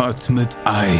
Pot 0.00 0.30
mit 0.30 0.56
Ei, 0.64 0.98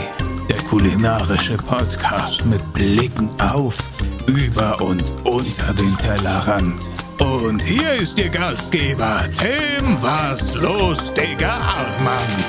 der 0.50 0.58
kulinarische 0.64 1.56
Podcast 1.56 2.44
mit 2.44 2.60
Blicken 2.74 3.30
auf, 3.40 3.78
über 4.26 4.78
und 4.82 5.02
unter 5.24 5.72
den 5.72 5.96
Tellerrand. 5.96 6.78
Und 7.18 7.62
hier 7.62 7.94
ist 7.94 8.18
Ihr 8.18 8.28
Gastgeber, 8.28 9.24
Tim 9.38 10.02
Was 10.02 10.54
los, 10.54 11.14
Digga 11.14 11.56
Achmann. 11.56 12.44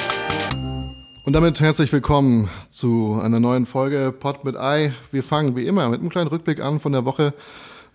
Und 1.24 1.32
damit 1.32 1.62
herzlich 1.62 1.90
willkommen 1.94 2.50
zu 2.70 3.18
einer 3.24 3.40
neuen 3.40 3.65
Folge 3.65 4.12
Pot 4.12 4.44
mit 4.44 4.58
Ei. 4.58 4.92
Wir 5.13 5.24
fangen 5.24 5.56
wie 5.56 5.65
immer 5.65 5.88
mit 5.88 6.02
einem 6.02 6.10
kleinen 6.10 6.28
Rückblick 6.28 6.60
an 6.60 6.81
von 6.81 6.92
der 6.92 7.06
Woche. 7.06 7.33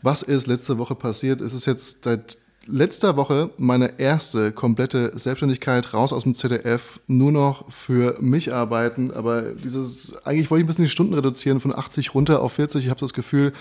Was 0.00 0.22
ist 0.22 0.46
letzte 0.46 0.78
Woche 0.78 0.94
passiert? 0.94 1.42
Es 1.42 1.52
ist 1.52 1.66
jetzt 1.66 2.04
seit 2.04 2.38
letzter 2.66 3.16
Woche 3.16 3.50
meine 3.58 3.98
erste 3.98 4.52
komplette 4.52 5.12
Selbstständigkeit 5.16 5.94
raus 5.94 6.12
aus 6.12 6.24
dem 6.24 6.34
ZDF, 6.34 7.00
nur 7.06 7.32
noch 7.32 7.70
für 7.72 8.16
mich 8.20 8.52
arbeiten. 8.52 9.10
Aber 9.12 9.54
dieses, 9.54 10.12
eigentlich 10.24 10.50
wollte 10.50 10.60
ich 10.60 10.64
ein 10.64 10.66
bisschen 10.68 10.84
die 10.84 10.90
Stunden 10.90 11.14
reduzieren 11.14 11.60
von 11.60 11.76
80 11.76 12.14
runter 12.14 12.42
auf 12.42 12.52
40. 12.54 12.84
Ich 12.84 12.90
habe 12.90 13.00
das 13.00 13.12
Gefühl, 13.12 13.52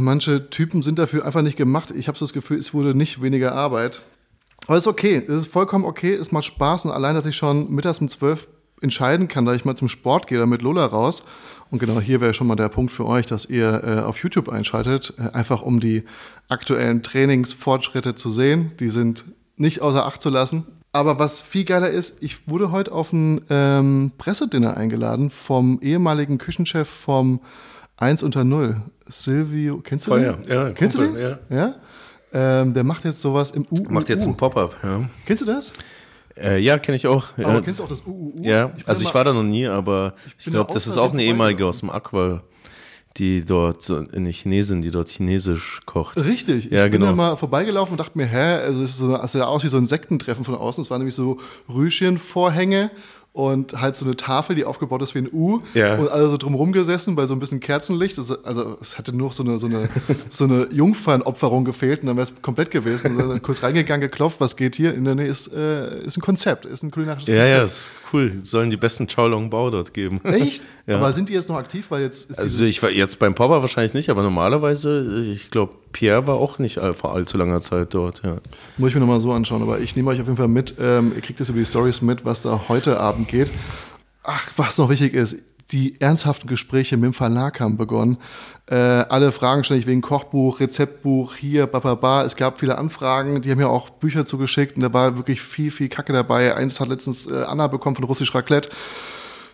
manche 0.00 0.50
Typen 0.50 0.82
sind 0.82 0.98
dafür 0.98 1.24
einfach 1.24 1.42
nicht 1.42 1.56
gemacht. 1.56 1.92
Ich 1.96 2.08
habe 2.08 2.18
das 2.18 2.32
Gefühl, 2.32 2.58
es 2.58 2.74
wurde 2.74 2.94
nicht 2.94 3.22
weniger 3.22 3.54
Arbeit. 3.54 4.02
Aber 4.66 4.76
es 4.76 4.84
ist 4.84 4.88
okay, 4.88 5.22
es 5.26 5.34
ist 5.34 5.52
vollkommen 5.52 5.84
okay, 5.84 6.14
es 6.14 6.30
macht 6.30 6.44
Spaß 6.44 6.84
und 6.84 6.92
allein, 6.92 7.14
dass 7.14 7.26
ich 7.26 7.36
schon 7.36 7.70
mittags 7.70 7.98
um 7.98 8.08
12 8.08 8.46
entscheiden 8.80 9.28
kann, 9.28 9.44
da 9.44 9.54
ich 9.54 9.64
mal 9.64 9.76
zum 9.76 9.88
Sport 9.88 10.26
gehe, 10.26 10.38
da 10.38 10.46
mit 10.46 10.62
Lola 10.62 10.86
raus. 10.86 11.24
Und 11.72 11.78
genau 11.78 12.00
hier 12.00 12.20
wäre 12.20 12.34
schon 12.34 12.46
mal 12.46 12.54
der 12.54 12.68
Punkt 12.68 12.92
für 12.92 13.06
euch, 13.06 13.24
dass 13.24 13.46
ihr 13.46 13.82
äh, 13.82 14.00
auf 14.00 14.22
YouTube 14.22 14.50
einschaltet, 14.50 15.14
äh, 15.16 15.34
einfach 15.34 15.62
um 15.62 15.80
die 15.80 16.04
aktuellen 16.50 17.02
Trainingsfortschritte 17.02 18.14
zu 18.14 18.30
sehen. 18.30 18.72
Die 18.78 18.90
sind 18.90 19.24
nicht 19.56 19.80
außer 19.80 20.04
Acht 20.04 20.20
zu 20.20 20.28
lassen. 20.28 20.66
Aber 20.92 21.18
was 21.18 21.40
viel 21.40 21.64
geiler 21.64 21.88
ist, 21.88 22.22
ich 22.22 22.46
wurde 22.46 22.72
heute 22.72 22.92
auf 22.92 23.14
ein 23.14 23.40
ähm, 23.48 24.12
Pressedinner 24.18 24.76
eingeladen 24.76 25.30
vom 25.30 25.78
ehemaligen 25.80 26.36
Küchenchef 26.36 26.90
vom 26.90 27.40
1 27.96 28.22
unter 28.22 28.44
0, 28.44 28.82
Silvio, 29.06 29.78
kennst 29.78 30.06
du 30.06 30.10
Feuer. 30.10 30.34
den? 30.34 30.52
Ja, 30.52 30.70
kennst 30.72 30.98
Kumpel, 30.98 31.14
du 31.14 31.38
den? 31.48 31.56
ja. 31.56 31.74
ja? 32.34 32.60
Ähm, 32.60 32.74
der 32.74 32.84
macht 32.84 33.06
jetzt 33.06 33.22
sowas 33.22 33.50
im 33.50 33.66
UUU. 33.70 33.90
Macht 33.90 34.10
jetzt 34.10 34.26
ein 34.26 34.36
Pop-up, 34.36 34.76
ja. 34.82 35.08
Kennst 35.24 35.40
du 35.40 35.46
das? 35.46 35.72
Äh, 36.36 36.58
ja, 36.60 36.78
kenne 36.78 36.96
ich 36.96 37.06
auch. 37.06 37.26
Ja, 37.36 37.46
Aber 37.46 37.54
das- 37.56 37.64
kennst 37.64 37.80
du 37.80 37.84
auch 37.84 37.88
das 37.88 38.06
UUU? 38.06 38.32
Ja, 38.40 38.68
bin 38.68 38.82
also 38.86 39.02
ich 39.02 39.14
war 39.14 39.24
da 39.24 39.32
noch 39.32 39.42
nie, 39.42 39.66
aber 39.66 40.14
ich, 40.38 40.44
bin 40.44 40.54
glaube, 40.54 40.68
da 40.68 40.74
das 40.74 40.86
ist 40.86 40.96
auch 40.96 41.12
eine 41.12 41.22
ehemalige 41.22 41.66
aus 41.66 41.80
dem 41.80 41.90
Aqua, 41.90 42.42
die 43.18 43.44
dort, 43.44 43.90
eine 43.90 44.30
Chinesin, 44.30 44.80
die 44.80 44.90
dort 44.90 45.08
Chinesisch 45.08 45.80
kocht. 45.84 46.16
Richtig. 46.16 46.70
Ja, 46.70 46.86
ich 46.86 46.90
bin 46.90 47.00
genau. 47.00 47.06
da 47.06 47.12
mal 47.16 47.36
vorbeigelaufen 47.36 47.92
und 47.92 47.98
dachte 48.00 48.16
mir, 48.16 48.26
hä, 48.26 48.62
also 48.62 48.82
es 48.82 48.90
ist 48.90 48.98
so, 48.98 49.18
sah 49.26 49.44
aus 49.44 49.62
wie 49.64 49.68
so 49.68 49.76
ein 49.76 49.84
Sektentreffen 49.86 50.44
von 50.44 50.54
außen. 50.54 50.82
Es 50.82 50.90
waren 50.90 51.00
nämlich 51.00 51.14
so 51.14 51.38
Rüschenvorhänge 51.68 52.90
und 53.34 53.80
halt 53.80 53.96
so 53.96 54.04
eine 54.04 54.14
Tafel, 54.14 54.54
die 54.54 54.66
aufgebaut 54.66 55.00
ist 55.00 55.14
wie 55.14 55.20
ein 55.20 55.28
U. 55.32 55.60
Ja. 55.72 55.96
Und 55.96 56.10
alle 56.10 56.28
so 56.28 56.36
drumherum 56.36 56.70
gesessen 56.72 57.16
bei 57.16 57.24
so 57.26 57.34
ein 57.34 57.40
bisschen 57.40 57.60
Kerzenlicht. 57.60 58.18
Das, 58.18 58.44
also 58.44 58.76
es 58.80 58.98
hätte 58.98 59.16
nur 59.16 59.32
so 59.32 59.42
eine, 59.42 59.58
so 59.58 59.66
eine, 59.66 59.88
so 60.28 60.44
eine 60.44 60.68
Jungfernopferung 60.70 61.64
gefehlt 61.64 62.00
und 62.00 62.08
dann 62.08 62.16
wäre 62.16 62.26
es 62.26 62.42
komplett 62.42 62.70
gewesen. 62.70 63.16
Und 63.16 63.28
dann 63.30 63.40
kurz 63.40 63.62
reingegangen, 63.62 64.02
geklopft, 64.02 64.40
was 64.40 64.54
geht 64.56 64.76
hier? 64.76 64.92
In 64.94 65.04
der 65.04 65.14
Nähe 65.14 65.28
ist, 65.28 65.50
äh, 65.52 66.02
ist 66.04 66.18
ein 66.18 66.20
Konzept, 66.20 66.66
ist 66.66 66.82
ein 66.82 66.90
kulinarisches 66.90 67.28
Ja, 67.28 67.46
ja, 67.46 67.58
Konzept. 67.60 67.70
ist 67.70 67.90
cool. 68.12 68.38
Sollen 68.42 68.68
die 68.68 68.76
besten 68.76 69.06
Chaolong 69.06 69.48
Bao 69.48 69.70
dort 69.70 69.94
geben. 69.94 70.20
Echt? 70.24 70.62
Ja. 70.84 70.96
Aber 70.96 71.12
sind 71.12 71.28
die 71.28 71.32
jetzt 71.34 71.48
noch 71.48 71.54
aktiv? 71.54 71.92
Weil 71.92 72.02
jetzt 72.02 72.36
Also 72.36 72.64
ich 72.64 72.82
war 72.82 72.90
jetzt 72.90 73.20
beim 73.20 73.36
Papa 73.36 73.62
wahrscheinlich 73.62 73.94
nicht, 73.94 74.10
aber 74.10 74.24
normalerweise, 74.24 75.24
ich 75.32 75.48
glaube, 75.48 75.74
Pierre 75.92 76.26
war 76.26 76.34
auch 76.34 76.58
nicht 76.58 76.80
vor 76.96 77.14
allzu 77.14 77.38
langer 77.38 77.60
Zeit 77.60 77.94
dort, 77.94 78.22
ja. 78.24 78.38
Muss 78.78 78.88
ich 78.88 78.94
mir 78.96 79.00
nochmal 79.00 79.20
so 79.20 79.30
anschauen, 79.32 79.62
aber 79.62 79.78
ich 79.78 79.94
nehme 79.94 80.10
euch 80.10 80.20
auf 80.20 80.26
jeden 80.26 80.36
Fall 80.36 80.48
mit. 80.48 80.74
Ähm, 80.80 81.12
ihr 81.14 81.20
kriegt 81.20 81.38
das 81.38 81.50
über 81.50 81.60
die 81.60 81.66
Stories 81.66 82.02
mit, 82.02 82.24
was 82.24 82.42
da 82.42 82.62
heute 82.68 82.98
Abend 82.98 83.21
geht. 83.26 83.50
Ach, 84.22 84.46
was 84.56 84.78
noch 84.78 84.88
wichtig 84.88 85.14
ist, 85.14 85.36
die 85.70 86.00
ernsthaften 86.00 86.48
Gespräche 86.48 86.96
mit 86.96 87.04
dem 87.06 87.14
Verlag 87.14 87.60
haben 87.60 87.76
begonnen. 87.76 88.18
Äh, 88.66 88.74
alle 88.74 89.32
Fragen 89.32 89.64
ständig 89.64 89.86
wegen 89.86 90.02
Kochbuch, 90.02 90.60
Rezeptbuch, 90.60 91.34
hier, 91.34 91.66
bababa. 91.66 92.24
Es 92.24 92.36
gab 92.36 92.60
viele 92.60 92.78
Anfragen, 92.78 93.40
die 93.40 93.50
haben 93.50 93.58
mir 93.58 93.68
auch 93.68 93.90
Bücher 93.90 94.26
zugeschickt 94.26 94.76
und 94.76 94.82
da 94.82 94.92
war 94.92 95.16
wirklich 95.16 95.40
viel, 95.40 95.70
viel 95.70 95.88
Kacke 95.88 96.12
dabei. 96.12 96.54
Eins 96.54 96.78
hat 96.78 96.88
letztens 96.88 97.26
äh, 97.26 97.42
Anna 97.44 97.68
bekommen 97.68 97.96
von 97.96 98.04
Russisch 98.04 98.34
Raclette 98.34 98.68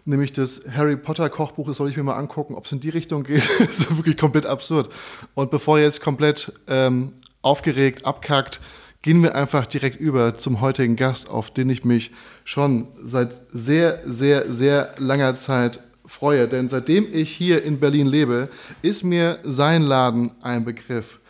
nämlich 0.09 0.33
das 0.33 0.63
Harry 0.75 0.97
Potter 0.97 1.29
Kochbuch, 1.29 1.69
das 1.69 1.77
soll 1.77 1.91
ich 1.91 1.97
mir 1.97 2.03
mal 2.03 2.17
angucken, 2.17 2.55
ob 2.55 2.65
es 2.65 2.73
in 2.73 2.81
die 2.81 2.89
Richtung 2.89 3.23
geht. 3.23 3.49
das 3.59 3.81
ist 3.81 3.97
wirklich 3.97 4.17
komplett 4.17 4.47
absurd. 4.47 4.89
Und 5.35 5.51
bevor 5.51 5.79
ihr 5.79 5.85
jetzt 5.85 6.01
komplett 6.01 6.53
ähm, 6.67 7.13
aufgeregt 7.43 8.05
abkackt, 8.05 8.61
gehen 9.03 9.23
wir 9.23 9.35
einfach 9.35 9.67
direkt 9.67 10.01
über 10.01 10.35
zum 10.35 10.61
heutigen 10.61 10.97
Gast, 10.97 11.31
auf 11.31 11.51
den 11.51 11.71
ich 11.71 11.85
mich 11.85 12.11
schon 12.45 12.89
seit 13.03 13.41
sehr, 13.53 14.03
sehr, 14.07 14.53
sehr 14.53 14.95
langer 14.99 15.37
Zeit 15.37 15.81
freue. 16.05 16.49
Denn 16.49 16.69
seitdem 16.69 17.07
ich 17.13 17.31
hier 17.31 17.63
in 17.63 17.79
Berlin 17.79 18.07
lebe, 18.07 18.49
ist 18.83 19.05
mir 19.05 19.39
sein 19.45 19.83
Laden 19.83 20.33
ein 20.41 20.65
Begriff. 20.65 21.21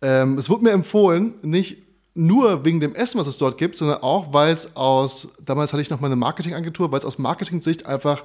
Ähm, 0.00 0.38
es 0.38 0.48
wurde 0.48 0.64
mir 0.64 0.72
empfohlen, 0.72 1.34
nicht 1.42 1.78
nur 2.14 2.64
wegen 2.64 2.80
dem 2.80 2.94
Essen, 2.94 3.18
was 3.18 3.26
es 3.26 3.38
dort 3.38 3.56
gibt, 3.56 3.76
sondern 3.76 3.98
auch, 3.98 4.32
weil 4.34 4.54
es 4.54 4.76
aus, 4.76 5.28
damals 5.44 5.72
hatte 5.72 5.80
ich 5.80 5.90
noch 5.90 6.00
mal 6.00 6.08
eine 6.08 6.16
Marketingagentur, 6.16 6.90
weil 6.90 6.98
es 6.98 7.04
aus 7.04 7.18
Marketing-Sicht 7.18 7.86
einfach 7.86 8.24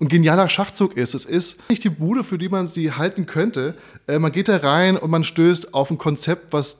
ein 0.00 0.08
genialer 0.08 0.48
Schachzug 0.48 0.96
ist. 0.96 1.14
Es 1.14 1.24
ist 1.24 1.70
nicht 1.70 1.84
die 1.84 1.88
Bude, 1.88 2.24
für 2.24 2.36
die 2.36 2.48
man 2.48 2.68
sie 2.68 2.92
halten 2.92 3.24
könnte. 3.24 3.76
Äh, 4.08 4.18
man 4.18 4.32
geht 4.32 4.48
da 4.48 4.56
rein 4.56 4.96
und 4.96 5.10
man 5.10 5.24
stößt 5.24 5.72
auf 5.72 5.90
ein 5.90 5.98
Konzept, 5.98 6.52
was 6.52 6.78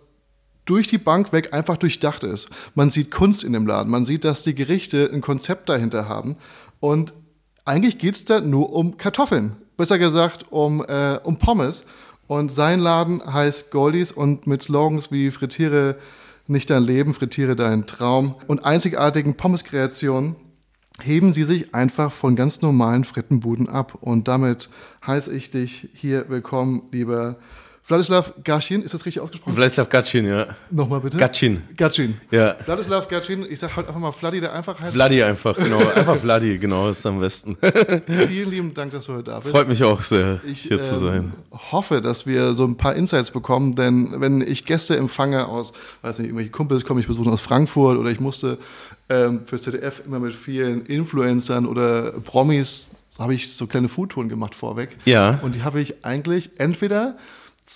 durch 0.65 0.89
die 0.89 0.99
Bank 0.99 1.33
weg 1.33 1.53
einfach 1.53 1.77
durchdacht 1.77 2.25
ist. 2.25 2.49
Man 2.75 2.91
sieht 2.91 3.11
Kunst 3.11 3.45
in 3.45 3.53
dem 3.53 3.67
Laden. 3.67 3.91
Man 3.91 4.05
sieht, 4.05 4.25
dass 4.25 4.43
die 4.43 4.55
Gerichte 4.55 5.11
ein 5.13 5.21
Konzept 5.21 5.69
dahinter 5.69 6.09
haben. 6.09 6.37
Und 6.81 7.13
eigentlich 7.65 7.99
geht 7.99 8.15
es 8.15 8.25
da 8.25 8.41
nur 8.41 8.73
um 8.73 8.97
Kartoffeln. 8.97 9.57
Besser 9.77 9.99
gesagt, 9.99 10.47
um, 10.51 10.85
äh, 10.85 11.19
um 11.23 11.39
Pommes. 11.39 11.85
Und 12.27 12.53
sein 12.53 12.81
Laden 12.81 13.23
heißt 13.25 13.71
Goldies 13.71 14.13
und 14.13 14.47
mit 14.47 14.63
Slogans 14.63 15.11
wie 15.11 15.31
Frittiere 15.31 15.97
nicht 16.47 16.71
dein 16.71 16.83
Leben, 16.83 17.15
frittiere 17.15 17.57
deinen 17.57 17.87
Traum 17.87 18.35
und 18.49 18.65
einzigartigen 18.65 19.37
Pommes-Kreationen 19.37 20.37
heben 21.01 21.33
sie 21.33 21.45
sich 21.45 21.75
einfach 21.75 22.13
von 22.13 22.37
ganz 22.37 22.63
normalen 22.63 23.05
Frittenbuden 23.05 23.69
ab. 23.69 23.99
Und 24.01 24.29
damit 24.29 24.69
heiße 25.07 25.33
ich 25.33 25.51
dich 25.51 25.89
hier 25.95 26.29
willkommen, 26.29 26.83
lieber 26.93 27.37
Wladislav 27.85 28.35
Gaschin. 28.45 28.83
Ist 28.83 28.95
das 28.95 29.05
richtig 29.05 29.21
ausgesprochen? 29.21 29.55
Vladislav 29.55 29.89
Gatschin, 29.89 30.25
ja. 30.25 30.47
Nochmal 30.71 31.01
bitte. 31.01 31.17
Gatschin. 31.17 31.63
Gatschin. 31.77 32.21
Ja. 32.31 32.57
Wladislav 32.65 33.09
Gatschin. 33.09 33.45
Ich 33.51 33.59
sage 33.59 33.75
heute 33.75 33.89
einfach 33.89 34.01
mal 34.01 34.13
Vladi, 34.13 34.41
der 34.41 34.53
Einfachheit. 34.53 34.93
Vladi 34.93 35.21
einfach, 35.23 35.57
genau. 35.57 35.79
Einfach 35.95 36.17
Vladi, 36.17 36.59
genau, 36.59 36.91
ist 36.91 37.05
am 37.07 37.19
besten. 37.19 37.57
Vielen 38.07 38.51
lieben 38.51 38.73
Dank, 38.73 38.93
dass 38.93 39.07
du 39.07 39.15
heute 39.15 39.25
da 39.25 39.41
bist. 39.41 39.51
Freut 39.51 39.67
mich 39.67 39.83
auch 39.83 40.01
sehr, 40.01 40.41
Ich 40.45 40.63
hier 40.63 40.81
zu 40.81 40.95
ähm, 40.95 41.01
sein. 41.01 41.33
hoffe, 41.73 42.01
dass 42.01 42.25
wir 42.25 42.55
so 42.55 42.65
ein 42.65 42.77
paar 42.77 42.95
Insights 42.95 43.33
bekommen, 43.33 43.75
denn 43.75 44.21
wenn 44.21 44.43
ich 44.43 44.65
Gäste 44.65 44.97
empfange 44.97 45.49
aus, 45.49 45.73
weiß 46.03 46.21
nicht, 46.21 46.29
irgendwelche 46.29 46.51
Kumpels 46.51 46.85
kommen 46.85 47.01
ich 47.01 47.09
besuchen 47.09 47.33
aus 47.33 47.41
Frankfurt 47.41 47.99
oder 47.99 48.11
ich 48.11 48.21
musste 48.21 48.59
ähm, 49.09 49.43
fürs 49.45 49.63
ZDF 49.63 50.03
immer 50.07 50.21
mit 50.21 50.35
vielen 50.35 50.87
Influencern 50.87 51.67
oder 51.67 52.13
Promis, 52.13 52.91
habe 53.19 53.35
ich 53.35 53.53
so 53.53 53.67
kleine 53.67 53.89
Foodtouren 53.89 54.29
gemacht 54.29 54.55
vorweg. 54.55 54.97
Ja. 55.05 55.41
Und 55.43 55.57
die 55.57 55.63
habe 55.63 55.81
ich 55.81 56.05
eigentlich 56.05 56.51
entweder 56.59 57.17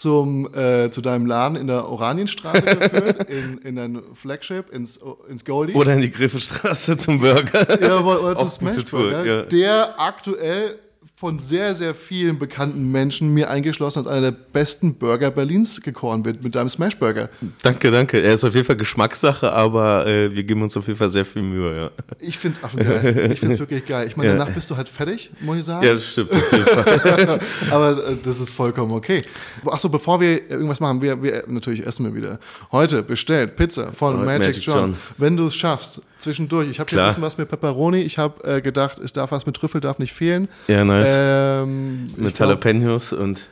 zum, 0.01 0.53
äh, 0.55 0.91
zu 0.91 1.01
deinem 1.01 1.27
Laden 1.27 1.57
in 1.57 1.67
der 1.67 1.89
Oranienstraße 1.89 2.63
geführt, 2.63 3.31
in, 3.31 3.59
in 3.59 3.77
dein 3.77 4.03
Flagship, 4.15 4.71
ins, 4.71 4.99
ins 5.29 5.45
Goldie. 5.45 5.75
Oder 5.75 5.95
in 5.95 6.01
die 6.01 6.11
Griffestraße 6.11 6.97
zum 6.97 7.21
Burger. 7.21 7.81
Jawohl, 7.81 8.17
oder 8.17 8.37
zum 8.37 8.49
Auch 8.49 8.59
gute 8.59 8.75
Smashburger, 8.75 9.23
Tour, 9.23 9.27
ja. 9.27 9.43
der 9.45 10.01
aktuell 10.01 10.79
von 11.19 11.41
sehr, 11.41 11.75
sehr 11.75 11.95
vielen 11.95 12.39
bekannten 12.39 12.93
Menschen 12.93 13.33
mir 13.33 13.49
eingeschlossen 13.49 14.01
als 14.01 14.07
einer 14.07 14.31
der 14.33 14.37
besten 14.53 14.97
Burger 14.97 15.31
Berlins 15.31 15.81
gekoren 15.81 16.27
wird 16.27 16.45
mit 16.45 16.55
deinem 16.55 16.69
Smashburger. 16.69 17.31
Danke, 17.63 17.91
danke. 17.91 18.21
Er 18.21 18.35
ist 18.35 18.45
auf 18.45 18.55
jeden 18.55 18.67
Fall 18.67 18.77
Geschmackssache, 18.77 19.51
aber 19.51 20.07
äh, 20.07 20.31
wir 20.37 20.45
geben 20.45 20.61
uns 20.61 20.77
auf 20.77 20.87
jeden 20.87 20.99
Fall 20.99 21.09
sehr 21.09 21.25
viel 21.25 21.41
Mühe, 21.41 21.75
ja. 21.75 21.91
Ich 22.21 22.37
find's 22.37 22.63
affengeil. 22.63 23.33
Ich 23.33 23.41
find's 23.41 23.59
wirklich 23.61 23.87
geil. 23.87 24.07
Ich 24.09 24.17
meine, 24.19 24.33
Ja. 24.33 24.37
danach 24.37 24.53
bist 24.53 24.71
du 24.71 24.77
halt 24.77 24.91
fertig, 24.91 25.31
muss 25.41 25.57
ich 25.57 25.65
sagen. 25.65 25.87
Ja, 25.87 25.95
das 25.95 26.05
stimmt 26.05 26.33
auf 26.33 26.53
jeden 26.53 26.67
Fall. 26.67 27.41
Aber 27.71 28.09
äh, 28.09 28.17
das 28.23 28.39
ist 28.39 28.53
vollkommen 28.53 28.93
okay. 28.93 29.23
Achso, 29.65 29.89
bevor 29.89 30.21
wir 30.21 30.51
irgendwas 30.51 30.81
machen, 30.81 31.01
wir, 31.01 31.23
wir 31.23 31.45
natürlich 31.49 31.87
essen 31.87 32.05
wir 32.05 32.15
wieder. 32.15 32.39
Heute 32.73 33.03
bestellt 33.03 33.57
Pizza 33.57 33.91
von 33.91 34.23
Magic, 34.23 34.49
Magic 34.49 34.63
John. 34.63 34.91
John. 34.91 34.97
Wenn 35.17 35.37
du 35.39 35.47
es 35.47 35.57
schaffst, 35.57 36.03
zwischendurch. 36.19 36.69
Ich 36.69 36.81
habe 36.81 36.89
hier 36.91 37.01
ein 37.03 37.09
bisschen 37.09 37.23
was 37.23 37.39
mit 37.39 37.49
Pepperoni. 37.49 38.01
Ich 38.01 38.19
habe 38.19 38.43
äh, 38.45 38.61
gedacht, 38.61 38.99
es 38.99 39.13
darf 39.13 39.33
was 39.33 39.47
mit 39.47 39.57
Trüffel, 39.57 39.81
darf 39.81 39.99
nicht 39.99 40.13
fehlen. 40.13 40.49
Ja, 40.69 40.85
nice. 40.85 41.09
Ähm, 41.13 42.11
Mit 42.17 42.39
Jalapenos 42.39 43.13
und 43.13 43.47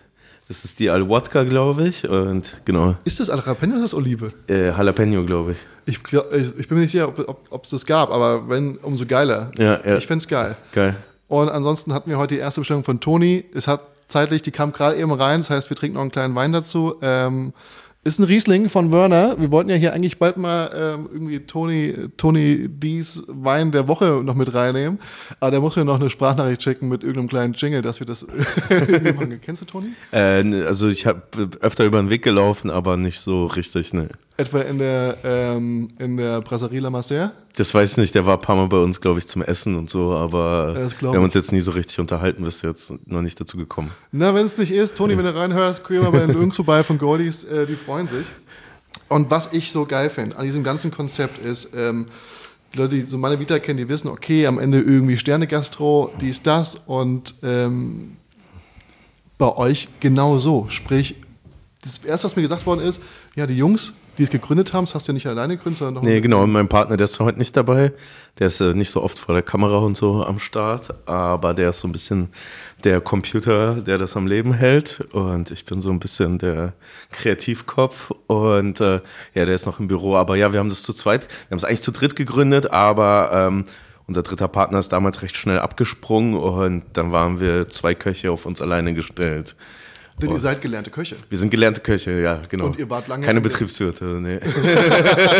das 0.48 0.64
ist 0.64 0.78
die 0.78 0.90
Al-Wodka, 0.90 1.44
glaube 1.44 1.88
ich. 1.88 2.06
Und 2.06 2.60
genau, 2.66 2.96
Ist 3.04 3.18
das 3.18 3.28
Jalapeno 3.28 3.76
oder 3.76 3.84
ist 3.84 3.92
das 3.92 3.98
Olive? 3.98 4.30
äh, 4.48 4.66
Jalapeno, 4.68 5.24
glaube 5.24 5.52
ich. 5.52 5.58
Ich, 5.86 6.02
glaub, 6.02 6.32
ich, 6.32 6.48
ich 6.58 6.68
bin 6.68 6.76
mir 6.76 6.82
nicht 6.82 6.90
sicher, 6.92 7.08
ob 7.50 7.64
es 7.64 7.70
das 7.70 7.86
gab, 7.86 8.10
aber 8.10 8.48
wenn, 8.48 8.76
umso 8.78 9.06
geiler. 9.06 9.50
Ja, 9.58 9.80
ja. 9.84 9.96
Ich 9.96 10.06
find's 10.06 10.28
geil. 10.28 10.56
Geil. 10.72 10.96
Und 11.28 11.48
ansonsten 11.48 11.94
hatten 11.94 12.10
wir 12.10 12.18
heute 12.18 12.34
die 12.34 12.40
erste 12.40 12.60
Bestellung 12.60 12.84
von 12.84 13.00
Toni. 13.00 13.44
Es 13.54 13.66
hat 13.66 13.80
zeitlich, 14.06 14.42
die 14.42 14.50
kam 14.50 14.72
gerade 14.72 14.96
eben 14.96 15.12
rein, 15.12 15.40
das 15.40 15.48
heißt, 15.50 15.70
wir 15.70 15.76
trinken 15.76 15.94
noch 15.94 16.02
einen 16.02 16.12
kleinen 16.12 16.34
Wein 16.34 16.52
dazu. 16.52 16.96
Ähm, 17.00 17.52
Ist 18.06 18.18
ein 18.18 18.24
Riesling 18.24 18.68
von 18.68 18.92
Werner. 18.92 19.40
Wir 19.40 19.50
wollten 19.50 19.70
ja 19.70 19.76
hier 19.76 19.94
eigentlich 19.94 20.18
bald 20.18 20.36
mal 20.36 20.70
ähm, 20.74 21.08
irgendwie 21.10 21.40
Tony, 21.40 21.94
Tony 22.18 22.68
Dies 22.68 23.22
Wein 23.28 23.72
der 23.72 23.88
Woche 23.88 24.20
noch 24.22 24.34
mit 24.34 24.52
reinnehmen. 24.52 24.98
Aber 25.40 25.50
der 25.50 25.60
muss 25.60 25.74
mir 25.74 25.86
noch 25.86 25.98
eine 25.98 26.10
Sprachnachricht 26.10 26.62
schicken 26.62 26.90
mit 26.90 27.02
irgendeinem 27.02 27.28
kleinen 27.28 27.54
Jingle, 27.54 27.80
dass 27.80 28.00
wir 28.00 28.06
das. 28.06 28.26
Kennst 29.42 29.62
du 29.62 29.66
Tony? 29.66 29.88
Äh, 30.12 30.64
also 30.66 30.88
ich 30.88 31.06
habe 31.06 31.22
öfter 31.60 31.86
über 31.86 31.98
den 31.98 32.10
Weg 32.10 32.22
gelaufen, 32.22 32.68
aber 32.68 32.98
nicht 32.98 33.20
so 33.20 33.46
richtig, 33.46 33.94
ne. 33.94 34.10
Etwa 34.36 34.60
in 34.62 34.78
der, 34.78 35.16
ähm, 35.22 35.88
in 35.98 36.16
der 36.16 36.40
Brasserie 36.40 36.80
La 36.80 36.90
Master? 36.90 37.32
Das 37.56 37.72
weiß 37.72 37.92
ich 37.92 37.96
nicht, 37.98 38.14
der 38.16 38.26
war 38.26 38.34
ein 38.34 38.40
paar 38.40 38.56
Mal 38.56 38.66
bei 38.66 38.78
uns, 38.78 39.00
glaube 39.00 39.20
ich, 39.20 39.28
zum 39.28 39.42
Essen 39.42 39.76
und 39.76 39.88
so, 39.88 40.12
aber 40.12 40.74
wir 40.74 41.08
haben 41.10 41.22
uns 41.22 41.34
jetzt 41.34 41.52
nie 41.52 41.60
so 41.60 41.70
richtig 41.70 42.00
unterhalten, 42.00 42.42
bis 42.42 42.62
jetzt 42.62 42.92
noch 43.06 43.22
nicht 43.22 43.40
dazu 43.40 43.56
gekommen. 43.56 43.92
Na, 44.10 44.34
wenn 44.34 44.46
es 44.46 44.58
nicht 44.58 44.72
ist, 44.72 44.96
Toni, 44.96 45.16
wenn 45.16 45.24
du 45.24 45.34
reinhörst, 45.34 45.86
geh 45.86 46.00
mal 46.00 46.10
bei 46.10 46.26
den 46.26 46.32
Jungs 46.32 46.56
vorbei 46.56 46.82
von 46.82 46.98
Goldies, 46.98 47.44
äh, 47.44 47.64
die 47.64 47.76
freuen 47.76 48.08
sich. 48.08 48.26
Und 49.08 49.30
was 49.30 49.52
ich 49.52 49.70
so 49.70 49.86
geil 49.86 50.10
finde 50.10 50.36
an 50.36 50.44
diesem 50.44 50.64
ganzen 50.64 50.90
Konzept 50.90 51.38
ist, 51.38 51.70
ähm, 51.76 52.06
die 52.72 52.78
Leute, 52.78 52.96
die 52.96 53.02
so 53.02 53.18
meine 53.18 53.38
Vita 53.38 53.60
kennen, 53.60 53.78
die 53.78 53.88
wissen, 53.88 54.08
okay, 54.08 54.48
am 54.48 54.58
Ende 54.58 54.80
irgendwie 54.80 55.16
Sterne-Gastro, 55.16 56.12
dies, 56.20 56.42
das 56.42 56.74
und 56.86 57.34
ähm, 57.44 58.16
bei 59.38 59.56
euch 59.56 59.88
genau 60.00 60.38
so. 60.38 60.66
Sprich, 60.68 61.14
das 61.82 61.98
erste, 61.98 62.26
was 62.26 62.34
mir 62.34 62.42
gesagt 62.42 62.66
worden 62.66 62.80
ist, 62.80 63.00
ja, 63.36 63.46
die 63.46 63.56
Jungs, 63.56 63.92
die 64.18 64.24
es 64.24 64.30
gegründet 64.30 64.72
haben, 64.72 64.84
das 64.84 64.94
hast 64.94 65.08
du 65.08 65.12
ja 65.12 65.14
nicht 65.14 65.26
alleine 65.26 65.56
gegründet, 65.56 65.78
sondern 65.78 65.94
noch 65.94 66.02
Nee, 66.02 66.20
genau, 66.20 66.42
und 66.42 66.52
mein 66.52 66.68
Partner, 66.68 66.96
der 66.96 67.04
ist 67.04 67.20
heute 67.20 67.38
nicht 67.38 67.56
dabei. 67.56 67.92
Der 68.38 68.48
ist 68.48 68.60
äh, 68.60 68.74
nicht 68.74 68.90
so 68.90 69.02
oft 69.02 69.18
vor 69.18 69.34
der 69.34 69.42
Kamera 69.42 69.78
und 69.78 69.96
so 69.96 70.24
am 70.24 70.38
Start, 70.38 70.94
aber 71.06 71.54
der 71.54 71.70
ist 71.70 71.80
so 71.80 71.88
ein 71.88 71.92
bisschen 71.92 72.28
der 72.82 73.00
Computer, 73.00 73.76
der 73.76 73.98
das 73.98 74.16
am 74.16 74.26
Leben 74.26 74.52
hält. 74.52 75.06
Und 75.12 75.50
ich 75.50 75.64
bin 75.64 75.80
so 75.80 75.90
ein 75.90 76.00
bisschen 76.00 76.38
der 76.38 76.74
Kreativkopf. 77.12 78.12
Und 78.26 78.80
äh, 78.80 79.00
ja, 79.34 79.44
der 79.46 79.54
ist 79.54 79.66
noch 79.66 79.80
im 79.80 79.88
Büro. 79.88 80.16
Aber 80.16 80.36
ja, 80.36 80.52
wir 80.52 80.60
haben 80.60 80.68
das 80.68 80.82
zu 80.82 80.92
zweit, 80.92 81.28
wir 81.48 81.50
haben 81.50 81.58
es 81.58 81.64
eigentlich 81.64 81.82
zu 81.82 81.92
dritt 81.92 82.16
gegründet, 82.16 82.70
aber 82.70 83.30
ähm, 83.32 83.64
unser 84.06 84.22
dritter 84.22 84.48
Partner 84.48 84.78
ist 84.78 84.92
damals 84.92 85.22
recht 85.22 85.36
schnell 85.36 85.58
abgesprungen 85.58 86.34
und 86.34 86.84
dann 86.92 87.10
waren 87.10 87.40
wir 87.40 87.70
zwei 87.70 87.94
Köche 87.94 88.30
auf 88.30 88.44
uns 88.44 88.60
alleine 88.60 88.92
gestellt. 88.92 89.56
Denn 90.22 90.30
ihr 90.30 90.38
seid 90.38 90.62
gelernte 90.62 90.90
Köche. 90.90 91.16
Wir 91.28 91.36
sind 91.38 91.50
gelernte 91.50 91.80
Köche, 91.80 92.20
ja, 92.20 92.40
genau. 92.48 92.66
Und 92.66 92.78
ihr 92.78 92.88
wart 92.88 93.08
lange 93.08 93.26
Keine 93.26 93.40
Betriebswirte, 93.40 94.04
nee. 94.04 94.38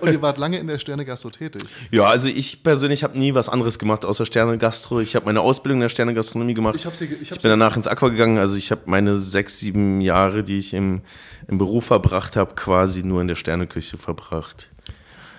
Und 0.00 0.12
ihr 0.12 0.20
wart 0.20 0.38
lange 0.38 0.58
in 0.58 0.66
der 0.66 0.78
Sterne-Gastro 0.78 1.30
tätig. 1.30 1.62
Ja, 1.90 2.04
also 2.04 2.28
ich 2.28 2.62
persönlich 2.62 3.02
habe 3.02 3.18
nie 3.18 3.34
was 3.34 3.48
anderes 3.48 3.78
gemacht 3.78 4.04
außer 4.04 4.26
Sterne-Gastro. 4.26 5.00
Ich 5.00 5.14
habe 5.16 5.26
meine 5.26 5.40
Ausbildung 5.40 5.78
in 5.78 5.82
der 5.82 5.88
Sterne-Gastronomie 5.88 6.54
gemacht. 6.54 6.76
Ich 6.76 6.82
ge- 6.98 7.16
ich 7.20 7.30
hab 7.30 7.40
bin 7.40 7.50
danach 7.50 7.76
ins 7.76 7.88
Aqua 7.88 8.08
gegangen. 8.08 8.38
Also 8.38 8.56
ich 8.56 8.70
habe 8.70 8.82
meine 8.86 9.16
sechs, 9.16 9.58
sieben 9.58 10.00
Jahre, 10.00 10.42
die 10.42 10.58
ich 10.58 10.74
im, 10.74 11.00
im 11.48 11.58
Beruf 11.58 11.86
verbracht 11.86 12.36
habe, 12.36 12.54
quasi 12.54 13.02
nur 13.02 13.20
in 13.20 13.28
der 13.28 13.36
Sterneküche 13.36 13.96
verbracht. 13.96 14.68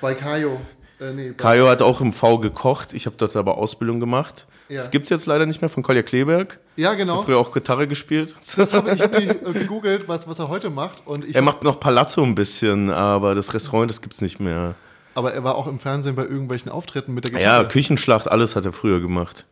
Bei 0.02 0.14
Kajo. 0.16 0.60
Äh, 1.00 1.14
nee, 1.14 1.30
bei, 1.30 1.34
Kajo 1.36 1.68
hat 1.70 1.82
auch 1.82 2.02
im 2.02 2.14
V 2.14 2.40
gekocht. 2.40 2.94
Ich 2.94 3.06
habe 3.06 3.16
dort 3.18 3.36
aber 3.36 3.58
Ausbildung 3.58 4.00
gemacht. 4.00 4.48
Ja. 4.74 4.80
Das 4.81 4.92
gibt's 4.92 5.10
jetzt 5.10 5.25
leider 5.25 5.46
nicht 5.46 5.62
mehr 5.62 5.70
von 5.70 5.84
Kolja 5.84 6.02
Kleberg. 6.04 6.60
ja, 6.75 6.94
genau. 6.94 7.22
Früher 7.22 7.38
auch 7.38 7.52
Gitarre 7.54 7.88
gespielt. 7.88 8.36
Das 8.58 8.74
hab 8.74 8.92
ich 8.92 9.02
habe 9.04 9.18
äh, 9.18 9.54
gegoogelt, 9.54 10.08
was, 10.08 10.28
was 10.28 10.40
er 10.40 10.48
heute 10.50 10.70
macht. 10.70 11.02
Und 11.06 11.34
Er 11.36 11.42
macht 11.42 11.64
noch 11.64 11.80
Palazzo 11.80 12.24
ein 12.24 12.36
bisschen, 12.36 12.90
aber 12.90 13.36
das 13.36 13.54
Restaurant, 13.54 13.90
das 13.90 14.02
gibt's 14.02 14.22
nicht 14.22 14.40
mehr. 14.40 14.75
aber 15.16 15.34
er 15.34 15.44
war 15.44 15.56
auch 15.56 15.68
im 15.68 15.80
Fernsehen 15.80 16.16
bei 16.16 16.24
irgendwelchen 16.24 16.72
Auftritten 16.72 17.14
mit 17.14 17.25
der 17.25 17.34
Ja, 17.34 17.40
Gitarre. 17.40 17.68
Küchenschlacht, 17.68 18.30
alles 18.30 18.56
hat 18.56 18.66
er 18.66 18.74
früher 18.74 19.00
gemacht. 19.00 19.46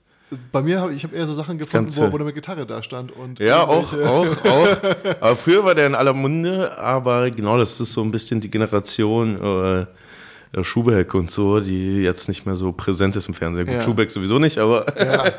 bei 0.53 0.61
mir 0.61 0.79
habe 0.79 0.93
ich 0.93 1.03
hab 1.03 1.13
eher 1.13 1.27
so 1.27 1.33
Sachen 1.33 1.57
gefunden, 1.57 1.87
Ganze- 1.87 2.07
wo, 2.07 2.13
wo 2.13 2.17
er 2.17 2.23
mit 2.25 2.35
Gitarre 2.35 2.65
da 2.65 2.81
stand. 2.81 3.11
Und 3.11 3.39
Ja, 3.39 3.63
auch, 3.67 3.91
auch, 3.93 4.25
auch. 4.45 4.67
Aber 5.19 5.35
früher 5.35 5.63
war 5.65 5.75
der 5.75 5.87
in 5.87 5.95
aller 5.95 6.13
Munde, 6.13 6.77
aber 6.77 7.29
genau, 7.31 7.57
das 7.57 7.79
ist 7.79 7.91
so 7.93 8.01
ein 8.01 8.11
bisschen 8.11 8.39
die 8.41 8.49
Generation 8.49 9.35
äh, 9.35 9.85
Schubeck 10.61 11.13
und 11.13 11.31
so, 11.31 11.59
die 11.61 12.01
jetzt 12.01 12.27
nicht 12.27 12.45
mehr 12.45 12.55
so 12.55 12.71
präsent 12.73 13.15
ist 13.15 13.27
im 13.27 13.33
Fernsehen. 13.33 13.65
Gut, 13.65 13.75
Ja. 13.75 13.81
Schubeck 13.81 14.11
sowieso 14.11 14.37
nicht, 14.39 14.57
aber, 14.57 14.85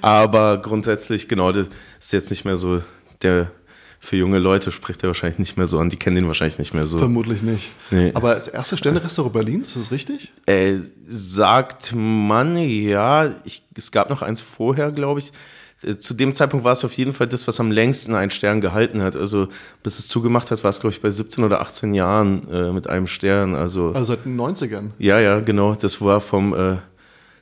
aber 0.00 0.58
grundsätzlich, 0.58 1.28
genau, 1.28 1.50
das 1.52 1.68
ist 1.98 2.12
jetzt 2.12 2.30
nicht 2.30 2.44
mehr 2.44 2.56
so 2.56 2.82
der. 3.22 3.50
Für 4.02 4.16
junge 4.16 4.38
Leute 4.38 4.72
spricht 4.72 5.02
er 5.02 5.08
wahrscheinlich 5.08 5.38
nicht 5.38 5.58
mehr 5.58 5.66
so 5.66 5.78
an, 5.78 5.90
die 5.90 5.98
kennen 5.98 6.16
ihn 6.16 6.26
wahrscheinlich 6.26 6.58
nicht 6.58 6.72
mehr 6.72 6.86
so. 6.86 6.96
Vermutlich 6.96 7.42
nicht. 7.42 7.68
Nee. 7.90 8.12
Aber 8.14 8.34
das 8.34 8.48
erste 8.48 8.78
Sterne-Restaurant 8.78 9.34
Berlins, 9.34 9.76
ist 9.76 9.76
das 9.76 9.92
richtig? 9.92 10.32
Äh, 10.46 10.78
sagt 11.06 11.92
man, 11.94 12.56
ja, 12.56 13.34
ich, 13.44 13.62
es 13.76 13.92
gab 13.92 14.08
noch 14.08 14.22
eins 14.22 14.40
vorher, 14.40 14.90
glaube 14.90 15.20
ich. 15.20 15.32
Äh, 15.82 15.96
Zu 15.98 16.14
dem 16.14 16.34
Zeitpunkt 16.34 16.64
war 16.64 16.72
es 16.72 16.84
auf 16.84 16.92
jeden 16.94 17.12
Fall 17.12 17.26
das, 17.26 17.46
was 17.48 17.58
am 17.60 17.70
längsten 17.70 18.14
einen 18.14 18.30
Stern 18.30 18.60
gehalten 18.60 19.02
hat. 19.02 19.16
Also 19.16 19.48
bis 19.82 19.98
es 19.98 20.08
zugemacht 20.08 20.50
hat, 20.50 20.62
war 20.64 20.70
es, 20.70 20.80
glaube 20.80 20.92
ich, 20.94 21.00
bei 21.00 21.10
17 21.10 21.44
oder 21.44 21.60
18 21.60 21.94
Jahren 21.94 22.42
äh, 22.50 22.72
mit 22.72 22.88
einem 22.88 23.06
Stern. 23.06 23.54
Also 23.54 23.88
Also 23.92 24.04
seit 24.12 24.24
den 24.24 24.38
90ern. 24.40 24.90
ja, 24.98 25.18
ja, 25.20 25.40
genau. 25.40 25.74
Das 25.74 26.00
war 26.00 26.20
vom, 26.20 26.54
äh, 26.54 26.76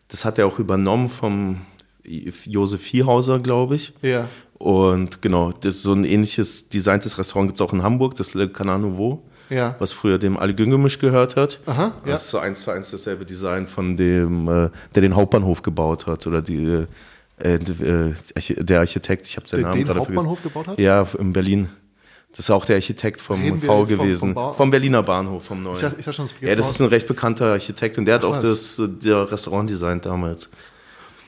das 0.09 0.25
hat 0.25 0.39
er 0.39 0.47
auch 0.47 0.59
übernommen 0.59 1.09
vom 1.09 1.61
Josef 2.05 2.81
Viehhauser, 2.83 3.39
glaube 3.39 3.75
ich. 3.75 3.93
Ja. 4.03 4.29
Und 4.55 5.23
genau, 5.23 5.53
das 5.53 5.77
ist 5.77 5.83
so 5.83 5.93
ein 5.93 6.05
ähnliches 6.05 6.69
designtes 6.69 7.19
Restaurant 7.19 7.49
gibt 7.51 7.61
es 7.61 7.67
auch 7.67 7.73
in 7.73 7.83
Hamburg, 7.83 8.15
das 8.17 8.35
Le 8.35 8.49
Canard 8.49 8.81
Nouveau, 8.81 9.23
Ja. 9.51 9.77
was 9.79 9.93
früher 9.93 10.19
dem 10.19 10.37
Ale 10.37 10.55
Güngemisch 10.55 10.99
gehört 10.99 11.37
hat. 11.37 11.61
Aha, 11.67 11.93
ja. 12.05 12.13
Das 12.13 12.25
ist 12.25 12.31
so 12.31 12.39
eins 12.39 12.63
zu 12.63 12.71
eins 12.73 12.91
dasselbe 12.91 13.25
Design 13.25 13.67
von 13.67 13.97
dem, 13.97 14.49
äh, 14.49 14.71
der 14.95 15.03
den 15.03 15.15
Hauptbahnhof 15.15 15.63
gebaut 15.63 16.07
hat 16.07 16.27
oder 16.27 16.43
die, 16.43 16.87
äh, 17.43 17.55
äh, 17.55 18.15
der 18.65 18.81
Architekt, 18.81 19.27
ich 19.27 19.37
habe 19.37 19.49
seinen 19.49 19.63
Namen 19.63 19.75
den 19.75 19.87
gerade 19.87 20.01
Hauptbahnhof 20.01 20.39
vergessen. 20.41 20.43
gebaut 20.65 20.67
hat? 20.69 20.79
Ja, 20.79 21.07
in 21.19 21.33
Berlin. 21.33 21.69
Das 22.31 22.41
ist 22.41 22.51
auch 22.51 22.65
der 22.67 22.77
Architekt 22.77 23.21
vom 23.21 23.41
V 23.61 23.67
vom- 23.67 23.87
gewesen, 23.87 24.19
vom 24.19 24.35
Bau- 24.35 24.53
vom 24.53 24.71
Berliner 24.71 25.03
Bahnhof, 25.03 25.45
vom 25.45 25.63
neuen. 25.63 25.77
Ich 25.99 26.07
ich 26.07 26.15
schon, 26.15 26.27
gibt 26.27 26.43
ja, 26.43 26.55
das 26.55 26.71
ist 26.71 26.81
ein 26.81 26.89
recht 26.89 27.07
bekannter 27.09 27.53
Architekt 27.53 27.97
und 27.97 28.05
der 28.05 28.17
hat 28.17 28.25
Ach, 28.25 28.29
auch 28.29 28.37
was. 28.43 28.77
das 28.77 28.79
äh, 28.79 28.87
der 28.89 29.31
Restaurant 29.33 29.69
designt 29.71 30.05
damals. 30.05 30.51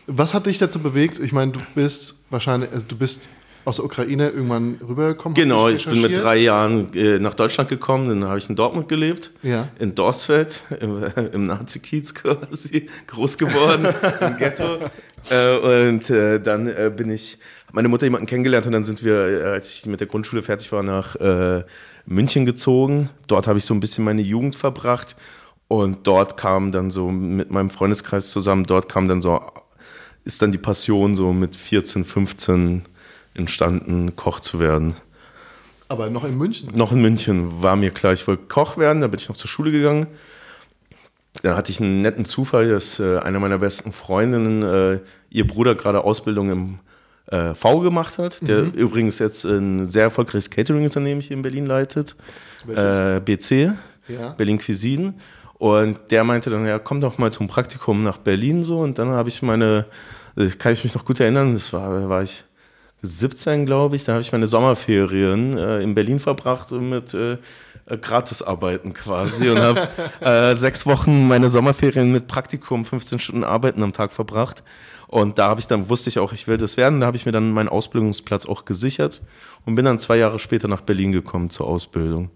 Was 0.06 0.34
hat 0.34 0.46
dich 0.46 0.58
dazu 0.58 0.78
bewegt? 0.78 1.18
Ich 1.18 1.32
meine, 1.32 1.52
du 1.52 1.60
bist 1.74 2.16
wahrscheinlich, 2.30 2.70
also 2.72 2.84
du 2.86 2.96
bist 2.96 3.28
aus 3.64 3.76
der 3.76 3.84
Ukraine 3.84 4.30
irgendwann 4.30 4.78
rübergekommen. 4.86 5.34
Genau, 5.34 5.68
ich 5.68 5.86
bin 5.86 6.00
mit 6.00 6.16
drei 6.16 6.36
Jahren 6.38 6.92
äh, 6.94 7.18
nach 7.18 7.34
Deutschland 7.34 7.68
gekommen, 7.68 8.08
dann 8.08 8.24
habe 8.28 8.38
ich 8.38 8.48
in 8.48 8.56
Dortmund 8.56 8.88
gelebt, 8.88 9.30
Ja. 9.42 9.68
in 9.78 9.94
Dorsfeld, 9.94 10.62
im, 10.80 11.02
im 11.32 11.44
Nazi-Kiez 11.44 12.14
quasi, 12.14 12.88
groß 13.06 13.38
geworden, 13.38 13.86
im 14.20 14.36
Ghetto. 14.36 14.78
Äh, 15.30 15.88
und 15.88 16.08
äh, 16.10 16.40
dann 16.40 16.66
äh, 16.68 16.90
bin 16.94 17.10
ich, 17.10 17.38
hab 17.66 17.74
meine 17.74 17.88
Mutter 17.88 18.06
jemanden 18.06 18.26
kennengelernt 18.26 18.66
und 18.66 18.72
dann 18.72 18.84
sind 18.84 19.04
wir, 19.04 19.14
äh, 19.14 19.42
als 19.52 19.72
ich 19.74 19.86
mit 19.86 20.00
der 20.00 20.06
Grundschule 20.06 20.42
fertig 20.42 20.70
war, 20.72 20.82
nach 20.82 21.16
München 22.06 22.44
gezogen. 22.46 23.10
Dort 23.26 23.46
habe 23.46 23.58
ich 23.58 23.64
so 23.64 23.74
ein 23.74 23.80
bisschen 23.80 24.04
meine 24.04 24.22
Jugend 24.22 24.56
verbracht 24.56 25.16
und 25.68 26.06
dort 26.06 26.36
kam 26.36 26.72
dann 26.72 26.90
so 26.90 27.10
mit 27.10 27.50
meinem 27.50 27.70
Freundeskreis 27.70 28.30
zusammen, 28.30 28.64
dort 28.64 28.88
kam 28.88 29.06
dann 29.06 29.20
so, 29.20 29.40
ist 30.24 30.40
dann 30.42 30.50
die 30.50 30.58
Passion 30.58 31.14
so 31.14 31.32
mit 31.32 31.54
14, 31.54 32.04
15 32.04 32.82
entstanden, 33.34 34.16
Koch 34.16 34.40
zu 34.40 34.58
werden. 34.60 34.94
Aber 35.88 36.08
noch 36.08 36.24
in 36.24 36.38
München. 36.38 36.70
Noch 36.74 36.92
in 36.92 37.00
München 37.00 37.62
war 37.62 37.76
mir 37.76 37.90
klar, 37.90 38.12
ich 38.12 38.26
wollte 38.26 38.44
Koch 38.44 38.76
werden, 38.76 39.00
da 39.00 39.08
bin 39.08 39.18
ich 39.18 39.28
noch 39.28 39.36
zur 39.36 39.48
Schule 39.48 39.72
gegangen. 39.72 40.06
Dann 41.42 41.56
hatte 41.56 41.72
ich 41.72 41.80
einen 41.80 42.02
netten 42.02 42.24
Zufall, 42.24 42.68
dass 42.68 43.00
äh, 43.00 43.18
eine 43.18 43.38
meiner 43.40 43.58
besten 43.58 43.92
Freundinnen, 43.92 44.62
äh, 44.62 45.00
ihr 45.30 45.46
Bruder 45.46 45.74
gerade 45.74 46.02
Ausbildung 46.04 46.50
im 46.50 46.78
äh, 47.26 47.54
V 47.54 47.80
gemacht 47.80 48.18
hat, 48.18 48.46
der 48.46 48.74
übrigens 48.74 49.18
jetzt 49.20 49.44
ein 49.44 49.88
sehr 49.88 50.04
erfolgreiches 50.04 50.50
Catering-Unternehmen 50.50 51.20
hier 51.20 51.36
in 51.36 51.42
Berlin 51.42 51.66
leitet, 51.66 52.16
äh, 52.68 53.20
BC, 53.20 53.72
Ja. 54.08 54.30
Berlin 54.36 54.58
Cuisine. 54.58 55.14
Und 55.54 55.98
der 56.10 56.24
meinte 56.24 56.50
dann, 56.50 56.66
ja, 56.66 56.78
komm 56.78 57.00
doch 57.00 57.18
mal 57.18 57.30
zum 57.30 57.46
Praktikum 57.46 58.02
nach 58.02 58.18
Berlin 58.18 58.64
so. 58.64 58.80
Und 58.80 58.98
dann 58.98 59.10
habe 59.10 59.28
ich 59.28 59.42
meine, 59.42 59.86
äh, 60.36 60.48
kann 60.48 60.72
ich 60.72 60.84
mich 60.84 60.94
noch 60.94 61.04
gut 61.04 61.20
erinnern, 61.20 61.52
das 61.52 61.72
war, 61.72 62.08
war 62.08 62.22
ich 62.22 62.44
17, 63.02 63.66
glaube 63.66 63.96
ich, 63.96 64.04
da 64.04 64.12
habe 64.12 64.22
ich 64.22 64.32
meine 64.32 64.46
Sommerferien 64.46 65.56
äh, 65.56 65.80
in 65.80 65.94
Berlin 65.94 66.18
verbracht 66.18 66.70
mit 66.72 67.14
äh, 67.14 67.38
äh, 67.90 67.98
Gratisarbeiten 67.98 68.92
quasi 68.92 69.48
und 69.48 69.58
habe 69.58 69.88
äh, 70.20 70.54
sechs 70.54 70.86
Wochen 70.86 71.28
meine 71.28 71.48
Sommerferien 71.48 72.12
mit 72.12 72.26
Praktikum, 72.28 72.84
15 72.84 73.18
Stunden 73.18 73.44
Arbeiten 73.44 73.82
am 73.82 73.92
Tag 73.92 74.12
verbracht. 74.12 74.62
Und 75.08 75.38
da 75.38 75.48
habe 75.48 75.60
ich 75.60 75.66
dann, 75.66 75.88
wusste 75.88 76.08
ich 76.08 76.20
auch, 76.20 76.32
ich 76.32 76.46
will 76.46 76.56
das 76.56 76.76
werden. 76.76 77.00
Da 77.00 77.06
habe 77.06 77.16
ich 77.16 77.26
mir 77.26 77.32
dann 77.32 77.50
meinen 77.50 77.68
Ausbildungsplatz 77.68 78.46
auch 78.46 78.64
gesichert 78.64 79.22
und 79.66 79.74
bin 79.74 79.84
dann 79.84 79.98
zwei 79.98 80.16
Jahre 80.16 80.38
später 80.38 80.68
nach 80.68 80.82
Berlin 80.82 81.10
gekommen 81.10 81.50
zur 81.50 81.66
Ausbildung. 81.66 82.30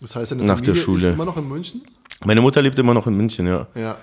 Das 0.00 0.14
heißt, 0.14 0.32
deine 0.32 0.42
Nach 0.42 0.60
der 0.60 0.74
Familie 0.74 0.82
Schule. 0.82 1.08
ist 1.08 1.14
immer 1.14 1.24
noch 1.24 1.36
in 1.38 1.48
München? 1.48 1.82
Meine 2.24 2.42
Mutter 2.42 2.60
lebt 2.60 2.78
immer 2.78 2.92
noch 2.92 3.06
in 3.06 3.16
München, 3.16 3.46
ja. 3.46 3.66
Ja. 3.74 3.96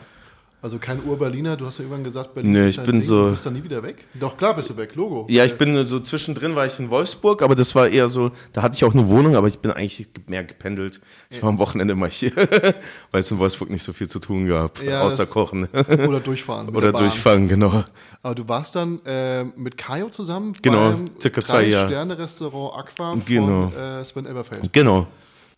Also 0.60 0.80
kein 0.80 1.00
Ur-Berliner, 1.06 1.56
du 1.56 1.68
hast 1.68 1.78
ja 1.78 1.84
irgendwann 1.84 2.04
gesagt, 2.04 2.34
Berlin 2.34 2.52
Nee, 2.52 2.66
ist 2.66 2.72
ich 2.72 2.76
dein 2.78 2.86
bin 2.88 2.96
Ding, 2.96 3.04
so- 3.04 3.26
Du 3.26 3.32
bist 3.32 3.46
dann 3.46 3.54
nie 3.54 3.64
wieder 3.64 3.84
weg? 3.84 4.06
Doch, 4.16 4.38
klar 4.38 4.56
bist 4.56 4.72
du 4.72 4.76
weg, 4.76 4.96
Logo. 4.96 5.28
Ja, 5.30 5.46
ich 5.46 5.56
bin 5.56 5.84
so 5.86 6.00
zwischendrin 6.00 6.56
war 6.56 6.66
ich 6.66 6.80
in 6.80 6.90
Wolfsburg, 6.90 7.44
aber 7.44 7.54
das 7.54 7.76
war 7.76 7.88
eher 7.88 8.08
so, 8.08 8.32
da 8.54 8.64
hatte 8.64 8.74
ich 8.76 8.84
auch 8.84 8.94
eine 8.96 9.08
Wohnung, 9.08 9.36
aber 9.36 9.48
ich 9.48 9.60
bin 9.60 9.70
eigentlich 9.72 10.08
mehr 10.28 10.44
gependelt. 10.44 11.00
Ich 11.30 11.44
war 11.44 11.50
am 11.50 11.60
Wochenende 11.60 11.92
immer 11.94 12.08
hier, 12.08 12.32
weil 13.12 13.20
es 13.20 13.30
in 13.30 13.38
Wolfsburg 13.38 13.70
nicht 13.70 13.84
so 13.84 13.94
viel 13.94 14.10
zu 14.10 14.18
tun 14.20 14.48
gab, 14.48 14.82
Ja, 14.82 15.04
außer 15.04 15.28
Kochen 15.28 15.66
Oder 15.74 16.20
durchfahren. 16.22 16.70
oder 16.76 16.92
durchfahren, 16.92 17.48
genau. 17.48 17.84
Aber 18.24 18.34
du 18.36 18.48
warst 18.50 18.76
dann 18.76 19.00
äh, 19.06 19.44
mit 19.44 19.78
Kajo 19.78 20.10
zusammen 20.10 20.54
Genau, 20.64 20.90
beim 20.92 21.06
circa 21.22 21.42
zwei 21.44 21.66
Jahre. 21.66 21.88
Sterne-Restaurant 21.88 22.74
Aqua 22.80 23.16
Genau. 23.28 23.70
von 23.70 23.80
äh, 23.80 24.04
Sven 24.04 24.26
Elberfeld. 24.26 24.74
Genau. 24.74 25.06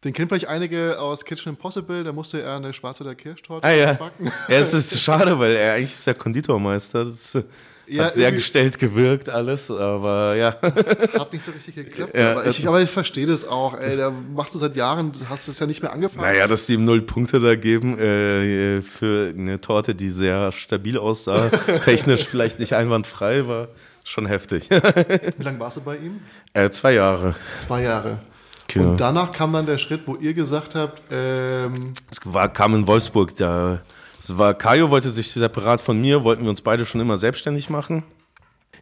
Den 0.03 0.13
kennen 0.13 0.29
vielleicht 0.29 0.47
einige 0.47 0.97
aus 0.99 1.25
Kitchen 1.25 1.49
Impossible, 1.49 2.03
da 2.05 2.13
musste 2.13 2.41
er 2.41 2.55
eine 2.55 2.71
schwarze 2.73 3.03
oder 3.03 3.15
Kirschtorte 3.15 3.67
Ah 3.67 3.71
ja. 3.71 3.93
backen. 3.93 4.31
ja, 4.47 4.55
es 4.59 4.73
ist 4.73 4.97
schade, 4.99 5.37
weil 5.37 5.55
er 5.57 5.73
eigentlich 5.73 5.93
ist 5.95 6.05
ja 6.07 6.13
Konditormeister. 6.13 7.03
Das 7.03 7.37
Ja, 7.85 8.05
hat 8.05 8.13
sehr 8.13 8.31
gestellt 8.31 8.79
gewirkt 8.79 9.27
alles, 9.27 9.69
aber 9.69 10.35
ja. 10.37 10.55
Hat 10.61 11.33
nicht 11.33 11.43
so 11.43 11.51
richtig 11.51 11.75
geklappt. 11.75 12.15
Ja, 12.15 12.31
aber, 12.31 12.45
ich, 12.47 12.65
aber 12.65 12.81
ich 12.81 12.89
verstehe 12.89 13.25
das 13.25 13.45
auch. 13.45 13.77
Ey, 13.77 13.97
da 13.97 14.09
machst 14.11 14.53
du 14.55 14.59
seit 14.59 14.77
Jahren, 14.77 15.11
du 15.11 15.19
hast 15.27 15.49
es 15.49 15.59
ja 15.59 15.65
nicht 15.65 15.81
mehr 15.81 15.91
angefangen. 15.91 16.21
Naja, 16.21 16.47
dass 16.47 16.65
die 16.67 16.75
ihm 16.75 16.83
null 16.85 17.01
Punkte 17.01 17.41
da 17.41 17.55
geben 17.55 17.97
äh, 17.99 18.81
für 18.81 19.33
eine 19.37 19.59
Torte, 19.59 19.95
die 19.95 20.11
sehr 20.11 20.53
stabil 20.53 20.97
aussah, 20.97 21.49
technisch 21.83 22.25
vielleicht 22.25 22.59
nicht 22.59 22.73
einwandfrei, 22.73 23.47
war 23.47 23.67
schon 24.05 24.27
heftig. 24.27 24.69
Wie 24.69 25.43
lange 25.43 25.59
warst 25.59 25.75
du 25.75 25.81
bei 25.81 25.97
ihm? 25.97 26.21
äh, 26.53 26.69
zwei 26.69 26.93
Jahre. 26.93 27.35
Zwei 27.57 27.81
Jahre. 27.81 28.21
Genau. 28.69 28.91
Und 28.91 29.01
danach 29.01 29.31
kam 29.31 29.51
dann 29.51 29.65
der 29.65 29.77
Schritt, 29.77 30.01
wo 30.05 30.15
ihr 30.15 30.33
gesagt 30.33 30.75
habt, 30.75 31.01
ähm, 31.11 31.93
Es 32.09 32.19
war, 32.23 32.47
kam 32.53 32.75
in 32.75 32.87
Wolfsburg, 32.87 33.35
da 33.35 33.81
es 34.19 34.37
war, 34.37 34.53
Kajo 34.53 34.91
wollte 34.91 35.09
sich 35.09 35.31
separat 35.31 35.81
von 35.81 35.99
mir, 35.99 36.23
wollten 36.23 36.43
wir 36.43 36.49
uns 36.49 36.61
beide 36.61 36.85
schon 36.85 37.01
immer 37.01 37.17
selbstständig 37.17 37.69
machen. 37.69 38.03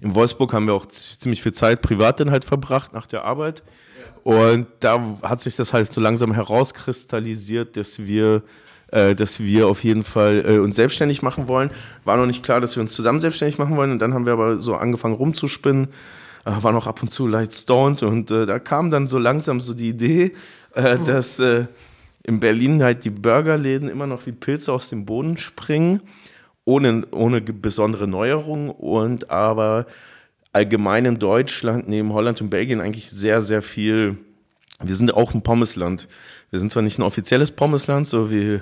In 0.02 0.14
Wolfsburg 0.14 0.52
haben 0.52 0.68
wir 0.68 0.74
auch 0.74 0.86
ziemlich 0.88 1.42
viel 1.42 1.54
Zeit 1.54 1.82
privat 1.82 2.20
dann 2.20 2.32
halt 2.32 2.44
verbracht 2.44 2.94
nach 2.94 3.08
der 3.08 3.24
Arbeit. 3.24 3.64
Und 4.24 4.68
da 4.82 5.18
hat 5.22 5.40
sich 5.40 5.56
das 5.56 5.72
halt 5.72 5.94
so 5.94 6.02
langsam 6.02 6.34
herauskristallisiert, 6.34 7.78
dass 7.78 8.00
wir, 8.00 8.44
äh, 8.92 9.16
dass 9.16 9.40
wir 9.40 9.68
auf 9.68 9.84
jeden 9.84 10.04
Fall 10.04 10.44
äh, 10.46 10.58
uns 10.58 10.76
selbstständig 10.76 11.22
machen 11.22 11.48
wollen. 11.48 11.72
War 12.04 12.18
noch 12.18 12.26
nicht 12.26 12.44
klar, 12.44 12.60
dass 12.60 12.76
wir 12.76 12.82
uns 12.82 12.94
zusammen 12.94 13.22
selbstständig 13.22 13.58
machen 13.58 13.78
wollen. 13.78 13.92
Und 13.92 14.00
dann 14.00 14.14
haben 14.14 14.26
wir 14.26 14.34
aber 14.34 14.60
so 14.60 14.76
angefangen 14.76 15.16
rumzuspinnen, 15.16 15.88
äh, 16.48 16.64
war 16.64 16.72
noch 16.72 16.88
ab 16.88 17.02
und 17.02 17.10
zu 17.10 17.28
leicht 17.28 17.54
stoned. 17.54 18.04
Und 18.04 18.32
äh, 18.32 18.46
da 18.46 18.60
kam 18.60 18.90
dann 18.90 19.08
so 19.08 19.18
langsam 19.18 19.60
so 19.60 19.74
die 19.74 19.90
Idee, 19.90 20.34
äh, 20.74 20.98
dass 21.06 21.40
äh, 21.40 21.66
in 22.24 22.40
Berlin 22.40 22.82
halt 22.82 23.06
die 23.06 23.10
Burgerläden 23.10 23.90
immer 23.90 24.08
noch 24.08 24.26
wie 24.26 24.32
Pilze 24.32 24.72
aus 24.72 24.90
dem 24.90 25.06
Boden 25.06 25.38
springen, 25.38 26.02
ohne, 26.66 27.06
ohne 27.12 27.42
besondere 27.42 28.08
Neuerungen 28.08 28.70
und 28.70 29.30
aber 29.30 29.86
allgemein 30.54 31.06
in 31.06 31.20
Deutschland 31.20 31.88
neben 31.88 32.14
Holland 32.14 32.42
und 32.42 32.50
Belgien 32.50 32.82
eigentlich 32.82 33.10
sehr, 33.10 33.42
sehr 33.42 33.62
viel. 33.62 34.18
Wir 34.82 34.96
sind 34.96 35.14
auch 35.14 35.34
ein 35.34 35.44
Pommesland. 35.44 36.08
Wir 36.50 36.60
sind 36.60 36.72
zwar 36.72 36.84
nicht 36.84 36.98
ein 36.98 37.04
offizielles 37.04 37.52
Pommesland, 37.52 38.08
so 38.08 38.32
wie 38.32 38.62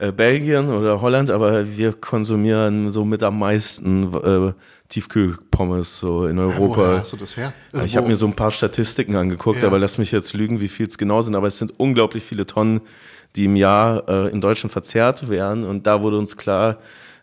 äh, 0.00 0.12
Belgien 0.12 0.68
oder 0.70 1.00
Holland, 1.00 1.30
aber 1.30 1.76
wir 1.76 1.92
konsumieren 1.92 2.90
so 2.90 3.04
mit 3.04 3.22
am 3.22 3.38
meisten 3.38 4.14
äh, 4.14 4.52
Tiefkühlpommes 4.88 5.98
so 5.98 6.26
in 6.26 6.38
Europa. 6.38 6.76
woher 6.76 6.98
hast 7.00 7.12
du 7.12 7.16
das 7.16 7.36
her? 7.36 7.52
Also 7.72 7.84
Ich 7.84 7.96
habe 7.96 8.06
mir 8.08 8.16
so 8.16 8.26
ein 8.26 8.34
paar 8.36 8.50
Statistiken 8.50 9.16
angeguckt, 9.16 9.60
Ja. 9.60 9.68
aber 9.68 9.78
lass 9.78 9.98
mich 9.98 10.12
jetzt 10.12 10.34
lügen, 10.34 10.60
wie 10.60 10.68
viel 10.68 10.86
es 10.86 10.98
genau 10.98 11.20
sind. 11.20 11.34
Aber 11.34 11.46
es 11.46 11.58
sind 11.58 11.72
unglaublich 11.78 12.22
viele 12.22 12.46
Tonnen, 12.46 12.80
die 13.36 13.44
im 13.46 13.56
Jahr 13.56 14.08
äh, 14.08 14.28
in 14.30 14.40
Deutschland 14.40 14.72
verzehrt 14.72 15.28
werden. 15.28 15.64
Und 15.64 15.86
da 15.86 16.02
wurde 16.02 16.18
uns 16.18 16.36
klar, 16.36 16.78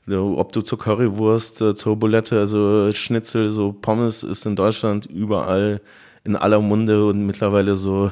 ob 0.07 0.51
du 0.51 0.61
zur 0.61 0.77
Currywurst, 0.77 1.61
äh, 1.61 1.75
zur 1.75 1.95
Bulette, 1.95 2.37
also 2.39 2.91
Schnitzel, 2.91 3.51
so 3.51 3.71
Pommes 3.73 4.21
ist 4.23 4.45
in 4.45 4.55
Deutschland 4.55 5.05
überall 5.07 5.81
in 6.23 6.35
aller 6.35 6.59
Munde 6.59 7.05
und 7.05 7.25
mittlerweile 7.25 7.75
so 7.75 8.11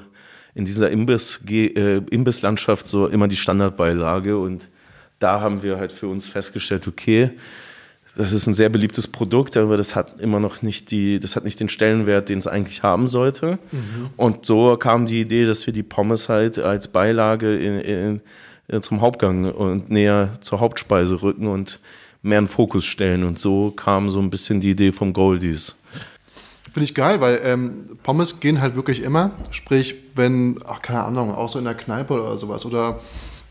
in 0.56 0.66
dieser 0.66 0.92
Imbiss, 0.92 1.44
äh, 1.50 1.98
Imbisslandschaft 2.10 2.86
so 2.86 3.08
immer 3.08 3.28
die 3.28 3.36
Standardbeilage. 3.36 4.38
Und 4.38 4.68
da 5.20 5.42
haben 5.42 5.64
wir 5.64 5.78
halt 5.78 5.92
für 5.92 6.08
uns 6.08 6.28
festgestellt, 6.28 6.88
okay, 6.88 7.32
das 8.16 8.32
ist 8.32 8.46
ein 8.46 8.54
sehr 8.54 8.70
beliebtes 8.70 9.08
Produkt, 9.08 9.58
aber 9.58 9.76
das 9.76 9.96
hat 9.96 10.20
immer 10.20 10.40
noch 10.40 10.62
nicht 10.62 10.92
die, 10.92 11.20
das 11.20 11.36
hat 11.36 11.44
nicht 11.44 11.60
den 11.60 11.70
Stellenwert, 11.70 12.30
den 12.30 12.38
es 12.38 12.46
eigentlich 12.46 12.84
haben 12.84 13.08
sollte. 13.08 13.58
Und 14.18 14.46
so 14.46 14.78
kam 14.78 15.08
die 15.08 15.22
Idee, 15.22 15.46
dass 15.46 15.66
wir 15.66 15.74
die 15.74 15.82
Pommes 15.84 16.30
halt 16.30 16.60
als 16.60 16.88
Beilage 16.90 17.56
in, 17.56 18.22
in, 18.68 18.82
zum 18.82 19.02
Hauptgang 19.02 19.52
und 19.52 19.90
näher 19.90 20.34
zur 20.42 20.60
Hauptspeise 20.60 21.24
rücken 21.24 21.48
und 21.48 21.80
mehr 22.22 22.38
in 22.38 22.46
den 22.46 22.52
Fokus 22.52 22.86
stellen. 22.86 23.24
Und 23.24 23.40
so 23.40 23.72
kam 23.72 24.12
so 24.12 24.20
ein 24.20 24.30
bisschen 24.30 24.60
die 24.60 24.72
Idee 24.72 24.92
vom 24.92 25.12
Goldies. 25.14 25.76
Finde 26.74 26.86
ich 26.86 26.96
geil, 26.96 27.22
weil 27.22 27.40
ähm, 27.44 27.86
Pommes 28.02 28.40
gehen 28.40 28.60
halt 28.60 28.76
wirklich 28.76 29.04
immer. 29.04 29.30
Sprich, 29.52 29.96
wenn, 30.16 30.60
ach 30.68 30.82
keine 30.82 31.04
Ahnung, 31.04 31.32
auch 31.32 31.48
so 31.48 31.60
in 31.60 31.66
der 31.66 31.76
Kneipe 31.76 32.14
oder 32.14 32.36
sowas 32.38 32.66
oder 32.66 33.00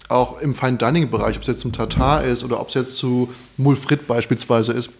auch 0.08 0.40
im 0.40 0.56
Fine 0.56 0.76
Dining 0.76 1.08
Bereich, 1.08 1.36
ob 1.36 1.42
es 1.42 1.48
jetzt 1.48 1.60
zum 1.60 1.72
Tatar 1.72 2.24
ist 2.24 2.42
oder 2.42 2.60
ob 2.60 2.68
es 2.68 2.74
jetzt 2.74 2.96
zu 2.96 3.32
Moule 3.56 3.76
Frit 3.76 4.08
beispielsweise 4.08 4.72
ist. 4.72 4.90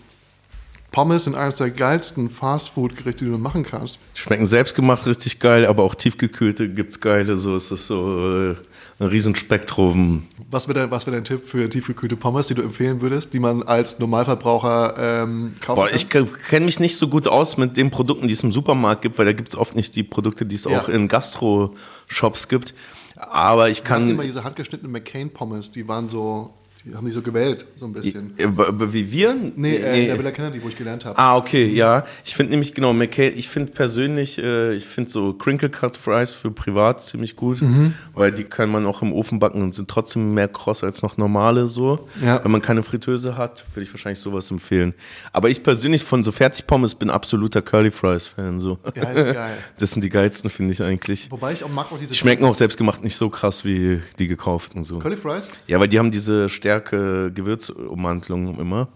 Pommes 0.92 1.24
sind 1.24 1.36
eines 1.36 1.56
der 1.56 1.70
geilsten 1.70 2.30
Fastfood-Gerichte, 2.30 3.24
die 3.24 3.30
du 3.30 3.38
machen 3.38 3.64
kannst. 3.64 3.98
Schmecken 4.14 4.46
selbstgemacht 4.46 5.04
richtig 5.06 5.40
geil, 5.40 5.66
aber 5.66 5.82
auch 5.82 5.96
tiefgekühlte 5.96 6.68
gibt's 6.68 7.00
geile. 7.00 7.36
So 7.36 7.56
ist 7.56 7.72
es 7.72 7.88
so 7.88 8.50
äh, 8.50 8.54
ein 9.02 9.08
Riesenspektrum. 9.08 10.24
Was 10.50 10.68
wäre 10.68 10.80
dein, 10.80 10.90
was 10.90 11.06
wär 11.06 11.12
dein 11.12 11.24
Tipp 11.24 11.40
für 11.46 11.68
tiefgekühlte 11.68 12.16
Pommes, 12.16 12.46
die 12.48 12.54
du 12.54 12.62
empfehlen 12.62 13.00
würdest, 13.00 13.32
die 13.32 13.38
man 13.38 13.62
als 13.62 13.98
Normalverbraucher 13.98 14.94
ähm, 15.24 15.54
kaufen 15.60 15.76
Boah, 15.80 15.86
kann? 15.88 15.96
ich 15.96 16.08
kenne 16.08 16.66
mich 16.66 16.80
nicht 16.80 16.96
so 16.96 17.08
gut 17.08 17.26
aus 17.28 17.56
mit 17.56 17.76
den 17.76 17.90
Produkten, 17.90 18.26
die 18.26 18.32
es 18.34 18.42
im 18.42 18.52
Supermarkt 18.52 19.02
gibt, 19.02 19.18
weil 19.18 19.26
da 19.26 19.32
gibt 19.32 19.48
es 19.48 19.56
oft 19.56 19.74
nicht 19.76 19.94
die 19.96 20.02
Produkte, 20.02 20.46
die 20.46 20.54
es 20.56 20.64
Ja. 20.64 20.80
auch 20.80 20.88
in 20.88 21.08
Gastro-Shops 21.08 22.48
gibt. 22.48 22.74
Aber 23.16 23.68
ich 23.70 23.84
kann. 23.84 24.08
immer 24.10 24.22
diese 24.24 24.42
handgeschnittenen 24.44 24.90
McCain-Pommes, 24.92 25.70
die 25.70 25.86
waren 25.86 26.08
so, 26.08 26.50
die 26.84 26.94
haben 26.94 27.04
die 27.06 27.12
so 27.12 27.22
gewählt, 27.22 27.64
so 27.76 27.84
ein 27.86 27.92
bisschen. 27.92 28.34
Äh, 28.38 28.48
Wie 28.92 29.12
wir? 29.12 29.34
Nee, 29.56 29.76
äh, 29.76 30.00
in 30.02 30.06
der 30.08 30.18
Villa 30.18 30.30
Kennedy, 30.32 30.62
wo 30.62 30.68
ich 30.68 30.76
gelernt 30.76 31.04
habe. 31.04 31.16
Ah, 31.18 31.36
okay, 31.36 31.64
ja. 31.66 32.04
Ich 32.24 32.34
finde 32.34 32.50
nämlich, 32.50 32.74
genau, 32.74 32.92
McCain, 32.92 33.32
ich 33.36 33.48
finde 33.48 33.72
persönlich, 33.72 34.38
äh, 34.38 34.74
ich 34.74 34.84
finde 34.86 35.08
so 35.10 35.32
Crinkle 35.34 35.70
Cut 35.70 35.96
Fries 35.96 36.30
für 36.34 36.50
privat 36.50 37.00
ziemlich 37.02 37.36
gut, 37.36 37.62
Mhm. 37.62 37.94
weil 38.14 38.32
die 38.32 38.44
kann 38.44 38.68
man 38.70 38.84
auch 38.86 39.00
im 39.02 39.12
Ofen 39.12 39.38
backen 39.38 39.62
und 39.62 39.74
sind 39.74 39.88
trotzdem 39.88 40.34
mehr 40.34 40.48
kross 40.48 40.82
als 40.82 41.02
noch 41.02 41.16
normale 41.16 41.68
so. 41.68 42.08
Ja. 42.24 42.42
Wenn 42.42 42.50
man 42.50 42.62
keine 42.62 42.82
Fritteuse 42.82 43.36
hat, 43.36 43.64
würde 43.74 43.84
ich 43.84 43.92
wahrscheinlich 43.94 44.18
sowas 44.18 44.50
empfehlen. 44.50 44.94
Aber 45.32 45.50
ich 45.50 45.62
persönlich 45.62 46.02
von 46.02 46.24
so 46.24 46.32
Fertigpommes 46.32 46.96
bin 46.96 47.10
absoluter 47.10 47.62
Curly 47.62 47.90
Fries 47.92 48.26
Fan, 48.26 48.58
so. 48.58 48.78
Ja, 48.96 49.10
ist 49.10 49.32
geil. 49.32 49.56
Das 49.78 49.90
sind 49.92 50.02
die 50.02 50.08
geilsten, 50.10 50.50
finde 50.50 50.72
ich 50.72 50.82
eigentlich. 50.82 51.30
Wobei 51.30 51.52
ich 51.52 51.62
auch 51.64 51.68
mag 51.70 51.92
auch 51.92 51.98
diese 51.98 52.12
Die 52.12 52.18
schmecken 52.18 52.44
auch 52.44 52.54
selbstgemacht 52.54 53.04
nicht 53.04 53.16
so 53.16 53.28
krass 53.30 53.64
wie 53.64 54.00
die 54.18 54.26
gekauften, 54.28 54.82
so. 54.84 54.98
Curly 54.98 55.16
Fries. 55.16 55.50
Ja, 55.68 55.78
weil 55.78 55.88
die 55.88 55.98
haben 55.98 56.10
diese 56.10 56.48
Stärke 56.48 56.71
Gewürzummantelung 56.80 58.58
immer. 58.58 58.88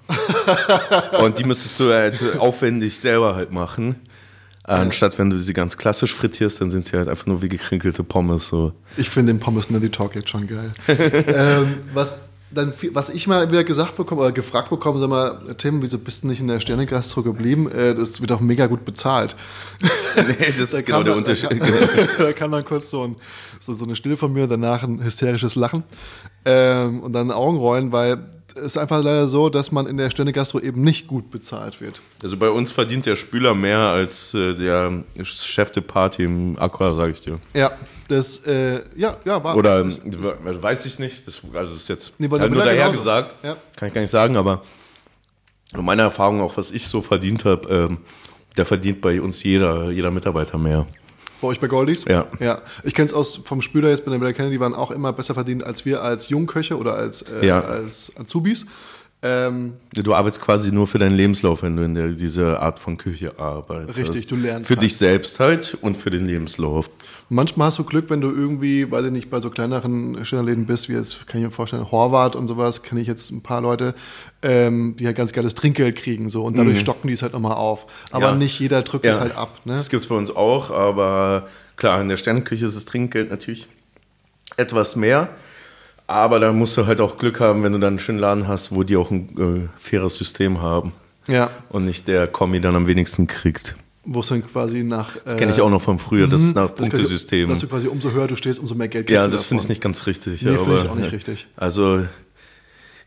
und 1.23 1.39
die 1.39 1.45
müsstest 1.45 1.81
du 1.81 1.93
halt 1.93 2.39
aufwendig 2.39 2.99
selber 2.99 3.35
halt 3.35 3.53
machen. 3.53 3.97
Anstatt 4.69 5.17
wenn 5.19 5.31
du 5.31 5.39
sie 5.39 5.53
ganz 5.53 5.79
klassisch 5.79 6.13
frittierst, 6.13 6.61
dann 6.61 6.71
sind 6.71 6.87
sie 6.87 6.97
halt 6.97 7.07
einfach 7.07 7.27
nur 7.27 7.41
wie 7.41 7.49
gekrinkelte 7.49 8.03
Pommes. 8.03 8.49
So. 8.49 8.73
Ich 8.97 9.09
finde 9.09 9.33
den 9.33 9.39
Pommes 9.39 9.71
Nelly 9.71 9.91
Talk 9.91 10.17
jetzt 10.17 10.31
schon 10.31 10.49
geil. 10.49 10.73
ähm, 10.89 11.79
was, 11.95 12.19
dann, 12.51 12.73
was 12.93 13.11
ich 13.11 13.27
mal 13.27 13.51
wieder 13.51 13.65
gesagt 13.65 13.97
bekomme 13.97 14.21
oder 14.23 14.33
gefragt 14.33 14.71
bekomme, 14.71 15.01
sag 15.01 15.09
mal, 15.09 15.55
Tim, 15.59 15.83
wieso 15.83 15.99
bist 15.99 16.23
du 16.23 16.29
nicht 16.29 16.41
in 16.41 16.47
der 16.47 16.61
Sterne-Gastro 16.61 17.23
geblieben? 17.23 17.71
Äh, 17.71 17.95
das 17.95 18.21
wird 18.21 18.31
auch 18.33 18.41
mega 18.41 18.67
gut 18.67 18.85
bezahlt. 18.85 19.35
Nee, 20.17 20.55
das 20.59 20.71
Da 20.71 20.79
ist 20.79 20.87
genau 20.87 21.03
der 21.03 21.13
dann- 21.13 21.19
Unterschied. 21.19 21.51
Da 21.51 21.57
kam, 21.67 22.09
da 22.19 22.33
kam 22.33 22.53
dann 22.53 22.65
kurz 22.65 22.89
so, 22.89 23.03
ein, 23.03 23.17
so, 23.61 23.75
so 23.75 23.85
eine 23.85 23.97
Stille 23.97 24.17
von 24.17 24.33
mir, 24.33 24.47
danach 24.47 24.83
ein 24.83 25.03
hysterisches 25.05 25.57
Lachen 25.57 25.85
ähm, 26.47 27.01
und 27.01 27.13
dann 27.13 27.31
Augenrollen, 27.31 27.93
weil 27.93 28.31
ist 28.57 28.77
einfach 28.77 29.03
leider 29.03 29.29
so, 29.29 29.49
dass 29.49 29.73
man 29.73 29.87
in 29.87 29.97
der 29.97 30.11
Sterne-Gastro 30.11 30.61
eben 30.61 30.83
nicht 30.83 31.07
gut 31.07 31.31
bezahlt 31.31 31.81
wird. 31.81 32.01
Also 32.23 32.37
bei 32.37 32.49
uns 32.51 32.73
verdient 32.73 33.07
der 33.07 33.17
Spüler 33.17 33.55
mehr 33.55 33.79
als 33.79 34.35
äh, 34.35 34.55
der 34.55 35.05
Chef 35.23 35.71
de 35.71 35.83
Party 35.83 36.25
im 36.25 36.59
Aqua, 36.59 36.95
sag 36.95 37.13
ich 37.13 37.21
dir. 37.21 37.39
Ja, 37.55 37.73
das, 38.09 38.39
äh, 38.47 38.81
ja, 38.97 39.17
ja, 39.25 39.43
war. 39.43 39.57
Oder 39.57 39.81
ähm, 39.81 39.93
also 40.45 40.63
weiß 40.63 40.87
ich 40.87 40.99
nicht. 40.99 41.27
Das, 41.27 41.41
also 41.55 41.73
das 41.75 41.83
ist 41.83 41.89
jetzt 41.89 42.13
Nee, 42.19 42.29
der 42.29 42.41
halt 42.41 42.53
nur 42.53 42.65
daher 42.65 42.77
genauso. 42.77 42.99
gesagt. 42.99 43.45
Ja. 43.45 43.57
Kann 43.77 43.89
ich 43.89 43.95
gar 43.95 44.01
nicht 44.01 44.11
sagen, 44.11 44.37
aber 44.37 44.63
meine 45.73 46.03
Erfahrung, 46.03 46.41
auch 46.41 46.57
was 46.57 46.71
ich 46.71 46.87
so 46.87 47.03
verdient 47.03 47.45
habe, 47.45 47.69
ähm, 47.69 47.99
da 48.55 48.65
verdient 48.65 49.01
bei 49.01 49.21
uns 49.21 49.43
jeder, 49.43 49.91
jeder 49.91 50.11
Mitarbeiter 50.11 50.59
mehr. 50.59 50.87
Bei 51.41 51.49
euch 51.49 51.61
bei 51.61 51.67
Goldies? 51.67 52.05
Ja. 52.07 52.27
Ja. 52.41 52.61
Ich 52.83 52.95
kenne 52.95 53.07
es 53.07 53.13
aus 53.13 53.41
vom 53.45 53.61
Spüler 53.63 53.91
jetzt 53.91 54.05
bei 54.05 54.11
der 54.11 54.21
Villa 54.21 54.33
Kennedy, 54.33 54.55
die 54.57 54.61
waren 54.61 54.75
auch 54.75 54.91
immer 54.91 55.13
besser 55.13 55.35
verdient 55.35 55.65
als 55.65 55.85
wir 55.85 56.03
als 56.03 56.29
Jungköche 56.29 56.77
oder 56.79 56.95
als, 56.95 57.23
äh, 57.23 57.47
Ja. 57.47 57.61
als 57.61 58.13
Azubis. 58.19 58.67
Ähm, 59.27 59.75
Du 59.95 60.15
arbeitest 60.15 60.43
quasi 60.43 60.71
nur 60.73 60.87
für 60.87 60.99
deinen 60.99 61.17
Lebenslauf, 61.17 61.63
wenn 61.63 61.75
du 61.77 61.83
in 61.83 61.95
der, 61.95 62.09
diese 62.09 62.61
Art 62.61 62.79
von 62.79 62.99
Küche 62.99 63.39
arbeitest. 63.39 63.97
Richtig, 63.97 64.27
du 64.27 64.37
lernst 64.37 64.69
Für 64.69 64.75
halt. 64.75 64.83
dich 64.83 64.97
selbst 64.97 65.41
halt 65.41 65.77
und 65.81 65.97
für 65.97 66.11
den 66.11 66.27
Lebenslauf. 66.27 66.91
Manchmal 67.31 67.69
hast 67.69 67.79
du 67.79 67.85
Glück, 67.85 68.11
wenn 68.11 68.21
du 68.21 68.29
irgendwie, 68.31 68.91
weiß 68.91 69.07
ich 69.07 69.11
nicht, 69.11 69.31
bei 69.31 69.41
so 69.41 69.49
kleineren 69.51 70.23
Schillerläden 70.25 70.67
bist, 70.67 70.89
wie 70.89 70.93
jetzt, 70.93 71.27
kann 71.27 71.41
ich 71.41 71.47
mir 71.47 71.51
vorstellen, 71.51 71.91
Horvath 71.91 72.37
und 72.37 72.47
sowas, 72.47 72.83
kenne 72.83 73.01
ich 73.01 73.07
jetzt 73.09 73.31
ein 73.33 73.41
paar 73.43 73.63
Leute, 73.63 73.95
ähm, 74.43 74.97
die 74.99 75.07
halt 75.07 75.17
ganz 75.17 75.33
geiles 75.33 75.55
Trinkgeld 75.55 75.97
kriegen 75.97 76.29
so 76.31 76.45
und 76.45 76.57
dadurch 76.59 76.79
stocken 76.79 77.09
die 77.09 77.15
es 77.15 77.23
halt 77.23 77.33
nochmal 77.33 77.57
auf. 77.57 77.87
Aber 78.13 78.27
Mhm. 78.29 78.33
Ja. 78.41 78.45
nicht 78.45 78.61
jeder 78.61 78.83
drückt 78.83 79.07
es 79.07 79.19
halt 79.19 79.35
ab. 79.35 79.61
Ne? 79.65 79.77
Das 79.77 79.89
gibt 79.89 80.03
es 80.03 80.09
bei 80.09 80.15
uns 80.15 80.31
auch, 80.31 80.71
aber 80.71 81.49
klar, 81.77 82.01
in 82.03 82.09
der 82.09 82.17
Sternenküche 82.19 82.67
ist 82.67 82.77
das 82.77 82.85
Trinkgeld 82.85 83.31
natürlich 83.31 83.67
etwas 84.59 84.95
mehr. 84.95 85.31
Aber 86.07 86.39
da 86.39 86.53
musst 86.53 86.77
du 86.77 86.87
halt 86.87 87.01
auch 87.01 87.19
Glück 87.19 87.41
haben, 87.41 87.63
wenn 87.65 87.73
du 87.73 87.79
dann 87.79 87.95
einen 87.95 87.99
schönen 87.99 88.19
Laden 88.21 88.47
hast, 88.47 88.73
wo 88.75 88.83
die 88.85 88.97
auch 88.97 89.11
ein 89.11 89.29
äh, 89.67 89.69
faires 89.81 90.17
System 90.17 90.61
haben. 90.63 90.93
Ja, 91.27 91.51
Und 91.71 91.85
nicht 91.85 92.07
der 92.07 92.29
Kommi 92.29 92.61
dann 92.61 92.77
am 92.77 92.87
wenigsten 92.87 93.27
kriegt. 93.27 93.75
wo 94.05 94.21
es 94.21 94.29
dann 94.29 94.47
quasi 94.47 94.85
nach. 94.85 95.17
Das 95.25 95.37
kenne 95.37 95.51
ich 95.51 95.61
auch 95.61 95.71
noch 95.71 95.83
von 95.83 95.99
früher, 95.99 96.29
das 96.29 96.43
ist 96.43 96.55
nach 96.55 96.73
Punktesystem. 96.73 97.47
Mhm. 97.47 97.51
Dass 97.51 97.61
du 97.61 97.67
quasi 97.67 97.89
umso 97.89 98.13
höher 98.13 98.29
du 98.29 98.37
stehst, 98.37 98.61
umso 98.61 98.77
mehr 98.77 98.87
Geld 98.87 99.07
kriegst 99.09 99.17
Ja, 99.17 99.25
du 99.27 99.33
das 99.33 99.45
finde 99.45 99.65
ich 99.65 99.69
nicht 99.69 99.81
ganz 99.81 100.07
richtig. 100.07 100.43
Nee, 100.43 100.53
ja, 100.53 100.59
finde 100.59 100.83
ich 100.83 100.89
auch 100.89 100.95
nicht 100.95 101.07
ja. 101.07 101.11
richtig. 101.11 101.49
Also, 101.57 102.07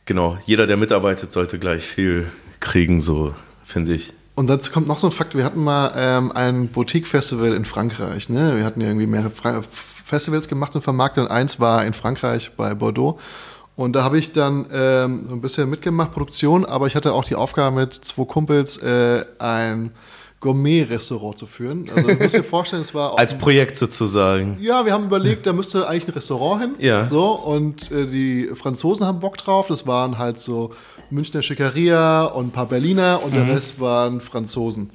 genau, 0.06 0.38
jeder, 0.46 0.68
der 0.68 0.76
mitarbeitet, 0.76 1.32
sollte 1.32 1.60
gleich 1.60 1.84
viel 1.84 2.28
kriegen, 2.60 3.00
so 3.00 3.34
finde 3.64 3.94
ich. 3.94 4.12
Und 4.36 4.48
dazu 4.48 4.72
kommt 4.72 4.88
noch 4.88 4.98
so 4.98 5.08
ein 5.08 5.12
Fakt, 5.14 5.36
wir 5.36 5.44
hatten 5.46 5.64
mal 5.64 5.94
ähm, 5.96 6.32
ein 6.34 6.68
Boutique-Festival 6.68 7.54
in 7.54 7.64
Frankreich. 7.64 8.28
Ne? 8.30 8.58
Wir 8.58 8.66
hatten 8.66 8.82
ja 8.82 8.88
irgendwie 8.88 9.08
mehrere 9.08 9.30
Fra 9.32 9.62
Festivals 10.10 10.48
gemacht 10.48 10.76
und 10.76 10.82
vermarktet 10.82 11.24
und 11.26 11.32
eins 11.32 11.60
war 11.60 11.86
in 11.86 11.94
Frankreich 11.94 12.52
bei 12.58 12.74
Bordeaux. 12.74 13.18
Und 13.76 13.94
da 13.94 14.04
habe 14.04 14.18
ich 14.20 14.34
dann 14.34 14.68
ähm, 14.74 15.26
so 15.30 15.36
ein 15.36 15.40
bisschen 15.42 15.70
mitgemacht, 15.70 16.12
Produktion, 16.12 16.66
aber 16.66 16.88
ich 16.88 16.96
hatte 16.96 17.14
auch 17.14 17.24
die 17.24 17.36
Aufgabe 17.36 17.78
mit 17.78 17.94
zwei 17.94 18.26
Kumpels 18.26 18.78
äh, 18.78 19.24
ein 19.38 19.92
Gourmet-Restaurant 20.42 21.38
zu 21.38 21.46
führen. 21.46 21.90
Also 21.94 22.08
du 22.10 22.16
musst 22.16 22.36
dir 22.36 22.44
vorstellen, 22.56 22.82
es 22.82 22.94
war 22.94 23.18
Als 23.20 23.38
Projekt 23.38 23.78
sozusagen. 23.78 24.58
ja, 24.62 24.86
wir 24.86 24.94
haben 24.94 25.06
überlegt, 25.06 25.46
da 25.46 25.54
müsste 25.54 25.88
eigentlich 25.88 26.08
ein 26.08 26.14
Restaurant 26.14 26.62
hin. 26.62 26.72
Ja. 26.80 27.08
So, 27.08 27.32
und 27.32 27.92
äh, 27.92 28.06
die 28.06 28.50
Franzosen 28.56 29.06
haben 29.06 29.20
Bock 29.20 29.38
drauf. 29.38 29.68
Das 29.68 29.86
waren 29.86 30.18
halt 30.18 30.40
so 30.40 30.72
Münchner 31.10 31.42
Schickeria 31.42 32.26
und 32.26 32.48
ein 32.48 32.52
paar 32.52 32.68
Berliner 32.68 33.22
und 33.24 33.32
Mhm. 33.34 33.46
der 33.48 33.56
Rest 33.56 33.80
waren 33.80 34.22
Franzosen. 34.22 34.90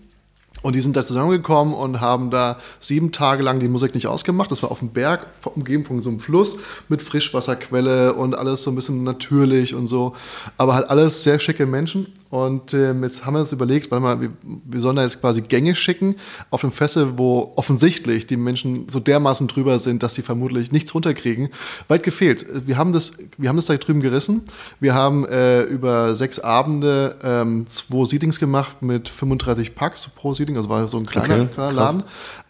Und 0.64 0.74
die 0.74 0.80
sind 0.80 0.96
da 0.96 1.04
zusammengekommen 1.04 1.74
und 1.74 2.00
haben 2.00 2.30
da 2.30 2.56
sieben 2.80 3.12
Tage 3.12 3.42
lang 3.42 3.60
die 3.60 3.68
Musik 3.68 3.92
nicht 3.92 4.06
ausgemacht. 4.06 4.50
Das 4.50 4.62
war 4.62 4.70
auf 4.70 4.78
dem 4.78 4.88
Berg, 4.88 5.26
umgeben 5.54 5.84
von 5.84 6.00
so 6.00 6.08
einem 6.08 6.20
Fluss 6.20 6.56
mit 6.88 7.02
Frischwasserquelle 7.02 8.14
und 8.14 8.34
alles 8.34 8.62
so 8.62 8.70
ein 8.70 8.74
bisschen 8.74 9.04
natürlich 9.04 9.74
und 9.74 9.88
so. 9.88 10.14
Aber 10.56 10.74
halt 10.74 10.88
alles 10.88 11.22
sehr 11.22 11.38
schicke 11.38 11.66
Menschen. 11.66 12.06
Und 12.34 12.74
ähm, 12.74 13.04
jetzt 13.04 13.24
haben 13.24 13.34
wir 13.34 13.40
uns 13.42 13.52
überlegt, 13.52 13.92
warte 13.92 14.02
mal, 14.02 14.20
wir, 14.20 14.30
wir 14.42 14.80
sollen 14.80 14.96
da 14.96 15.04
jetzt 15.04 15.20
quasi 15.20 15.40
Gänge 15.40 15.76
schicken 15.76 16.16
auf 16.50 16.62
dem 16.62 16.72
Festival, 16.72 17.16
wo 17.16 17.52
offensichtlich 17.54 18.26
die 18.26 18.36
Menschen 18.36 18.88
so 18.88 18.98
dermaßen 18.98 19.46
drüber 19.46 19.78
sind, 19.78 20.02
dass 20.02 20.16
sie 20.16 20.22
vermutlich 20.22 20.72
nichts 20.72 20.92
runterkriegen. 20.92 21.50
Weit 21.86 22.02
gefehlt. 22.02 22.44
Wir 22.66 22.76
haben 22.76 22.92
das, 22.92 23.12
wir 23.38 23.48
haben 23.48 23.54
das 23.54 23.66
da 23.66 23.76
drüben 23.76 24.00
gerissen. 24.00 24.42
Wir 24.80 24.94
haben 24.94 25.24
äh, 25.26 25.62
über 25.62 26.16
sechs 26.16 26.40
Abende 26.40 27.14
ähm, 27.22 27.66
zwei 27.68 28.04
Seatings 28.04 28.40
gemacht 28.40 28.82
mit 28.82 29.08
35 29.08 29.76
Packs 29.76 30.08
pro 30.08 30.34
Seating. 30.34 30.56
Also 30.56 30.68
war 30.68 30.88
so 30.88 30.96
ein 30.96 31.06
kleiner, 31.06 31.42
Okay, 31.42 31.54
kleiner. 31.54 31.72
Laden. 31.72 32.02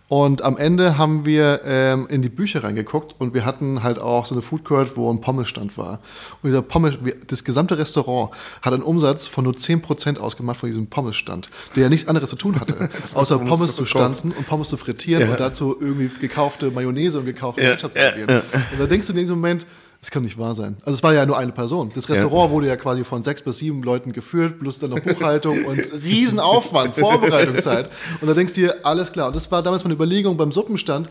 Und 0.08 0.44
am 0.44 0.58
Ende 0.58 0.98
haben 0.98 1.24
wir 1.24 1.62
ähm, 1.64 2.06
in 2.10 2.20
die 2.20 2.28
Bücher 2.28 2.62
reingeguckt 2.62 3.14
und 3.18 3.32
wir 3.32 3.46
hatten 3.46 3.82
halt 3.82 3.98
auch 3.98 4.26
so 4.26 4.34
eine 4.34 4.42
Food 4.42 4.62
Court, 4.64 4.96
wo 4.98 5.10
ein 5.10 5.22
Pommesstand 5.22 5.78
war. 5.78 6.00
Und 6.42 6.50
dieser 6.50 6.60
Pommes, 6.60 6.98
das 7.26 7.42
gesamte 7.42 7.78
Restaurant 7.78 8.30
hat 8.60 8.74
einen 8.74 8.82
Umsatz 8.82 9.26
von 9.26 9.44
nur 9.44 9.54
10% 9.54 10.18
ausgemacht 10.18 10.58
von 10.58 10.68
diesem 10.68 10.88
Pommesstand, 10.88 11.48
der 11.74 11.84
ja 11.84 11.88
nichts 11.88 12.06
anderes 12.06 12.28
zu 12.28 12.36
tun 12.36 12.60
hatte, 12.60 12.90
außer 13.14 13.38
Pommes 13.38 13.50
Pommes 13.58 13.76
zu 13.76 13.86
stanzen 13.86 14.32
und 14.32 14.46
Pommes 14.46 14.68
zu 14.68 14.76
frittieren 14.76 15.22
Ja. 15.24 15.30
und 15.30 15.40
dazu 15.40 15.74
irgendwie 15.80 16.10
gekaufte 16.20 16.70
Mayonnaise 16.70 17.18
und 17.18 17.24
gekaufte 17.24 17.62
Ja, 17.62 17.70
Ketchup 17.70 17.92
zu 17.92 17.98
ja, 17.98 18.10
probieren. 18.10 18.28
ja. 18.30 18.42
Und 18.72 18.80
da 18.80 18.86
denkst 18.86 19.06
du 19.06 19.14
in 19.14 19.18
diesem 19.20 19.36
Moment, 19.36 19.66
das 20.04 20.10
kann 20.10 20.22
nicht 20.22 20.36
wahr 20.36 20.54
sein. 20.54 20.76
Also 20.84 20.96
es 20.98 21.02
war 21.02 21.14
ja 21.14 21.24
nur 21.24 21.38
eine 21.38 21.50
Person. 21.52 21.90
Das 21.94 22.10
Restaurant 22.10 22.50
wurde 22.50 22.66
ja 22.66 22.76
quasi 22.76 23.04
von 23.04 23.24
sechs 23.24 23.40
bis 23.40 23.60
sieben 23.60 23.82
Leuten 23.82 24.12
geführt, 24.12 24.58
plus 24.60 24.78
dann 24.78 24.90
noch 24.90 25.00
Buchhaltung 25.00 25.64
und 25.64 25.78
Riesenaufwand, 26.02 26.94
Vorbereitungszeit. 26.98 27.88
Und 28.20 28.28
da 28.28 28.34
denkst 28.34 28.52
du 28.52 28.60
dir, 28.60 28.76
alles 28.84 29.10
klar. 29.12 29.28
Und 29.28 29.36
das 29.36 29.50
war 29.50 29.62
damals 29.62 29.82
meine 29.82 29.94
Überlegung 29.94 30.36
beim 30.36 30.52
Suppenstand. 30.52 31.08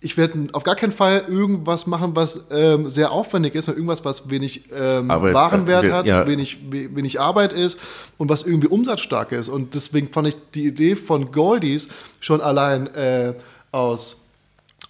Ich 0.00 0.16
werde 0.16 0.48
auf 0.52 0.64
gar 0.64 0.74
keinen 0.74 0.90
Fall 0.90 1.24
irgendwas 1.28 1.86
machen, 1.86 2.10
was 2.16 2.40
ähm, 2.50 2.90
sehr 2.90 3.12
aufwendig 3.12 3.54
ist, 3.54 3.68
irgendwas, 3.68 4.04
was 4.04 4.28
wenig 4.28 4.64
ähm, 4.74 5.12
Arbeit, 5.12 5.32
Warenwert 5.34 5.84
äh, 5.84 5.92
hat, 5.92 6.06
ja. 6.06 6.26
wenig, 6.26 6.58
we- 6.70 6.94
wenig 6.96 7.20
Arbeit 7.20 7.52
ist 7.52 7.78
und 8.18 8.28
was 8.30 8.42
irgendwie 8.42 8.66
umsatzstark 8.66 9.30
ist. 9.30 9.48
Und 9.48 9.74
deswegen 9.74 10.12
fand 10.12 10.26
ich 10.26 10.36
die 10.54 10.66
Idee 10.66 10.96
von 10.96 11.30
Goldies 11.30 11.88
schon 12.18 12.40
allein 12.40 12.88
äh, 12.96 13.34
aus, 13.70 14.16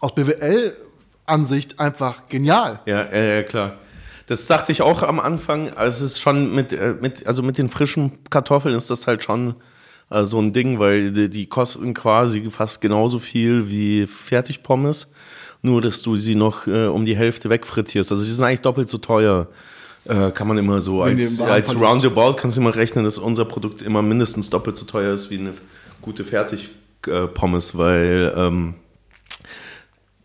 aus 0.00 0.12
BWL-Ansicht 1.26 1.80
einfach 1.80 2.28
genial. 2.28 2.80
Ja, 2.86 3.06
ja, 3.10 3.22
ja, 3.22 3.42
klar. 3.42 3.78
Das 4.26 4.46
dachte 4.46 4.72
ich 4.72 4.82
auch 4.82 5.02
am 5.02 5.20
Anfang. 5.20 5.70
Also 5.74 6.04
es 6.04 6.12
ist 6.12 6.20
schon 6.20 6.54
mit, 6.54 6.72
äh, 6.72 6.94
mit, 7.00 7.26
also 7.26 7.42
mit 7.42 7.58
den 7.58 7.68
frischen 7.68 8.12
Kartoffeln 8.30 8.74
ist 8.74 8.88
das 8.88 9.06
halt 9.06 9.22
schon 9.22 9.54
äh, 10.10 10.24
so 10.24 10.40
ein 10.40 10.52
Ding, 10.52 10.78
weil 10.78 11.12
die, 11.12 11.28
die 11.28 11.46
kosten 11.46 11.92
quasi 11.92 12.48
fast 12.50 12.80
genauso 12.80 13.18
viel 13.18 13.68
wie 13.68 14.06
Fertigpommes, 14.06 15.12
nur 15.62 15.82
dass 15.82 16.02
du 16.02 16.16
sie 16.16 16.34
noch 16.34 16.66
äh, 16.66 16.86
um 16.86 17.04
die 17.04 17.16
Hälfte 17.16 17.50
wegfrittierst. 17.50 18.12
Also 18.12 18.24
die 18.24 18.30
sind 18.30 18.44
eigentlich 18.44 18.62
doppelt 18.62 18.88
so 18.88 18.98
teuer. 18.98 19.48
Äh, 20.06 20.30
kann 20.32 20.48
man 20.48 20.58
immer 20.58 20.82
so 20.82 21.02
als, 21.02 21.40
als. 21.40 21.74
Roundabout 21.74 22.34
kannst 22.34 22.56
du 22.56 22.60
immer 22.60 22.74
rechnen, 22.74 23.04
dass 23.04 23.16
unser 23.16 23.46
Produkt 23.46 23.80
immer 23.80 24.02
mindestens 24.02 24.50
doppelt 24.50 24.76
so 24.76 24.84
teuer 24.84 25.14
ist 25.14 25.30
wie 25.30 25.38
eine 25.38 25.54
gute 26.02 26.24
Fertigpommes, 26.24 27.78
weil 27.78 28.34
ähm, 28.36 28.74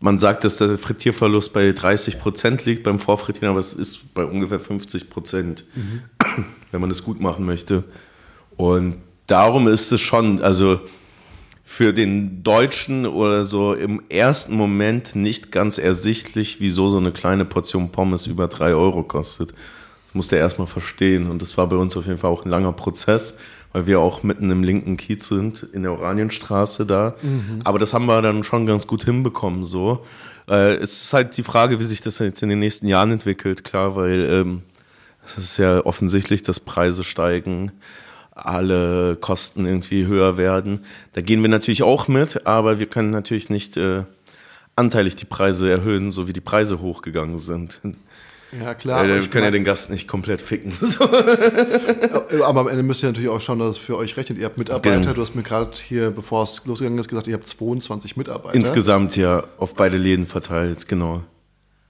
man 0.00 0.18
sagt, 0.18 0.44
dass 0.44 0.56
der 0.56 0.78
Frittierverlust 0.78 1.52
bei 1.52 1.70
30% 1.70 2.64
liegt 2.64 2.82
beim 2.82 2.98
Vorfrittieren, 2.98 3.50
aber 3.50 3.60
es 3.60 3.74
ist 3.74 4.14
bei 4.14 4.24
ungefähr 4.24 4.60
50%, 4.60 5.64
wenn 6.72 6.80
man 6.80 6.90
es 6.90 7.04
gut 7.04 7.20
machen 7.20 7.44
möchte. 7.44 7.84
Und 8.56 8.96
darum 9.26 9.68
ist 9.68 9.92
es 9.92 10.00
schon, 10.00 10.40
also 10.40 10.80
für 11.62 11.92
den 11.92 12.42
Deutschen 12.42 13.06
oder 13.06 13.44
so 13.44 13.74
im 13.74 14.02
ersten 14.08 14.56
Moment 14.56 15.14
nicht 15.14 15.52
ganz 15.52 15.78
ersichtlich, 15.78 16.60
wieso 16.60 16.88
so 16.88 16.98
eine 16.98 17.12
kleine 17.12 17.44
Portion 17.44 17.92
Pommes 17.92 18.26
über 18.26 18.48
3 18.48 18.74
Euro 18.74 19.02
kostet. 19.02 19.50
Das 19.50 20.14
musste 20.14 20.36
er 20.36 20.42
erstmal 20.42 20.66
verstehen. 20.66 21.30
Und 21.30 21.42
das 21.42 21.56
war 21.56 21.68
bei 21.68 21.76
uns 21.76 21.96
auf 21.96 22.06
jeden 22.06 22.18
Fall 22.18 22.30
auch 22.30 22.44
ein 22.44 22.50
langer 22.50 22.72
Prozess, 22.72 23.38
weil 23.72 23.86
wir 23.86 24.00
auch 24.00 24.22
mitten 24.22 24.50
im 24.50 24.62
linken 24.64 24.96
Kiez 24.96 25.28
sind, 25.28 25.62
in 25.72 25.82
der 25.82 25.92
Oranienstraße 25.92 26.86
da. 26.86 27.14
Aber 27.64 27.78
das 27.78 27.92
haben 27.92 28.06
wir 28.06 28.20
dann 28.22 28.42
schon 28.44 28.66
ganz 28.66 28.86
gut 28.86 29.04
hinbekommen 29.04 29.64
so. 29.64 30.04
Äh, 30.48 30.74
es 30.74 31.02
ist 31.04 31.12
halt 31.12 31.36
die 31.36 31.42
Frage, 31.42 31.78
wie 31.78 31.84
sich 31.84 32.00
das 32.00 32.18
jetzt 32.18 32.42
in 32.42 32.48
den 32.48 32.58
nächsten 32.58 32.88
Jahren 32.88 33.12
entwickelt, 33.12 33.62
klar, 33.64 33.94
weil 33.94 34.28
ähm, 34.30 34.62
es 35.24 35.38
ist 35.38 35.58
ja 35.58 35.84
offensichtlich, 35.84 36.42
dass 36.42 36.58
Preise 36.58 37.04
steigen, 37.04 37.72
alle 38.34 39.16
Kosten 39.16 39.66
irgendwie 39.66 40.06
höher 40.06 40.36
werden. 40.36 40.80
Da 41.12 41.20
gehen 41.20 41.42
wir 41.42 41.48
natürlich 41.48 41.82
auch 41.82 42.08
mit, 42.08 42.46
aber 42.46 42.80
wir 42.80 42.86
können 42.86 43.10
natürlich 43.10 43.50
nicht 43.50 43.76
äh, 43.76 44.04
anteilig 44.76 45.14
die 45.16 45.26
Preise 45.26 45.70
erhöhen, 45.70 46.10
so 46.10 46.26
wie 46.26 46.32
die 46.32 46.40
Preise 46.40 46.80
hochgegangen 46.80 47.38
sind. 47.38 47.80
Ja, 48.58 48.74
klar. 48.74 49.04
Äh, 49.04 49.08
wir 49.08 49.20
ich 49.20 49.30
können 49.30 49.44
ja 49.44 49.50
den 49.50 49.64
Gast 49.64 49.90
nicht 49.90 50.08
komplett 50.08 50.40
ficken. 50.40 50.72
So. 50.80 51.04
aber 52.44 52.60
am 52.60 52.68
Ende 52.68 52.82
müsst 52.82 53.02
ihr 53.02 53.08
natürlich 53.08 53.28
auch 53.28 53.40
schauen, 53.40 53.58
dass 53.58 53.70
es 53.70 53.78
für 53.78 53.96
euch 53.96 54.16
rechnet. 54.16 54.38
Ihr 54.38 54.46
habt 54.46 54.58
Mitarbeiter. 54.58 55.00
Genau. 55.00 55.12
Du 55.12 55.22
hast 55.22 55.34
mir 55.34 55.42
gerade 55.42 55.70
hier, 55.76 56.10
bevor 56.10 56.44
es 56.44 56.64
losgegangen 56.66 56.98
ist, 56.98 57.08
gesagt, 57.08 57.28
ihr 57.28 57.34
habt 57.34 57.46
22 57.46 58.16
Mitarbeiter. 58.16 58.54
Insgesamt 58.54 59.16
ja 59.16 59.44
auf 59.58 59.74
beide 59.74 59.96
Läden 59.96 60.26
verteilt, 60.26 60.88
genau. 60.88 61.22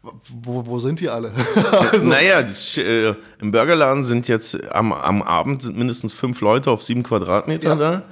Wo, 0.02 0.64
wo 0.66 0.78
sind 0.78 1.00
die 1.00 1.08
alle? 1.10 1.32
Naja, 2.02 2.40
das, 2.40 2.76
äh, 2.78 3.14
im 3.38 3.52
Burgerladen 3.52 4.02
sind 4.02 4.28
jetzt 4.28 4.58
am, 4.72 4.92
am 4.92 5.22
Abend 5.22 5.62
sind 5.62 5.76
mindestens 5.76 6.12
fünf 6.14 6.40
Leute 6.40 6.70
auf 6.70 6.82
sieben 6.82 7.02
Quadratmeter 7.02 7.76
Ja. 7.78 8.02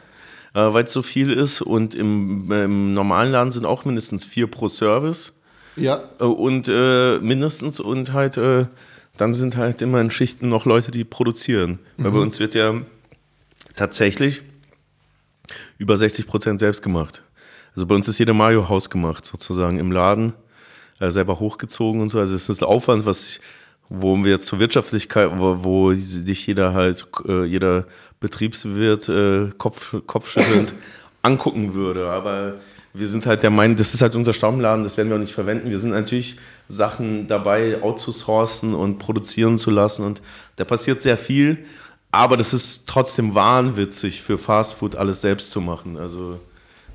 da, 0.54 0.68
äh, 0.68 0.72
weil 0.74 0.84
es 0.84 0.92
so 0.92 1.00
viel 1.02 1.32
ist. 1.32 1.62
Und 1.62 1.94
im, 1.94 2.50
im 2.52 2.92
normalen 2.92 3.32
Laden 3.32 3.50
sind 3.50 3.64
auch 3.64 3.84
mindestens 3.86 4.24
vier 4.26 4.46
pro 4.48 4.68
Service. 4.68 5.32
Ja, 5.78 6.00
Äh, 6.20 6.24
Und 6.24 6.68
äh, 6.68 7.18
mindestens 7.18 7.80
und 7.80 8.12
halt, 8.12 8.36
äh, 8.36 8.66
dann 9.16 9.34
sind 9.34 9.56
halt 9.56 9.82
immer 9.82 10.00
in 10.00 10.10
Schichten 10.10 10.48
noch 10.48 10.64
Leute, 10.64 10.90
die 10.90 11.04
produzieren. 11.04 11.78
Weil 11.96 12.12
bei 12.12 12.18
uns 12.18 12.38
wird 12.38 12.54
ja 12.54 12.74
tatsächlich 13.74 14.42
über 15.78 15.96
60 15.96 16.26
Prozent 16.26 16.60
selbst 16.60 16.82
gemacht. 16.82 17.22
Also 17.74 17.86
bei 17.86 17.94
uns 17.94 18.08
ist 18.08 18.18
jeder 18.18 18.34
Mayo 18.34 18.68
hausgemacht, 18.68 19.24
sozusagen 19.24 19.78
im 19.78 19.92
Laden, 19.92 20.32
äh, 21.00 21.10
selber 21.10 21.38
hochgezogen 21.40 22.00
und 22.00 22.08
so. 22.08 22.18
Also 22.18 22.34
es 22.34 22.48
ist 22.48 22.62
ein 22.62 22.68
Aufwand, 22.68 23.06
was 23.06 23.28
ich, 23.28 23.40
wo 23.88 24.16
wir 24.24 24.32
jetzt 24.32 24.46
zur 24.46 24.58
Wirtschaftlichkeit, 24.58 25.30
wo, 25.38 25.64
wo 25.64 25.92
sich 25.92 26.46
jeder 26.46 26.74
halt, 26.74 27.06
äh, 27.26 27.44
jeder 27.44 27.86
Betriebswirt 28.20 29.08
äh, 29.08 29.50
Kopf, 29.58 29.94
kopfschüttelnd 30.06 30.74
angucken 31.22 31.74
würde. 31.74 32.10
Aber 32.10 32.54
wir 32.98 33.08
sind 33.08 33.26
halt 33.26 33.42
der 33.42 33.50
Meinung, 33.50 33.76
das 33.76 33.94
ist 33.94 34.02
halt 34.02 34.14
unser 34.14 34.32
Stammladen, 34.32 34.84
das 34.84 34.96
werden 34.96 35.08
wir 35.08 35.16
auch 35.16 35.20
nicht 35.20 35.34
verwenden. 35.34 35.70
Wir 35.70 35.78
sind 35.78 35.90
natürlich 35.90 36.38
Sachen 36.68 37.28
dabei, 37.28 37.82
outzusourcen 37.82 38.74
und 38.74 38.98
produzieren 38.98 39.58
zu 39.58 39.70
lassen 39.70 40.04
und 40.04 40.22
da 40.56 40.64
passiert 40.64 41.00
sehr 41.00 41.16
viel, 41.16 41.64
aber 42.10 42.36
das 42.36 42.52
ist 42.54 42.88
trotzdem 42.88 43.34
wahnwitzig 43.34 44.22
für 44.22 44.38
Fastfood 44.38 44.96
alles 44.96 45.20
selbst 45.20 45.50
zu 45.50 45.60
machen. 45.60 45.96
Also 45.96 46.40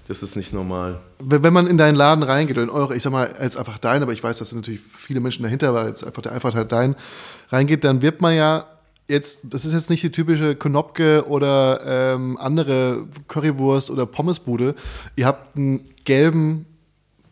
das 0.07 0.21
ist 0.21 0.35
nicht 0.35 0.51
normal. 0.51 0.99
Wenn 1.19 1.53
man 1.53 1.67
in 1.67 1.77
deinen 1.77 1.95
Laden 1.95 2.23
reingeht, 2.23 2.57
oder 2.57 2.63
in 2.63 2.69
eure, 2.69 2.95
ich 2.95 3.03
sag 3.03 3.11
mal, 3.11 3.27
als 3.33 3.55
einfach 3.55 3.77
dein, 3.77 4.03
aber 4.03 4.11
ich 4.11 4.23
weiß, 4.23 4.37
dass 4.37 4.51
natürlich 4.51 4.81
viele 4.81 5.21
Menschen 5.21 5.43
dahinter, 5.43 5.73
weil 5.73 5.87
jetzt 5.87 6.05
einfach 6.05 6.21
der 6.21 6.33
Einfachheit 6.33 6.71
dein 6.71 6.95
reingeht, 7.49 7.83
dann 7.83 8.01
wird 8.01 8.21
man 8.21 8.35
ja 8.35 8.65
jetzt, 9.07 9.41
das 9.43 9.65
ist 9.65 9.73
jetzt 9.73 9.89
nicht 9.89 10.03
die 10.03 10.11
typische 10.11 10.55
Konopke 10.55 11.25
oder 11.27 12.13
ähm, 12.15 12.37
andere 12.37 13.05
Currywurst 13.27 13.89
oder 13.89 14.05
Pommesbude. 14.05 14.75
Ihr 15.15 15.25
habt 15.25 15.55
einen 15.57 15.81
gelben 16.05 16.65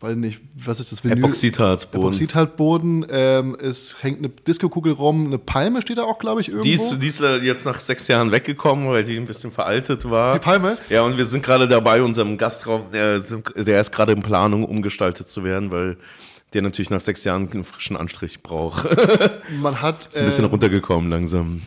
weil 0.02 0.16
nicht, 0.16 0.42
was 0.56 0.80
ist 0.80 0.90
das? 0.90 1.04
Vinyl? 1.04 1.18
Epoxidharzboden. 1.18 2.08
Epoxidhartboden. 2.08 3.06
Ähm, 3.08 3.56
es 3.60 4.02
hängt 4.02 4.18
eine 4.18 4.30
Disco-Kugel 4.30 4.94
rum, 4.94 5.26
eine 5.26 5.38
Palme 5.38 5.80
steht 5.80 5.98
da 5.98 6.02
auch, 6.02 6.18
glaube 6.18 6.40
ich, 6.40 6.48
irgendwo. 6.48 6.64
Die 6.64 6.72
ist, 6.72 7.00
die 7.00 7.06
ist 7.06 7.20
jetzt 7.20 7.64
nach 7.64 7.78
sechs 7.78 8.08
Jahren 8.08 8.32
weggekommen, 8.32 8.88
weil 8.88 9.04
die 9.04 9.16
ein 9.16 9.26
bisschen 9.26 9.52
veraltet 9.52 10.10
war. 10.10 10.32
Die 10.32 10.40
Palme? 10.40 10.76
Ja, 10.90 11.02
und 11.02 11.18
wir 11.18 11.24
sind 11.24 11.44
gerade 11.44 11.68
dabei, 11.68 12.02
unserem 12.02 12.36
Gastraum, 12.36 12.86
der, 12.92 13.20
der 13.56 13.80
ist 13.80 13.92
gerade 13.92 14.10
in 14.10 14.22
Planung, 14.22 14.64
umgestaltet 14.64 15.28
zu 15.28 15.44
werden, 15.44 15.70
weil 15.70 15.96
der 16.54 16.62
natürlich 16.62 16.90
nach 16.90 17.00
sechs 17.00 17.24
Jahren 17.24 17.50
einen 17.52 17.64
frischen 17.64 17.96
Anstrich 17.96 18.42
braucht. 18.42 18.86
Man 19.60 19.80
hat. 19.80 20.06
ist 20.06 20.18
ein 20.18 20.24
bisschen 20.24 20.44
äh, 20.44 20.48
runtergekommen 20.48 21.10
langsam. 21.10 21.62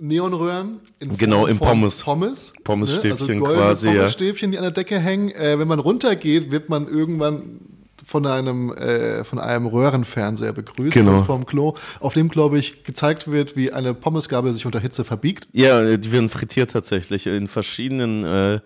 Neonröhren 0.00 0.80
in 1.00 1.16
genau, 1.16 1.40
Form 1.40 1.50
im 1.50 1.58
Pommes. 1.58 2.02
Pommes. 2.02 2.52
Pommesstäbchen 2.64 3.40
ne? 3.40 3.46
also 3.46 3.58
quasi. 3.58 3.88
Pommesstäbchen, 3.88 4.52
die 4.52 4.58
an 4.58 4.64
der 4.64 4.72
Decke 4.72 4.98
hängen. 4.98 5.30
Äh, 5.30 5.58
wenn 5.58 5.68
man 5.68 5.80
runtergeht, 5.80 6.50
wird 6.50 6.68
man 6.68 6.86
irgendwann 6.86 7.60
von 8.04 8.26
einem, 8.26 8.72
äh, 8.72 9.22
von 9.24 9.38
einem 9.38 9.66
Röhrenfernseher 9.66 10.52
begrüßt 10.52 10.94
genau. 10.94 11.22
vom 11.24 11.44
Klo, 11.44 11.74
auf 12.00 12.14
dem, 12.14 12.28
glaube 12.28 12.58
ich, 12.58 12.84
gezeigt 12.84 13.30
wird, 13.30 13.54
wie 13.54 13.72
eine 13.72 13.92
Pommesgabel 13.92 14.54
sich 14.54 14.64
unter 14.64 14.80
Hitze 14.80 15.04
verbiegt. 15.04 15.48
Ja, 15.52 15.96
die 15.96 16.10
werden 16.10 16.30
frittiert 16.30 16.70
tatsächlich 16.70 17.26
in 17.26 17.48
verschiedenen 17.48 18.24
äh, 18.24 18.60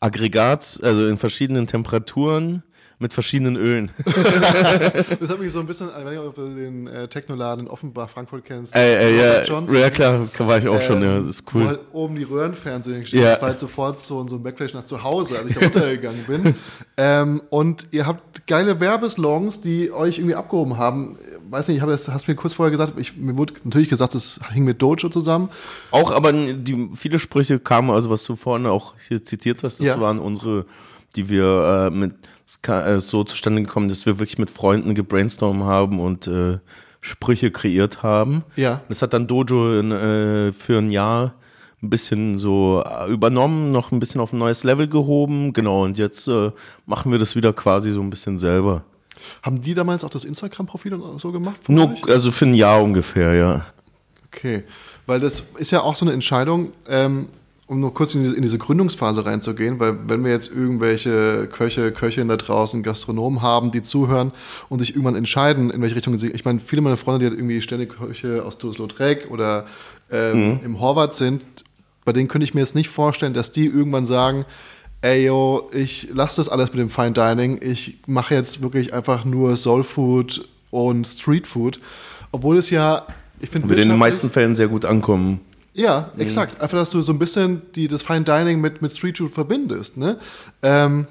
Aggregats, 0.00 0.80
also 0.80 1.06
in 1.08 1.18
verschiedenen 1.18 1.66
Temperaturen 1.66 2.62
mit 2.98 3.12
verschiedenen 3.12 3.56
Ölen. 3.56 3.90
das 4.04 5.28
hat 5.28 5.38
mich 5.38 5.52
so 5.52 5.60
ein 5.60 5.66
bisschen, 5.66 5.88
ich 5.88 6.04
weiß 6.04 6.10
nicht, 6.10 6.18
ob 6.18 6.34
du 6.34 6.48
den 6.48 6.86
äh, 6.86 7.08
Technoladen 7.08 7.66
in 7.66 7.70
Offenbach, 7.70 8.08
Frankfurt 8.08 8.44
kennst. 8.44 8.74
Äh, 8.74 9.10
äh, 9.10 9.16
ja, 9.18 9.42
Johnson, 9.42 9.78
ja, 9.78 9.90
klar, 9.90 10.26
war 10.38 10.58
ich 10.58 10.66
auch 10.66 10.80
ähm, 10.80 10.86
schon, 10.86 11.02
ja, 11.02 11.18
das 11.18 11.26
ist 11.26 11.44
cool. 11.52 11.64
Wo 11.64 11.68
halt 11.68 11.80
oben 11.92 12.16
die 12.16 12.22
Röhrenfernsehen 12.22 13.06
steht. 13.06 13.20
Ja. 13.20 13.40
War 13.40 13.48
halt 13.48 13.60
sofort 13.60 14.00
so, 14.00 14.26
so 14.26 14.36
ein 14.36 14.42
Backflash 14.42 14.72
nach 14.72 14.86
zu 14.86 15.02
Hause, 15.02 15.38
als 15.38 15.50
ich 15.50 15.58
da 15.58 15.66
runtergegangen 15.66 16.24
bin. 16.24 16.54
ähm, 16.96 17.42
und 17.50 17.86
ihr 17.90 18.06
habt 18.06 18.46
geile 18.46 18.80
Werbeslongs, 18.80 19.60
die 19.60 19.92
euch 19.92 20.18
irgendwie 20.18 20.34
abgehoben 20.34 20.78
haben. 20.78 21.18
Weiß 21.50 21.68
nicht, 21.68 21.76
ich 21.76 21.82
habe 21.82 21.92
das, 21.92 22.08
hast 22.08 22.28
mir 22.28 22.34
kurz 22.34 22.54
vorher 22.54 22.70
gesagt, 22.70 22.94
ich, 22.96 23.16
mir 23.16 23.36
wurde 23.36 23.54
natürlich 23.64 23.90
gesagt, 23.90 24.14
das 24.14 24.40
hing 24.52 24.64
mit 24.64 24.80
Dojo 24.80 25.10
zusammen. 25.10 25.50
Auch, 25.90 26.10
aber 26.10 26.32
die, 26.32 26.88
viele 26.94 27.18
Sprüche 27.18 27.58
kamen, 27.58 27.90
also 27.90 28.08
was 28.08 28.24
du 28.24 28.36
vorhin 28.36 28.66
auch 28.66 28.94
hier 29.06 29.22
zitiert 29.22 29.62
hast, 29.62 29.80
das 29.80 29.86
ja. 29.86 30.00
waren 30.00 30.18
unsere, 30.18 30.64
die 31.16 31.28
wir 31.28 31.88
äh, 31.88 31.90
mit 31.90 32.14
äh, 32.68 33.00
so 33.00 33.24
zustande 33.24 33.62
gekommen, 33.62 33.88
dass 33.88 34.06
wir 34.06 34.18
wirklich 34.18 34.38
mit 34.38 34.50
Freunden 34.50 34.94
gebrainstormt 34.94 35.64
haben 35.64 36.00
und 36.00 36.26
äh, 36.26 36.58
Sprüche 37.00 37.50
kreiert 37.50 38.02
haben. 38.02 38.44
Ja. 38.56 38.82
Das 38.88 39.02
hat 39.02 39.12
dann 39.12 39.26
Dojo 39.26 39.78
in, 39.78 39.92
äh, 39.92 40.52
für 40.52 40.78
ein 40.78 40.90
Jahr 40.90 41.34
ein 41.82 41.90
bisschen 41.90 42.38
so 42.38 42.82
äh, 42.84 43.10
übernommen, 43.10 43.72
noch 43.72 43.92
ein 43.92 43.98
bisschen 43.98 44.20
auf 44.20 44.32
ein 44.32 44.38
neues 44.38 44.64
Level 44.64 44.88
gehoben. 44.88 45.52
Genau, 45.52 45.84
und 45.84 45.98
jetzt 45.98 46.30
machen 46.86 47.12
wir 47.12 47.18
das 47.18 47.36
wieder 47.36 47.52
quasi 47.52 47.92
so 47.92 48.00
ein 48.00 48.10
bisschen 48.10 48.38
selber. 48.38 48.84
Haben 49.42 49.60
die 49.60 49.74
damals 49.74 50.04
auch 50.04 50.10
das 50.10 50.24
Instagram-Profil 50.24 51.00
so 51.18 51.32
gemacht? 51.32 51.68
Nur, 51.68 51.96
also 52.08 52.30
für 52.30 52.46
ein 52.46 52.54
Jahr 52.54 52.82
ungefähr, 52.82 53.34
ja. 53.34 53.66
Okay, 54.26 54.64
weil 55.06 55.20
das 55.20 55.44
ist 55.56 55.70
ja 55.70 55.80
auch 55.80 55.96
so 55.96 56.04
eine 56.04 56.12
Entscheidung. 56.12 56.72
Ähm, 56.88 57.26
um 57.66 57.80
noch 57.80 57.92
kurz 57.92 58.14
in 58.14 58.22
diese, 58.22 58.36
in 58.36 58.42
diese, 58.42 58.58
Gründungsphase 58.58 59.26
reinzugehen, 59.26 59.80
weil 59.80 59.98
wenn 60.08 60.24
wir 60.24 60.30
jetzt 60.30 60.52
irgendwelche 60.52 61.48
Köche, 61.50 61.90
Köchinnen 61.90 62.28
da 62.28 62.36
draußen, 62.36 62.82
Gastronomen 62.82 63.42
haben, 63.42 63.72
die 63.72 63.82
zuhören 63.82 64.32
und 64.68 64.78
sich 64.78 64.90
irgendwann 64.90 65.16
entscheiden, 65.16 65.70
in 65.70 65.82
welche 65.82 65.96
Richtung 65.96 66.16
sie, 66.16 66.30
ich 66.30 66.44
meine, 66.44 66.60
viele 66.60 66.82
meiner 66.82 66.96
Freunde, 66.96 67.20
die 67.20 67.26
halt 67.26 67.38
irgendwie 67.38 67.60
ständig 67.60 67.96
Köche 67.96 68.44
aus 68.44 68.58
Dusseldorf 68.58 68.94
oder 69.30 69.66
ähm, 70.12 70.52
mhm. 70.52 70.60
im 70.64 70.80
Horvath 70.80 71.16
sind, 71.16 71.42
bei 72.04 72.12
denen 72.12 72.28
könnte 72.28 72.44
ich 72.44 72.54
mir 72.54 72.60
jetzt 72.60 72.76
nicht 72.76 72.88
vorstellen, 72.88 73.34
dass 73.34 73.50
die 73.50 73.66
irgendwann 73.66 74.06
sagen, 74.06 74.44
ey 75.02 75.26
yo, 75.26 75.68
ich 75.72 76.08
lasse 76.12 76.36
das 76.36 76.48
alles 76.48 76.70
mit 76.70 76.78
dem 76.78 76.90
Fine 76.90 77.12
Dining, 77.12 77.58
ich 77.60 77.98
mache 78.06 78.34
jetzt 78.34 78.62
wirklich 78.62 78.94
einfach 78.94 79.24
nur 79.24 79.56
Soul 79.56 79.82
Food 79.82 80.48
und 80.70 81.06
Street 81.06 81.48
Food, 81.48 81.80
obwohl 82.30 82.58
es 82.58 82.70
ja, 82.70 83.06
ich 83.40 83.50
finde, 83.50 83.68
wird 83.68 83.80
in 83.80 83.88
den 83.88 83.98
meisten 83.98 84.30
Fällen 84.30 84.54
sehr 84.54 84.68
gut 84.68 84.84
ankommen. 84.84 85.40
Ja, 85.76 86.10
mhm. 86.14 86.22
exakt. 86.22 86.60
Einfach, 86.60 86.78
dass 86.78 86.90
du 86.90 87.00
so 87.02 87.12
ein 87.12 87.18
bisschen 87.18 87.62
die, 87.74 87.86
das 87.86 88.02
Fine 88.02 88.22
Dining 88.22 88.60
mit, 88.60 88.80
mit 88.82 88.92
Street 88.92 89.18
Food 89.18 89.30
verbindest. 89.30 89.96
Ne? 89.96 90.18
Ähm, 90.62 91.06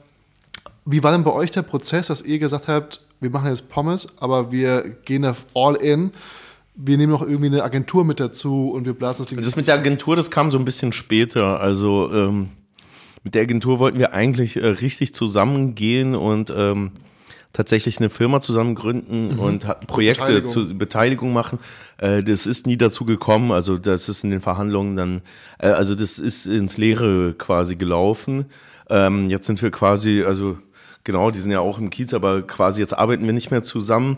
wie 0.85 1.03
war 1.03 1.11
denn 1.11 1.23
bei 1.23 1.31
euch 1.31 1.51
der 1.51 1.61
Prozess, 1.61 2.07
dass 2.07 2.23
ihr 2.23 2.39
gesagt 2.39 2.67
habt, 2.67 3.01
wir 3.19 3.29
machen 3.29 3.49
jetzt 3.49 3.69
Pommes, 3.69 4.07
aber 4.19 4.51
wir 4.51 4.97
gehen 5.05 5.23
auf 5.25 5.45
all 5.53 5.75
in? 5.75 6.11
Wir 6.75 6.97
nehmen 6.97 7.11
noch 7.11 7.21
irgendwie 7.21 7.45
eine 7.45 7.63
Agentur 7.63 8.03
mit 8.03 8.19
dazu 8.19 8.71
und 8.71 8.85
wir 8.85 8.93
blasen 8.93 9.23
das 9.23 9.29
Ding. 9.29 9.41
Das 9.41 9.55
mit 9.55 9.67
der 9.67 9.75
Agentur, 9.75 10.15
das 10.15 10.29
kam 10.29 10.51
so 10.51 10.57
ein 10.57 10.65
bisschen 10.65 10.91
später. 10.91 11.59
Also 11.59 12.11
ähm, 12.11 12.49
mit 13.23 13.35
der 13.35 13.43
Agentur 13.43 13.79
wollten 13.79 13.99
wir 13.99 14.13
eigentlich 14.13 14.57
äh, 14.57 14.65
richtig 14.65 15.13
zusammengehen 15.13 16.15
und 16.15 16.51
ähm, 16.55 16.91
tatsächlich 17.55 17.99
eine 17.99 18.09
Firma 18.09 18.41
zusammen 18.41 18.75
gründen 18.75 19.33
mhm. 19.33 19.39
und 19.39 19.87
Projekte 19.87 20.25
Beteiligung. 20.25 20.49
zur 20.49 20.73
Beteiligung 20.73 21.33
machen. 21.33 21.59
Äh, 21.97 22.21
das 22.21 22.45
ist 22.45 22.67
nie 22.67 22.77
dazu 22.77 23.05
gekommen. 23.05 23.51
Also 23.51 23.77
das 23.77 24.09
ist 24.09 24.23
in 24.23 24.31
den 24.31 24.41
Verhandlungen 24.41 24.95
dann, 24.95 25.21
äh, 25.59 25.67
also 25.67 25.95
das 25.95 26.19
ist 26.19 26.45
ins 26.45 26.77
Leere 26.77 27.33
quasi 27.33 27.75
gelaufen. 27.75 28.45
Ähm, 28.89 29.29
jetzt 29.29 29.47
sind 29.47 29.61
wir 29.61 29.71
quasi, 29.71 30.23
also 30.23 30.57
genau, 31.03 31.31
die 31.31 31.39
sind 31.39 31.51
ja 31.51 31.61
auch 31.61 31.79
im 31.79 31.89
Kiez, 31.89 32.13
aber 32.13 32.41
quasi 32.41 32.81
jetzt 32.81 32.93
arbeiten 32.93 33.25
wir 33.25 33.33
nicht 33.33 33.51
mehr 33.51 33.63
zusammen. 33.63 34.17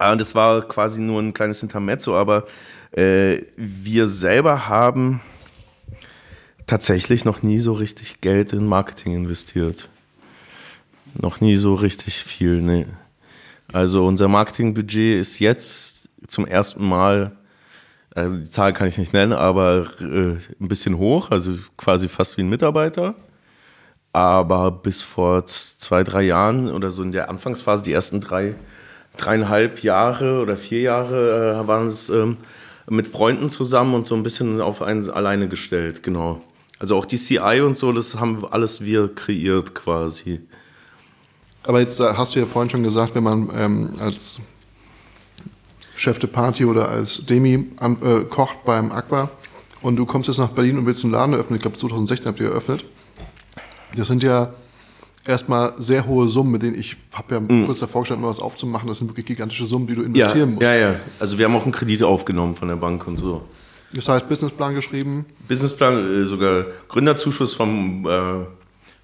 Äh, 0.00 0.16
das 0.16 0.34
war 0.34 0.66
quasi 0.66 1.00
nur 1.00 1.22
ein 1.22 1.32
kleines 1.32 1.62
Intermezzo, 1.62 2.16
aber 2.16 2.46
äh, 2.92 3.42
wir 3.56 4.08
selber 4.08 4.68
haben 4.68 5.20
tatsächlich 6.66 7.24
noch 7.24 7.42
nie 7.42 7.60
so 7.60 7.72
richtig 7.72 8.20
Geld 8.20 8.52
in 8.52 8.66
Marketing 8.66 9.14
investiert. 9.14 9.88
Noch 11.14 11.40
nie 11.40 11.56
so 11.56 11.74
richtig 11.74 12.22
viel, 12.24 12.62
ne. 12.62 12.86
Also 13.72 14.04
unser 14.04 14.28
Marketingbudget 14.28 15.20
ist 15.20 15.38
jetzt 15.38 16.08
zum 16.26 16.46
ersten 16.46 16.86
Mal, 16.86 17.32
also 18.14 18.38
die 18.38 18.50
Zahl 18.50 18.72
kann 18.72 18.88
ich 18.88 18.98
nicht 18.98 19.12
nennen, 19.12 19.32
aber 19.32 19.86
äh, 20.00 20.04
ein 20.04 20.68
bisschen 20.68 20.98
hoch, 20.98 21.30
also 21.30 21.54
quasi 21.76 22.08
fast 22.08 22.36
wie 22.36 22.42
ein 22.42 22.48
Mitarbeiter. 22.48 23.14
Aber 24.12 24.72
bis 24.72 25.02
vor 25.02 25.46
zwei, 25.46 26.02
drei 26.02 26.22
Jahren 26.22 26.70
oder 26.70 26.90
so 26.90 27.02
in 27.02 27.12
der 27.12 27.30
Anfangsphase, 27.30 27.84
die 27.84 27.92
ersten 27.92 28.20
drei, 28.20 28.56
dreieinhalb 29.16 29.82
Jahre 29.84 30.40
oder 30.42 30.56
vier 30.56 30.80
Jahre 30.80 31.62
äh, 31.62 31.68
waren 31.68 31.86
es 31.86 32.08
ähm, 32.08 32.38
mit 32.88 33.06
Freunden 33.06 33.50
zusammen 33.50 33.94
und 33.94 34.06
so 34.06 34.16
ein 34.16 34.24
bisschen 34.24 34.60
auf 34.60 34.82
einen 34.82 35.08
alleine 35.08 35.46
gestellt, 35.46 36.02
genau. 36.02 36.42
Also 36.80 36.96
auch 36.96 37.04
die 37.04 37.18
CI 37.18 37.60
und 37.60 37.76
so, 37.76 37.92
das 37.92 38.18
haben 38.18 38.44
alles 38.50 38.84
wir 38.84 39.14
kreiert 39.14 39.74
quasi. 39.74 40.40
Aber 41.66 41.80
jetzt 41.80 42.00
äh, 42.00 42.14
hast 42.16 42.34
du 42.34 42.40
ja 42.40 42.46
vorhin 42.46 42.70
schon 42.70 42.82
gesagt, 42.82 43.14
wenn 43.14 43.24
man 43.24 43.50
ähm, 43.56 43.90
als 44.00 44.38
Chef 45.94 46.18
de 46.18 46.28
Party 46.28 46.64
oder 46.64 46.88
als 46.88 47.26
Demi 47.26 47.66
an, 47.78 47.98
äh, 48.02 48.24
kocht 48.24 48.64
beim 48.64 48.90
Aqua 48.90 49.30
und 49.82 49.96
du 49.96 50.06
kommst 50.06 50.28
jetzt 50.28 50.38
nach 50.38 50.48
Berlin 50.48 50.78
und 50.78 50.86
willst 50.86 51.04
einen 51.04 51.12
Laden 51.12 51.34
eröffnen, 51.34 51.56
ich 51.56 51.62
glaube 51.62 51.76
2016 51.76 52.28
habt 52.28 52.40
ihr 52.40 52.48
eröffnet. 52.48 52.84
Das 53.96 54.08
sind 54.08 54.22
ja 54.22 54.52
erstmal 55.26 55.72
sehr 55.78 56.06
hohe 56.06 56.28
Summen, 56.28 56.52
mit 56.52 56.62
denen 56.62 56.78
ich 56.78 56.96
habe 57.12 57.34
ja 57.34 57.40
mhm. 57.40 57.66
kurz 57.66 57.80
davor 57.80 58.02
gestanden, 58.02 58.26
was 58.26 58.40
aufzumachen. 58.40 58.88
Das 58.88 58.98
sind 58.98 59.08
wirklich 59.08 59.26
gigantische 59.26 59.66
Summen, 59.66 59.86
die 59.86 59.94
du 59.94 60.02
investieren 60.02 60.38
ja, 60.38 60.46
musst. 60.46 60.62
Ja, 60.62 60.74
ja. 60.74 60.94
Also 61.18 61.38
wir 61.38 61.44
haben 61.44 61.56
auch 61.56 61.64
einen 61.64 61.72
Kredit 61.72 62.02
aufgenommen 62.02 62.54
von 62.56 62.68
der 62.68 62.76
Bank 62.76 63.06
und 63.06 63.18
so. 63.18 63.42
Das 63.92 64.08
heißt, 64.08 64.28
Businessplan 64.28 64.74
geschrieben? 64.74 65.26
Businessplan, 65.48 66.22
äh, 66.22 66.24
sogar 66.24 66.64
Gründerzuschuss 66.88 67.54
vom, 67.54 68.06
äh, 68.06 68.46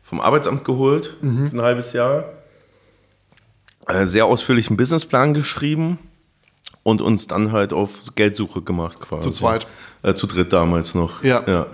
vom 0.04 0.20
Arbeitsamt 0.20 0.64
geholt 0.64 1.16
mhm. 1.20 1.50
für 1.50 1.56
ein 1.56 1.62
halbes 1.62 1.92
Jahr. 1.92 2.24
Äh, 3.86 4.06
sehr 4.06 4.26
ausführlichen 4.26 4.76
Businessplan 4.76 5.34
geschrieben 5.34 5.98
und 6.82 7.00
uns 7.00 7.26
dann 7.26 7.52
halt 7.52 7.72
auf 7.72 8.14
Geldsuche 8.14 8.62
gemacht 8.62 9.00
quasi. 9.00 9.22
Zu 9.22 9.30
zweit? 9.30 9.66
Äh, 10.02 10.14
zu 10.14 10.26
dritt 10.26 10.52
damals 10.52 10.94
noch. 10.94 11.22
Ja. 11.22 11.42
ja. 11.46 11.66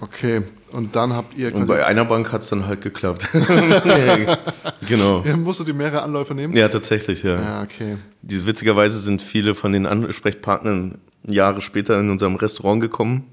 Okay, 0.00 0.42
und 0.72 0.94
dann 0.94 1.12
habt 1.12 1.36
ihr. 1.36 1.54
Und 1.54 1.66
bei 1.66 1.84
einer 1.84 2.04
Bank 2.04 2.32
hat 2.32 2.42
es 2.42 2.48
dann 2.50 2.66
halt 2.66 2.80
geklappt. 2.80 3.28
genau. 4.88 5.24
Musst 5.36 5.60
du 5.60 5.64
die 5.64 5.72
mehrere 5.72 6.02
Anläufe 6.02 6.34
nehmen? 6.34 6.56
Ja, 6.56 6.68
tatsächlich, 6.68 7.22
ja. 7.22 7.36
Ja, 7.36 7.62
okay. 7.62 7.96
Diese, 8.22 8.46
witzigerweise 8.46 9.00
sind 9.00 9.22
viele 9.22 9.54
von 9.54 9.72
den 9.72 9.86
Ansprechpartnern 9.86 10.98
Jahre 11.24 11.60
später 11.60 11.98
in 11.98 12.10
unserem 12.10 12.36
Restaurant 12.36 12.80
gekommen. 12.80 13.24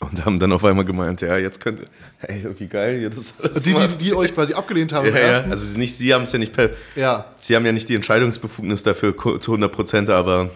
Und 0.00 0.24
haben 0.24 0.38
dann 0.38 0.52
auf 0.52 0.64
einmal 0.64 0.84
gemeint, 0.84 1.20
ja, 1.22 1.36
jetzt 1.36 1.60
könnt 1.60 1.80
ihr, 1.80 1.84
hey, 2.18 2.46
wie 2.56 2.66
geil 2.68 3.00
ihr 3.00 3.10
das 3.10 3.34
alles 3.42 3.62
Die, 3.62 3.72
die, 3.74 3.80
macht. 3.80 4.00
die 4.00 4.14
euch 4.14 4.32
quasi 4.34 4.54
abgelehnt 4.54 4.92
haben 4.92 5.06
ja, 5.14 5.18
ja, 5.18 5.40
also 5.50 5.76
nicht, 5.78 5.96
sie 5.96 6.14
haben 6.14 6.22
es 6.22 6.32
ja 6.32 6.38
nicht 6.38 6.52
per, 6.52 6.70
Ja. 6.94 7.26
sie 7.40 7.56
haben 7.56 7.66
ja 7.66 7.72
nicht 7.72 7.88
die 7.88 7.94
Entscheidungsbefugnis 7.96 8.82
dafür 8.82 9.16
zu 9.16 9.52
100 9.52 9.72
Prozent, 9.72 10.10
aber 10.10 10.50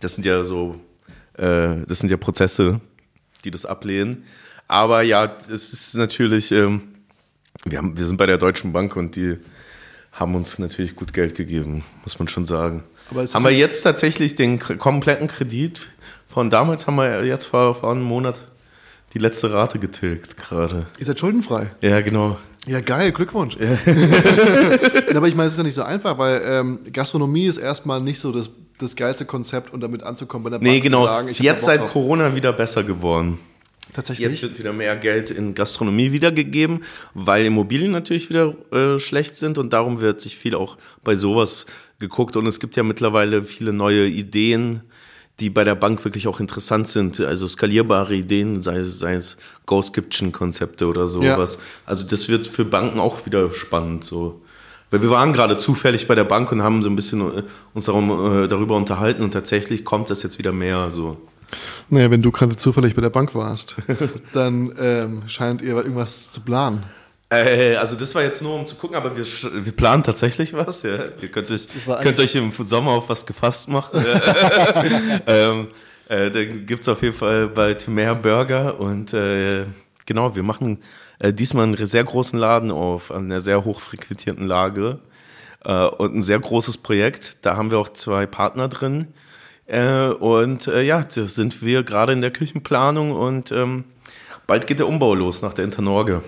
das 0.00 0.14
sind 0.14 0.26
ja 0.26 0.42
so, 0.44 0.80
äh, 1.38 1.76
das 1.86 1.98
sind 2.00 2.10
ja 2.10 2.16
Prozesse, 2.16 2.80
die 3.44 3.50
das 3.50 3.64
ablehnen. 3.66 4.24
Aber 4.68 5.02
ja, 5.02 5.36
es 5.52 5.72
ist 5.72 5.94
natürlich, 5.94 6.50
ähm, 6.52 6.82
wir, 7.64 7.78
haben, 7.78 7.96
wir 7.96 8.04
sind 8.06 8.16
bei 8.16 8.26
der 8.26 8.38
Deutschen 8.38 8.72
Bank 8.72 8.96
und 8.96 9.16
die 9.16 9.36
haben 10.12 10.34
uns 10.34 10.58
natürlich 10.58 10.94
gut 10.96 11.12
Geld 11.12 11.34
gegeben, 11.34 11.84
muss 12.04 12.18
man 12.18 12.28
schon 12.28 12.46
sagen. 12.46 12.84
Aber 13.10 13.24
haben 13.24 13.44
wir 13.44 13.50
jetzt 13.52 13.82
tatsächlich 13.82 14.34
den 14.36 14.58
kompletten 14.58 15.28
Kredit 15.28 15.88
von 16.28 16.50
damals, 16.50 16.86
haben 16.86 16.96
wir 16.96 17.24
jetzt 17.24 17.44
vor, 17.46 17.74
vor 17.74 17.90
einem 17.90 18.02
Monat 18.02 18.40
die 19.14 19.18
letzte 19.18 19.52
Rate 19.52 19.78
getilgt 19.78 20.36
gerade. 20.36 20.86
Ihr 20.98 21.06
seid 21.06 21.18
schuldenfrei. 21.18 21.70
Ja, 21.80 22.00
genau. 22.00 22.38
Ja, 22.66 22.80
geil, 22.80 23.12
Glückwunsch. 23.12 23.56
Ja, 25.10 25.18
aber 25.18 25.28
ich 25.28 25.34
meine, 25.36 25.46
es 25.46 25.52
ist 25.54 25.58
ja 25.58 25.64
nicht 25.64 25.74
so 25.74 25.82
einfach, 25.82 26.18
weil 26.18 26.42
ähm, 26.44 26.80
Gastronomie 26.92 27.46
ist 27.46 27.58
erstmal 27.58 28.00
nicht 28.00 28.18
so 28.18 28.32
das, 28.32 28.50
das 28.78 28.96
geilste 28.96 29.24
Konzept, 29.26 29.72
um 29.72 29.80
damit 29.80 30.02
anzukommen, 30.02 30.42
bei 30.44 30.50
der 30.50 30.58
Nee, 30.58 30.72
Bank 30.72 30.82
genau. 30.84 31.00
zu 31.02 31.06
sagen, 31.06 31.28
ist 31.28 31.38
jetzt 31.40 31.64
seit. 31.64 31.80
Corona 31.88 32.34
wieder 32.34 32.52
besser 32.52 32.82
geworden. 32.82 33.38
Tatsächlich. 33.92 34.28
Jetzt 34.28 34.42
wird 34.42 34.58
wieder 34.58 34.72
mehr 34.72 34.96
Geld 34.96 35.30
in 35.30 35.54
Gastronomie 35.54 36.10
wiedergegeben, 36.10 36.82
weil 37.12 37.44
Immobilien 37.46 37.92
natürlich 37.92 38.28
wieder 38.28 38.54
äh, 38.72 38.98
schlecht 38.98 39.36
sind 39.36 39.56
und 39.56 39.72
darum 39.72 40.00
wird 40.00 40.20
sich 40.20 40.36
viel 40.36 40.56
auch 40.56 40.78
bei 41.04 41.14
sowas 41.14 41.66
geguckt 42.00 42.34
und 42.34 42.46
es 42.48 42.58
gibt 42.58 42.74
ja 42.74 42.82
mittlerweile 42.82 43.44
viele 43.44 43.72
neue 43.72 44.06
Ideen, 44.06 44.82
die 45.40 45.50
bei 45.50 45.64
der 45.64 45.74
Bank 45.74 46.04
wirklich 46.04 46.28
auch 46.28 46.38
interessant 46.38 46.88
sind, 46.88 47.20
also 47.20 47.48
skalierbare 47.48 48.14
Ideen, 48.14 48.62
sei 48.62 48.76
es, 48.78 48.98
sei 48.98 49.14
es 49.14 49.36
Ghost 49.66 49.92
Kitchen 49.92 50.30
Konzepte 50.30 50.86
oder 50.86 51.08
sowas. 51.08 51.58
Also 51.86 52.06
das 52.06 52.28
wird 52.28 52.46
für 52.46 52.64
Banken 52.64 53.00
auch 53.00 53.26
wieder 53.26 53.52
spannend 53.52 54.04
so. 54.04 54.40
Weil 54.90 55.02
wir 55.02 55.10
waren 55.10 55.32
gerade 55.32 55.56
zufällig 55.56 56.06
bei 56.06 56.14
der 56.14 56.22
Bank 56.22 56.52
und 56.52 56.62
haben 56.62 56.82
so 56.84 56.88
ein 56.88 56.94
bisschen 56.94 57.38
äh, 57.38 57.42
uns 57.72 57.86
darum, 57.86 58.44
äh, 58.44 58.46
darüber 58.46 58.76
unterhalten 58.76 59.22
und 59.24 59.32
tatsächlich 59.32 59.84
kommt 59.84 60.08
das 60.08 60.22
jetzt 60.22 60.38
wieder 60.38 60.52
mehr 60.52 60.90
so. 60.92 61.16
Naja, 61.88 62.10
wenn 62.12 62.22
du 62.22 62.30
gerade 62.30 62.56
zufällig 62.56 62.94
bei 62.94 63.02
der 63.02 63.10
Bank 63.10 63.34
warst, 63.34 63.76
dann 64.32 64.72
ähm, 64.78 65.22
scheint 65.26 65.62
ihr 65.62 65.74
irgendwas 65.74 66.30
zu 66.30 66.40
planen. 66.42 66.84
Äh, 67.30 67.76
also 67.76 67.96
das 67.96 68.14
war 68.14 68.22
jetzt 68.22 68.42
nur 68.42 68.54
um 68.54 68.66
zu 68.66 68.76
gucken, 68.76 68.96
aber 68.96 69.16
wir, 69.16 69.24
wir 69.24 69.72
planen 69.72 70.02
tatsächlich 70.02 70.52
was. 70.52 70.82
Ja. 70.82 71.06
Ihr 71.20 71.28
könnt 71.28 71.50
euch, 71.50 71.66
könnt 72.02 72.20
euch 72.20 72.34
im 72.34 72.52
Sommer 72.52 72.92
auf 72.92 73.08
was 73.08 73.26
gefasst 73.26 73.68
machen. 73.68 74.04
ähm, 75.26 75.68
äh, 76.08 76.30
da 76.30 76.44
gibt 76.44 76.80
es 76.80 76.88
auf 76.88 77.02
jeden 77.02 77.16
Fall 77.16 77.48
bald 77.48 77.88
mehr 77.88 78.14
Burger 78.14 78.78
und 78.78 79.14
äh, 79.14 79.64
genau, 80.06 80.36
wir 80.36 80.42
machen 80.42 80.82
äh, 81.18 81.32
diesmal 81.32 81.64
einen 81.64 81.86
sehr 81.86 82.04
großen 82.04 82.38
Laden 82.38 82.70
auf, 82.70 83.10
an 83.10 83.24
einer 83.24 83.40
sehr 83.40 83.64
hoch 83.64 83.80
frequentierten 83.80 84.46
Lage 84.46 84.98
äh, 85.64 85.86
und 85.86 86.14
ein 86.14 86.22
sehr 86.22 86.38
großes 86.38 86.78
Projekt. 86.78 87.38
Da 87.42 87.56
haben 87.56 87.70
wir 87.70 87.78
auch 87.78 87.88
zwei 87.88 88.26
Partner 88.26 88.68
drin. 88.68 89.08
Äh, 89.66 90.08
und 90.08 90.66
äh, 90.66 90.82
ja, 90.82 91.02
da 91.02 91.26
sind 91.26 91.62
wir 91.62 91.82
gerade 91.82 92.12
in 92.12 92.20
der 92.20 92.30
Küchenplanung 92.30 93.12
und 93.12 93.50
ähm, 93.50 93.84
bald 94.46 94.66
geht 94.66 94.78
der 94.78 94.88
Umbau 94.88 95.14
los 95.14 95.40
nach 95.40 95.54
der 95.54 95.64
Internorge. 95.64 96.22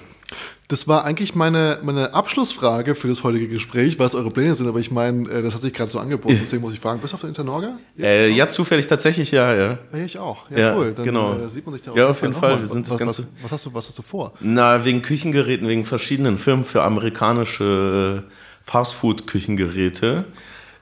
Das 0.69 0.89
war 0.89 1.05
eigentlich 1.05 1.35
meine, 1.37 1.79
meine 1.83 2.13
Abschlussfrage 2.13 2.97
für 2.97 3.07
das 3.07 3.23
heutige 3.23 3.47
Gespräch, 3.47 3.99
was 4.01 4.17
eure 4.17 4.31
Pläne 4.33 4.55
sind, 4.57 4.67
aber 4.67 4.81
ich 4.81 4.91
meine, 4.91 5.29
äh, 5.31 5.43
das 5.43 5.55
hat 5.55 5.61
sich 5.61 5.73
gerade 5.73 5.91
so 5.91 6.01
angeboten, 6.01 6.39
deswegen 6.43 6.61
muss 6.63 6.73
ich 6.73 6.81
fragen, 6.81 7.01
bist 7.01 7.13
du 7.13 7.15
auf 7.15 7.21
der 7.21 7.29
Internorga? 7.29 7.79
Äh, 7.99 8.29
noch? 8.31 8.37
ja, 8.37 8.49
zufällig 8.49 8.87
tatsächlich, 8.89 9.31
ja, 9.31 9.55
ja. 9.55 9.79
Ja, 9.93 9.99
ich 10.05 10.19
auch. 10.19 10.51
Ja, 10.51 10.59
Ja, 10.59 10.77
cool. 10.77 10.93
Dann 10.97 11.05
genau. 11.05 11.35
äh, 11.39 11.49
sieht 11.49 11.65
man 11.67 11.75
sich 11.75 11.83
da 11.85 11.93
Ja, 11.95 12.09
auf 12.09 12.21
jeden 12.21 12.35
Fall. 12.35 12.55
mal. 12.55 12.61
Wir 12.63 12.67
sind 12.67 12.85
das 12.87 12.93
was, 12.95 12.99
Ganze- 12.99 13.23
was, 13.23 13.45
was, 13.45 13.53
hast 13.53 13.67
du, 13.67 13.75
was 13.75 13.89
hast 13.89 13.99
du 13.99 14.03
vor? 14.03 14.33
Na, 14.41 14.85
wegen 14.85 15.03
Küchengeräten, 15.03 15.69
wegen 15.69 15.85
verschiedenen 15.85 16.37
Firmen 16.37 16.65
für 16.65 16.83
amerikanische 16.83 18.25
äh, 18.27 18.31
Fastfood-Küchengeräte, 18.65 20.25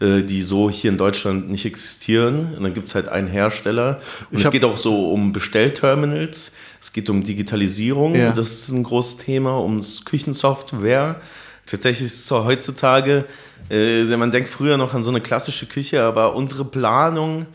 die 0.01 0.43
so 0.43 0.69
hier 0.71 0.91
in 0.91 0.99
Deutschland 0.99 1.51
nicht 1.51 1.65
existieren. 1.65 2.55
Und 2.57 2.65
dann 2.65 2.75
gibt 2.75 2.89
es 2.89 2.95
halt 2.95 3.09
einen 3.09 3.29
Hersteller. 3.29 4.01
Und 4.31 4.41
es 4.41 4.51
geht 4.51 4.65
auch 4.65 4.77
so 4.77 5.11
um 5.13 5.33
Bestellterminals. 5.33 6.53
Es 6.85 6.93
geht 6.93 7.09
um 7.09 7.25
Digitalisierung. 7.25 8.15
Ja. 8.15 8.33
Das 8.33 8.53
ist 8.53 8.69
ein 8.69 8.83
großes 8.83 9.17
Thema, 9.17 9.57
um 9.57 9.81
Küchensoftware. 10.05 11.19
Tatsächlich 11.65 12.05
ist 12.05 12.19
es 12.19 12.29
so 12.29 12.45
heutzutage, 12.45 13.25
äh, 13.71 14.05
man 14.05 14.31
denkt 14.31 14.51
früher 14.51 14.77
noch 14.77 14.93
an 14.93 15.03
so 15.03 15.09
eine 15.09 15.23
klassische 15.23 15.65
Küche, 15.65 16.03
aber 16.03 16.35
unsere 16.35 16.67
Planung, 16.67 17.47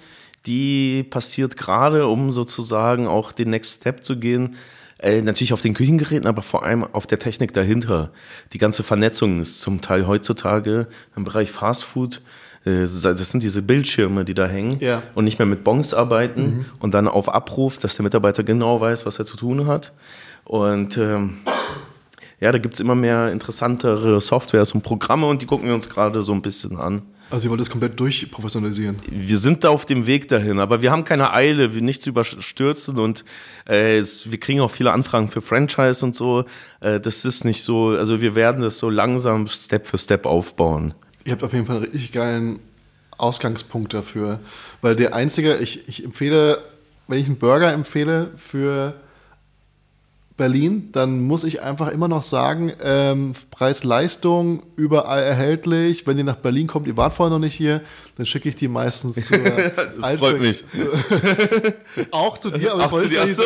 die 0.48 1.04
passiert 1.04 1.58
gerade, 1.58 2.08
um 2.08 2.32
sozusagen 2.32 3.06
auch 3.06 3.32
den 3.32 3.52
Next 3.52 3.82
Step 3.82 4.04
zu 4.04 4.18
gehen. 4.18 4.56
Äh, 4.98 5.22
natürlich 5.22 5.54
auf 5.54 5.62
den 5.62 5.76
Küchengeräten, 5.76 6.26
aber 6.26 6.42
vor 6.42 6.66
allem 6.66 6.84
auf 6.84 7.06
der 7.06 7.20
Technik 7.20 7.54
dahinter. 7.54 8.10
Die 8.54 8.58
ganze 8.58 8.82
Vernetzung 8.82 9.42
ist 9.42 9.62
zum 9.62 9.80
Teil 9.80 10.08
heutzutage 10.08 10.88
im 11.16 11.24
Bereich 11.24 11.52
Fast 11.52 11.84
Food. 11.84 12.24
Äh, 12.66 12.82
Das 12.82 13.32
sind 13.32 13.44
diese 13.44 13.62
Bildschirme, 13.62 14.26
die 14.26 14.34
da 14.34 14.48
hängen 14.48 14.78
Ja. 14.80 15.04
und 15.16 15.26
nicht 15.26 15.40
mehr 15.40 15.46
mit 15.46 15.64
Bongs 15.64 15.94
arbeiten 15.94 16.66
und 16.80 16.94
dann 16.94 17.08
auf 17.08 17.34
Abruf, 17.34 17.78
dass 17.78 17.96
der 17.96 18.04
Mitarbeiter 18.04 18.44
genau 18.44 18.80
weiß, 18.82 19.06
was 19.06 19.20
er 19.20 19.26
zu 19.26 19.38
tun 19.38 19.68
hat. 19.68 19.94
Und 20.46 20.98
ähm, 20.98 21.38
ja, 22.40 22.52
da 22.52 22.58
gibt 22.58 22.74
es 22.76 22.80
immer 22.80 22.96
mehr 22.96 23.32
interessantere 23.32 24.22
Softwares 24.22 24.72
und 24.74 24.82
Programme 24.82 25.28
und 25.28 25.42
die 25.42 25.46
gucken 25.46 25.68
wir 25.68 25.76
uns 25.76 25.90
gerade 25.90 26.24
so 26.24 26.32
ein 26.34 26.42
bisschen 26.42 26.78
an. 26.78 27.02
Also 27.32 27.46
ihr 27.46 27.52
wollt 27.52 27.62
das 27.62 27.70
komplett 27.70 28.00
durchprofessionalisieren. 28.00 28.98
Wir 29.12 29.38
sind 29.38 29.64
da 29.64 29.70
auf 29.70 29.86
dem 29.86 30.08
Weg 30.08 30.30
dahin, 30.30 30.58
aber 30.60 30.82
wir 30.82 30.92
haben 30.92 31.04
keine 31.04 31.32
Eile, 31.32 31.76
wir 31.76 31.82
nichts 31.84 32.08
überstürzen 32.08 32.98
und 32.98 33.24
äh, 33.70 34.00
es, 34.00 34.32
wir 34.32 34.40
kriegen 34.40 34.62
auch 34.62 34.72
viele 34.72 34.92
Anfragen 34.94 35.28
für 35.28 35.42
Franchise 35.42 36.04
und 36.04 36.16
so. 36.16 36.46
Äh, 36.80 37.00
das 37.00 37.26
ist 37.26 37.46
nicht 37.46 37.62
so, 37.64 37.90
also 37.90 38.20
wir 38.22 38.34
werden 38.34 38.64
das 38.64 38.80
so 38.80 38.90
langsam 38.90 39.46
Step 39.46 39.86
für 39.86 40.00
Step 40.00 40.26
aufbauen. 40.26 40.96
Ihr 41.30 41.34
habt 41.34 41.44
auf 41.44 41.54
jeden 41.54 41.68
Fall 41.68 41.76
einen 41.76 41.86
richtig 41.86 42.12
geilen 42.12 42.60
Ausgangspunkt 43.20 43.94
dafür. 43.94 44.40
Weil 44.82 44.96
der 44.96 45.14
einzige, 45.14 45.58
ich, 45.58 45.88
ich 45.88 46.04
empfehle, 46.04 46.58
wenn 47.08 47.20
ich 47.20 47.28
einen 47.28 47.38
Burger 47.38 47.72
empfehle 47.72 48.32
für 48.36 48.96
Berlin, 50.40 50.90
dann 50.94 51.22
muss 51.22 51.44
ich 51.44 51.62
einfach 51.62 51.90
immer 51.90 52.08
noch 52.08 52.24
sagen, 52.24 52.72
ähm, 52.82 53.34
Preis-Leistung 53.52 54.64
überall 54.76 55.22
erhältlich. 55.22 56.08
Wenn 56.08 56.18
ihr 56.18 56.24
nach 56.24 56.38
Berlin 56.38 56.66
kommt, 56.66 56.88
ihr 56.88 56.98
wart 56.98 57.14
vorher 57.14 57.32
noch 57.32 57.44
nicht 57.44 57.54
hier, 57.54 57.82
dann 58.18 58.26
schicke 58.26 58.50
ich 58.50 58.56
die 58.56 58.68
meistens 58.68 59.16
zur 59.28 59.38
Das 59.38 60.14
freut 60.14 60.40
mich. 60.42 60.64
Zu, 60.76 60.88
auch 62.12 62.38
zu 62.40 62.50
dir, 62.50 62.72
aber 62.74 62.84
das 62.84 62.92
wollte 62.92 63.10
zu 63.10 63.16
ich 63.24 63.26
dir, 63.26 63.34
so. 63.36 63.44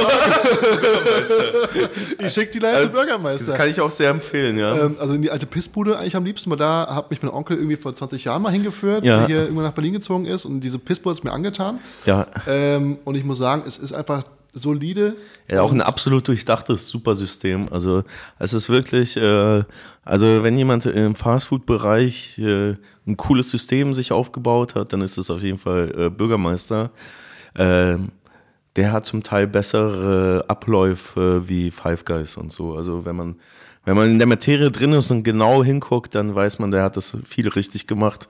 Ich 2.20 2.34
schicke 2.34 2.52
die 2.52 2.60
leider 2.60 2.84
zum 2.84 2.92
Das 2.94 2.94
Bürgermeister. 2.94 3.54
kann 3.56 3.70
ich 3.70 3.82
auch 3.82 3.90
sehr 3.90 4.10
empfehlen, 4.12 4.58
ja. 4.58 4.76
Ähm, 4.86 4.96
also 5.00 5.14
in 5.14 5.22
die 5.22 5.32
alte 5.32 5.46
Pissbude 5.46 5.98
eigentlich 5.98 6.16
am 6.16 6.26
liebsten, 6.26 6.50
weil 6.52 6.58
da 6.58 6.88
hat 6.96 7.10
mich 7.10 7.22
mein 7.22 7.32
Onkel 7.32 7.58
irgendwie 7.58 7.76
vor 7.78 7.94
20 7.94 8.24
Jahren 8.24 8.42
mal 8.42 8.52
hingeführt, 8.52 9.04
Ja. 9.04 9.18
der 9.20 9.28
hier 9.28 9.40
irgendwann 9.44 9.66
nach 9.66 9.74
Berlin 9.74 9.94
gezogen 9.94 10.26
ist 10.26 10.46
und 10.46 10.62
diese 10.62 10.80
Pissbude 10.80 11.14
ist 11.14 11.24
mir 11.24 11.32
angetan. 11.32 11.80
ja. 12.06 12.28
Ähm, 12.48 12.98
und 13.06 13.16
ich 13.16 13.24
muss 13.24 13.38
sagen, 13.38 13.64
es 13.66 13.78
ist 13.78 13.94
einfach 13.94 14.24
solide. 14.54 15.16
Ja, 15.50 15.62
auch 15.62 15.72
ein 15.72 15.82
absolut 15.82 16.28
durchdachtes 16.28 16.88
Supersystem. 16.88 17.68
Also 17.72 18.04
es 18.40 18.54
ist 18.54 18.70
wirklich, 18.70 19.18
äh, 19.18 19.64
also 20.04 20.44
wenn 20.44 20.58
jemand 20.58 20.86
im 20.86 21.16
Fastfood-Bereich 21.16 22.40
äh, 22.40 22.76
ein 23.06 23.18
cooles 23.18 23.50
System 23.50 23.94
sich 23.94 24.12
aufgebaut 24.12 24.76
hat, 24.76 24.94
dann 24.94 25.02
ist 25.02 25.18
es 25.18 25.30
auf 25.30 25.42
jeden 25.42 25.58
Fall 25.58 25.94
äh, 25.98 26.10
Bürgermeister. 26.10 26.92
Ähm, 27.56 28.10
der 28.76 28.92
hat 28.92 29.06
zum 29.06 29.24
Teil 29.24 29.48
bessere 29.48 30.46
Abläufe 30.48 31.48
wie 31.48 31.70
Five 31.70 32.06
Guys 32.06 32.38
und 32.38 32.52
so. 32.52 32.76
Also 32.76 33.06
wenn 33.06 33.16
man, 33.16 33.36
wenn 33.86 33.96
man 33.96 34.10
in 34.10 34.18
der 34.18 34.28
Materie 34.28 34.72
drin 34.72 34.94
ist 34.94 35.12
und 35.12 35.24
genau 35.24 35.64
hinguckt, 35.64 36.16
dann 36.16 36.34
weiß 36.34 36.60
man, 36.60 36.72
der 36.72 36.84
hat 36.84 36.98
das 36.98 37.16
viel 37.26 37.48
richtig 37.50 37.86
gemacht. 37.86 38.30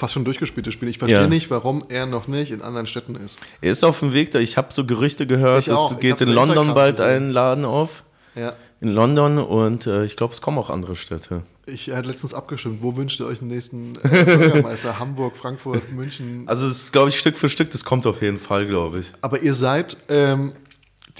Fast 0.00 0.14
schon 0.14 0.24
durchgespielte 0.24 0.72
Spiele. 0.72 0.90
Ich 0.90 0.96
verstehe 0.98 1.20
Ja. 1.20 1.26
nicht, 1.28 1.50
warum 1.50 1.82
er 1.90 2.06
noch 2.06 2.26
nicht 2.26 2.50
in 2.52 2.62
anderen 2.62 2.86
Städten 2.86 3.16
ist. 3.16 3.38
Er 3.60 3.70
ist 3.70 3.84
auf 3.84 4.00
dem 4.00 4.14
Weg 4.14 4.30
da. 4.30 4.38
Ich 4.38 4.56
habe 4.56 4.72
so 4.72 4.86
Gerüchte 4.86 5.26
gehört, 5.26 5.68
es 5.68 5.96
geht 6.00 6.22
in 6.22 6.30
London 6.30 6.56
Instagram 6.56 6.74
bald 6.74 6.96
gesehen. 6.96 7.24
ein 7.28 7.30
Laden 7.30 7.64
auf. 7.66 8.02
Ja. 8.34 8.54
In 8.80 8.88
London 8.88 9.36
und 9.36 9.86
äh, 9.86 10.06
ich 10.06 10.16
glaube, 10.16 10.32
es 10.32 10.40
kommen 10.40 10.56
auch 10.56 10.70
andere 10.70 10.96
Städte. 10.96 11.42
Ich 11.66 11.90
hatte 11.90 12.08
letztens 12.08 12.32
abgestimmt, 12.32 12.78
wo 12.80 12.96
wünscht 12.96 13.20
ihr 13.20 13.26
euch 13.26 13.40
den 13.40 13.48
nächsten 13.48 13.92
äh, 14.02 14.24
Bürgermeister? 14.24 14.98
Hamburg, 14.98 15.36
Frankfurt, 15.36 15.92
München. 15.92 16.44
Also 16.46 16.66
es 16.66 16.84
ist, 16.84 16.92
glaube 16.92 17.10
ich, 17.10 17.18
Stück 17.18 17.36
für 17.36 17.50
Stück, 17.50 17.68
das 17.70 17.84
kommt 17.84 18.06
auf 18.06 18.22
jeden 18.22 18.38
Fall, 18.38 18.66
glaube 18.66 19.00
ich. 19.00 19.12
Aber 19.20 19.42
ihr 19.42 19.52
seid, 19.54 19.98
ähm, 20.08 20.52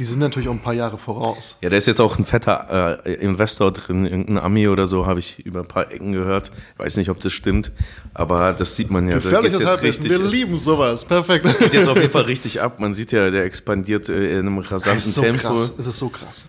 die 0.01 0.07
sind 0.07 0.19
natürlich 0.19 0.49
auch 0.49 0.55
ein 0.55 0.63
paar 0.63 0.73
Jahre 0.73 0.97
voraus. 0.97 1.59
Ja, 1.61 1.69
da 1.69 1.77
ist 1.77 1.87
jetzt 1.87 2.01
auch 2.01 2.19
ein 2.19 2.25
fetter 2.25 3.05
äh, 3.05 3.13
Investor 3.17 3.71
drin, 3.71 4.07
irgendein 4.07 4.39
Ami 4.39 4.67
oder 4.67 4.87
so, 4.87 5.05
habe 5.05 5.21
ich 5.21 5.45
über 5.45 5.61
ein 5.61 5.67
paar 5.67 5.93
Ecken 5.93 6.13
gehört. 6.13 6.51
Weiß 6.79 6.97
nicht, 6.97 7.11
ob 7.11 7.21
das 7.21 7.35
stimmt, 7.35 7.71
aber 8.15 8.55
das 8.55 8.77
sieht 8.77 8.91
man 8.91 9.07
ja. 9.07 9.17
Gefährliches 9.17 9.63
Halbwissen, 9.63 10.07
richtig, 10.07 10.23
wir 10.23 10.27
lieben 10.27 10.57
sowas. 10.57 11.05
Perfekt. 11.05 11.47
geht 11.59 11.75
jetzt 11.75 11.89
auf 11.89 11.99
jeden 11.99 12.11
Fall 12.11 12.23
richtig 12.23 12.63
ab. 12.63 12.81
Man 12.81 12.95
sieht 12.95 13.13
ja, 13.13 13.31
der 13.31 13.45
expandiert 13.45 14.09
äh, 14.09 14.39
in 14.39 14.47
einem 14.47 14.59
rasanten 14.59 15.07
ist 15.07 15.15
so 15.15 15.21
Tempo. 15.21 15.49
krass. 15.49 15.75
Es 15.79 15.87
ist 15.87 15.99
so 15.99 16.09
krass. 16.09 16.49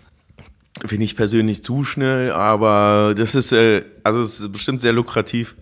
Finde 0.86 1.04
ich 1.04 1.14
persönlich 1.14 1.62
zu 1.62 1.84
schnell, 1.84 2.32
aber 2.32 3.12
das 3.14 3.34
ist, 3.34 3.52
äh, 3.52 3.84
also 4.02 4.22
es 4.22 4.40
ist 4.40 4.50
bestimmt 4.50 4.80
sehr 4.80 4.94
lukrativ. 4.94 5.56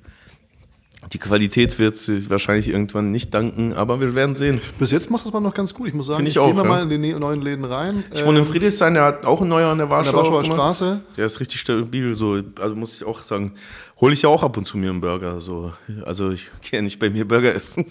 Die 1.12 1.18
Qualität 1.18 1.78
wird 1.80 1.96
sich 1.96 2.30
wahrscheinlich 2.30 2.68
irgendwann 2.68 3.10
nicht 3.10 3.34
danken, 3.34 3.72
aber 3.72 4.00
wir 4.00 4.14
werden 4.14 4.36
sehen. 4.36 4.60
Bis 4.78 4.92
jetzt 4.92 5.10
macht 5.10 5.24
das 5.26 5.32
mal 5.32 5.40
noch 5.40 5.54
ganz 5.54 5.74
gut. 5.74 5.88
Ich 5.88 5.94
muss 5.94 6.06
sagen, 6.06 6.18
Find 6.18 6.28
ich 6.28 6.38
auch, 6.38 6.54
wir 6.54 6.62
ja. 6.62 6.68
mal 6.68 6.82
in 6.82 6.88
die 6.88 6.98
ne- 6.98 7.18
neuen 7.18 7.42
Läden 7.42 7.64
rein. 7.64 8.04
Ich 8.14 8.24
wohne 8.24 8.38
in 8.38 8.44
Ähm, 8.44 8.50
Friedrichshain, 8.50 8.94
der 8.94 9.04
hat 9.04 9.26
auch 9.26 9.40
einen 9.40 9.50
neuer 9.50 9.70
an 9.70 9.78
der 9.78 9.90
an 9.90 10.04
der 10.04 10.12
Warschauer. 10.12 10.22
Aufgemacht. 10.38 10.46
Straße. 10.46 11.00
Der 11.16 11.26
ist 11.26 11.40
richtig 11.40 11.58
stabil, 11.60 12.14
so, 12.14 12.40
also 12.60 12.76
muss 12.76 12.94
ich 13.00 13.04
auch 13.04 13.24
sagen, 13.24 13.54
hole 14.00 14.14
ich 14.14 14.22
ja 14.22 14.28
auch 14.28 14.44
ab 14.44 14.56
und 14.56 14.64
zu 14.64 14.78
mir 14.78 14.90
einen 14.90 15.00
Burger, 15.00 15.40
so. 15.40 15.72
Also 16.04 16.30
ich 16.30 16.48
gehe 16.62 16.78
ja 16.78 16.82
nicht 16.82 17.00
bei 17.00 17.10
mir 17.10 17.26
Burger 17.26 17.54
essen. 17.56 17.86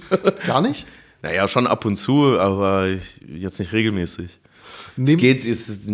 Gar 0.47 0.62
nicht? 0.62 0.88
naja, 1.21 1.45
schon 1.49 1.67
ab 1.67 1.84
und 1.84 1.97
zu, 1.97 2.39
aber 2.39 2.88
ich, 2.88 3.19
jetzt 3.27 3.60
nicht 3.60 3.73
regelmäßig. 3.73 4.39
Es 4.97 4.97
Nehm- 4.97 5.17
geht, 5.17 5.45
es 5.45 5.69
ist, 5.69 5.88
du 5.88 5.93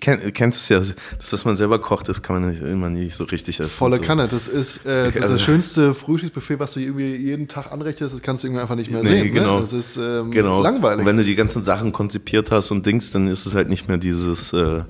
kenn- 0.00 0.30
kennst 0.32 0.60
es 0.60 0.68
ja, 0.68 0.78
das, 0.78 1.32
was 1.32 1.44
man 1.44 1.56
selber 1.56 1.78
kocht, 1.80 2.08
das 2.08 2.22
kann 2.22 2.40
man 2.40 2.50
nicht, 2.50 2.62
immer 2.62 2.88
nicht 2.90 3.14
so 3.14 3.24
richtig 3.24 3.60
essen. 3.60 3.70
Volle 3.70 3.96
so. 3.96 4.02
Kanne. 4.02 4.28
Das 4.28 4.48
ist 4.48 4.86
äh, 4.86 5.10
das, 5.12 5.16
Also- 5.22 5.34
das 5.34 5.42
schönste 5.42 5.94
Frühstücksbuffet, 5.94 6.58
was 6.58 6.72
du 6.72 6.80
irgendwie 6.80 7.14
jeden 7.16 7.48
Tag 7.48 7.70
anrichtest. 7.72 8.14
Das 8.14 8.22
kannst 8.22 8.42
du 8.42 8.48
irgendwie 8.48 8.62
einfach 8.62 8.76
nicht 8.76 8.90
mehr 8.90 9.02
Nee, 9.02 9.08
sehen. 9.08 9.32
genau. 9.32 9.56
Ne? 9.56 9.60
Das 9.60 9.72
ist 9.72 9.96
ähm, 9.96 10.30
Genau. 10.30 10.62
langweilig. 10.62 11.00
Und 11.00 11.06
wenn 11.06 11.16
du 11.16 11.24
die 11.24 11.34
ganzen 11.34 11.62
Sachen 11.64 11.92
konzipiert 11.92 12.50
hast 12.50 12.70
und 12.70 12.86
Dings, 12.86 13.10
dann 13.10 13.28
ist 13.28 13.46
es 13.46 13.54
halt 13.54 13.68
nicht 13.68 13.88
mehr 13.88 13.98
dieses, 13.98 14.52
äh, 14.52 14.82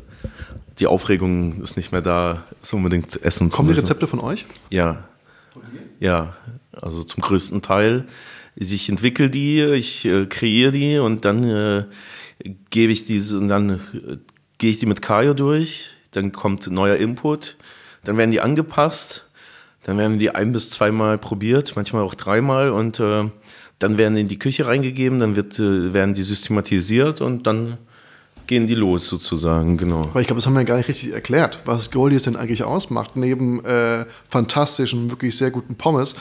die 0.79 0.87
Aufregung 0.87 1.63
ist 1.63 1.77
nicht 1.77 1.93
mehr 1.93 2.03
da, 2.03 2.45
es 2.63 2.73
unbedingt 2.73 3.23
essen 3.25 3.51
zu 3.51 3.57
Kommen 3.57 3.73
die. 3.73 3.79
Rezepte 3.81 4.07
von 4.07 4.21
euch? 4.21 4.45
Ja. 4.71 5.05
Ja, 6.01 6.37
also 6.73 7.03
zum 7.05 7.23
größten 7.23 7.63
Teil. 7.63 8.05
Ich 8.55 8.89
entwickle 8.89 9.29
die, 9.31 9.61
ich 9.63 10.05
äh, 10.05 10.27
kreiere 10.27 10.73
die 10.73 10.99
und 10.99 11.25
dann 11.25 11.45
äh, 11.45 11.85
gebe 12.71 12.93
ich 12.93 13.05
diese 13.05 13.39
und 13.39 13.49
dann 13.49 13.71
äh, 13.71 14.17
gehe 14.59 14.71
ich 14.71 14.79
die 14.79 14.87
mit 14.87 15.03
Kajo 15.03 15.35
durch, 15.35 15.91
dann 16.13 16.33
kommt 16.33 16.67
neuer 16.71 16.97
Input, 16.97 17.57
dann 18.05 18.17
werden 18.17 18.31
die 18.31 18.41
angepasst, 18.41 19.25
dann 19.83 19.99
werden 19.99 20.19
die 20.19 20.31
ein 20.31 20.53
bis 20.53 20.71
zweimal 20.71 21.19
probiert, 21.19 21.75
manchmal 21.77 22.03
auch 22.03 22.15
dreimal 22.15 22.71
und 22.71 23.01
äh, 23.01 23.25
dann 23.79 23.99
werden 23.99 24.17
in 24.17 24.29
die 24.29 24.39
Küche 24.39 24.67
reingegeben, 24.67 25.21
dann 25.21 25.37
wird, 25.37 25.59
äh, 25.59 25.93
werden 25.93 26.15
die 26.15 26.23
systematisiert 26.23 27.21
und 27.21 27.47
dann 27.47 27.79
gehen 28.47 28.67
die 28.67 28.75
los 28.75 29.09
sozusagen, 29.09 29.77
genau. 29.77 30.03
Aber 30.03 30.21
ich 30.21 30.27
glaube, 30.27 30.39
das 30.39 30.47
haben 30.47 30.55
wir 30.55 30.65
gar 30.65 30.77
nicht 30.77 30.89
richtig 30.89 31.13
erklärt, 31.13 31.61
was 31.65 31.91
Goldies 31.91 32.23
denn 32.23 32.37
eigentlich 32.37 32.65
ausmacht, 32.65 33.17
neben 33.17 33.65
äh, 33.65 34.07
fantastischen, 34.29 35.11
wirklich 35.11 35.37
sehr 35.37 35.51
guten 35.51 35.75
Pommes. 35.75 36.15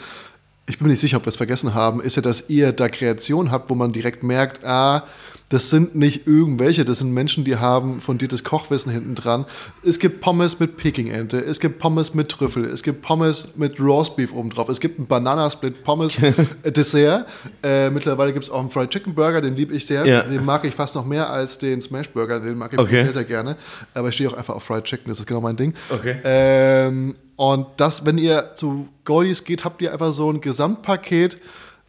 Ich 0.68 0.80
bin 0.80 0.88
mir 0.88 0.94
nicht 0.94 1.02
sicher, 1.02 1.18
ob 1.18 1.26
wir 1.26 1.30
es 1.30 1.38
vergessen 1.38 1.76
haben, 1.76 2.02
ist 2.02 2.16
ja, 2.16 2.24
dass 2.24 2.50
ihr 2.50 2.72
da 2.72 2.90
Kreation 2.90 3.52
habt, 3.52 3.70
wo 3.70 3.76
man 3.76 3.92
direkt 3.92 4.24
merkt, 4.24 4.66
ah, 4.66 5.04
das 5.50 5.70
sind 5.70 5.96
nicht 5.96 6.26
irgendwelche, 6.26 6.86
das 6.86 7.00
sind 7.00 7.12
Menschen, 7.12 7.44
die 7.44 7.58
haben 7.58 8.02
fundiertes 8.02 8.44
Kochwissen 8.44 8.92
hinten 8.92 9.14
dran. 9.14 9.46
Es 9.84 10.00
gibt 10.00 10.20
Pommes 10.20 10.60
mit 10.60 10.76
Peking-Ente, 10.78 11.38
es 11.38 11.60
gibt 11.60 11.78
Pommes 11.78 12.16
mit 12.16 12.30
Trüffel, 12.30 12.66
es 12.66 12.82
gibt 12.82 13.04
Pommes 13.04 13.50
mit 13.56 13.80
Roastbeef 13.80 14.34
obendrauf, 14.34 14.70
es 14.70 14.80
gibt 14.80 15.00
ein 15.00 15.06
Bananasplit 15.06 15.84
Pommes 15.84 16.18
äh, 16.64 16.72
Dessert. 16.72 17.28
Äh, 17.62 17.92
mittlerweile 17.92 18.34
gibt 18.34 18.46
es 18.46 18.52
auch 18.52 18.60
einen 18.60 18.72
Fried 18.72 18.90
Chicken 18.90 19.14
Burger, 19.14 19.42
den 19.42 19.56
liebe 19.56 19.74
ich 19.76 19.86
sehr. 19.86 20.06
Ja. 20.06 20.24
Den 20.24 20.44
mag 20.44 20.66
ich 20.66 20.74
fast 20.74 20.96
noch 20.96 21.06
mehr 21.06 21.30
als 21.30 21.60
den 21.60 21.82
Smash 21.82 22.10
Burger, 22.10 22.40
den 22.40 22.58
mag 22.58 22.74
ich 22.74 22.80
Okay. 22.80 23.04
sehr, 23.04 23.14
sehr 23.14 23.24
gerne. 23.24 23.56
Aber 23.94 24.10
ich 24.10 24.16
stehe 24.16 24.30
auch 24.30 24.34
einfach 24.36 24.56
auf 24.56 24.64
Fried 24.64 24.84
Chicken, 24.84 25.10
das 25.10 25.20
ist 25.20 25.28
genau 25.28 25.42
mein 25.42 25.56
Ding. 25.56 25.74
Okay. 25.90 26.18
Ähm, 26.24 27.16
und 27.36 27.68
das, 27.78 28.06
wenn 28.06 28.18
ihr 28.18 28.52
zu 28.56 28.88
Goldies 29.04 29.44
geht, 29.44 29.66
habt 29.66 29.82
ihr 29.82 29.92
einfach 29.92 30.14
so 30.14 30.32
ein 30.32 30.42
Gesamtpaket. 30.42 31.38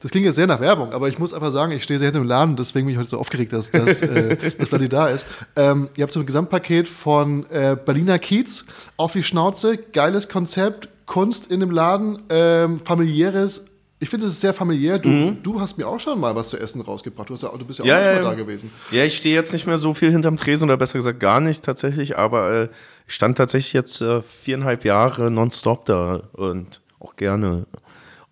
Das 0.07 0.12
klingt 0.12 0.27
jetzt 0.27 0.37
sehr 0.37 0.47
nach 0.47 0.61
Werbung, 0.61 0.92
aber 0.92 1.09
ich 1.09 1.19
muss 1.19 1.35
einfach 1.35 1.51
sagen, 1.51 1.73
ich 1.73 1.83
stehe 1.83 1.99
sehr 1.99 2.07
hinter 2.07 2.21
dem 2.21 2.29
Laden, 2.29 2.55
deswegen 2.55 2.87
bin 2.87 2.92
ich 2.92 2.99
heute 3.01 3.11
so 3.11 3.19
aufgeregt, 3.19 3.53
dass, 3.53 3.73
dass, 3.73 4.03
äh, 4.03 4.37
dass 4.59 4.69
Vladi 4.69 4.88
da 4.88 5.09
ist. 5.09 5.27
Ähm, 5.57 5.88
ihr 5.97 6.05
habt 6.05 6.12
so 6.12 6.21
ein 6.21 6.27
Gesamtpaket 6.27 6.87
von 6.87 7.45
äh, 7.51 7.77
Berliner 7.85 8.21
Kiez 8.21 8.66
auf 8.97 9.14
die 9.14 9.25
Schnauze, 9.25 9.79
geiles 9.79 10.29
Konzept, 10.29 10.88
Kunst 11.07 11.51
in 11.51 11.59
dem 11.59 11.73
Laden, 11.73 12.23
ähm, 12.29 12.79
familiäres. 12.85 13.64
Ich 13.99 14.09
finde, 14.09 14.27
es 14.27 14.35
ist 14.35 14.42
sehr 14.42 14.55
familiär. 14.55 15.01
Du, 15.01 15.33
du 15.42 15.61
hast 15.61 15.77
mir 15.77 15.88
auch 15.88 15.99
schon 15.99 16.21
mal 16.21 16.37
was 16.37 16.51
zu 16.51 16.57
essen 16.57 16.83
rausgebracht. 16.83 17.29
Du, 17.29 17.35
ja, 17.35 17.49
du 17.49 17.64
bist 17.64 17.81
ja 17.81 17.85
auch 17.85 17.88
Mhm. 17.88 18.05
Ja, 18.05 18.12
ja, 18.12 18.23
da 18.23 18.31
ja. 18.31 18.35
gewesen. 18.35 18.71
Ja, 18.92 19.03
ich 19.03 19.16
stehe 19.16 19.35
jetzt 19.35 19.53
nicht 19.53 19.66
mehr 19.66 19.79
so 19.79 19.92
viel 19.92 20.12
hinterm 20.12 20.37
Tresen 20.37 20.69
oder 20.69 20.77
besser 20.77 21.01
gesagt 21.01 21.19
gar 21.19 21.40
nicht 21.40 21.64
tatsächlich, 21.64 22.16
aber 22.16 22.53
äh, 22.53 22.69
ich 23.09 23.14
stand 23.14 23.38
tatsächlich 23.38 23.73
jetzt 23.73 24.01
äh, 24.03 24.23
viereinhalb 24.23 24.85
Jahre 24.85 25.33
nonstop 25.33 25.85
da 25.87 26.23
und 26.35 26.81
auch 27.01 27.16
gerne. 27.16 27.66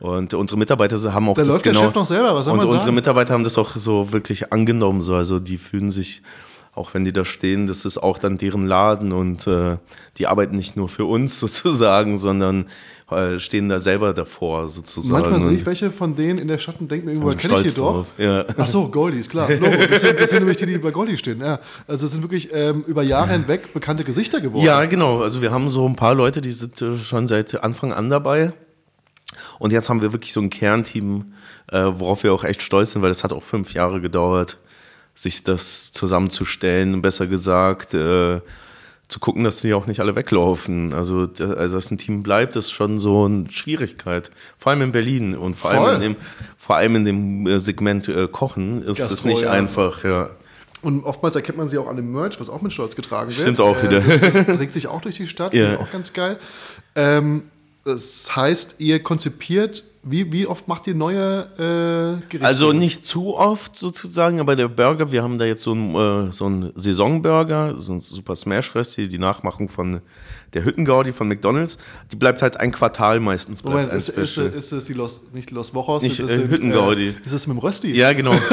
Und 0.00 0.35
unsere 0.35 0.59
Mitarbeiter 0.59 1.14
haben 1.14 1.28
auch 1.28 1.35
Da 1.35 1.42
das 1.42 1.48
läuft 1.48 1.64
der 1.64 1.72
genau, 1.72 1.85
Chef 1.85 1.94
noch 1.94 2.07
selber, 2.07 2.35
was 2.35 2.44
soll 2.44 2.52
Und 2.52 2.59
man 2.59 2.66
unsere 2.66 2.80
sagen? 2.83 2.94
Mitarbeiter 2.94 3.33
haben 3.33 3.44
das 3.44 3.57
auch 3.57 3.76
so 3.76 4.12
wirklich 4.12 4.52
angenommen, 4.52 5.00
so 5.00 5.14
also 5.14 5.38
die 5.38 5.57
fühlen 5.57 5.92
sich 5.92 6.22
auch 6.74 6.92
wenn 6.92 7.04
die 7.04 7.12
da 7.12 7.24
stehen, 7.24 7.66
das 7.66 7.85
ist 7.85 7.98
auch 7.98 8.18
dann 8.18 8.38
deren 8.38 8.66
Laden 8.66 9.12
und 9.12 9.46
äh, 9.46 9.76
die 10.18 10.26
arbeiten 10.26 10.57
nicht 10.57 10.76
nur 10.76 10.88
für 10.88 11.04
uns 11.04 11.38
sozusagen, 11.40 12.16
sondern 12.16 12.66
äh, 13.11 13.38
stehen 13.38 13.68
da 13.68 13.78
selber 13.78 14.12
davor 14.12 14.68
sozusagen. 14.68 15.12
Manchmal 15.12 15.40
sehe 15.40 15.57
ich 15.59 15.66
welche 15.66 15.90
von 15.90 16.16
denen 16.16 16.38
in 16.38 16.48
der 16.48 16.59
Stadt 16.59 16.76
und 16.80 16.90
denke 16.90 17.07
mir 17.07 17.12
irgendwo, 17.12 17.30
sind 17.30 17.40
kenne 17.40 17.54
ich 17.54 17.61
stolz 17.61 17.74
doch. 17.74 17.92
drauf, 17.92 18.07
ja. 18.18 18.44
Ach 18.57 18.66
so, 18.66 18.88
Goldies, 18.88 19.28
klar. 19.28 19.48
Logo. 19.52 19.76
Das 19.88 20.00
sind, 20.00 20.18
das 20.18 20.30
sind 20.30 20.40
nämlich 20.40 20.57
die, 20.57 20.66
die 20.66 20.78
bei 20.78 20.90
Goldie 20.90 21.16
stehen. 21.16 21.40
Ja. 21.40 21.61
Also 21.87 22.07
es 22.07 22.12
sind 22.12 22.22
wirklich 22.22 22.48
ähm, 22.52 22.83
über 22.87 23.02
Jahre 23.02 23.33
hinweg 23.33 23.72
bekannte 23.72 24.02
Gesichter 24.02 24.40
geworden. 24.40 24.64
Ja, 24.64 24.85
genau. 24.87 25.22
Also 25.22 25.42
wir 25.42 25.52
haben 25.52 25.68
so 25.68 25.87
ein 25.87 25.96
paar 25.96 26.14
Leute, 26.14 26.40
die 26.40 26.52
sind 26.52 26.80
äh, 26.83 26.96
schon 26.96 27.28
seit 27.28 27.62
Anfang 27.62 27.92
an 27.92 28.11
dabei. 28.11 28.52
Und 29.64 29.72
jetzt 29.72 29.88
haben 29.88 30.03
wir 30.03 30.12
wirklich 30.12 30.35
so 30.35 30.42
ein 30.42 30.50
Kernteam, 30.50 31.33
äh, 31.72 31.85
worauf 31.87 32.22
wir 32.22 32.35
auch 32.35 32.44
echt 32.44 32.61
stolz 32.61 32.92
sind, 32.92 33.00
weil 33.00 33.11
es 33.11 33.24
hat 33.24 33.33
auch 33.33 33.42
fünf 33.42 33.72
Jahre 33.72 34.03
gedauert, 34.03 34.59
sich 35.14 35.42
das 35.42 35.90
zusammenzustellen, 35.90 37.00
besser 37.00 37.27
gesagt, 37.27 37.94
äh, 37.94 38.42
zu 39.09 39.20
gucken, 39.20 39.42
dass 39.42 39.62
die 39.62 39.72
auch 39.72 39.87
nicht 39.87 40.00
alle 40.00 40.14
weglaufen. 40.16 40.92
Also, 40.92 41.31
also 41.38 41.77
dass 41.77 41.90
ein 41.90 41.96
Team 41.96 42.22
bleibt, 42.22 42.57
ist 42.57 42.72
schon 42.72 43.00
so 43.00 43.24
eine 43.24 43.50
Schwierigkeit. 43.50 44.31
Vor 44.59 44.70
allem 44.70 44.83
in 44.83 44.92
Berlin 44.92 45.35
und 45.35 45.55
vor 45.55 45.70
Voll. 45.70 45.81
allem 45.81 46.03
in 46.03 46.12
dem, 46.12 46.16
vor 46.59 46.77
allem 46.77 46.96
in 46.96 47.05
dem 47.07 47.46
äh, 47.46 47.59
Segment 47.59 48.07
äh, 48.11 48.29
Kochen 48.29 48.83
ist 48.83 49.00
es 49.00 49.24
nicht 49.24 49.40
ja. 49.40 49.50
einfach, 49.50 50.05
ja. 50.05 50.29
Und 50.83 51.05
oftmals 51.05 51.37
erkennt 51.37 51.57
man 51.57 51.70
sie 51.70 51.79
auch 51.79 51.88
an 51.88 51.96
dem 51.96 52.12
Merch, 52.12 52.38
was 52.38 52.50
auch 52.50 52.61
mit 52.61 52.74
Stolz 52.74 52.96
getragen 52.96 53.31
wird. 53.31 53.40
Stimmt 53.40 53.61
auch 53.62 53.83
wieder. 53.83 54.03
Das, 54.03 54.44
das 54.44 54.57
trägt 54.59 54.74
sich 54.74 54.88
auch 54.88 55.00
durch 55.00 55.16
die 55.16 55.27
Stadt, 55.27 55.55
Ja. 55.55 55.62
finde 55.62 55.77
ich 55.77 55.88
auch 55.88 55.92
ganz 55.92 56.12
geil. 56.12 56.38
Ähm, 56.94 57.44
das 57.85 58.35
heißt, 58.35 58.77
ihr 58.79 59.03
konzipiert, 59.03 59.85
wie, 60.04 60.32
wie 60.32 60.46
oft 60.46 60.68
macht 60.68 60.86
ihr 60.86 60.94
neue 60.94 61.48
äh, 61.56 62.26
Gerichte? 62.28 62.46
Also 62.46 62.72
nicht 62.72 63.06
zu 63.06 63.36
oft 63.36 63.76
sozusagen, 63.76 64.40
aber 64.40 64.56
der 64.56 64.68
Burger, 64.68 65.12
wir 65.12 65.22
haben 65.22 65.38
da 65.38 65.44
jetzt 65.44 65.62
so 65.62 65.72
einen, 65.72 66.28
äh, 66.28 66.32
so 66.32 66.46
einen 66.46 66.72
Saisonburger, 66.74 67.76
so 67.76 67.94
ein 67.94 68.00
Super 68.00 68.36
Smash 68.36 68.74
Resti, 68.74 69.08
die 69.08 69.18
Nachmachung 69.18 69.68
von 69.68 70.00
der 70.52 70.64
Hüttengaudi 70.64 71.12
von 71.12 71.28
McDonalds, 71.28 71.78
die 72.12 72.16
bleibt 72.16 72.42
halt 72.42 72.58
ein 72.58 72.70
Quartal 72.70 73.20
meistens. 73.20 73.64
Moment, 73.64 73.92
ist, 73.92 74.08
ist, 74.10 74.36
ist 74.36 74.72
es 74.72 74.84
die 74.84 74.92
Los, 74.92 75.22
nicht 75.32 75.50
Los 75.50 75.74
Wochos? 75.74 76.02
Nicht, 76.02 76.20
das 76.20 76.30
äh, 76.30 76.38
sind, 76.38 76.50
Hüttengaudi. 76.50 77.08
Äh, 77.08 77.26
ist 77.26 77.32
es 77.32 77.46
mit 77.46 77.56
dem 77.56 77.58
Rösti? 77.58 77.94
ja, 77.94 78.12
genau. 78.12 78.34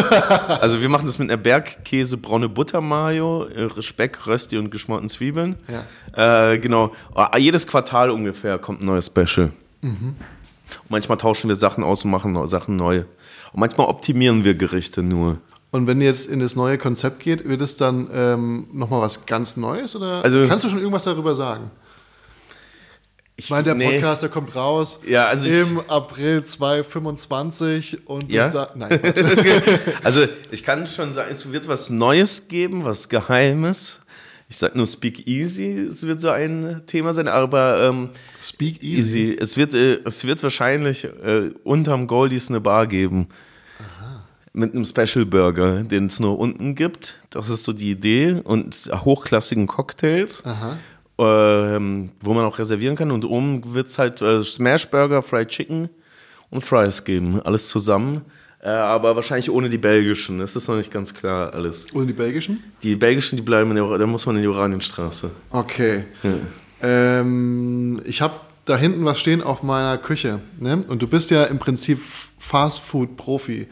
Also 0.61 0.81
wir 0.81 0.89
machen 0.89 1.05
das 1.05 1.19
mit 1.19 1.29
einer 1.29 1.41
Bergkäse, 1.41 2.17
braune 2.17 2.49
Butter 2.49 2.81
Mayo, 2.81 3.45
äh, 3.47 3.81
Speck, 3.81 4.27
Rösti 4.27 4.57
und 4.57 4.69
geschmorten 4.71 5.09
Zwiebeln. 5.09 5.55
Äh, 6.13 6.57
genau. 6.59 6.91
Ah, 7.13 7.37
Jedes 7.37 7.67
Quartal 7.67 8.09
ungefähr 8.11 8.57
kommt 8.57 8.81
ein 8.81 8.85
neues 8.85 9.07
Special. 9.07 9.51
Mhm. 9.81 10.15
Und 10.83 10.91
manchmal 10.91 11.17
tauschen 11.17 11.47
wir 11.49 11.55
Sachen 11.55 11.83
aus 11.83 12.03
und 12.05 12.11
machen 12.11 12.47
Sachen 12.47 12.75
neu. 12.75 12.99
Und 13.53 13.59
manchmal 13.59 13.87
optimieren 13.87 14.43
wir 14.43 14.53
Gerichte 14.55 15.03
nur. 15.03 15.37
Und 15.71 15.87
wenn 15.87 16.01
ihr 16.01 16.07
jetzt 16.07 16.27
in 16.29 16.39
das 16.41 16.55
neue 16.55 16.77
Konzept 16.77 17.19
geht, 17.21 17.47
wird 17.47 17.61
es 17.61 17.77
dann 17.77 18.09
ähm, 18.13 18.67
nochmal 18.73 19.01
was 19.01 19.25
ganz 19.25 19.55
Neues? 19.57 19.95
Oder 19.95 20.23
Also- 20.23 20.45
kannst 20.47 20.65
du 20.65 20.69
schon 20.69 20.79
irgendwas 20.79 21.05
darüber 21.05 21.33
sagen? 21.35 21.71
Ich 23.37 23.49
meine, 23.49 23.63
der 23.63 23.75
Nee. 23.75 23.93
Podcast, 23.93 24.21
der 24.21 24.29
kommt 24.29 24.55
raus 24.55 24.99
Ja, 25.07 25.25
also 25.27 25.47
ich- 25.47 25.61
im 25.61 25.79
April 25.87 26.43
2025 26.43 28.07
und 28.07 28.27
bis 28.27 28.35
Ja? 28.35 28.49
da. 28.49 28.69
Nein. 28.75 28.99
Also 30.03 30.25
ich 30.51 30.63
kann 30.63 30.85
schon 30.87 31.11
sagen, 31.13 31.29
es 31.31 31.51
wird 31.51 31.67
was 31.67 31.89
Neues 31.89 32.47
geben, 32.49 32.85
was 32.85 33.09
Geheimes. 33.09 34.01
Ich 34.51 34.57
sag 34.57 34.75
nur 34.75 34.85
Speak 34.85 35.29
Easy, 35.29 35.87
es 35.89 36.05
wird 36.05 36.19
so 36.19 36.27
ein 36.27 36.81
Thema 36.85 37.13
sein, 37.13 37.29
aber 37.29 37.87
ähm, 37.87 38.09
Speak 38.43 38.83
easy. 38.83 39.29
easy. 39.29 39.37
Es 39.39 39.55
wird, 39.55 39.73
äh, 39.73 40.01
es 40.03 40.27
wird 40.27 40.43
wahrscheinlich 40.43 41.05
äh, 41.05 41.51
unterm 41.63 42.05
Goldies 42.05 42.49
eine 42.49 42.59
Bar 42.59 42.85
geben. 42.85 43.29
Mit 44.51 44.73
einem 44.75 44.83
Special 44.83 45.25
Burger, 45.25 45.83
den 45.83 46.07
es 46.07 46.19
nur 46.19 46.37
unten 46.37 46.75
gibt. 46.75 47.17
Das 47.29 47.49
ist 47.49 47.63
so 47.63 47.71
die 47.71 47.91
Idee. 47.91 48.41
Und 48.43 48.91
hochklassigen 48.93 49.67
Cocktails. 49.67 50.43
Aha. 50.45 50.77
ähm, 51.17 52.11
wo 52.19 52.33
man 52.33 52.43
auch 52.43 52.59
reservieren 52.59 52.97
kann. 52.97 53.11
Und 53.11 53.23
oben 53.23 53.73
wird 53.73 53.87
es 53.87 53.97
halt 53.99 54.21
äh, 54.21 54.43
Smash 54.43 54.91
Burger, 54.91 55.21
Fried 55.21 55.47
Chicken 55.47 55.87
und 56.49 56.59
Fries 56.59 57.05
geben. 57.05 57.39
Alles 57.41 57.69
zusammen. 57.69 58.23
Äh, 58.63 58.69
aber 58.69 59.15
wahrscheinlich 59.15 59.49
ohne 59.49 59.69
die 59.69 59.79
belgischen. 59.79 60.37
Das 60.37 60.55
ist 60.55 60.67
noch 60.67 60.75
nicht 60.75 60.91
ganz 60.91 61.13
klar 61.13 61.53
alles. 61.53 61.87
Und 61.91 62.07
die 62.07 62.13
belgischen? 62.13 62.63
Die 62.83 62.95
belgischen, 62.95 63.35
die 63.35 63.41
bleiben 63.41 63.71
in 63.71 63.77
der, 63.77 63.97
da 63.97 64.05
muss 64.05 64.25
man 64.25 64.35
in 64.35 64.43
die 64.43 64.47
Oranienstraße. 64.47 65.31
Okay. 65.49 66.05
Ähm, 66.81 68.01
ich 68.05 68.21
habe 68.21 68.35
da 68.65 68.77
hinten 68.77 69.03
was 69.03 69.19
stehen 69.19 69.41
auf 69.41 69.63
meiner 69.63 69.97
Küche. 69.97 70.41
Ne? 70.59 70.83
Und 70.87 71.01
du 71.01 71.07
bist 71.07 71.31
ja 71.31 71.45
im 71.45 71.57
Prinzip 71.57 71.99
Fast-Food-Profi. 72.37 73.67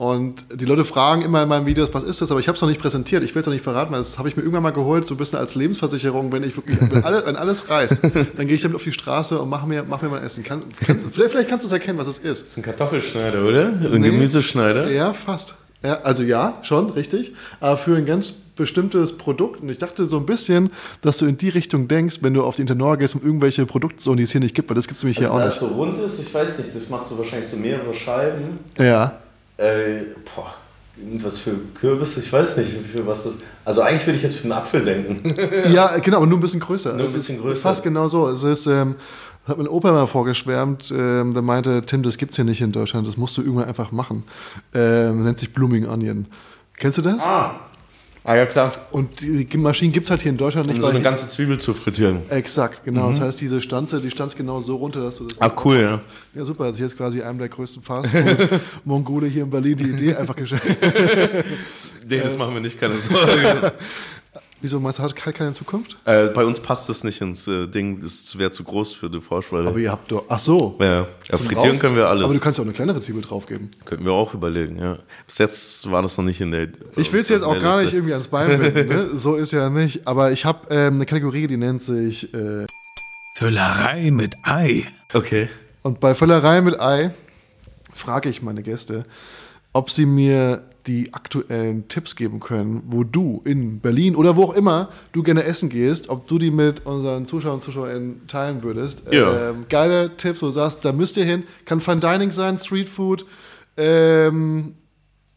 Und 0.00 0.46
die 0.54 0.64
Leute 0.64 0.86
fragen 0.86 1.20
immer 1.20 1.42
in 1.42 1.48
meinen 1.50 1.66
Videos, 1.66 1.90
was 1.92 2.04
ist 2.04 2.22
das? 2.22 2.30
Aber 2.30 2.40
ich 2.40 2.48
habe 2.48 2.56
es 2.56 2.62
noch 2.62 2.70
nicht 2.70 2.80
präsentiert. 2.80 3.22
Ich 3.22 3.34
will 3.34 3.40
es 3.40 3.46
noch 3.46 3.52
nicht 3.52 3.62
verraten, 3.62 3.92
weil 3.92 3.98
das 3.98 4.16
habe 4.16 4.30
ich 4.30 4.34
mir 4.34 4.40
irgendwann 4.40 4.62
mal 4.62 4.72
geholt, 4.72 5.06
so 5.06 5.12
ein 5.12 5.18
bisschen 5.18 5.38
als 5.38 5.56
Lebensversicherung. 5.56 6.32
Wenn 6.32 6.42
ich 6.42 6.56
wirklich, 6.56 6.80
wenn, 6.80 7.04
alle, 7.04 7.26
wenn 7.26 7.36
alles 7.36 7.68
reißt, 7.68 8.00
dann 8.36 8.46
gehe 8.46 8.56
ich 8.56 8.62
damit 8.62 8.76
auf 8.76 8.82
die 8.82 8.92
Straße 8.92 9.38
und 9.38 9.50
mache 9.50 9.66
mir, 9.66 9.84
mach 9.86 10.00
mir 10.00 10.08
mein 10.08 10.22
Essen. 10.22 10.42
Kann, 10.42 10.62
kann, 10.86 11.02
vielleicht, 11.02 11.32
vielleicht 11.32 11.50
kannst 11.50 11.64
du 11.64 11.66
es 11.66 11.72
erkennen, 11.72 11.98
was 11.98 12.06
es 12.06 12.16
ist. 12.16 12.44
Das 12.44 12.48
ist 12.48 12.56
ein 12.56 12.62
Kartoffelschneider, 12.62 13.44
oder? 13.44 13.66
Ein 13.66 14.00
nee. 14.00 14.08
Gemüseschneider? 14.08 14.90
Ja, 14.90 15.12
fast. 15.12 15.56
Ja, 15.84 16.00
also 16.00 16.22
ja, 16.22 16.60
schon, 16.62 16.88
richtig. 16.88 17.34
Aber 17.60 17.76
für 17.76 17.94
ein 17.94 18.06
ganz 18.06 18.32
bestimmtes 18.56 19.18
Produkt. 19.18 19.60
Und 19.60 19.68
ich 19.68 19.76
dachte 19.76 20.06
so 20.06 20.16
ein 20.16 20.24
bisschen, 20.24 20.70
dass 21.02 21.18
du 21.18 21.26
in 21.26 21.36
die 21.36 21.50
Richtung 21.50 21.88
denkst, 21.88 22.20
wenn 22.22 22.32
du 22.32 22.42
auf 22.42 22.56
die 22.56 22.62
Internor 22.62 22.96
gehst, 22.96 23.16
um 23.16 23.22
irgendwelche 23.22 23.66
Produkte, 23.66 24.16
die 24.16 24.22
es 24.22 24.32
hier 24.32 24.40
nicht 24.40 24.54
gibt, 24.54 24.70
weil 24.70 24.76
das 24.76 24.86
gibt 24.86 24.96
es 24.96 25.02
nämlich 25.02 25.18
also 25.18 25.28
hier 25.28 25.34
auch 25.34 25.44
nicht. 25.44 25.60
Wenn 25.60 25.68
das 25.68 25.76
so 25.76 25.82
rund 25.82 25.98
ist, 25.98 26.20
ich 26.26 26.32
weiß 26.32 26.58
nicht, 26.58 26.74
das 26.74 26.88
macht 26.88 27.06
so 27.06 27.18
wahrscheinlich 27.18 27.50
so 27.50 27.58
mehrere 27.58 27.92
Scheiben. 27.92 28.60
Ja. 28.78 29.20
Äh, 29.60 30.06
boah, 30.34 30.54
irgendwas 30.96 31.38
für 31.38 31.52
Kürbis, 31.74 32.16
ich 32.16 32.32
weiß 32.32 32.56
nicht, 32.58 32.72
für 32.92 33.06
was 33.06 33.24
das. 33.24 33.34
Also 33.64 33.82
eigentlich 33.82 34.06
würde 34.06 34.16
ich 34.16 34.22
jetzt 34.22 34.36
für 34.36 34.44
einen 34.44 34.52
Apfel 34.52 34.82
denken. 34.82 35.34
ja, 35.72 35.98
genau, 35.98 36.18
aber 36.18 36.26
nur 36.26 36.38
ein 36.38 36.40
bisschen 36.40 36.60
größer. 36.60 36.94
Nur 36.94 37.06
ein 37.06 37.12
bisschen 37.12 37.40
größer. 37.40 37.62
Fast 37.62 37.82
genau 37.82 38.08
so. 38.08 38.28
Es 38.28 38.42
ist. 38.42 38.66
Ähm, 38.66 38.96
hat 39.46 39.56
mein 39.58 39.68
Opa 39.68 39.90
mal 39.90 40.06
vorgeschwärmt, 40.06 40.92
ähm, 40.96 41.32
der 41.32 41.42
meinte, 41.42 41.82
Tim, 41.82 42.02
das 42.02 42.18
gibt 42.18 42.32
es 42.32 42.36
hier 42.36 42.44
nicht 42.44 42.60
in 42.60 42.72
Deutschland, 42.72 43.06
das 43.06 43.16
musst 43.16 43.36
du 43.36 43.42
irgendwann 43.42 43.68
einfach 43.68 43.90
machen. 43.90 44.22
Ähm, 44.74 45.24
nennt 45.24 45.38
sich 45.38 45.52
Blooming 45.52 45.88
Onion. 45.88 46.26
Kennst 46.76 46.98
du 46.98 47.02
das? 47.02 47.24
Ah. 47.24 47.60
Ah 48.22 48.36
ja, 48.36 48.44
klar. 48.44 48.72
Und 48.90 49.20
die 49.22 49.46
Maschinen 49.56 49.92
gibt 49.92 50.04
es 50.04 50.10
halt 50.10 50.20
hier 50.20 50.30
in 50.30 50.36
Deutschland 50.36 50.66
nicht. 50.66 50.76
Um 50.76 50.82
so 50.82 50.88
eine 50.88 51.00
ganze 51.00 51.28
Zwiebel 51.28 51.58
zu 51.58 51.72
frittieren. 51.72 52.28
Exakt, 52.28 52.84
genau. 52.84 53.08
Mhm. 53.08 53.12
Das 53.12 53.20
heißt, 53.20 53.40
diese 53.40 53.62
Stanze, 53.62 54.00
die 54.00 54.10
stanzt 54.10 54.36
genau 54.36 54.60
so 54.60 54.76
runter, 54.76 55.00
dass 55.00 55.16
du 55.16 55.26
das. 55.26 55.40
Ah, 55.40 55.50
cool, 55.64 55.80
ja. 55.80 56.00
Ja, 56.34 56.44
super. 56.44 56.64
Das 56.64 56.74
ist 56.74 56.80
jetzt 56.80 56.96
quasi 56.98 57.22
einem 57.22 57.38
der 57.38 57.48
größten 57.48 57.82
Fastfood-Mongole 57.82 59.26
hier 59.26 59.44
in 59.44 59.50
Berlin 59.50 59.76
die 59.78 59.90
Idee 59.90 60.14
einfach 60.14 60.36
geschenkt. 60.36 60.66
nee, 62.08 62.20
das 62.20 62.36
machen 62.36 62.52
wir 62.52 62.60
nicht, 62.60 62.78
keine 62.78 62.98
Sorge. 62.98 63.72
Wieso 64.62 64.78
meinst 64.78 64.98
du, 64.98 65.02
hat 65.02 65.16
keine 65.16 65.52
Zukunft? 65.54 65.96
Äh, 66.04 66.28
bei 66.28 66.44
uns 66.44 66.60
passt 66.60 66.88
das 66.90 67.02
nicht 67.02 67.20
ins 67.22 67.48
äh, 67.48 67.66
Ding, 67.66 68.02
das 68.02 68.36
wäre 68.36 68.50
zu 68.50 68.62
groß 68.62 68.92
für 68.92 69.08
die 69.08 69.20
Vorspeise. 69.20 69.68
Aber 69.68 69.78
ihr 69.78 69.90
habt 69.90 70.12
doch, 70.12 70.24
ach 70.28 70.38
so. 70.38 70.76
Ja, 70.80 71.06
ja 71.30 71.36
frittieren 71.38 71.78
können 71.78 71.96
wir 71.96 72.06
alles. 72.06 72.24
Aber 72.24 72.34
du 72.34 72.40
kannst 72.40 72.58
ja 72.58 72.62
auch 72.62 72.66
eine 72.66 72.74
kleinere 72.74 73.00
Zwiebel 73.00 73.22
draufgeben. 73.22 73.70
Könnten 73.86 74.04
wir 74.04 74.12
auch 74.12 74.34
überlegen, 74.34 74.78
ja. 74.78 74.98
Bis 75.26 75.38
jetzt 75.38 75.90
war 75.90 76.02
das 76.02 76.18
noch 76.18 76.24
nicht 76.24 76.42
in 76.42 76.50
der 76.50 76.68
Ich 76.96 77.10
will 77.12 77.20
es 77.20 77.30
jetzt 77.30 77.42
auch 77.42 77.58
gar 77.58 77.80
Liste. 77.80 77.84
nicht 77.84 77.94
irgendwie 77.94 78.12
ans 78.12 78.28
Bein 78.28 78.60
binden, 78.60 78.88
ne? 78.88 79.10
so 79.14 79.36
ist 79.36 79.52
ja 79.52 79.70
nicht. 79.70 80.06
Aber 80.06 80.30
ich 80.32 80.44
habe 80.44 80.66
ähm, 80.68 80.96
eine 80.96 81.06
Kategorie, 81.06 81.46
die 81.46 81.56
nennt 81.56 81.82
sich 81.82 82.32
äh, 82.34 82.66
Füllerei 83.36 84.10
mit 84.10 84.36
Ei. 84.42 84.86
Okay. 85.14 85.48
Und 85.82 86.00
bei 86.00 86.14
Füllerei 86.14 86.60
mit 86.60 86.78
Ei 86.78 87.12
frage 87.94 88.28
ich 88.28 88.42
meine 88.42 88.62
Gäste, 88.62 89.04
ob 89.72 89.90
sie 89.90 90.04
mir 90.04 90.62
die 90.86 91.12
aktuellen 91.12 91.88
Tipps 91.88 92.16
geben 92.16 92.40
können, 92.40 92.82
wo 92.86 93.04
du 93.04 93.42
in 93.44 93.80
Berlin 93.80 94.16
oder 94.16 94.36
wo 94.36 94.44
auch 94.44 94.54
immer 94.54 94.88
du 95.12 95.22
gerne 95.22 95.44
essen 95.44 95.68
gehst, 95.68 96.08
ob 96.08 96.26
du 96.26 96.38
die 96.38 96.50
mit 96.50 96.86
unseren 96.86 97.26
Zuschauern 97.26 97.56
und 97.56 97.62
Zuschauerinnen 97.62 98.26
teilen 98.26 98.62
würdest. 98.62 99.04
Ja. 99.10 99.50
Ähm, 99.50 99.66
geile 99.68 100.16
Tipps, 100.16 100.42
wo 100.42 100.46
du 100.46 100.52
sagst, 100.52 100.84
da 100.84 100.92
müsst 100.92 101.16
ihr 101.16 101.24
hin. 101.24 101.44
Kann 101.64 101.80
Fine 101.80 102.00
Dining 102.00 102.30
sein, 102.30 102.58
Street 102.58 102.88
Food, 102.88 103.26
ähm, 103.76 104.74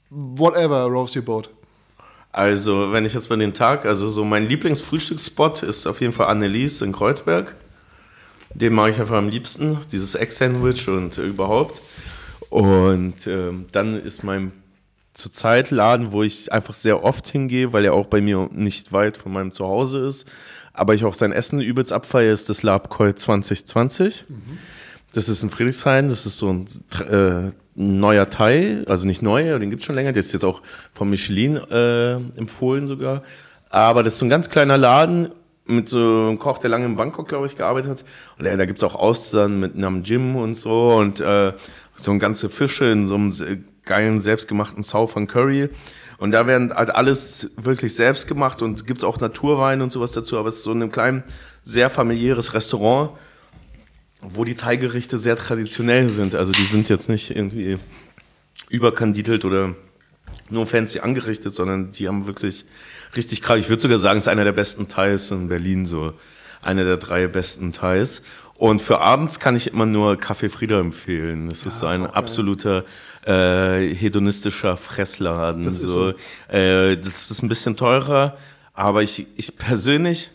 whatever, 0.09 0.85
roast 0.85 1.15
your 1.15 1.23
boat. 1.23 1.49
Also, 2.31 2.91
wenn 2.91 3.05
ich 3.05 3.13
jetzt 3.13 3.29
bei 3.29 3.35
den 3.35 3.53
Tag, 3.53 3.85
also 3.85 4.09
so 4.09 4.23
mein 4.23 4.47
Lieblingsfrühstücksspot 4.47 5.61
ist 5.63 5.85
auf 5.85 6.01
jeden 6.01 6.13
Fall 6.13 6.27
Annelies 6.27 6.81
in 6.81 6.91
Kreuzberg. 6.91 7.55
Den 8.55 8.73
mag 8.73 8.91
ich 8.91 8.99
einfach 8.99 9.17
am 9.17 9.29
liebsten, 9.29 9.77
dieses 9.91 10.15
Egg-Sandwich 10.15 10.87
und 10.87 11.17
überhaupt. 11.17 11.81
Und 12.49 13.25
ähm, 13.27 13.65
dann 13.71 13.99
ist 13.99 14.23
mein 14.23 14.53
zurzeit 15.14 15.72
Laden, 15.72 16.11
wo 16.11 16.24
ich 16.24 16.51
einfach 16.51 16.74
sehr 16.74 17.03
oft 17.03 17.28
hingehe, 17.28 17.74
weil 17.74 17.86
er 17.86 17.93
auch 17.93 18.07
bei 18.07 18.22
mir 18.22 18.49
nicht 18.51 18.91
weit 18.91 19.18
von 19.18 19.32
meinem 19.32 19.51
Zuhause 19.51 20.05
ist. 20.05 20.28
Aber 20.74 20.95
ich 20.95 21.05
auch 21.05 21.14
sein 21.14 21.32
Essen 21.32 21.61
übelst 21.61 21.91
abfeiere, 21.91 22.32
ist 22.32 22.49
das 22.49 22.64
Labkoi 22.64 23.14
2020. 23.14 24.26
Mhm. 24.28 24.57
Das 25.14 25.30
ist 25.30 25.43
in 25.43 25.51
Friedrichshain, 25.51 26.09
das 26.09 26.26
ist 26.26 26.38
so 26.38 26.51
ein 26.51 26.66
äh, 27.07 27.51
neuer 27.76 28.30
Thai, 28.30 28.84
also 28.88 29.05
nicht 29.05 29.22
neu, 29.22 29.59
den 29.59 29.70
gibt 29.70 29.82
es 29.82 29.86
schon 29.86 29.95
länger, 29.95 30.11
der 30.11 30.22
ist 30.22 30.34
jetzt 30.34 30.43
auch 30.43 30.64
von 30.91 31.09
Michelin 31.09 31.57
äh, 31.57 32.14
empfohlen 32.14 32.88
sogar. 32.88 33.22
Aber 33.70 34.01
das 34.01 34.14
ist 34.14 34.20
so 34.20 34.26
ein 34.26 34.30
ganz 34.30 34.49
kleiner 34.49 34.78
Laden 34.78 35.30
mit 35.66 35.88
so 35.88 35.97
einem 35.97 36.39
Koch, 36.39 36.57
der 36.57 36.70
lange 36.70 36.86
in 36.86 36.95
Bangkok, 36.95 37.28
glaube 37.28 37.45
ich, 37.45 37.55
gearbeitet 37.55 37.91
hat. 37.91 38.03
Und 38.38 38.45
ja, 38.45 38.55
da 38.57 38.66
gibt 38.66 38.78
es 38.78 38.84
auch 38.84 38.95
Austern 38.95 39.59
mit 39.59 39.76
einem 39.76 40.03
Gym 40.03 40.36
und 40.36 40.55
so 40.55 40.95
und 40.95 41.22
äh, 41.22 41.53
so 41.95 42.11
ein 42.11 42.19
ganze 42.19 42.49
Fische 42.49 42.85
in 42.85 43.07
so 43.07 43.15
einem 43.15 43.65
geilen 43.85 44.19
selbstgemachten 44.19 44.83
Southern 44.83 45.27
Curry. 45.27 45.69
Und 46.17 46.31
da 46.31 46.47
werden 46.47 46.73
halt 46.73 46.89
alles 46.89 47.51
wirklich 47.57 47.95
selbst 47.95 48.27
gemacht 48.27 48.61
und 48.61 48.87
gibt's 48.87 49.03
auch 49.03 49.19
Naturwein 49.19 49.81
und 49.81 49.91
sowas 49.91 50.11
dazu, 50.11 50.37
aber 50.37 50.49
es 50.49 50.57
ist 50.57 50.63
so 50.63 50.71
ein 50.71 50.91
kleines, 50.91 51.23
sehr 51.63 51.89
familiäres 51.89 52.53
Restaurant, 52.53 53.11
wo 54.21 54.45
die 54.45 54.55
Thai-Gerichte 54.55 55.17
sehr 55.17 55.35
traditionell 55.35 56.09
sind. 56.09 56.35
Also 56.35 56.51
die 56.51 56.65
sind 56.65 56.89
jetzt 56.89 57.09
nicht 57.09 57.35
irgendwie 57.35 57.77
überkandidelt 58.69 59.43
oder 59.45 59.75
nur 60.49 60.65
fancy 60.65 60.99
angerichtet, 60.99 61.53
sondern 61.53 61.91
die 61.91 62.07
haben 62.07 62.25
wirklich 62.25 62.65
richtig 63.15 63.41
krass. 63.41 63.59
Ich 63.59 63.69
würde 63.69 63.81
sogar 63.81 63.99
sagen, 63.99 64.17
es 64.17 64.25
ist 64.25 64.27
einer 64.29 64.43
der 64.43 64.51
besten 64.51 64.87
Thais 64.87 65.31
in 65.31 65.47
Berlin, 65.47 65.85
so 65.85 66.13
einer 66.61 66.83
der 66.83 66.97
drei 66.97 67.27
besten 67.27 67.73
Thais. 67.73 68.23
Und 68.55 68.81
für 68.81 68.99
abends 68.99 69.39
kann 69.39 69.55
ich 69.55 69.71
immer 69.73 69.85
nur 69.85 70.13
Café 70.13 70.49
Frieda 70.49 70.79
empfehlen. 70.79 71.49
Das 71.49 71.59
ist 71.59 71.65
ja, 71.65 71.79
so 71.79 71.85
ein 71.87 72.05
absoluter 72.05 72.83
äh, 73.25 73.93
hedonistischer 73.93 74.77
Fressladen. 74.77 75.65
Das, 75.65 75.75
so. 75.75 76.09
Ist 76.09 76.17
so. 76.49 76.55
Äh, 76.55 76.97
das 76.97 77.31
ist 77.31 77.41
ein 77.41 77.49
bisschen 77.49 77.75
teurer, 77.75 78.37
aber 78.73 79.01
ich, 79.01 79.27
ich 79.35 79.57
persönlich, 79.57 80.29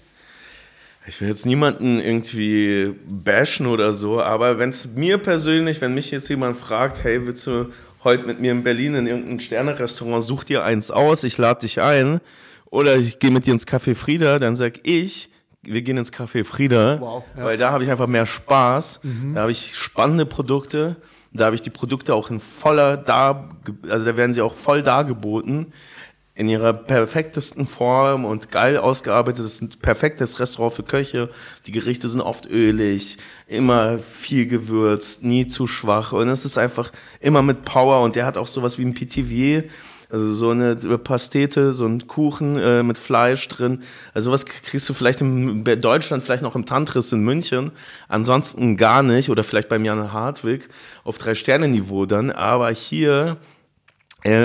ich 1.07 1.21
will 1.21 1.29
jetzt 1.29 1.47
niemanden 1.47 2.01
irgendwie 2.01 2.95
bashen 3.07 3.67
oder 3.67 3.93
so, 3.93 4.23
aber 4.23 4.59
wenn 4.59 4.71
es 4.71 4.89
mir 4.95 5.19
persönlich, 5.19 5.81
wenn 5.81 5.95
mich 5.95 6.11
jetzt 6.11 6.29
jemand 6.29 6.57
fragt, 6.57 7.05
hey, 7.05 7.27
willst 7.27 7.47
du 7.47 7.73
heute 8.05 8.27
mit 8.27 8.41
mir 8.41 8.53
in 8.53 8.63
Berlin 8.63 8.95
in 8.95 9.07
irgendein 9.07 9.41
Sterne-Restaurant, 9.41 10.23
such 10.23 10.45
dir 10.45 10.65
eins 10.65 10.91
aus, 10.91 11.25
ich 11.25 11.39
lade 11.39 11.61
dich 11.61 11.81
ein, 11.81 12.21
oder 12.71 12.97
ich 12.97 13.19
gehe 13.19 13.31
mit 13.31 13.47
dir 13.47 13.53
ins 13.53 13.67
Café 13.67 13.95
Frieda, 13.95 14.39
dann 14.39 14.55
sag 14.55 14.87
ich, 14.87 15.31
wir 15.73 15.83
gehen 15.83 15.97
ins 15.97 16.13
Café 16.13 16.45
Frieda, 16.45 17.01
wow, 17.01 17.25
ja. 17.37 17.45
weil 17.45 17.57
da 17.57 17.73
habe 17.73 17.85
ich 17.85 17.91
einfach 17.91 18.07
mehr 18.07 18.27
Spaß, 18.27 19.01
mhm. 19.03 19.35
da 19.35 19.43
habe 19.43 19.53
ich 19.53 19.77
spannende 19.77 20.27
Produkte 20.27 20.97
da 21.33 21.47
habe 21.47 21.55
ich 21.55 21.63
die 21.63 21.71
Produkte 21.71 22.15
auch 22.15 22.31
in 22.31 22.41
voller 22.41 22.97
da, 22.97 23.51
also 23.89 24.05
da 24.05 24.17
werden 24.17 24.33
sie 24.33 24.43
auch 24.43 24.55
voll 24.55 24.83
dargeboten 24.83 25.73
in 26.35 26.49
ihrer 26.49 26.73
perfektesten 26.73 27.67
Form 27.67 28.25
und 28.25 28.53
geil 28.53 28.79
ausgearbeitet. 28.79 29.45
Das 29.45 29.55
ist 29.55 29.63
ein 29.63 29.71
perfektes 29.83 30.39
Restaurant 30.39 30.73
für 30.73 30.85
Köche. 30.85 31.31
Die 31.67 31.73
Gerichte 31.73 32.09
sind 32.09 32.21
oft 32.21 32.47
ölig, 32.47 33.19
immer 33.49 33.99
viel 33.99 34.47
gewürzt, 34.47 35.25
nie 35.25 35.49
zu 35.49 35.67
schwach. 35.67 36.13
Und 36.13 36.29
es 36.29 36.45
ist 36.45 36.57
einfach 36.57 36.93
immer 37.19 37.43
mit 37.43 37.65
Power. 37.65 38.03
Und 38.03 38.15
der 38.15 38.25
hat 38.25 38.39
auch 38.39 38.47
sowas 38.47 38.79
wie 38.79 38.85
ein 38.85 38.95
Pitivier 38.95 39.65
also 40.11 40.33
so 40.33 40.51
eine 40.51 40.75
Pastete, 40.77 41.75
so 41.75 41.87
ein 41.87 42.07
Kuchen 42.07 42.57
äh, 42.57 42.83
mit 42.83 42.97
Fleisch 42.97 43.47
drin. 43.49 43.83
Also 44.15 44.33
was 44.33 44.47
kriegst 44.47 44.89
du 44.89 44.95
vielleicht 44.95 45.21
in 45.21 45.65
Deutschland, 45.65 46.23
vielleicht 46.23 46.43
noch 46.43 46.55
im 46.55 46.65
Tantris 46.65 47.13
in 47.13 47.21
München. 47.21 47.73
Ansonsten 48.09 48.77
gar 48.77 49.03
nicht. 49.03 49.29
Oder 49.29 49.45
vielleicht 49.45 49.69
beim 49.69 49.85
Jan 49.85 50.13
Hartwig 50.13 50.69
auf 51.05 51.19
Drei-Sterne-Niveau 51.19 52.07
dann. 52.07 52.31
Aber 52.31 52.71
hier 52.71 53.37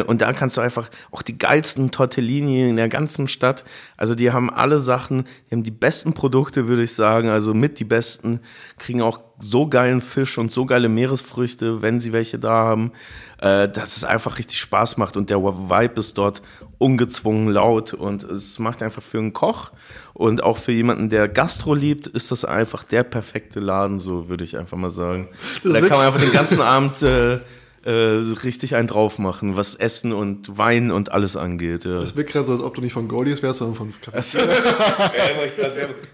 und 0.07 0.21
da 0.21 0.34
kannst 0.34 0.55
du 0.57 0.61
einfach 0.61 0.89
auch 1.11 1.24
die 1.24 1.38
geilsten 1.38 1.89
Tortellini 1.89 2.69
in 2.69 2.76
der 2.76 2.89
ganzen 2.89 3.28
Stadt. 3.28 3.65
Also 3.97 4.13
die 4.13 4.32
haben 4.32 4.51
alle 4.51 4.78
Sachen, 4.78 5.26
die 5.49 5.55
haben 5.55 5.63
die 5.63 5.71
besten 5.71 6.13
Produkte, 6.13 6.67
würde 6.67 6.84
ich 6.84 6.93
sagen. 6.93 7.30
Also 7.30 7.55
mit 7.55 7.80
die 7.80 7.84
besten, 7.84 8.39
kriegen 8.78 9.01
auch 9.01 9.19
so 9.39 9.67
geilen 9.67 9.99
Fisch 9.99 10.38
und 10.38 10.51
so 10.51 10.65
geile 10.65 10.89
Meeresfrüchte, 10.89 11.82
wenn 11.82 11.99
sie 11.99 12.13
welche 12.13 12.38
da 12.38 12.51
haben, 12.51 12.91
äh, 13.39 13.67
dass 13.67 13.97
es 13.97 14.03
einfach 14.03 14.38
richtig 14.38 14.59
Spaß 14.59 14.97
macht. 14.97 15.17
Und 15.17 15.32
der 15.32 15.41
Vibe 15.41 15.99
ist 15.99 16.19
dort 16.19 16.43
ungezwungen 16.78 17.49
laut 17.49 17.93
und 17.93 18.24
es 18.24 18.59
macht 18.59 18.84
einfach 18.84 19.01
für 19.01 19.17
einen 19.17 19.34
Koch 19.34 19.71
und 20.13 20.43
auch 20.43 20.57
für 20.57 20.71
jemanden, 20.71 21.09
der 21.09 21.28
Gastro 21.28 21.74
liebt, 21.74 22.07
ist 22.07 22.32
das 22.32 22.45
einfach 22.45 22.84
der 22.84 23.03
perfekte 23.03 23.59
Laden, 23.59 23.99
so 23.99 24.30
würde 24.30 24.43
ich 24.43 24.57
einfach 24.57 24.78
mal 24.78 24.91
sagen. 24.91 25.30
da 25.63 25.80
kann 25.80 25.97
man 25.97 26.07
einfach 26.07 26.19
den 26.19 26.32
ganzen 26.32 26.61
Abend 26.61 27.01
äh, 27.01 27.39
äh, 27.86 27.92
richtig 27.92 28.76
einen 28.76 28.88
drauf 28.88 29.20
machen, 29.20 29.58
was 29.58 29.76
Essen 29.76 30.14
und 30.14 30.58
Wein 30.58 30.90
und 30.90 31.12
alles 31.12 31.36
angeht. 31.36 31.84
Ja. 31.84 32.00
Das 32.00 32.16
wirkt 32.16 32.32
gerade 32.32 32.46
so, 32.46 32.54
als 32.54 32.62
ob 32.62 32.74
du 32.76 32.82
nicht 32.82 32.94
von 32.94 33.10
Goldies 33.10 33.44
wärst, 33.44 33.60
sondern 33.60 33.76
von 33.76 33.94
Kaffee. 34.02 34.38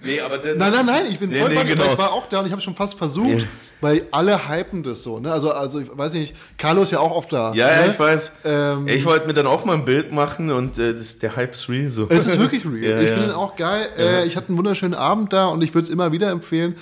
nee, 0.03 0.19
aber 0.19 0.37
nein, 0.37 0.57
nein, 0.57 0.85
nein, 0.85 1.05
ich 1.11 1.19
bin 1.19 1.31
voll 1.31 1.49
nee, 1.49 1.63
genau. 1.63 1.85
ich 1.85 1.97
war 1.97 2.11
auch 2.11 2.25
da 2.27 2.39
und 2.39 2.47
ich 2.47 2.51
habe 2.51 2.61
schon 2.61 2.75
fast 2.75 2.95
versucht, 2.95 3.41
ja. 3.41 3.47
weil 3.81 4.01
alle 4.09 4.49
hypen 4.49 4.81
das 4.81 5.03
so. 5.03 5.19
Ne? 5.19 5.31
Also, 5.31 5.51
also 5.51 5.79
ich 5.79 5.95
weiß 5.95 6.13
nicht, 6.13 6.35
Carlo 6.57 6.81
ist 6.81 6.91
ja 6.91 6.99
auch 6.99 7.11
oft 7.11 7.31
da. 7.31 7.53
Ja, 7.53 7.67
ne? 7.67 7.71
ja, 7.71 7.85
ich 7.87 7.99
weiß. 7.99 8.31
Ähm, 8.45 8.87
ich 8.87 9.05
wollte 9.05 9.27
mir 9.27 9.35
dann 9.35 9.45
auch 9.45 9.63
mal 9.63 9.73
ein 9.73 9.85
Bild 9.85 10.11
machen 10.11 10.51
und 10.51 10.79
äh, 10.79 10.95
das, 10.95 11.19
der 11.19 11.35
Hype 11.35 11.53
ist 11.53 11.69
real 11.69 11.91
so. 11.91 12.07
Es 12.09 12.25
ist 12.25 12.39
wirklich 12.39 12.65
real. 12.65 12.81
ja, 12.97 12.99
ich 12.99 13.09
finde 13.09 13.25
ihn 13.27 13.31
auch 13.31 13.55
geil. 13.55 13.87
Äh, 13.95 14.25
ich 14.25 14.35
hatte 14.35 14.49
einen 14.49 14.57
wunderschönen 14.57 14.95
Abend 14.95 15.33
da 15.33 15.45
und 15.47 15.63
ich 15.63 15.75
würde 15.75 15.85
es 15.85 15.91
immer 15.91 16.11
wieder 16.11 16.31
empfehlen 16.31 16.75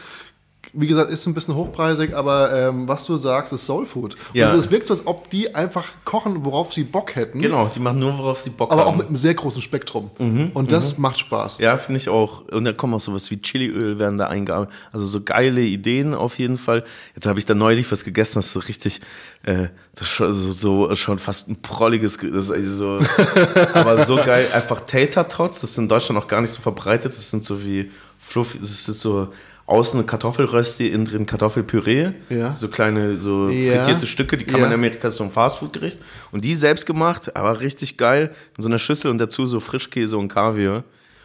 wie 0.73 0.87
gesagt, 0.87 1.09
ist 1.11 1.25
ein 1.27 1.33
bisschen 1.33 1.55
hochpreisig, 1.55 2.13
aber 2.15 2.51
ähm, 2.69 2.87
was 2.87 3.05
du 3.05 3.15
sagst, 3.17 3.53
ist 3.53 3.65
Soul 3.65 3.85
Food. 3.85 4.15
Ja. 4.33 4.51
Und 4.51 4.59
es 4.59 4.69
wirkt 4.69 4.85
so, 4.85 4.93
als 4.93 5.05
ob 5.07 5.29
die 5.29 5.55
einfach 5.55 5.85
kochen, 6.05 6.45
worauf 6.45 6.73
sie 6.73 6.83
Bock 6.83 7.15
hätten. 7.15 7.39
Genau, 7.39 7.69
die 7.73 7.79
machen 7.79 7.99
nur, 7.99 8.17
worauf 8.17 8.39
sie 8.39 8.49
Bock 8.49 8.71
Aber 8.71 8.81
haben. 8.81 8.89
auch 8.91 8.95
mit 8.95 9.07
einem 9.07 9.15
sehr 9.15 9.33
großen 9.33 9.61
Spektrum. 9.61 10.09
Und 10.53 10.71
das 10.71 10.97
macht 10.97 11.17
Spaß. 11.19 11.57
Ja, 11.59 11.77
finde 11.77 11.97
ich 11.99 12.09
auch. 12.09 12.41
Und 12.49 12.65
da 12.65 12.73
kommen 12.73 12.93
auch 12.93 12.99
sowas 12.99 13.29
wie 13.31 13.37
Chiliöl 13.41 13.97
werden 13.99 14.17
da 14.17 14.27
eingearbeitet. 14.27 14.73
Also 14.91 15.05
so 15.05 15.21
geile 15.21 15.61
Ideen 15.61 16.13
auf 16.13 16.37
jeden 16.39 16.57
Fall. 16.57 16.83
Jetzt 17.15 17.27
habe 17.27 17.39
ich 17.39 17.45
da 17.45 17.55
neulich 17.55 17.91
was 17.91 18.03
gegessen, 18.03 18.35
das 18.35 18.47
ist 18.47 18.53
so 18.53 18.59
richtig, 18.59 19.01
äh, 19.43 19.67
das 19.95 20.01
ist 20.07 20.09
schon, 20.13 20.33
so, 20.33 20.51
so 20.51 20.95
schon 20.95 21.19
fast 21.19 21.47
ein 21.49 21.61
prolliges, 21.61 22.19
Ge- 22.19 22.31
das 22.31 22.45
ist 22.45 22.51
also 22.51 22.99
so, 22.99 23.05
aber 23.73 24.05
so 24.05 24.15
geil. 24.17 24.47
Einfach 24.53 24.81
Tater 24.81 25.27
Tots, 25.27 25.61
das 25.61 25.71
ist 25.71 25.77
in 25.77 25.87
Deutschland 25.89 26.19
noch 26.19 26.27
gar 26.27 26.41
nicht 26.41 26.51
so 26.51 26.61
verbreitet. 26.61 27.11
Das 27.13 27.29
sind 27.29 27.43
so 27.43 27.63
wie 27.63 27.91
Fluffy, 28.19 28.59
das 28.59 28.71
ist 28.71 29.01
so 29.01 29.29
außen 29.67 29.99
eine 29.99 30.07
Kartoffelrösti, 30.07 30.87
innen 30.87 31.05
drin 31.05 31.25
Kartoffelpüree. 31.25 32.11
Ja. 32.29 32.51
So 32.51 32.69
kleine, 32.69 33.17
so 33.17 33.49
Ja. 33.49 33.75
frittierte 33.83 34.07
Stücke, 34.07 34.37
die 34.37 34.45
kann 34.45 34.55
Ja. 34.55 34.61
man 34.61 34.69
in 34.71 34.75
Amerika, 34.75 35.09
so 35.11 35.23
ein 35.23 35.31
Fastfood-Gericht. 35.31 35.99
Und 36.31 36.43
die 36.43 36.55
selbst 36.55 36.85
gemacht, 36.85 37.35
aber 37.35 37.59
richtig 37.59 37.97
geil. 37.97 38.31
In 38.57 38.63
so 38.63 38.69
einer 38.69 38.79
Schüssel 38.79 39.11
und 39.11 39.17
dazu 39.19 39.45
so 39.45 39.59
Frischkäse 39.59 40.17
und 40.17 40.29
Kaviar. 40.29 40.83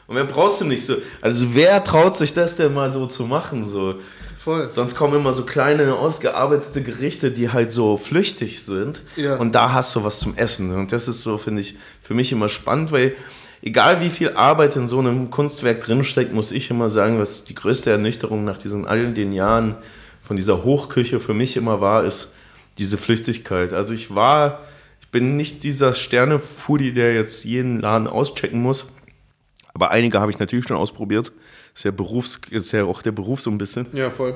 Und 0.08 0.16
wer 0.16 0.24
brauchst 0.24 0.60
du 0.60 0.64
nicht 0.64 0.84
so? 0.84 0.96
Also 1.20 1.54
wer 1.54 1.82
traut 1.84 2.16
sich 2.16 2.34
das 2.34 2.56
denn 2.56 2.74
mal 2.74 2.90
so 2.90 3.06
zu 3.06 3.24
machen? 3.24 3.66
So? 3.66 3.94
Voll. 4.36 4.68
Sonst 4.68 4.96
kommen 4.96 5.14
immer 5.14 5.32
so 5.32 5.44
kleine, 5.44 5.94
ausgearbeitete 5.94 6.82
Gerichte, 6.82 7.30
die 7.30 7.50
halt 7.50 7.70
so 7.70 7.96
flüchtig 7.96 8.64
sind. 8.64 9.02
Ja. 9.14 9.36
Und 9.36 9.54
da 9.54 9.72
hast 9.72 9.94
du 9.94 10.02
was 10.02 10.18
zum 10.18 10.36
Essen. 10.36 10.74
Und 10.74 10.90
das 10.90 11.06
ist 11.06 11.22
so, 11.22 11.38
finde 11.38 11.60
ich, 11.60 11.76
für 12.02 12.14
mich 12.14 12.32
immer 12.32 12.48
spannend, 12.48 12.90
weil 12.90 13.14
egal 13.62 14.00
wie 14.00 14.10
viel 14.10 14.30
Arbeit 14.30 14.76
in 14.76 14.86
so 14.86 14.98
einem 14.98 15.30
Kunstwerk 15.30 15.80
drinsteckt, 15.80 16.32
muss 16.32 16.52
ich 16.52 16.70
immer 16.70 16.90
sagen, 16.90 17.18
was 17.18 17.44
die 17.44 17.54
größte 17.54 17.90
Ernüchterung 17.90 18.44
nach 18.44 18.58
diesen 18.58 18.86
all 18.86 19.12
den 19.12 19.32
Jahren 19.32 19.76
von 20.22 20.36
dieser 20.36 20.64
Hochküche 20.64 21.20
für 21.20 21.34
mich 21.34 21.56
immer 21.56 21.80
war, 21.80 22.04
ist 22.04 22.34
diese 22.78 22.98
Flüchtigkeit. 22.98 23.72
Also 23.72 23.94
ich 23.94 24.14
war, 24.14 24.60
ich 25.00 25.08
bin 25.08 25.36
nicht 25.36 25.62
dieser 25.62 25.94
Sterne-Foodie, 25.94 26.92
der 26.92 27.14
jetzt 27.14 27.44
jeden 27.44 27.80
Laden 27.80 28.06
auschecken 28.06 28.60
muss. 28.60 28.92
Aber 29.74 29.90
einige 29.90 30.20
habe 30.20 30.30
ich 30.30 30.38
natürlich 30.38 30.66
schon 30.66 30.76
ausprobiert. 30.76 31.32
Ist 31.74 31.84
ja, 31.84 31.90
Berufs, 31.90 32.40
ist 32.50 32.72
ja 32.72 32.84
auch 32.84 33.00
der 33.00 33.12
Beruf 33.12 33.40
so 33.40 33.50
ein 33.50 33.58
bisschen. 33.58 33.86
Ja, 33.92 34.10
voll. 34.10 34.34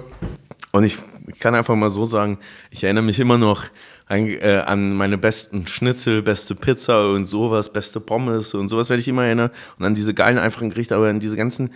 Und 0.73 0.85
ich, 0.85 0.99
ich 1.27 1.39
kann 1.39 1.55
einfach 1.55 1.75
mal 1.75 1.91
so 1.91 2.05
sagen, 2.05 2.39
ich 2.71 2.85
erinnere 2.85 3.05
mich 3.05 3.19
immer 3.19 3.39
noch 3.39 3.65
an, 4.07 4.27
äh, 4.27 4.63
an 4.65 4.95
meine 4.95 5.19
besten 5.19 5.67
Schnitzel, 5.67 6.23
beste 6.23 6.55
Pizza 6.55 7.11
und 7.11 7.25
sowas, 7.25 7.73
beste 7.73 8.01
Pommes 8.01 8.55
und 8.55 8.69
sowas 8.69 8.89
werde 8.89 9.01
ich 9.01 9.09
immer 9.09 9.25
erinnern. 9.25 9.51
Und 9.79 9.85
an 9.85 9.95
diese 9.95 10.15
geilen, 10.15 10.39
einfachen 10.39 10.71
Gerichte, 10.71 10.95
aber 10.95 11.09
an 11.09 11.19
diese 11.21 11.37
ganzen, 11.37 11.71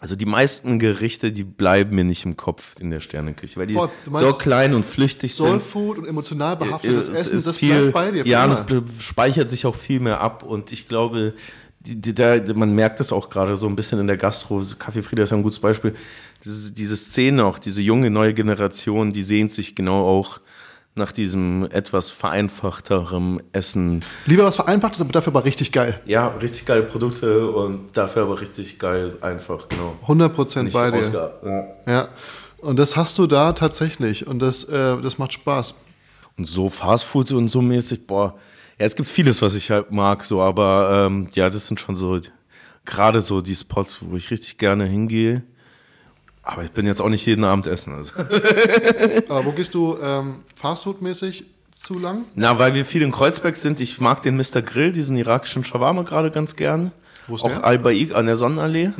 also 0.00 0.14
die 0.16 0.26
meisten 0.26 0.78
Gerichte, 0.78 1.32
die 1.32 1.44
bleiben 1.44 1.94
mir 1.94 2.04
nicht 2.04 2.24
im 2.24 2.36
Kopf 2.36 2.74
in 2.80 2.90
der 2.90 3.00
Sterneküche, 3.00 3.58
weil 3.58 3.66
die 3.66 3.74
meinst 3.74 3.94
so 4.28 4.32
klein 4.34 4.74
und 4.74 4.84
flüchtig 4.84 5.34
Soul 5.34 5.50
sind. 5.50 5.62
Food 5.62 5.98
und 5.98 6.06
emotional 6.06 6.56
behaftetes 6.56 7.08
Es 7.08 7.26
Essen, 7.26 7.36
ist 7.38 7.46
das 7.46 7.56
viel, 7.56 7.90
bleibt 7.90 7.94
bei 7.94 8.10
dir. 8.10 8.26
Ja, 8.26 8.46
be- 8.46 8.84
speichert 9.00 9.48
sich 9.50 9.66
auch 9.66 9.74
viel 9.74 10.00
mehr 10.00 10.20
ab. 10.20 10.42
Und 10.44 10.70
ich 10.72 10.86
glaube, 10.88 11.34
die, 11.80 12.00
die, 12.00 12.14
da, 12.14 12.40
man 12.54 12.74
merkt 12.74 13.00
es 13.00 13.12
auch 13.12 13.30
gerade 13.30 13.56
so 13.56 13.66
ein 13.68 13.76
bisschen 13.76 13.98
in 14.00 14.06
der 14.08 14.16
Gastro. 14.16 14.62
Kaffee 14.78 15.02
Frieda 15.02 15.22
ist 15.22 15.30
ja 15.30 15.36
ein 15.36 15.42
gutes 15.42 15.60
Beispiel. 15.60 15.94
Diese, 16.44 16.72
diese 16.72 16.96
Szene 16.96 17.44
auch, 17.44 17.58
diese 17.58 17.82
junge 17.82 18.10
neue 18.10 18.34
Generation, 18.34 19.12
die 19.12 19.22
sehnt 19.24 19.52
sich 19.52 19.74
genau 19.74 20.04
auch 20.04 20.40
nach 20.98 21.12
diesem 21.12 21.66
etwas 21.70 22.10
vereinfachteren 22.10 23.42
Essen. 23.52 24.04
Lieber 24.26 24.44
was 24.44 24.56
Vereinfachtes, 24.56 25.00
aber 25.00 25.12
dafür 25.12 25.32
aber 25.34 25.44
richtig 25.44 25.72
geil. 25.72 26.00
Ja, 26.04 26.28
richtig 26.28 26.66
geile 26.66 26.82
Produkte 26.82 27.48
und 27.48 27.96
dafür 27.96 28.22
aber 28.22 28.40
richtig 28.40 28.78
geil 28.78 29.16
einfach, 29.22 29.68
genau. 29.68 29.96
100% 30.06 30.64
Nicht 30.64 30.74
bei 30.74 30.90
dir. 30.90 31.32
ja. 31.86 31.92
Ja. 31.92 32.08
Und 32.58 32.78
das 32.78 32.96
hast 32.96 33.16
du 33.18 33.26
da 33.26 33.52
tatsächlich. 33.52 34.26
Und 34.26 34.40
das, 34.40 34.64
äh, 34.64 35.00
das 35.00 35.18
macht 35.18 35.32
Spaß. 35.32 35.74
Und 36.36 36.44
so 36.44 36.68
Fastfood 36.68 37.32
und 37.32 37.48
so 37.48 37.62
mäßig, 37.62 38.06
boah. 38.06 38.34
Ja, 38.78 38.86
es 38.86 38.94
gibt 38.94 39.08
vieles, 39.08 39.40
was 39.42 39.54
ich 39.54 39.70
halt 39.70 39.90
mag, 39.90 40.24
so, 40.24 40.40
aber 40.40 41.06
ähm, 41.06 41.28
ja, 41.34 41.50
das 41.50 41.66
sind 41.66 41.80
schon 41.80 41.96
so 41.96 42.20
gerade 42.84 43.20
so 43.20 43.40
die 43.40 43.56
Spots, 43.56 43.98
wo 44.00 44.16
ich 44.16 44.30
richtig 44.30 44.58
gerne 44.58 44.84
hingehe. 44.86 45.42
Aber 46.50 46.64
ich 46.64 46.70
bin 46.70 46.86
jetzt 46.86 47.02
auch 47.02 47.10
nicht 47.10 47.26
jeden 47.26 47.44
Abend 47.44 47.66
essen. 47.66 47.94
Also. 47.94 48.14
Aber 49.28 49.44
wo 49.44 49.52
gehst 49.52 49.74
du 49.74 49.98
ähm, 50.02 50.36
Fastfood-mäßig 50.54 51.44
zu 51.72 51.98
lang? 51.98 52.24
Na, 52.36 52.58
weil 52.58 52.72
wir 52.74 52.86
viel 52.86 53.02
in 53.02 53.12
Kreuzberg 53.12 53.54
sind, 53.54 53.80
ich 53.80 54.00
mag 54.00 54.22
den 54.22 54.34
Mr. 54.38 54.62
Grill, 54.62 54.92
diesen 54.92 55.18
irakischen 55.18 55.62
Shawarma 55.62 56.02
gerade 56.04 56.30
ganz 56.30 56.56
gern. 56.56 56.90
Wo 57.26 57.36
ist 57.36 57.42
auch 57.44 57.48
der? 57.50 57.58
Mhm. 57.58 57.64
Al-Baik 57.64 58.14
an 58.14 58.24
der 58.24 58.36
Sonnenallee. 58.36 58.92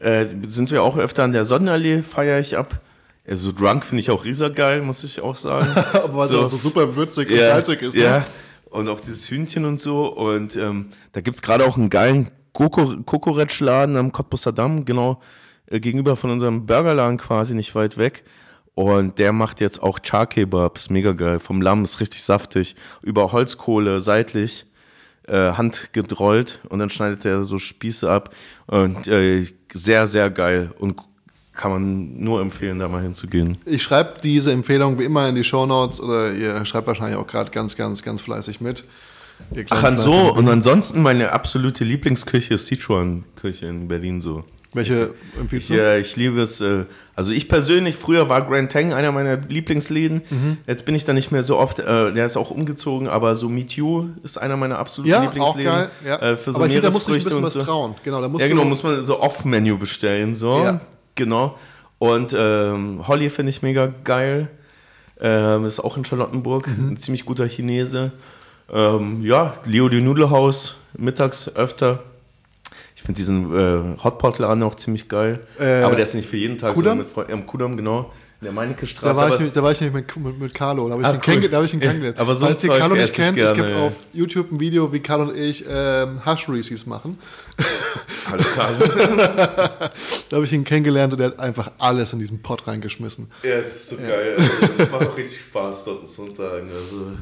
Äh, 0.00 0.24
sind 0.46 0.70
wir 0.70 0.82
auch 0.82 0.96
öfter 0.96 1.22
an 1.22 1.32
der 1.32 1.44
Sonnenallee, 1.44 2.00
feiere 2.00 2.38
ich 2.40 2.56
ab. 2.56 2.80
Also 3.28 3.52
Drunk 3.52 3.84
finde 3.84 4.00
ich 4.00 4.10
auch 4.10 4.24
riesergeil, 4.24 4.80
muss 4.80 5.04
ich 5.04 5.20
auch 5.20 5.36
sagen. 5.36 5.66
Aber 5.92 6.16
weil 6.16 6.28
So. 6.28 6.46
so 6.46 6.56
super 6.56 6.96
würzig 6.96 7.30
und 7.30 7.36
salzig 7.38 7.82
ist. 7.82 7.94
Ja, 7.94 8.20
Ne? 8.20 8.24
und 8.70 8.88
auch 8.88 9.02
dieses 9.02 9.28
Hühnchen 9.30 9.66
und 9.66 9.78
so. 9.78 10.06
Und 10.06 10.56
ähm, 10.56 10.86
da 11.12 11.20
gibt 11.20 11.36
es 11.36 11.42
gerade 11.42 11.66
auch 11.66 11.76
einen 11.76 11.90
geilen 11.90 12.30
Kokoretsch-Laden 12.54 13.96
am 13.98 14.12
Cottbusser 14.12 14.52
Damm, 14.52 14.86
genau 14.86 15.20
äh, 15.70 15.80
gegenüber 15.80 16.16
von 16.16 16.30
unserem 16.30 16.66
Burgerladen 16.66 17.16
quasi, 17.16 17.54
nicht 17.54 17.74
weit 17.74 17.96
weg. 17.96 18.24
Und 18.74 19.18
der 19.18 19.32
macht 19.32 19.60
jetzt 19.60 19.82
auch 19.82 19.98
Char-Kebabs, 20.02 20.90
mega 20.90 21.12
geil. 21.12 21.38
Vom 21.38 21.62
Lamm 21.62 21.84
ist 21.84 22.00
richtig 22.00 22.22
saftig. 22.22 22.76
Über 23.02 23.32
Holzkohle, 23.32 24.00
seitlich, 24.00 24.66
äh, 25.26 25.52
handgedrollt. 25.52 26.60
Und 26.68 26.78
dann 26.78 26.90
schneidet 26.90 27.24
er 27.24 27.42
so 27.42 27.58
Spieße 27.58 28.10
ab. 28.10 28.34
Und 28.66 29.08
äh, 29.08 29.46
sehr, 29.72 30.06
sehr 30.06 30.30
geil. 30.30 30.72
Und 30.78 30.96
kann 31.52 31.72
man 31.72 32.20
nur 32.20 32.40
empfehlen, 32.40 32.78
da 32.78 32.88
mal 32.88 33.02
hinzugehen. 33.02 33.58
Ich 33.66 33.82
schreibe 33.82 34.14
diese 34.22 34.50
Empfehlung 34.52 34.98
wie 34.98 35.04
immer 35.04 35.28
in 35.28 35.34
die 35.34 35.44
Shownotes 35.44 36.00
oder 36.00 36.32
ihr 36.32 36.64
schreibt 36.64 36.86
wahrscheinlich 36.86 37.18
auch 37.18 37.26
gerade 37.26 37.50
ganz, 37.50 37.76
ganz, 37.76 38.02
ganz 38.02 38.22
fleißig 38.22 38.62
mit. 38.62 38.84
Ach, 39.68 39.84
an 39.84 39.98
so. 39.98 40.32
Und 40.32 40.48
ansonsten 40.48 41.02
meine 41.02 41.32
absolute 41.32 41.84
Lieblingsküche 41.84 42.54
ist 42.54 42.66
Sichuan-Küche 42.66 43.66
in 43.66 43.88
Berlin 43.88 44.22
so. 44.22 44.44
Welche 44.72 45.14
empfiehlst 45.38 45.70
du? 45.70 45.74
Ja, 45.74 45.96
ich 45.96 46.14
liebe 46.14 46.40
es. 46.42 46.60
äh, 46.60 46.84
Also 47.16 47.32
ich 47.32 47.48
persönlich, 47.48 47.96
früher 47.96 48.28
war 48.28 48.42
Grand 48.46 48.70
Tang 48.70 48.92
einer 48.92 49.10
meiner 49.10 49.36
Lieblingsläden. 49.36 50.22
Mhm. 50.30 50.58
Jetzt 50.66 50.84
bin 50.84 50.94
ich 50.94 51.04
da 51.04 51.12
nicht 51.12 51.32
mehr 51.32 51.42
so 51.42 51.58
oft. 51.58 51.80
Äh, 51.80 52.12
der 52.12 52.24
ist 52.26 52.36
auch 52.36 52.52
umgezogen, 52.52 53.08
aber 53.08 53.34
so 53.34 53.48
Meet 53.48 53.72
You 53.72 54.10
ist 54.22 54.38
einer 54.38 54.56
meiner 54.56 54.78
absoluten 54.78 55.10
Ja, 55.10 55.18
auch 55.18 55.24
Lieblingsläden. 55.24 55.72
geil. 55.72 55.90
Ja. 56.06 56.16
Äh, 56.22 56.36
für 56.36 56.52
so 56.52 56.58
Aber 56.58 56.66
ich 56.66 56.72
finde, 56.72 56.86
da 56.86 56.92
musst 56.92 57.08
du 57.08 57.12
ein 57.12 57.14
bisschen 57.22 57.42
was 57.42 57.54
so. 57.54 57.60
trauen. 57.60 57.96
Genau, 58.04 58.20
da 58.20 58.28
musst 58.28 58.42
Ja, 58.42 58.48
genau, 58.48 58.64
muss 58.64 58.82
man 58.84 59.02
so 59.04 59.18
Off-Menü 59.20 59.76
bestellen. 59.76 60.34
So. 60.36 60.62
Ja. 60.62 60.80
Genau. 61.16 61.58
Und 61.98 62.34
ähm, 62.38 63.06
Holly 63.08 63.28
finde 63.28 63.50
ich 63.50 63.62
mega 63.62 63.92
geil. 64.04 64.48
Ähm, 65.20 65.64
ist 65.66 65.80
auch 65.80 65.96
in 65.96 66.04
Charlottenburg. 66.04 66.68
Mhm. 66.68 66.90
Ein 66.92 66.96
ziemlich 66.96 67.26
guter 67.26 67.46
Chinese. 67.48 68.12
Ähm, 68.72 69.20
ja, 69.22 69.54
Leo 69.66 69.88
die 69.88 70.00
Nudelhaus, 70.00 70.76
mittags 70.96 71.54
öfter. 71.56 72.04
Finde 73.10 73.18
diesen 73.18 73.96
äh, 73.96 74.02
Hotpot-Laden 74.04 74.62
auch 74.62 74.76
ziemlich 74.76 75.08
geil. 75.08 75.40
Äh, 75.58 75.82
aber 75.82 75.96
der 75.96 76.04
ist 76.04 76.14
nicht 76.14 76.28
für 76.28 76.36
jeden 76.36 76.58
Tag 76.58 76.74
Kudamm? 76.74 77.04
so 77.12 77.20
mit. 77.20 77.30
Am 77.30 77.44
Kudamm, 77.46 77.76
genau. 77.76 78.12
In 78.40 78.44
der 78.46 78.52
Meinecke 78.52 78.82
da 78.82 78.86
Straße. 78.86 79.20
war, 79.20 79.40
ich, 79.40 79.52
da 79.52 79.62
war 79.62 79.72
ich 79.72 79.80
nämlich 79.80 80.06
mit, 80.06 80.24
mit, 80.24 80.40
mit 80.40 80.54
Carlo. 80.54 80.86
Da 80.88 80.92
habe 80.92 81.02
ich, 81.02 81.08
Ah, 81.08 81.12
ihn 81.32 81.42
cool. 81.42 81.48
da 81.48 81.56
hab 81.58 81.64
ich 81.64 81.74
ihn 81.74 81.80
kennengelernt. 81.80 82.18
Aber 82.20 82.34
so 82.34 82.46
Falls 82.46 82.62
ihr 82.64 82.78
Carlo 82.78 82.94
nicht 82.94 83.12
kennt, 83.12 83.38
es 83.38 83.52
gerne, 83.52 83.62
gibt 83.62 83.68
ja. 83.76 83.86
auf 83.86 83.94
YouTube 84.14 84.52
ein 84.52 84.60
Video, 84.60 84.92
wie 84.92 85.00
Carlo 85.00 85.24
und 85.24 85.36
ich 85.36 85.64
ähm, 85.68 86.24
Hush 86.24 86.48
Reese's 86.48 86.86
machen. 86.86 87.18
Hallo 88.30 88.44
Karl. 88.54 88.78
Da 90.28 90.36
habe 90.36 90.44
ich 90.44 90.52
ihn 90.52 90.64
kennengelernt 90.64 91.12
und 91.12 91.20
er 91.20 91.26
hat 91.26 91.40
einfach 91.40 91.72
alles 91.78 92.12
in 92.12 92.20
diesen 92.20 92.40
Pot 92.40 92.66
reingeschmissen. 92.66 93.28
ja, 93.42 93.50
es 93.56 93.66
ist 93.66 93.88
so 93.90 93.96
geil. 93.96 94.36
Also, 94.38 94.72
das 94.78 94.90
macht 94.90 95.06
auch 95.08 95.16
richtig 95.18 95.40
Spaß, 95.40 95.84
dort 95.84 96.08
zu 96.08 96.32
sagen. 96.32 96.68
Also, 96.72 97.12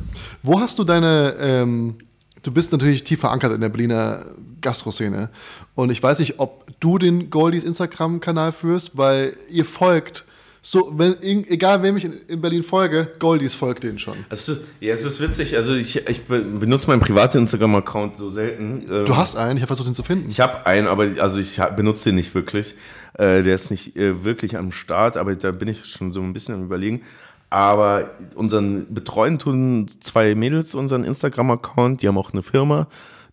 Wo 0.43 0.61
hast 0.61 0.79
du 0.79 0.85
deine, 0.85 1.35
ähm, 1.41 1.97
du 2.43 2.53
bist 2.53 2.71
natürlich 2.73 3.03
tief 3.03 3.21
verankert 3.21 3.55
in 3.55 3.61
der 3.63 3.71
Berliner 3.71 4.27
Gastroszene 4.61 5.31
und 5.75 5.91
ich 5.91 6.03
weiß 6.03 6.19
nicht, 6.21 6.39
ob 6.39 6.65
du 6.81 6.99
den 6.99 7.31
Goldies 7.31 7.65
Instagram-Kanal 7.65 8.53
führst, 8.53 8.97
weil 8.97 9.37
ihr 9.51 9.65
folgt, 9.65 10.25
so, 10.61 10.93
wenn, 10.97 11.17
egal 11.49 11.83
wem 11.83 11.97
ich 11.97 12.05
in, 12.05 12.15
in 12.27 12.41
Berlin 12.41 12.63
folge, 12.63 13.13
Goldies 13.21 13.55
folgt 13.55 13.85
denen 13.85 13.99
schon. 13.99 14.17
Also, 14.29 14.55
ja, 14.81 14.93
es 14.93 15.05
ist 15.05 15.21
witzig. 15.21 15.57
Also, 15.57 15.73
ich, 15.75 16.09
ich 16.09 16.25
be- 16.25 16.43
benutze 16.43 16.89
meinen 16.89 17.01
privaten 17.01 17.39
Instagram-Account 17.39 18.17
so 18.17 18.29
selten. 18.29 18.85
Ähm, 18.91 19.05
Du 19.07 19.17
hast 19.17 19.37
einen, 19.37 19.57
ich 19.57 19.63
habe 19.63 19.69
versucht, 19.69 19.89
ihn 19.89 19.95
zu 19.95 20.03
finden. 20.03 20.29
Ich 20.29 20.41
habe 20.41 20.67
einen, 20.67 20.89
aber 20.89 21.07
also 21.21 21.39
ich 21.39 21.59
benutze 21.77 22.07
den 22.11 22.17
nicht 22.17 22.35
wirklich. 22.35 22.75
Äh, 23.15 23.45
der 23.45 23.55
ist 23.55 23.71
nicht 23.71 23.97
äh, 23.97 24.25
wirklich 24.25 24.59
am 24.59 24.73
Start, 24.73 25.17
aber 25.17 25.35
da 25.37 25.53
bin 25.53 25.69
ich 25.69 25.87
schon 25.87 26.13
so 26.13 26.21
ein 26.21 26.33
bisschen 26.33 26.55
am 26.57 26.65
Überlegen. 26.65 27.03
Aber 27.51 28.11
unseren 28.35 28.93
betreuen 28.93 29.39
tun 29.39 29.87
zwei 30.01 30.35
Mädels 30.35 30.75
unseren 30.75 31.05
Instagram-Account. 31.05 32.03
Die 32.03 32.09
haben 32.09 32.19
auch 32.19 32.33
eine 32.33 32.43
Firma, 32.43 32.89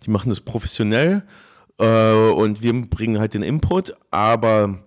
die 0.05 0.11
machen 0.11 0.29
das 0.29 0.39
professionell 0.39 1.23
äh, 1.79 2.29
und 2.29 2.61
wir 2.61 2.73
bringen 2.81 3.19
halt 3.19 3.33
den 3.33 3.43
Input. 3.43 3.95
Aber 4.11 4.79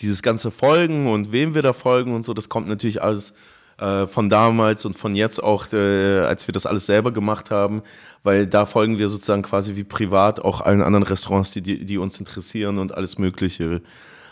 dieses 0.00 0.22
ganze 0.22 0.50
Folgen 0.50 1.06
und 1.06 1.32
wem 1.32 1.54
wir 1.54 1.62
da 1.62 1.72
folgen 1.72 2.14
und 2.14 2.24
so, 2.24 2.34
das 2.34 2.48
kommt 2.48 2.68
natürlich 2.68 3.02
alles 3.02 3.34
äh, 3.78 4.06
von 4.06 4.28
damals 4.28 4.84
und 4.84 4.96
von 4.96 5.14
jetzt 5.14 5.42
auch, 5.42 5.72
äh, 5.72 6.20
als 6.20 6.46
wir 6.46 6.52
das 6.52 6.66
alles 6.66 6.86
selber 6.86 7.12
gemacht 7.12 7.50
haben, 7.50 7.82
weil 8.22 8.46
da 8.46 8.66
folgen 8.66 8.98
wir 8.98 9.08
sozusagen 9.08 9.42
quasi 9.42 9.76
wie 9.76 9.84
privat 9.84 10.40
auch 10.40 10.60
allen 10.60 10.82
anderen 10.82 11.04
Restaurants, 11.04 11.52
die, 11.52 11.62
die, 11.62 11.84
die 11.84 11.98
uns 11.98 12.18
interessieren 12.18 12.78
und 12.78 12.94
alles 12.94 13.18
Mögliche. 13.18 13.82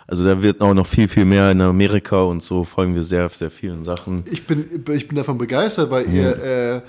Also 0.06 0.24
da 0.24 0.42
wird 0.42 0.62
auch 0.62 0.72
noch 0.72 0.86
viel, 0.86 1.06
viel 1.06 1.26
mehr 1.26 1.50
in 1.50 1.60
Amerika 1.60 2.22
und 2.22 2.42
so 2.42 2.64
folgen 2.64 2.94
wir 2.94 3.04
sehr, 3.04 3.28
sehr 3.28 3.50
vielen 3.50 3.84
Sachen. 3.84 4.24
Ich 4.30 4.46
bin, 4.46 4.84
ich 4.94 5.06
bin 5.06 5.16
davon 5.16 5.36
begeistert, 5.36 5.90
weil 5.90 6.10
ihr, 6.10 6.42
äh, 6.42 6.80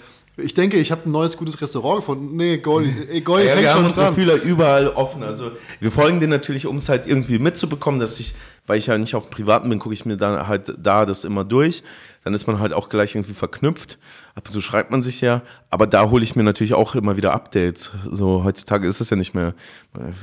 ich 0.44 0.54
denke, 0.54 0.78
ich 0.78 0.92
habe 0.92 1.08
ein 1.08 1.12
neues 1.12 1.38
gutes 1.38 1.62
Restaurant 1.62 1.98
gefunden. 1.98 2.36
Nee, 2.36 2.58
Goldies, 2.58 2.96
ey, 2.96 3.22
Goldies 3.22 3.50
Ja, 3.50 3.56
hängt 3.56 3.64
wir 3.64 3.70
haben 3.72 3.78
schon 3.78 3.86
unsere 3.88 4.06
dran. 4.08 4.16
Fühler 4.16 4.36
überall 4.36 4.88
offen. 4.90 5.24
Also 5.24 5.52
wir 5.80 5.92
folgen 5.92 6.20
denen 6.20 6.32
natürlich, 6.32 6.66
um 6.66 6.78
es 6.78 6.90
halt 6.90 7.08
irgendwie 7.08 7.40
mitzubekommen, 7.40 8.00
dass 8.00 8.20
ich, 8.20 8.36
weil 8.68 8.78
ich 8.78 8.88
ja 8.88 8.98
nicht 8.98 9.16
auf 9.16 9.28
dem 9.28 9.32
Privaten 9.32 9.70
bin, 9.70 9.80
gucke 9.80 9.94
ich 9.94 10.06
mir 10.06 10.18
dann 10.18 10.48
halt 10.48 10.74
da 10.78 11.06
das 11.06 11.24
immer 11.24 11.44
durch. 11.44 11.84
Dann 12.24 12.34
ist 12.34 12.48
man 12.48 12.60
halt 12.60 12.74
auch 12.74 12.90
gleich 12.90 13.16
irgendwie 13.16 13.34
verknüpft. 13.34 13.98
Ab 14.40 14.46
und 14.48 14.54
zu 14.54 14.62
schreibt 14.62 14.90
man 14.90 15.02
sich 15.02 15.20
ja. 15.20 15.42
Aber 15.70 15.86
da 15.86 16.10
hole 16.10 16.24
ich 16.24 16.34
mir 16.34 16.44
natürlich 16.44 16.74
auch 16.74 16.96
immer 16.96 17.18
wieder 17.18 17.34
Updates. 17.34 17.92
So 18.10 18.46
heutzutage 18.46 18.88
ist 18.88 19.02
es 19.02 19.10
ja 19.10 19.18
nicht 19.18 19.36
mehr. 19.36 19.54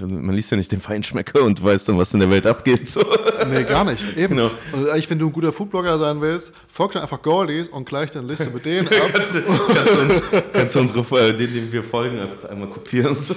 Man 0.00 0.34
liest 0.34 0.50
ja 0.50 0.56
nicht 0.56 0.72
den 0.72 0.80
Feinschmecker 0.80 1.42
und 1.42 1.62
weiß 1.62 1.84
dann, 1.84 1.98
was 1.98 2.14
in 2.14 2.20
der 2.20 2.30
Welt 2.30 2.46
abgeht. 2.46 2.88
So. 2.88 3.04
Nee, 3.50 3.64
gar 3.64 3.84
nicht. 3.84 4.02
Eben. 4.16 4.36
Genau. 4.36 4.50
Und 4.72 4.88
eigentlich, 4.88 5.10
wenn 5.10 5.18
du 5.18 5.26
ein 5.26 5.32
guter 5.32 5.52
Foodblogger 5.52 5.98
sein 5.98 6.22
willst, 6.22 6.50
folg 6.66 6.92
dann 6.92 7.02
einfach 7.02 7.20
Goldies 7.20 7.68
und 7.68 7.84
gleich 7.84 8.10
deine 8.10 8.26
Liste 8.26 8.48
mit 8.48 8.64
denen 8.64 8.88
ab. 8.88 8.94
kannst, 9.12 9.34
du, 9.34 9.42
kannst, 9.42 9.92
du 9.92 10.00
uns, 10.00 10.22
kannst 10.54 10.74
du 10.74 10.80
unsere, 10.80 11.28
äh, 11.28 11.34
den, 11.36 11.52
den 11.52 11.70
wir 11.70 11.82
folgen, 11.82 12.18
einfach 12.18 12.48
einmal 12.48 12.70
kopieren. 12.70 13.18
So. 13.18 13.34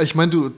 Ich 0.00 0.14
meine, 0.14 0.30
du, 0.30 0.50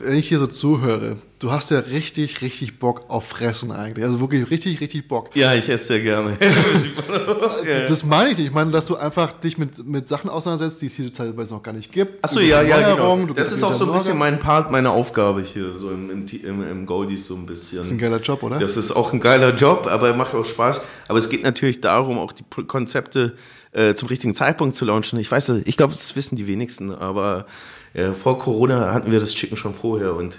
wenn 0.00 0.16
ich 0.16 0.28
hier 0.28 0.38
so 0.38 0.46
zuhöre, 0.46 1.16
du 1.38 1.50
hast 1.50 1.70
ja 1.70 1.80
richtig, 1.80 2.40
richtig 2.42 2.78
Bock 2.78 3.04
auf 3.08 3.28
Fressen 3.28 3.72
eigentlich. 3.72 4.04
Also 4.04 4.20
wirklich 4.20 4.50
richtig, 4.50 4.80
richtig 4.80 5.08
Bock. 5.08 5.34
Ja, 5.34 5.54
ich 5.54 5.68
esse 5.68 5.84
sehr 5.86 6.00
gerne. 6.00 6.36
Das 7.88 8.04
meine 8.04 8.30
ich 8.30 8.38
nicht. 8.38 8.48
Ich 8.48 8.52
meine, 8.52 8.70
dass 8.70 8.86
du 8.86 8.96
einfach 8.96 9.32
dich 9.32 9.58
mit, 9.58 9.86
mit 9.86 10.08
Sachen 10.08 10.30
auseinandersetzt, 10.30 10.82
die 10.82 10.86
es 10.86 10.94
hier 10.94 11.12
teilweise 11.12 11.54
noch 11.54 11.62
gar 11.62 11.72
nicht 11.72 11.92
gibt. 11.92 12.24
Achso, 12.24 12.40
ja, 12.40 12.62
ja, 12.62 12.94
genau. 12.94 13.26
Das 13.34 13.52
ist 13.52 13.62
auch 13.62 13.74
so 13.74 13.86
ein 13.86 13.92
bisschen 13.92 14.18
mein 14.18 14.38
Part, 14.38 14.70
meine 14.70 14.90
Aufgabe 14.90 15.42
hier, 15.42 15.72
so 15.72 15.90
im, 15.90 16.10
im, 16.10 16.26
im, 16.26 16.70
im 16.70 16.86
Goldies 16.86 17.26
so 17.26 17.34
ein 17.34 17.46
bisschen. 17.46 17.78
Das 17.78 17.88
ist 17.88 17.92
ein 17.92 17.98
geiler 17.98 18.20
Job, 18.20 18.42
oder? 18.42 18.58
Das 18.58 18.76
ist 18.76 18.90
auch 18.92 19.12
ein 19.12 19.20
geiler 19.20 19.54
Job, 19.54 19.86
aber 19.86 20.14
macht 20.14 20.34
auch 20.34 20.44
Spaß. 20.44 20.80
Aber 21.08 21.18
es 21.18 21.28
geht 21.28 21.42
natürlich 21.42 21.80
darum, 21.80 22.18
auch 22.18 22.32
die 22.32 22.44
Konzepte 22.66 23.34
äh, 23.72 23.94
zum 23.94 24.08
richtigen 24.08 24.34
Zeitpunkt 24.34 24.76
zu 24.76 24.84
launchen. 24.84 25.18
Ich 25.18 25.30
weiß, 25.30 25.50
ich 25.64 25.76
glaube, 25.76 25.92
das 25.92 26.16
wissen 26.16 26.36
die 26.36 26.46
wenigsten, 26.46 26.92
aber 26.92 27.46
äh, 27.94 28.12
vor 28.12 28.38
Corona 28.38 28.92
hatten 28.92 29.10
wir 29.12 29.20
das 29.20 29.34
Chicken 29.34 29.56
schon 29.56 29.74
vorher 29.74 30.14
und 30.14 30.38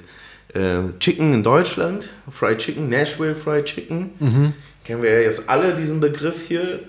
äh, 0.54 0.80
Chicken 1.00 1.34
in 1.34 1.44
Deutschland, 1.44 2.12
Fried 2.32 2.58
Chicken, 2.60 2.90
Nashville 2.90 3.36
Fried 3.36 3.66
Chicken, 3.66 4.12
Mhm. 4.20 4.54
kennen 4.84 5.04
wir 5.04 5.12
ja 5.14 5.20
jetzt 5.22 5.48
alle 5.50 5.74
diesen 5.74 6.00
Begriff 6.00 6.48
hier. 6.48 6.80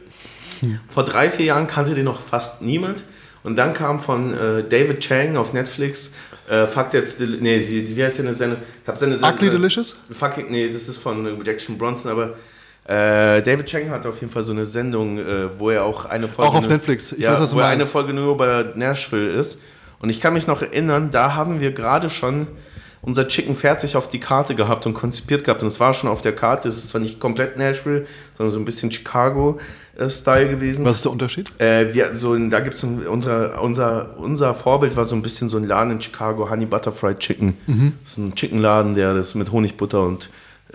Vor 0.89 1.05
drei, 1.05 1.31
vier 1.31 1.47
Jahren 1.47 1.67
kannte 1.67 1.95
den 1.95 2.05
noch 2.05 2.21
fast 2.21 2.61
niemand. 2.63 3.05
Und 3.43 3.57
dann 3.57 3.73
kam 3.73 4.01
von 4.01 4.35
äh, 4.35 4.63
David 4.69 5.01
Chang 5.01 5.37
auf 5.39 5.55
Netflix, 5.55 6.13
äh, 6.49 6.67
Fuck 6.67 6.91
That's 6.91 7.17
Del 7.17 7.39
nee, 7.41 7.65
wie, 7.67 8.05
heißt 8.05 8.19
denn 8.19 8.27
eine 8.27 8.35
Sendung? 8.35 8.59
Ich 8.83 8.87
hab 8.89 8.99
seine 8.99 9.17
Sendung. 9.17 9.37
Ugly 9.39 9.49
Delicious? 9.51 9.97
Fucking, 10.11 10.51
nee, 10.51 10.69
das 10.71 10.89
ist 10.89 10.99
von 10.99 11.25
äh, 11.25 11.35
Jackson 11.47 11.79
Bronson, 11.79 12.11
aber 12.11 12.35
äh, 12.85 13.41
David 13.43 13.65
Chang 13.67 13.89
hat 13.89 14.05
auf 14.05 14.21
jeden 14.21 14.31
Fall 14.31 14.43
so 14.43 14.53
eine 14.53 14.67
Sendung, 14.67 15.17
äh, 15.19 15.59
wo 15.59 15.71
er 15.71 15.85
auch 15.85 16.05
eine 16.05 16.29
Folge. 16.29 16.51
Auch 16.51 16.55
auf 16.57 16.65
nur- 16.65 16.73
Netflix. 16.73 17.13
Ich 17.13 17.21
ja, 17.21 17.33
weiß, 17.33 17.41
was 17.41 17.51
du 17.51 17.57
wo 17.57 17.61
er 17.61 17.69
eine. 17.69 17.87
Folge 17.87 18.13
nur 18.13 18.37
bei 18.37 18.67
Nashville 18.75 19.31
ist. 19.33 19.59
Und 20.01 20.11
ich 20.11 20.21
kann 20.21 20.35
mich 20.35 20.47
noch 20.47 20.63
erinnern, 20.63 21.11
da 21.11 21.35
haben 21.35 21.61
wir 21.61 21.73
gerade 21.73 22.11
schon 22.11 22.47
unser 23.03 23.29
Chicken 23.29 23.57
fertig 23.57 23.97
auf 23.97 24.09
die 24.09 24.21
Karte 24.21 24.55
gehabt 24.55 24.85
und 24.87 24.95
konzipiert 24.95 25.45
gehabt. 25.45 25.63
Und 25.63 25.69
es 25.69 25.81
war 25.81 25.95
schon 25.95 26.11
auf 26.11 26.21
der 26.21 26.35
Karte. 26.35 26.69
Es 26.69 26.77
ist 26.77 26.91
zwar 26.91 27.01
nicht 27.01 27.19
komplett 27.19 27.57
Nashville, 27.57 28.07
sondern 28.37 28.53
so 28.53 28.59
ein 28.59 28.65
bisschen 28.65 28.91
Chicago-Style 28.91 30.49
gewesen. 30.49 30.85
Was 30.85 30.97
ist 30.97 31.05
der 31.05 31.13
Unterschied? 31.13 31.51
Äh, 31.59 31.95
wir, 31.95 32.15
so, 32.15 32.37
da 32.37 32.61
gibt 32.61 32.77
es 32.77 32.85
unser, 32.85 33.63
unser, 33.63 34.19
unser 34.19 34.55
Vorbild 34.55 34.97
war 34.97 35.05
so 35.07 35.15
ein 35.15 35.23
bisschen 35.23 35.49
so 35.49 35.57
ein 35.57 35.65
Laden 35.65 35.93
in 35.93 36.03
Chicago, 36.03 36.51
Honey 36.51 36.67
Butter 36.67 36.93
Fried 36.93 37.19
Chicken. 37.21 37.57
Mhm. 37.67 37.93
Das 38.03 38.13
ist 38.13 38.19
ein 38.19 38.35
Chickenladen, 38.35 38.95
der 38.95 39.15
das 39.15 39.35
mit 39.35 39.51
Honigbutter 39.51 40.03
und 40.03 40.29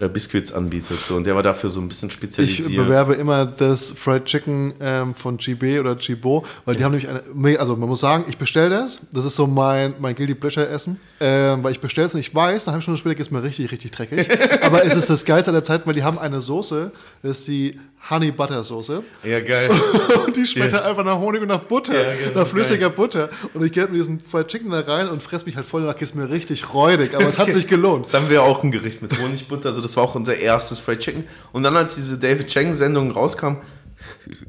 Biscuits 0.10 0.52
anbietet. 0.52 1.00
So, 1.00 1.16
und 1.16 1.26
der 1.26 1.36
war 1.36 1.43
dafür 1.43 1.70
so 1.70 1.80
ein 1.82 1.88
bisschen 1.88 2.10
Ich 2.10 2.14
spezialisiert. 2.16 2.76
bewerbe 2.76 3.14
immer 3.14 3.46
das 3.46 3.91
Fried 3.91 4.26
Chicken 4.26 4.74
ähm, 4.80 5.16
von 5.16 5.38
GB 5.38 5.80
oder 5.80 5.98
Chibo, 5.98 6.46
weil 6.66 6.76
die 6.76 6.84
haben 6.84 6.91
nämlich 6.91 7.10
eine, 7.10 7.60
also 7.60 7.76
man 7.76 7.88
muss 7.89 8.02
sagen, 8.02 8.26
ich 8.28 8.38
bestelle 8.38 8.70
das, 8.70 9.00
das 9.12 9.26
ist 9.26 9.36
so 9.36 9.48
mein, 9.48 9.93
mein 10.00 10.16
Guilty 10.16 10.36
Pleasure 10.36 10.68
Essen, 10.68 11.00
ähm, 11.20 11.64
weil 11.64 11.72
ich 11.72 11.80
bestelle 11.80 12.08
es 12.08 12.14
und 12.14 12.20
ich 12.20 12.34
weiß, 12.36 12.68
eine 12.68 12.74
halbe 12.74 12.82
Stunde 12.82 12.98
später 12.98 13.16
geht 13.16 13.26
es 13.26 13.32
mir 13.32 13.43
richtig, 13.43 13.72
richtig 13.72 13.91
dreckig, 13.91 14.30
aber 14.62 14.84
es 14.84 14.96
ist 14.96 15.10
das 15.10 15.26
Geilste 15.26 15.52
aller 15.52 15.64
Zeit, 15.64 15.86
weil 15.88 15.93
die 15.93 16.04
haben 16.04 16.20
eine 16.20 16.41
Soße, 16.41 16.91
das 17.22 17.39
ist 17.39 17.48
die 17.48 17.80
Honey 18.10 18.32
Butter 18.32 18.64
Soße 18.64 19.03
ja, 19.24 19.39
geil. 19.39 19.70
und 20.26 20.36
die 20.38 20.45
schmeckt 20.45 20.72
Ja. 20.74 20.80
halt 20.80 20.89
einfach 20.89 21.03
nach 21.03 21.18
Honig 21.18 21.41
und 21.41 21.47
nach 21.47 21.62
Butter, 21.62 21.93
Ja, 21.93 22.14
genau, 22.16 22.41
nach 22.41 22.47
flüssiger 22.47 22.89
Butter 22.89 23.30
und 23.53 23.64
ich 23.66 23.72
gehe 23.72 23.86
mit 23.88 23.95
diesem 23.95 24.20
Fried 24.20 24.47
Chicken 24.47 24.70
da 24.70 24.82
rein 24.82 25.08
und 25.10 25.24
fress 25.24 25.45
mich 25.45 25.56
halt 25.56 25.66
voll, 25.66 25.82
danach 25.82 25.97
geht 25.97 26.10
es 26.10 26.14
mir 26.14 26.30
richtig 26.30 26.74
räudig, 26.74 27.16
aber 27.16 27.26
es 27.28 27.39
hat 27.41 27.51
sich 27.51 27.68
gelohnt. 27.68 28.06
Das 28.06 28.14
haben 28.14 28.30
wir 28.30 28.43
auch 28.43 28.64
ein 28.64 28.72
Gericht 28.72 29.01
mit 29.01 29.18
Honigbutter. 29.20 29.70
Also 29.70 29.82
das 29.82 29.95
war 29.97 30.03
auch 30.03 30.16
unser 30.16 30.38
erstes 30.38 30.80
Fried 30.80 30.99
Chicken. 30.99 31.24
Und 31.51 31.64
dann, 31.64 31.76
als 31.76 31.95
diese 31.95 32.20
David 32.20 32.47
Chang-Sendung 32.47 33.12
rauskam, 33.12 33.58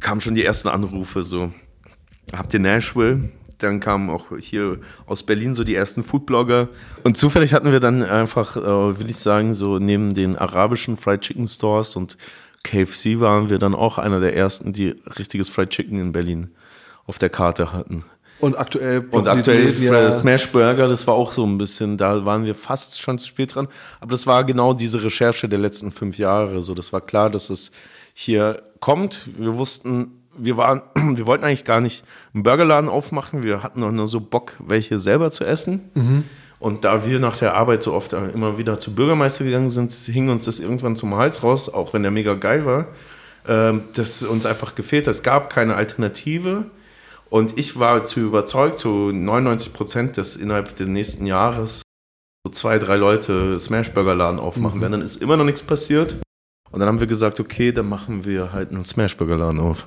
kamen 0.00 0.20
schon 0.20 0.34
die 0.34 0.44
ersten 0.44 0.68
Anrufe. 0.68 1.22
So, 1.22 1.50
habt 2.36 2.52
ihr 2.54 2.60
Nashville? 2.60 3.30
Dann 3.58 3.80
kamen 3.80 4.10
auch 4.10 4.26
hier 4.38 4.80
aus 5.06 5.22
Berlin 5.22 5.54
so 5.54 5.64
die 5.64 5.74
ersten 5.74 6.04
Foodblogger. 6.04 6.68
Und 7.04 7.16
zufällig 7.16 7.54
hatten 7.54 7.72
wir 7.72 7.80
dann 7.80 8.02
einfach, 8.02 8.56
äh, 8.56 8.98
will 9.00 9.08
ich 9.08 9.16
sagen, 9.16 9.54
so 9.54 9.78
neben 9.78 10.12
den 10.14 10.36
arabischen 10.36 10.98
Fried 10.98 11.22
Chicken 11.22 11.48
Stores 11.48 11.96
und 11.96 12.18
KFC 12.66 13.20
waren 13.20 13.48
wir 13.48 13.58
dann 13.58 13.74
auch 13.74 13.98
einer 13.98 14.20
der 14.20 14.36
ersten, 14.36 14.72
die 14.72 14.94
richtiges 15.18 15.48
Fried 15.48 15.70
Chicken 15.70 15.98
in 16.00 16.12
Berlin 16.12 16.50
auf 17.06 17.18
der 17.18 17.30
Karte 17.30 17.72
hatten. 17.72 18.04
Und 18.38 18.58
aktuell 18.58 19.06
Und 19.12 19.28
aktuell 19.28 19.72
ja- 19.80 20.10
Smash 20.12 20.50
Burger, 20.52 20.88
das 20.88 21.06
war 21.06 21.14
auch 21.14 21.32
so 21.32 21.44
ein 21.46 21.56
bisschen, 21.56 21.96
da 21.96 22.24
waren 22.26 22.44
wir 22.44 22.54
fast 22.54 23.00
schon 23.00 23.18
zu 23.18 23.26
spät 23.28 23.54
dran. 23.54 23.68
Aber 24.00 24.10
das 24.10 24.26
war 24.26 24.44
genau 24.44 24.74
diese 24.74 25.02
Recherche 25.02 25.48
der 25.48 25.58
letzten 25.58 25.90
fünf 25.90 26.18
Jahre. 26.18 26.60
So, 26.62 26.74
das 26.74 26.92
war 26.92 27.00
klar, 27.00 27.30
dass 27.30 27.48
es 27.48 27.70
hier 28.12 28.62
kommt. 28.80 29.28
Wir 29.38 29.56
wussten, 29.56 30.10
wir 30.36 30.58
waren, 30.58 30.82
wir 30.94 31.24
wollten 31.26 31.44
eigentlich 31.44 31.64
gar 31.64 31.80
nicht 31.80 32.04
einen 32.34 32.42
Burgerladen 32.42 32.90
aufmachen. 32.90 33.42
Wir 33.42 33.62
hatten 33.62 33.80
noch 33.80 33.92
nur 33.92 34.06
so 34.08 34.20
Bock, 34.20 34.52
welche 34.58 34.98
selber 34.98 35.30
zu 35.30 35.44
essen. 35.44 36.24
Und 36.58 36.84
da 36.84 37.04
wir 37.04 37.18
nach 37.18 37.38
der 37.38 37.54
Arbeit 37.54 37.82
so 37.82 37.92
oft 37.92 38.12
immer 38.12 38.56
wieder 38.58 38.80
zu 38.80 38.94
Bürgermeister 38.94 39.44
gegangen 39.44 39.70
sind, 39.70 39.92
hing 39.92 40.28
uns 40.30 40.46
das 40.46 40.58
irgendwann 40.58 40.96
zum 40.96 41.14
Hals 41.14 41.42
raus, 41.42 41.68
auch 41.68 41.92
wenn 41.92 42.02
der 42.02 42.10
mega 42.10 42.34
geil 42.34 42.64
war, 42.64 42.86
ähm, 43.46 43.82
dass 43.94 44.22
uns 44.22 44.46
einfach 44.46 44.74
gefehlt 44.74 45.06
hat. 45.06 45.14
Es 45.14 45.22
gab 45.22 45.50
keine 45.50 45.76
Alternative. 45.76 46.64
Und 47.28 47.58
ich 47.58 47.78
war 47.78 48.04
zu 48.04 48.20
überzeugt, 48.20 48.78
zu 48.78 49.10
99 49.12 49.72
Prozent, 49.72 50.16
dass 50.16 50.36
innerhalb 50.36 50.74
des 50.76 50.88
nächsten 50.88 51.26
Jahres 51.26 51.82
so 52.46 52.52
zwei, 52.52 52.78
drei 52.78 52.96
Leute 52.96 53.58
Smashburger-Laden 53.58 54.38
aufmachen 54.38 54.80
werden. 54.80 54.92
Dann 54.92 55.02
ist 55.02 55.20
immer 55.20 55.36
noch 55.36 55.44
nichts 55.44 55.62
passiert. 55.62 56.16
Und 56.70 56.80
dann 56.80 56.88
haben 56.88 57.00
wir 57.00 57.06
gesagt, 57.06 57.40
okay, 57.40 57.72
dann 57.72 57.88
machen 57.88 58.24
wir 58.24 58.52
halt 58.52 58.70
einen 58.70 58.84
Smashburger-Laden 58.84 59.60
auf. 59.60 59.86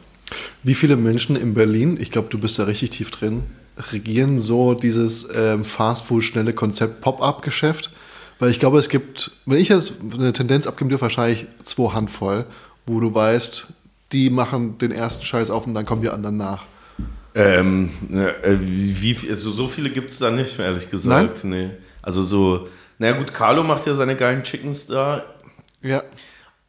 Wie 0.63 0.74
viele 0.74 0.97
Menschen 0.97 1.36
in 1.36 1.53
Berlin, 1.53 1.97
ich 1.99 2.11
glaube, 2.11 2.30
du 2.30 2.38
bist 2.38 2.59
da 2.59 2.63
richtig 2.63 2.91
tief 2.91 3.11
drin, 3.11 3.43
regieren 3.91 4.39
so 4.39 4.73
dieses 4.73 5.27
ähm, 5.34 5.63
Fastfood, 5.65 6.23
schnelle 6.23 6.53
Konzept 6.53 7.01
Pop-up-Geschäft? 7.01 7.89
Weil 8.39 8.51
ich 8.51 8.59
glaube, 8.59 8.80
es 8.80 8.89
gibt, 8.89 9.32
wenn 9.45 9.57
ich 9.57 9.69
jetzt 9.69 9.93
eine 10.13 10.32
Tendenz 10.34 10.65
abgeben 10.67 10.89
dürfte, 10.89 11.03
wahrscheinlich 11.03 11.47
zwei 11.63 11.93
Handvoll, 11.93 12.45
wo 12.86 12.99
du 12.99 13.13
weißt, 13.13 13.67
die 14.11 14.30
machen 14.30 14.77
den 14.77 14.91
ersten 14.91 15.25
Scheiß 15.25 15.49
auf 15.49 15.67
und 15.67 15.73
dann 15.73 15.86
kommen 15.86 16.01
die 16.01 16.09
anderen 16.09 16.38
nach. 16.38 16.63
Ähm, 17.36 17.89
ne, 18.07 18.30
äh, 18.43 18.57
wie, 18.59 19.15
also 19.30 19.51
so 19.51 19.67
viele 19.67 19.89
gibt 19.89 20.09
es 20.11 20.19
da 20.19 20.32
nicht, 20.32 20.57
ehrlich 20.57 20.89
gesagt. 20.89 21.43
Nee. 21.43 21.71
Also 22.01 22.23
so, 22.23 22.67
na 22.97 23.11
gut, 23.11 23.34
Carlo 23.34 23.63
macht 23.63 23.86
ja 23.86 23.93
seine 23.93 24.15
geilen 24.15 24.43
Chickens 24.43 24.88
da, 24.88 25.23
Ja. 25.82 26.01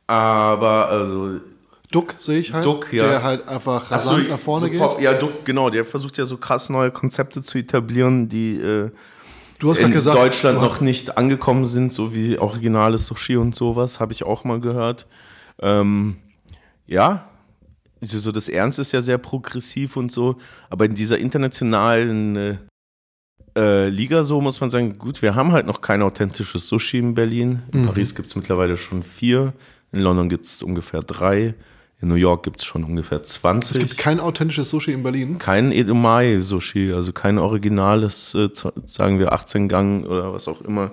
aber 0.07 0.89
also 0.89 1.41
Duck 1.91 2.15
sehe 2.19 2.39
ich 2.39 2.53
halt, 2.53 2.65
Duck, 2.65 2.93
ja. 2.93 3.07
der 3.07 3.23
halt 3.23 3.49
einfach 3.49 3.87
Ach 3.91 3.99
so, 3.99 4.11
rasant 4.11 4.29
nach 4.31 4.39
vorne 4.39 4.67
so 4.67 4.71
geht. 4.71 4.81
Pop- 4.81 5.01
Ja, 5.01 5.13
Duck, 5.15 5.45
genau, 5.45 5.71
der 5.71 5.85
versucht 5.85 6.17
ja 6.19 6.25
so 6.25 6.37
krass 6.37 6.71
neue 6.71 6.91
Konzepte 6.91 7.43
zu 7.43 7.59
etablieren, 7.59 8.29
die 8.29 8.57
äh, 8.61 8.91
in 9.79 9.91
gesagt, 9.91 10.17
Deutschland 10.17 10.61
noch 10.61 10.81
nicht 10.81 11.19
angekommen 11.19 11.67
sind, 11.67 11.93
so 11.93 12.15
wie 12.15 12.39
originales 12.39 13.07
Sushi 13.07 13.37
und 13.37 13.55
sowas, 13.55 14.01
habe 14.01 14.13
ich 14.13 14.23
auch 14.23 14.45
mal 14.45 14.61
gehört. 14.61 15.07
Ähm, 15.61 16.17
ja, 16.87 17.29
also 18.01 18.19
so 18.19 18.33
das 18.33 18.49
Ernst 18.49 18.79
ist 18.79 18.93
ja 18.93 19.01
sehr 19.01 19.19
progressiv 19.19 19.97
und 19.97 20.11
so, 20.11 20.37
aber 20.71 20.87
in 20.87 20.95
dieser 20.95 21.19
internationalen 21.19 22.37
äh, 22.37 22.57
äh, 23.57 23.89
Liga 23.89 24.23
so 24.23 24.41
muss 24.41 24.61
man 24.61 24.71
sagen, 24.71 24.97
gut, 24.97 25.21
wir 25.23 25.35
haben 25.35 25.53
halt 25.53 25.67
noch 25.67 25.81
kein 25.81 26.03
authentisches 26.03 26.69
Sushi 26.69 26.99
in 26.99 27.15
Berlin. 27.15 27.63
In 27.73 27.85
Paris 27.85 28.15
gibt 28.15 28.29
es 28.29 28.37
mittlerweile 28.37 28.77
schon 28.77 29.03
vier, 29.03 29.53
in 29.93 30.01
London 30.01 30.29
gibt 30.29 30.47
es 30.47 30.63
ungefähr 30.63 31.01
drei, 31.01 31.55
in 32.03 32.09
New 32.09 32.15
York 32.15 32.43
gibt 32.43 32.61
es 32.61 32.65
schon 32.65 32.85
ungefähr 32.85 33.23
20. 33.23 33.77
Es 33.77 33.83
gibt 33.83 33.99
kein 33.99 34.21
authentisches 34.21 34.71
Sushi 34.71 34.93
in 34.93 35.03
Berlin. 35.03 35.39
kein 35.39 35.71
Edamame-Sushi, 35.73 36.93
also 36.93 37.13
kein 37.13 37.39
originales, 37.39 38.35
äh, 38.35 38.49
sagen 38.87 39.19
wir 39.19 39.33
18-Gang 39.33 40.07
oder 40.07 40.33
was 40.33 40.49
auch 40.49 40.63
immer, 40.63 40.93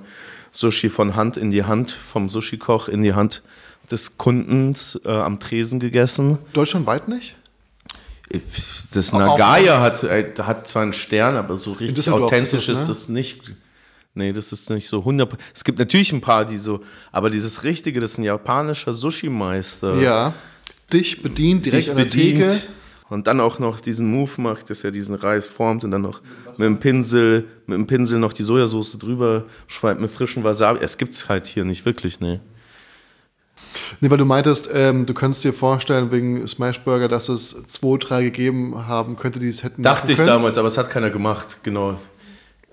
Sushi 0.51 0.89
von 0.89 1.15
Hand 1.15 1.37
in 1.37 1.51
die 1.51 1.63
Hand, 1.63 1.91
vom 1.91 2.29
Sushi-Koch 2.29 2.89
in 2.89 3.03
die 3.03 3.13
Hand 3.13 3.41
des 3.89 4.17
Kundens 4.17 4.99
äh, 5.05 5.09
am 5.09 5.39
Tresen 5.39 5.79
gegessen. 5.79 6.39
Deutschlandweit 6.53 7.07
nicht? 7.07 7.35
Das 8.93 9.13
Auch- 9.13 9.19
Nagaya 9.19 9.79
hat, 9.79 10.03
äh, 10.03 10.33
hat 10.39 10.67
zwar 10.67 10.83
einen 10.83 10.93
Stern, 10.93 11.35
aber 11.35 11.55
so 11.55 11.71
richtig 11.73 12.09
authentisch 12.09 12.67
ist 12.67 12.81
das, 12.81 12.87
das, 12.87 13.09
ne? 13.09 13.15
nicht. 13.15 13.51
Nee, 14.13 14.33
das 14.33 14.51
ist 14.51 14.69
nicht 14.71 14.89
so 14.89 14.99
100. 14.99 15.37
Es 15.53 15.63
gibt 15.63 15.79
natürlich 15.79 16.11
ein 16.11 16.21
paar, 16.21 16.43
die 16.43 16.57
so, 16.57 16.81
aber 17.11 17.29
dieses 17.29 17.63
richtige, 17.63 17.99
das 17.99 18.13
ist 18.13 18.17
ein 18.17 18.23
japanischer 18.23 18.91
Sushi-Meister. 18.91 19.95
Ja. 20.01 20.33
Dich 20.93 21.21
bedient 21.21 21.65
direkt 21.65 21.87
dich 21.87 21.91
an 21.91 21.97
der 21.97 22.09
Theke. 22.09 22.49
und 23.09 23.27
dann 23.27 23.39
auch 23.41 23.59
noch 23.59 23.81
diesen 23.81 24.09
Move 24.09 24.31
macht, 24.37 24.69
dass 24.69 24.83
er 24.83 24.91
diesen 24.91 25.15
Reis 25.15 25.45
formt 25.45 25.83
und 25.83 25.91
dann 25.91 26.01
noch 26.01 26.21
mit 26.57 26.65
dem 26.65 26.79
Pinsel, 26.79 27.45
mit 27.65 27.77
dem 27.77 27.87
Pinsel 27.87 28.19
noch 28.19 28.33
die 28.33 28.43
Sojasauce 28.43 28.97
drüber 28.97 29.45
schreibt 29.67 29.99
mit 29.99 30.09
frischen 30.09 30.43
Wasabi. 30.43 30.79
Es 30.81 30.97
gibt's 30.97 31.27
halt 31.27 31.45
hier 31.45 31.65
nicht 31.65 31.85
wirklich, 31.85 32.19
ne. 32.19 32.39
Nee, 33.99 34.09
weil 34.09 34.17
du 34.17 34.25
meintest, 34.25 34.69
ähm, 34.73 35.05
du 35.05 35.13
könntest 35.13 35.43
dir 35.43 35.53
vorstellen, 35.53 36.11
wegen 36.11 36.47
Smashburger, 36.47 37.07
dass 37.07 37.29
es 37.29 37.55
zwei, 37.65 37.97
drei 37.97 38.23
gegeben 38.23 38.87
haben 38.87 39.15
könnte, 39.15 39.39
die 39.39 39.49
es 39.49 39.63
hätten 39.63 39.83
Dachte 39.83 40.11
ich 40.11 40.17
damals, 40.17 40.57
aber 40.57 40.67
es 40.67 40.77
hat 40.77 40.89
keiner 40.89 41.09
gemacht, 41.09 41.59
genau. 41.63 41.99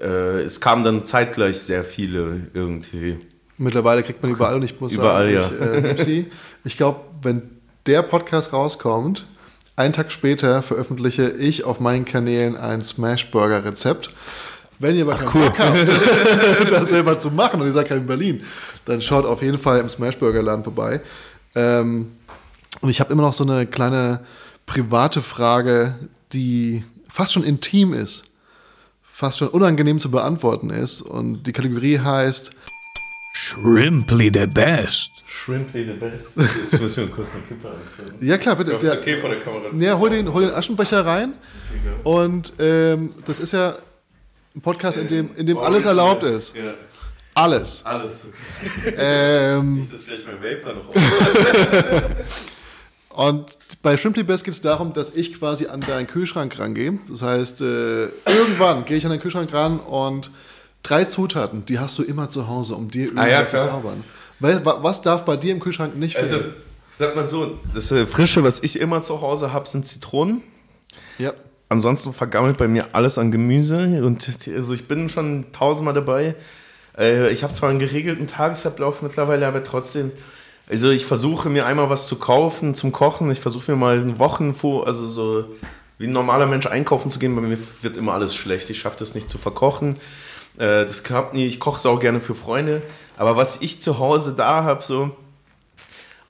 Äh, 0.00 0.42
es 0.42 0.60
kamen 0.60 0.84
dann 0.84 1.04
zeitgleich 1.04 1.58
sehr 1.60 1.84
viele 1.84 2.48
irgendwie. 2.52 3.16
Mittlerweile 3.56 4.02
kriegt 4.02 4.22
man 4.22 4.32
überall 4.32 4.56
und 4.56 4.64
ich 4.64 4.80
muss 4.80 4.92
Überall, 4.92 5.32
sagen, 5.32 5.96
ich, 5.98 6.08
äh, 6.08 6.24
ich 6.64 6.76
glaube, 6.76 7.00
wenn 7.22 7.42
der 7.86 8.02
Podcast 8.02 8.52
rauskommt, 8.52 9.26
einen 9.76 9.92
Tag 9.92 10.12
später 10.12 10.62
veröffentliche 10.62 11.30
ich 11.30 11.64
auf 11.64 11.80
meinen 11.80 12.04
Kanälen 12.04 12.56
ein 12.56 12.80
Smashburger-Rezept. 12.80 14.10
Wenn 14.78 14.96
ihr 14.96 15.02
aber 15.02 15.16
keinen 15.16 15.32
Bock 15.32 15.58
habt, 15.58 15.88
das 16.70 16.88
selber 16.88 17.18
zu 17.18 17.30
machen 17.30 17.60
und 17.60 17.66
ihr 17.66 17.72
seid 17.72 17.88
gerade 17.88 18.00
in 18.00 18.06
Berlin, 18.06 18.42
dann 18.84 19.02
schaut 19.02 19.24
auf 19.24 19.42
jeden 19.42 19.58
Fall 19.58 19.80
im 19.80 19.88
Smashburger-Laden 19.88 20.64
vorbei. 20.64 21.00
Ähm, 21.54 22.12
und 22.80 22.90
ich 22.90 23.00
habe 23.00 23.12
immer 23.12 23.22
noch 23.22 23.34
so 23.34 23.44
eine 23.44 23.66
kleine 23.66 24.20
private 24.66 25.22
Frage, 25.22 25.96
die 26.32 26.84
fast 27.10 27.32
schon 27.32 27.44
intim 27.44 27.92
ist, 27.92 28.24
fast 29.02 29.38
schon 29.38 29.48
unangenehm 29.48 30.00
zu 30.00 30.10
beantworten 30.10 30.70
ist. 30.70 31.02
Und 31.02 31.44
die 31.44 31.52
Kategorie 31.52 31.98
heißt 31.98 32.50
Shrimply 33.36 34.30
the 34.32 34.46
best. 34.46 35.10
Shrimply 35.26 35.84
the 35.84 35.94
best. 35.94 36.36
Jetzt 36.36 36.80
müssen 36.80 37.08
wir 37.08 37.14
kurz 37.14 37.28
eine 37.34 37.42
Kippe 37.42 37.68
anzünden. 37.68 38.24
Ja, 38.26 38.38
klar, 38.38 38.54
bitte. 38.54 38.72
Ich 38.74 38.78
glaub, 38.78 38.92
Der, 38.92 38.94
ist 38.94 39.00
okay 39.02 39.16
von 39.20 39.30
der 39.30 39.40
Kamera. 39.40 39.70
zu 39.74 39.76
ja, 39.76 39.98
hol, 39.98 40.08
den, 40.10 40.32
hol 40.32 40.42
den 40.42 40.52
Aschenbecher 40.54 41.04
rein. 41.04 41.32
Und 42.04 42.52
ähm, 42.60 43.12
das 43.26 43.40
ist 43.40 43.52
ja 43.52 43.76
ein 44.54 44.60
Podcast, 44.60 44.98
in 44.98 45.08
dem, 45.08 45.34
in 45.34 45.46
dem 45.46 45.58
alles 45.58 45.84
erlaubt 45.84 46.22
ist. 46.22 46.54
Ja, 46.54 46.74
Alles. 47.34 47.84
alles. 47.84 48.28
Ähm, 48.96 49.84
Das 49.90 49.98
ist 50.00 50.06
vielleicht 50.06 50.26
mein 50.28 50.40
Vapor 50.40 50.74
noch. 50.74 50.94
und 53.08 53.46
bei 53.82 53.96
Shrimply 53.96 54.22
Best 54.22 54.44
geht 54.44 54.54
es 54.54 54.60
darum, 54.60 54.92
dass 54.92 55.10
ich 55.10 55.36
quasi 55.40 55.66
an 55.66 55.80
deinen 55.80 56.06
Kühlschrank 56.06 56.56
rangehe. 56.56 57.00
Das 57.10 57.20
heißt, 57.22 57.62
äh, 57.62 58.04
irgendwann 58.26 58.84
gehe 58.84 58.96
ich 58.96 59.04
an 59.04 59.10
deinen 59.10 59.20
Kühlschrank 59.20 59.52
ran 59.52 59.80
und 59.80 60.30
drei 60.84 61.04
Zutaten, 61.04 61.66
die 61.66 61.80
hast 61.80 61.98
du 61.98 62.04
immer 62.04 62.28
zu 62.30 62.46
Hause, 62.46 62.76
um 62.76 62.90
dir 62.90 63.06
irgendwas 63.06 63.24
Ah, 63.26 63.28
ja, 63.28 63.46
zu 63.46 63.56
zaubern. 63.58 64.04
Weil, 64.38 64.64
was 64.64 65.02
darf 65.02 65.24
bei 65.24 65.36
dir 65.36 65.50
im 65.52 65.58
Kühlschrank 65.60 65.96
nicht 65.96 66.16
Also, 66.16 66.38
fehlen? 66.38 66.54
ich 66.90 66.96
sag 66.96 67.16
mal 67.16 67.26
so, 67.26 67.58
das 67.74 67.90
äh, 67.90 68.06
Frische, 68.06 68.44
was 68.44 68.62
ich 68.62 68.78
immer 68.78 69.02
zu 69.02 69.20
Hause 69.20 69.52
habe, 69.52 69.68
sind 69.68 69.84
Zitronen. 69.86 70.42
ja. 71.18 71.32
Ansonsten 71.70 72.12
vergammelt 72.12 72.56
bei 72.58 72.68
mir 72.68 72.88
alles 72.92 73.18
an 73.18 73.32
Gemüse 73.32 74.04
und 74.04 74.28
also 74.54 74.74
ich 74.74 74.86
bin 74.86 75.08
schon 75.08 75.46
tausendmal 75.50 75.94
dabei. 75.94 76.36
Äh, 76.96 77.32
ich 77.32 77.42
habe 77.42 77.52
zwar 77.54 77.70
einen 77.70 77.78
geregelten 77.80 78.28
Tagesablauf 78.28 79.00
mittlerweile, 79.02 79.46
aber 79.48 79.64
trotzdem, 79.64 80.12
also 80.68 80.90
ich 80.90 81.04
versuche 81.06 81.48
mir 81.48 81.64
einmal 81.66 81.88
was 81.90 82.06
zu 82.06 82.16
kaufen 82.16 82.74
zum 82.76 82.92
Kochen. 82.92 83.30
Ich 83.32 83.40
versuche 83.40 83.72
mir 83.72 83.78
mal 83.78 84.18
Wochen 84.20 84.54
vor, 84.54 84.86
also 84.86 85.08
so 85.08 85.46
wie 85.98 86.06
ein 86.06 86.12
normaler 86.12 86.46
Mensch 86.46 86.66
einkaufen 86.66 87.10
zu 87.10 87.18
gehen. 87.18 87.34
Bei 87.34 87.40
mir 87.42 87.58
wird 87.82 87.96
immer 87.96 88.12
alles 88.12 88.34
schlecht. 88.36 88.68
Ich 88.70 88.78
schaffe 88.78 88.98
das 88.98 89.14
nicht 89.14 89.28
zu 89.30 89.38
verkochen. 89.38 89.96
Äh, 90.56 90.84
das 90.84 91.02
klappt 91.02 91.34
nie. 91.34 91.46
Ich 91.46 91.58
koche 91.60 91.78
es 91.78 91.86
auch 91.86 91.98
gerne 92.00 92.20
für 92.20 92.34
Freunde. 92.34 92.82
Aber 93.16 93.36
was 93.36 93.60
ich 93.62 93.80
zu 93.80 93.98
Hause 93.98 94.34
da 94.36 94.64
habe, 94.64 94.82
so, 94.82 95.16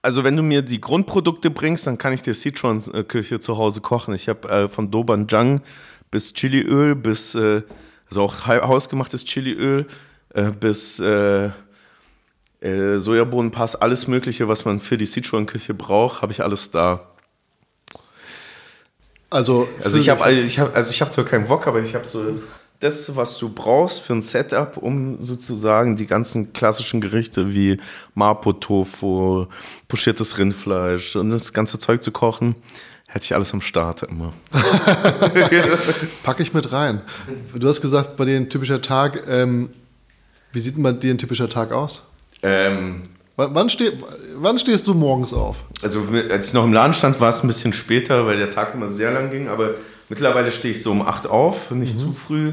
also 0.03 0.25
wenn 0.25 0.37
du 0.37 0.43
mir 0.43 0.63
die 0.63 0.81
Grundprodukte 0.81 1.51
bringst, 1.51 1.87
dann 1.87 1.99
kann 1.99 2.13
ich 2.13 2.23
dir 2.23 2.35
Sichuan-Küche 2.35 3.41
zu 3.41 3.57
Hause 3.57 3.81
kochen. 3.81 4.15
Ich 4.15 4.29
habe 4.29 4.49
äh, 4.49 4.69
von 4.69 4.91
Dobanjang 4.91 5.63
bis 6.11 6.35
Chiliöl, 6.35 6.95
bis 6.95 7.35
äh, 7.35 7.63
also 8.09 8.23
auch 8.23 8.47
hau- 8.47 8.69
hausgemachtes 8.69 9.25
Chiliöl, 9.25 9.87
äh, 10.35 10.51
bis 10.51 11.01
äh, 11.01 11.51
äh, 12.61 12.99
Sojabohnenpass, 12.99 13.77
alles 13.77 14.07
Mögliche, 14.07 14.47
was 14.49 14.65
man 14.65 14.79
für 14.81 14.97
die 14.99 15.07
Sichuan-Küche 15.07 15.75
braucht, 15.75 16.23
habe 16.23 16.33
ich 16.33 16.43
alles 16.43 16.71
da. 16.71 17.09
Also, 19.31 19.67
Also 19.83 19.99
ich 19.99 20.09
habe 20.11 20.31
ich 20.31 20.59
hab, 20.61 20.77
also 20.77 20.91
ich 20.91 21.01
hab 21.03 21.13
zwar 21.13 21.25
keinen 21.25 21.49
Wok, 21.49 21.67
aber 21.67 21.81
ich 21.83 21.95
habe 21.95 22.05
so 22.07 22.41
das, 22.81 23.15
was 23.17 23.39
du 23.39 23.49
brauchst 23.49 24.01
für 24.01 24.13
ein 24.15 24.23
Setup, 24.23 24.77
um 24.77 25.21
sozusagen 25.21 25.97
die 25.97 26.07
ganzen 26.07 26.53
klassischen 26.53 27.01
Gerichte 27.01 27.55
wie 27.55 27.81
Mapo-Tofu, 28.15 29.47
pochiertes 29.89 30.39
Rindfleisch 30.39 31.17
und 31.17 31.31
das 31.31 31.53
ganze 31.53 31.79
Zeug 31.79 32.03
zu 32.03 32.13
kochen, 32.13 32.55
hätte 33.07 33.25
ich 33.25 33.35
alles 33.35 33.53
am 33.53 33.61
Start 33.61 34.03
immer. 34.03 34.33
Packe 36.23 36.43
ich 36.43 36.53
mit 36.53 36.73
rein. 36.73 37.01
Du 37.55 37.69
hast 37.69 37.81
gesagt, 37.81 38.17
bei 38.17 38.25
dir 38.25 38.37
ein 38.37 38.51
typischer 38.51 38.83
Tag. 38.83 39.25
Ähm, 39.29 39.71
wie 40.53 40.61
sieht 40.61 40.77
denn 40.77 40.83
bei 40.83 40.93
dir 40.93 41.15
ein 41.15 41.19
typischer 41.19 41.49
Tag 41.49 41.73
aus? 41.73 42.07
Ähm, 42.43 43.03
Wann, 43.37 43.53
wann, 43.53 43.69
steh, 43.69 43.91
wann 44.37 44.61
stehst 44.61 44.87
du 44.87 44.95
morgens 44.95 45.33
auf? 45.33 45.65
also 45.83 46.05
als 46.31 46.49
ich 46.49 46.55
noch 46.55 46.65
im 46.65 46.73
Laden 46.73 46.95
stand, 46.95 47.21
war 47.21 47.31
es 47.31 47.43
ein 47.43 47.49
bisschen 47.49 47.73
später, 47.73 48.27
weil 48.27 48.37
der 48.37 48.51
Tag 48.51 48.75
immer 48.75 48.89
sehr 48.89 49.11
lang 49.11 49.31
ging, 49.31 49.49
aber 49.49 49.71
mittlerweile 50.09 50.53
stehe 50.53 50.73
ich 50.73 50.83
so 50.83 50.91
um 50.91 51.03
8 51.03 51.27
auf, 51.27 51.71
nicht 51.71 51.99
zu 51.99 52.13
früh. 52.13 52.53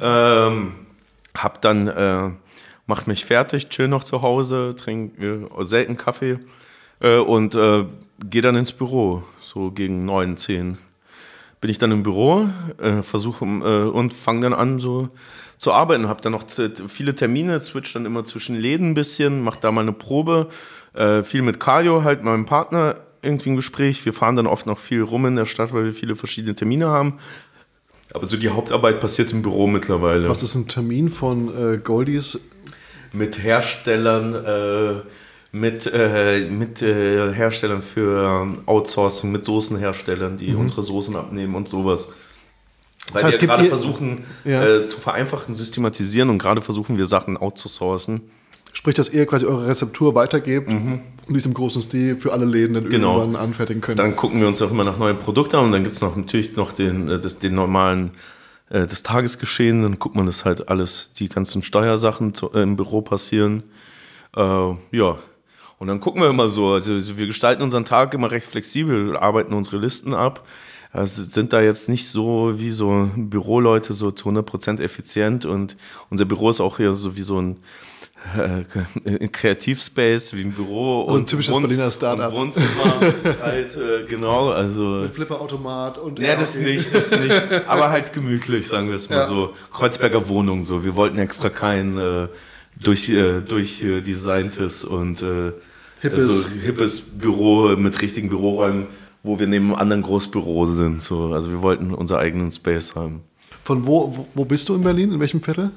Ähm, 0.00 0.72
hab 1.36 1.62
dann, 1.62 1.88
äh, 1.88 2.30
mach 2.86 3.06
mich 3.06 3.24
fertig, 3.24 3.68
chill 3.68 3.88
noch 3.88 4.04
zu 4.04 4.22
Hause, 4.22 4.74
trinke 4.76 5.48
äh, 5.56 5.64
selten 5.64 5.96
Kaffee 5.96 6.38
äh, 7.00 7.16
und 7.16 7.54
äh, 7.54 7.84
gehe 8.24 8.42
dann 8.42 8.56
ins 8.56 8.72
Büro, 8.72 9.22
so 9.40 9.70
gegen 9.70 10.04
9, 10.04 10.36
10. 10.36 10.78
Bin 11.60 11.70
ich 11.70 11.78
dann 11.78 11.92
im 11.92 12.02
Büro, 12.02 12.48
äh, 12.78 13.02
versuche 13.02 13.44
äh, 13.44 13.88
und 13.88 14.12
fange 14.12 14.42
dann 14.42 14.54
an 14.54 14.80
so 14.80 15.10
zu 15.58 15.72
arbeiten. 15.72 16.08
Habe 16.08 16.20
dann 16.20 16.32
noch 16.32 16.44
viele 16.88 17.14
Termine, 17.14 17.60
switch 17.60 17.92
dann 17.92 18.04
immer 18.04 18.24
zwischen 18.24 18.56
Läden 18.56 18.90
ein 18.90 18.94
bisschen, 18.94 19.42
mache 19.42 19.60
da 19.60 19.70
mal 19.70 19.82
eine 19.82 19.92
Probe. 19.92 20.48
Äh, 20.92 21.22
viel 21.22 21.42
mit 21.42 21.60
Kajo, 21.60 22.02
halt 22.02 22.24
meinem 22.24 22.46
Partner 22.46 22.96
irgendwie 23.22 23.50
ein 23.50 23.56
Gespräch. 23.56 24.04
Wir 24.04 24.12
fahren 24.12 24.36
dann 24.36 24.46
oft 24.46 24.66
noch 24.66 24.78
viel 24.78 25.02
rum 25.02 25.26
in 25.26 25.36
der 25.36 25.46
Stadt, 25.46 25.72
weil 25.72 25.84
wir 25.84 25.94
viele 25.94 26.16
verschiedene 26.16 26.54
Termine 26.54 26.88
haben. 26.88 27.14
Aber 28.14 28.26
so 28.26 28.36
die 28.36 28.50
Hauptarbeit 28.50 29.00
passiert 29.00 29.32
im 29.32 29.40
Büro 29.42 29.66
mittlerweile. 29.66 30.28
Was 30.28 30.42
ist 30.42 30.54
ein 30.54 30.68
Termin 30.68 31.10
von 31.10 31.74
äh, 31.74 31.78
Goldies? 31.78 32.40
mit 33.14 33.42
Herstellern, 33.42 34.34
äh, 34.34 35.02
mit, 35.54 35.86
äh, 35.92 36.46
mit 36.48 36.80
äh, 36.80 37.30
Herstellern 37.34 37.82
für 37.82 38.46
Outsourcing, 38.64 39.30
mit 39.30 39.44
Soßenherstellern, 39.44 40.38
die 40.38 40.54
unsere 40.54 40.80
Soßen 40.82 41.14
abnehmen 41.14 41.54
und 41.54 41.68
sowas. 41.68 42.10
Weil 43.12 43.22
Mhm. 43.22 43.26
heißt, 43.26 43.34
wir 43.36 43.40
gibt 43.40 43.52
gerade 43.52 43.68
versuchen 43.68 44.24
Ja. 44.44 44.64
äh, 44.66 44.86
zu 44.86 44.98
vereinfachen, 44.98 45.54
systematisieren 45.54 46.30
und 46.30 46.38
gerade 46.38 46.62
versuchen 46.62 46.96
wir 46.96 47.04
Sachen 47.04 47.36
outzusourcen. 47.36 48.22
Sprich, 48.72 48.94
dass 48.94 49.10
ihr 49.10 49.26
quasi 49.26 49.46
eure 49.46 49.66
Rezeptur 49.66 50.14
weitergebt 50.14 50.68
und 50.70 51.02
die 51.28 51.36
ist 51.36 51.46
im 51.46 51.54
großen 51.54 51.82
Stil 51.82 52.14
für 52.16 52.32
alle 52.32 52.44
Läden 52.46 52.74
dann 52.74 52.84
Mhm. 52.84 52.90
Genau. 52.90 53.18
irgendwann 53.20 53.42
anfertigen 53.42 53.80
können. 53.80 53.96
Dann 53.96 54.16
gucken 54.16 54.40
wir 54.40 54.48
uns 54.48 54.60
auch 54.62 54.70
immer 54.70 54.84
nach 54.84 54.98
neuen 54.98 55.18
Produkten 55.18 55.56
an 55.56 55.64
und 55.66 55.72
dann 55.72 55.82
gibt 55.82 55.94
es 55.94 56.00
noch 56.00 56.16
natürlich 56.16 56.56
noch 56.56 56.72
den, 56.72 57.08
äh, 57.08 57.20
das, 57.20 57.38
den 57.38 57.54
normalen 57.54 58.12
äh, 58.70 58.86
das 58.86 59.02
Tagesgeschehen, 59.02 59.82
dann 59.82 59.98
guckt 59.98 60.14
man 60.16 60.26
das 60.26 60.44
halt 60.44 60.68
alles, 60.68 61.12
die 61.12 61.28
ganzen 61.28 61.62
Steuersachen 61.62 62.34
zu, 62.34 62.52
äh, 62.54 62.62
im 62.62 62.76
Büro 62.76 63.02
passieren. 63.02 63.62
Äh, 64.36 64.40
ja. 64.40 65.18
Und 65.78 65.88
dann 65.88 66.00
gucken 66.00 66.22
wir 66.22 66.30
immer 66.30 66.48
so, 66.48 66.68
also 66.68 67.18
wir 67.18 67.26
gestalten 67.26 67.60
unseren 67.62 67.84
Tag 67.84 68.14
immer 68.14 68.30
recht 68.30 68.46
flexibel, 68.46 69.16
arbeiten 69.16 69.52
unsere 69.52 69.76
Listen 69.78 70.14
ab. 70.14 70.46
Also 70.92 71.24
sind 71.24 71.52
da 71.52 71.60
jetzt 71.60 71.88
nicht 71.88 72.08
so 72.08 72.52
wie 72.58 72.70
so 72.70 73.10
Büroleute 73.16 73.92
so 73.94 74.10
zu 74.10 74.28
100% 74.28 74.80
effizient 74.80 75.44
und 75.44 75.76
unser 76.10 76.24
Büro 76.24 76.50
ist 76.50 76.60
auch 76.60 76.76
hier 76.76 76.92
so 76.92 77.16
wie 77.16 77.22
so 77.22 77.40
ein 77.40 77.56
äh, 78.36 78.64
ein 79.04 79.32
Kreativspace 79.32 80.34
wie 80.34 80.42
ein 80.42 80.52
Büro 80.52 81.06
ein 81.08 81.14
und 81.14 81.28
typisches 81.28 81.54
Wohnz- 81.54 81.68
Berliner 81.68 81.90
Start-up. 81.90 82.32
und 82.32 82.38
Wohnzimmer 82.38 83.00
halt 83.42 83.76
äh, 83.76 84.06
genau 84.08 84.50
also 84.50 84.82
Mit 85.02 85.10
Flipperautomat 85.12 85.98
und. 85.98 86.18
ja, 86.18 86.36
das 86.36 86.56
okay. 86.56 86.74
nicht, 86.74 86.94
das 86.94 87.10
nicht. 87.10 87.42
Aber 87.68 87.90
halt 87.90 88.12
gemütlich, 88.12 88.66
sagen 88.68 88.88
wir 88.88 88.94
es 88.96 89.08
mal 89.08 89.16
Ja. 89.16 89.26
so. 89.26 89.54
Kreuzberger 89.72 90.28
Wohnung 90.28 90.64
so. 90.64 90.84
Wir 90.84 90.96
wollten 90.96 91.18
extra 91.18 91.48
kein 91.50 91.98
äh, 91.98 92.28
durch, 92.82 93.08
äh, 93.08 93.40
durch 93.40 93.82
äh, 93.82 94.00
designtes 94.00 94.84
und 94.84 95.20
äh, 95.22 95.52
Hippes. 96.00 96.42
so 96.42 96.48
hippes 96.64 97.00
Büro 97.18 97.76
mit 97.76 98.00
richtigen 98.02 98.28
Büroräumen, 98.28 98.86
wo 99.22 99.38
wir 99.38 99.46
neben 99.46 99.66
einem 99.66 99.74
anderen 99.76 100.02
Großbüro 100.02 100.66
sind. 100.66 101.02
So. 101.02 101.32
Also 101.32 101.50
wir 101.50 101.62
wollten 101.62 101.92
unseren 101.94 102.20
eigenen 102.20 102.50
Space 102.50 102.94
haben. 102.96 103.20
Von 103.64 103.86
wo, 103.86 104.26
wo 104.34 104.44
bist 104.44 104.68
du 104.68 104.74
in 104.74 104.82
Berlin? 104.82 105.12
In 105.12 105.20
welchem 105.20 105.40
Viertel? 105.42 105.70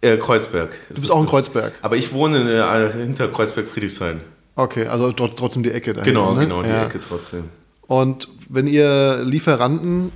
Äh, 0.00 0.16
Kreuzberg. 0.18 0.70
Du 0.88 1.00
bist 1.00 1.10
auch 1.10 1.20
in 1.20 1.26
Kreuzberg. 1.26 1.72
Aber 1.82 1.96
ich 1.96 2.12
wohne 2.12 2.50
äh, 2.52 2.92
hinter 2.92 3.28
Kreuzberg-Friedrichshain. 3.28 4.20
Okay, 4.54 4.86
also 4.86 5.12
dort, 5.12 5.38
trotzdem 5.38 5.62
die 5.62 5.70
Ecke 5.70 5.92
dahin. 5.92 6.12
Genau, 6.12 6.34
ne? 6.34 6.40
genau, 6.40 6.62
die 6.62 6.68
Ja. 6.68 6.84
Ecke 6.86 7.00
trotzdem. 7.00 7.44
Und 7.86 8.28
wenn 8.48 8.66
ihr 8.66 9.20
Lieferanten 9.22 10.12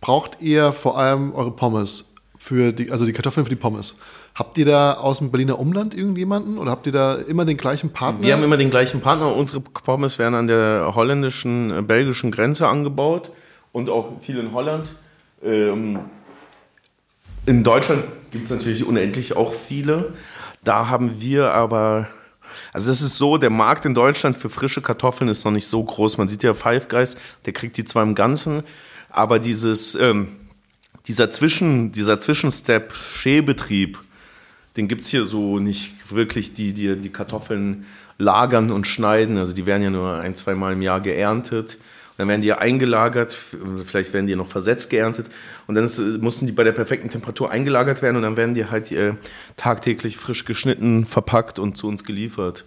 braucht 0.00 0.40
ihr 0.40 0.72
vor 0.72 0.98
allem 0.98 1.32
eure 1.34 1.50
Pommes 1.52 2.12
für 2.36 2.72
die, 2.72 2.90
also 2.90 3.04
die 3.04 3.12
Kartoffeln 3.12 3.44
für 3.44 3.50
die 3.50 3.56
Pommes. 3.56 3.96
Habt 4.34 4.56
ihr 4.58 4.64
da 4.66 4.94
aus 4.94 5.18
dem 5.18 5.30
Berliner 5.32 5.58
Umland 5.58 5.94
irgendjemanden 5.94 6.58
oder 6.58 6.70
habt 6.70 6.86
ihr 6.86 6.92
da 6.92 7.16
immer 7.16 7.44
den 7.44 7.56
gleichen 7.56 7.90
Partner? 7.90 8.24
Wir 8.24 8.32
haben 8.34 8.44
immer 8.44 8.56
den 8.56 8.70
gleichen 8.70 9.00
Partner. 9.00 9.34
Unsere 9.34 9.60
Pommes 9.60 10.18
werden 10.18 10.34
an 10.34 10.46
der 10.46 10.92
holländischen, 10.94 11.76
äh, 11.76 11.82
belgischen 11.82 12.30
Grenze 12.30 12.68
angebaut 12.68 13.32
und 13.72 13.90
auch 13.90 14.20
viel 14.20 14.38
in 14.38 14.52
Holland. 14.52 14.88
Ähm, 15.42 15.98
in 17.48 17.64
Deutschland 17.64 18.04
gibt 18.30 18.44
es 18.44 18.50
natürlich 18.50 18.84
unendlich 18.84 19.34
auch 19.34 19.54
viele. 19.54 20.12
Da 20.62 20.88
haben 20.88 21.20
wir 21.22 21.52
aber, 21.54 22.08
also 22.74 22.92
es 22.92 23.00
ist 23.00 23.16
so, 23.16 23.38
der 23.38 23.48
Markt 23.48 23.86
in 23.86 23.94
Deutschland 23.94 24.36
für 24.36 24.50
frische 24.50 24.82
Kartoffeln 24.82 25.30
ist 25.30 25.44
noch 25.46 25.52
nicht 25.52 25.66
so 25.66 25.82
groß. 25.82 26.18
Man 26.18 26.28
sieht 26.28 26.42
ja 26.42 26.52
Five 26.52 26.88
Guys, 26.88 27.16
der 27.46 27.54
kriegt 27.54 27.78
die 27.78 27.84
zwar 27.84 28.02
im 28.02 28.14
Ganzen, 28.14 28.64
aber 29.08 29.38
dieses, 29.38 29.94
ähm, 29.94 30.28
dieser, 31.06 31.30
Zwischen, 31.30 31.90
dieser 31.90 32.20
Zwischenstep 32.20 32.92
Schälbetrieb, 32.94 33.98
den 34.76 34.86
gibt 34.86 35.04
es 35.04 35.08
hier 35.08 35.24
so 35.24 35.58
nicht 35.58 36.14
wirklich, 36.14 36.52
die, 36.52 36.74
die 36.74 36.96
die 36.96 37.08
Kartoffeln 37.08 37.86
lagern 38.18 38.70
und 38.70 38.86
schneiden. 38.86 39.38
Also 39.38 39.54
die 39.54 39.64
werden 39.64 39.82
ja 39.82 39.90
nur 39.90 40.16
ein, 40.16 40.34
zwei 40.34 40.54
Mal 40.54 40.74
im 40.74 40.82
Jahr 40.82 41.00
geerntet. 41.00 41.78
Dann 42.18 42.28
werden 42.28 42.42
die 42.42 42.48
ja 42.48 42.58
eingelagert, 42.58 43.36
vielleicht 43.86 44.12
werden 44.12 44.26
die 44.26 44.34
noch 44.34 44.48
versetzt 44.48 44.90
geerntet 44.90 45.30
und 45.68 45.76
dann 45.76 45.84
ist, 45.84 45.98
mussten 46.20 46.46
die 46.46 46.52
bei 46.52 46.64
der 46.64 46.72
perfekten 46.72 47.08
Temperatur 47.08 47.50
eingelagert 47.50 48.02
werden 48.02 48.16
und 48.16 48.22
dann 48.22 48.36
werden 48.36 48.54
die 48.54 48.66
halt 48.66 48.90
äh, 48.90 49.14
tagtäglich 49.56 50.16
frisch 50.16 50.44
geschnitten, 50.44 51.06
verpackt 51.06 51.60
und 51.60 51.76
zu 51.76 51.86
uns 51.86 52.04
geliefert. 52.04 52.64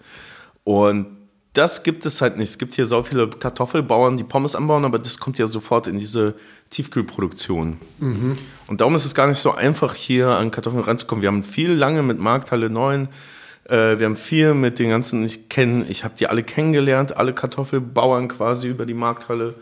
Und 0.63 1.17
das 1.51 1.83
gibt 1.83 2.05
es 2.05 2.21
halt 2.21 2.37
nicht. 2.37 2.49
Es 2.49 2.57
gibt 2.57 2.73
hier 2.75 2.85
so 2.85 3.03
viele 3.03 3.29
Kartoffelbauern, 3.29 4.15
die 4.15 4.23
Pommes 4.23 4.55
anbauen, 4.55 4.85
aber 4.85 4.99
das 4.99 5.19
kommt 5.19 5.37
ja 5.37 5.47
sofort 5.47 5.85
in 5.85 5.99
diese 5.99 6.35
Tiefkühlproduktion. 6.69 7.77
Mhm. 7.99 8.37
Und 8.67 8.79
darum 8.79 8.95
ist 8.95 9.03
es 9.03 9.13
gar 9.13 9.27
nicht 9.27 9.39
so 9.39 9.51
einfach, 9.51 9.95
hier 9.95 10.29
an 10.29 10.51
Kartoffeln 10.51 10.85
ranzukommen. 10.85 11.21
Wir 11.21 11.27
haben 11.27 11.43
viel 11.43 11.73
lange 11.73 12.03
mit 12.03 12.19
Markthalle 12.19 12.69
9 12.69 13.09
äh, 13.71 13.97
wir 13.97 14.05
haben 14.05 14.15
viel 14.15 14.53
mit 14.53 14.79
den 14.79 14.89
ganzen, 14.89 15.23
ich 15.23 15.47
kenne, 15.47 15.85
ich 15.87 16.03
habe 16.03 16.13
die 16.17 16.27
alle 16.27 16.43
kennengelernt, 16.43 17.15
alle 17.15 17.33
Kartoffelbauern 17.33 18.27
quasi 18.27 18.67
über 18.67 18.85
die 18.85 18.93
Markthalle, 18.93 19.55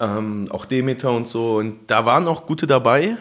ähm, 0.00 0.48
auch 0.50 0.66
Demeter 0.66 1.12
und 1.12 1.28
so. 1.28 1.58
Und 1.58 1.76
da 1.86 2.04
waren 2.04 2.26
auch 2.26 2.46
gute 2.46 2.66
dabei. 2.66 3.16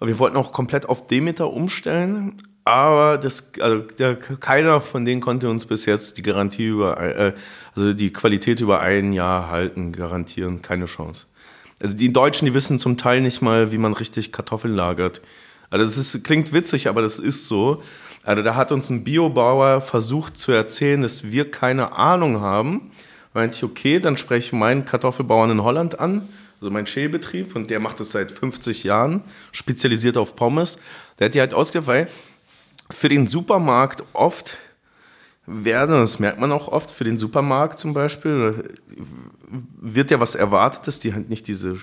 Wir 0.00 0.18
wollten 0.20 0.36
auch 0.36 0.52
komplett 0.52 0.88
auf 0.88 1.08
Demeter 1.08 1.52
umstellen. 1.52 2.40
Aber 2.64 3.18
das, 3.18 3.52
also 3.60 3.78
der, 3.98 4.14
keiner 4.14 4.80
von 4.80 5.04
denen 5.04 5.20
konnte 5.20 5.48
uns 5.48 5.66
bis 5.66 5.86
jetzt 5.86 6.18
die 6.18 6.22
Garantie 6.22 6.66
über, 6.66 7.00
äh, 7.00 7.32
also 7.74 7.94
die 7.94 8.12
Qualität 8.12 8.60
über 8.60 8.80
ein 8.80 9.12
Jahr 9.12 9.50
halten, 9.50 9.90
garantieren, 9.90 10.62
keine 10.62 10.86
Chance. 10.86 11.26
Also 11.80 11.94
die 11.94 12.12
Deutschen, 12.12 12.46
die 12.46 12.54
wissen 12.54 12.78
zum 12.78 12.96
Teil 12.96 13.20
nicht 13.20 13.40
mal, 13.40 13.72
wie 13.72 13.78
man 13.78 13.94
richtig 13.94 14.32
Kartoffeln 14.32 14.74
lagert. 14.74 15.22
Also 15.70 15.84
das 15.84 15.96
ist, 15.96 16.24
klingt 16.24 16.52
witzig, 16.52 16.88
aber 16.88 17.02
das 17.02 17.18
ist 17.18 17.48
so. 17.48 17.82
Also 18.24 18.42
da 18.42 18.54
hat 18.56 18.72
uns 18.72 18.90
ein 18.90 19.04
Biobauer 19.04 19.80
versucht 19.80 20.38
zu 20.38 20.52
erzählen, 20.52 21.00
dass 21.00 21.24
wir 21.24 21.50
keine 21.50 21.92
Ahnung 21.92 22.40
haben. 22.40 22.90
Meinte 23.34 23.56
ich, 23.56 23.64
okay, 23.64 24.00
dann 24.00 24.18
spreche 24.18 24.46
ich 24.48 24.52
meinen 24.52 24.84
Kartoffelbauern 24.84 25.50
in 25.50 25.62
Holland 25.62 26.00
an, 26.00 26.28
also 26.60 26.70
mein 26.70 26.86
Schälbetrieb, 26.86 27.54
und 27.54 27.70
der 27.70 27.78
macht 27.78 28.00
das 28.00 28.10
seit 28.10 28.32
50 28.32 28.84
Jahren, 28.84 29.22
spezialisiert 29.52 30.16
auf 30.16 30.34
Pommes. 30.34 30.78
Der 31.18 31.26
hat 31.26 31.34
die 31.34 31.40
halt 31.40 31.54
ausgedacht, 31.54 31.86
weil 31.86 32.08
für 32.90 33.08
den 33.08 33.26
Supermarkt 33.26 34.02
oft 34.12 34.56
werden, 35.46 35.92
das 35.92 36.18
merkt 36.18 36.40
man 36.40 36.52
auch 36.52 36.68
oft, 36.68 36.90
für 36.90 37.04
den 37.04 37.16
Supermarkt 37.16 37.78
zum 37.78 37.94
Beispiel, 37.94 38.74
wird 39.80 40.10
ja 40.10 40.20
was 40.20 40.34
erwartet, 40.34 40.86
dass 40.86 41.00
die 41.00 41.14
halt 41.14 41.30
nicht 41.30 41.48
diese 41.48 41.76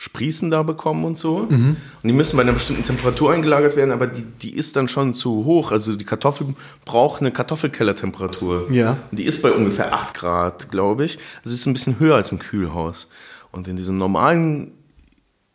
Sprießen 0.00 0.48
da 0.48 0.62
bekommen 0.62 1.04
und 1.04 1.18
so. 1.18 1.48
Mhm. 1.50 1.76
Und 2.02 2.08
die 2.08 2.12
müssen 2.12 2.36
bei 2.36 2.42
einer 2.42 2.52
bestimmten 2.52 2.84
Temperatur 2.84 3.32
eingelagert 3.32 3.74
werden, 3.74 3.90
aber 3.90 4.06
die, 4.06 4.22
die 4.22 4.54
ist 4.54 4.76
dann 4.76 4.86
schon 4.86 5.12
zu 5.12 5.44
hoch. 5.44 5.72
Also 5.72 5.96
die 5.96 6.04
Kartoffel 6.04 6.54
braucht 6.84 7.20
eine 7.20 7.32
Kartoffelkellertemperatur. 7.32 8.70
Ja. 8.70 8.96
Und 9.10 9.18
die 9.18 9.24
ist 9.24 9.42
bei 9.42 9.50
ungefähr 9.50 9.92
8 9.92 10.14
Grad, 10.14 10.70
glaube 10.70 11.04
ich. 11.04 11.18
Also 11.42 11.52
ist 11.52 11.66
ein 11.66 11.72
bisschen 11.72 11.98
höher 11.98 12.14
als 12.14 12.30
ein 12.30 12.38
Kühlhaus. 12.38 13.08
Und 13.50 13.66
in 13.66 13.76
diesem 13.76 13.98
normalen 13.98 14.70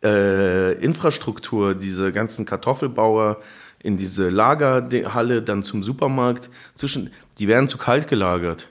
äh, 0.04 0.74
Infrastruktur, 0.74 1.74
diese 1.74 2.12
ganzen 2.12 2.44
Kartoffelbauer 2.44 3.38
in 3.78 3.96
diese 3.96 4.28
Lagerhalle, 4.28 5.40
dann 5.40 5.62
zum 5.62 5.82
Supermarkt, 5.82 6.50
zwischen, 6.74 7.10
die 7.38 7.48
werden 7.48 7.66
zu 7.66 7.78
kalt 7.78 8.08
gelagert 8.08 8.68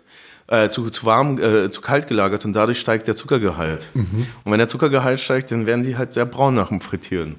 äh, 0.47 0.69
zu, 0.69 0.89
zu 0.89 1.05
warm, 1.05 1.39
äh, 1.39 1.69
zu 1.69 1.81
kalt 1.81 2.07
gelagert 2.07 2.45
und 2.45 2.53
dadurch 2.53 2.79
steigt 2.79 3.07
der 3.07 3.15
Zuckergehalt. 3.15 3.87
Mhm. 3.93 4.27
Und 4.43 4.51
wenn 4.51 4.59
der 4.59 4.67
Zuckergehalt 4.67 5.19
steigt, 5.19 5.51
dann 5.51 5.65
werden 5.65 5.83
die 5.83 5.97
halt 5.97 6.13
sehr 6.13 6.25
braun 6.25 6.53
nach 6.53 6.69
dem 6.69 6.81
Frittieren. 6.81 7.35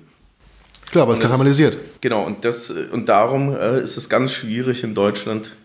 Klar, 0.91 1.05
aber 1.05 1.15
es 1.15 1.21
karamellisiert. 1.21 1.77
Genau, 2.01 2.25
und, 2.25 2.45
das, 2.45 2.71
und 2.71 3.09
darum 3.09 3.55
äh, 3.55 3.81
ist 3.83 3.97
es 3.97 4.09
ganz 4.09 4.33
schwierig 4.33 4.85
in 4.85 4.95
Deutschland, 4.95 5.57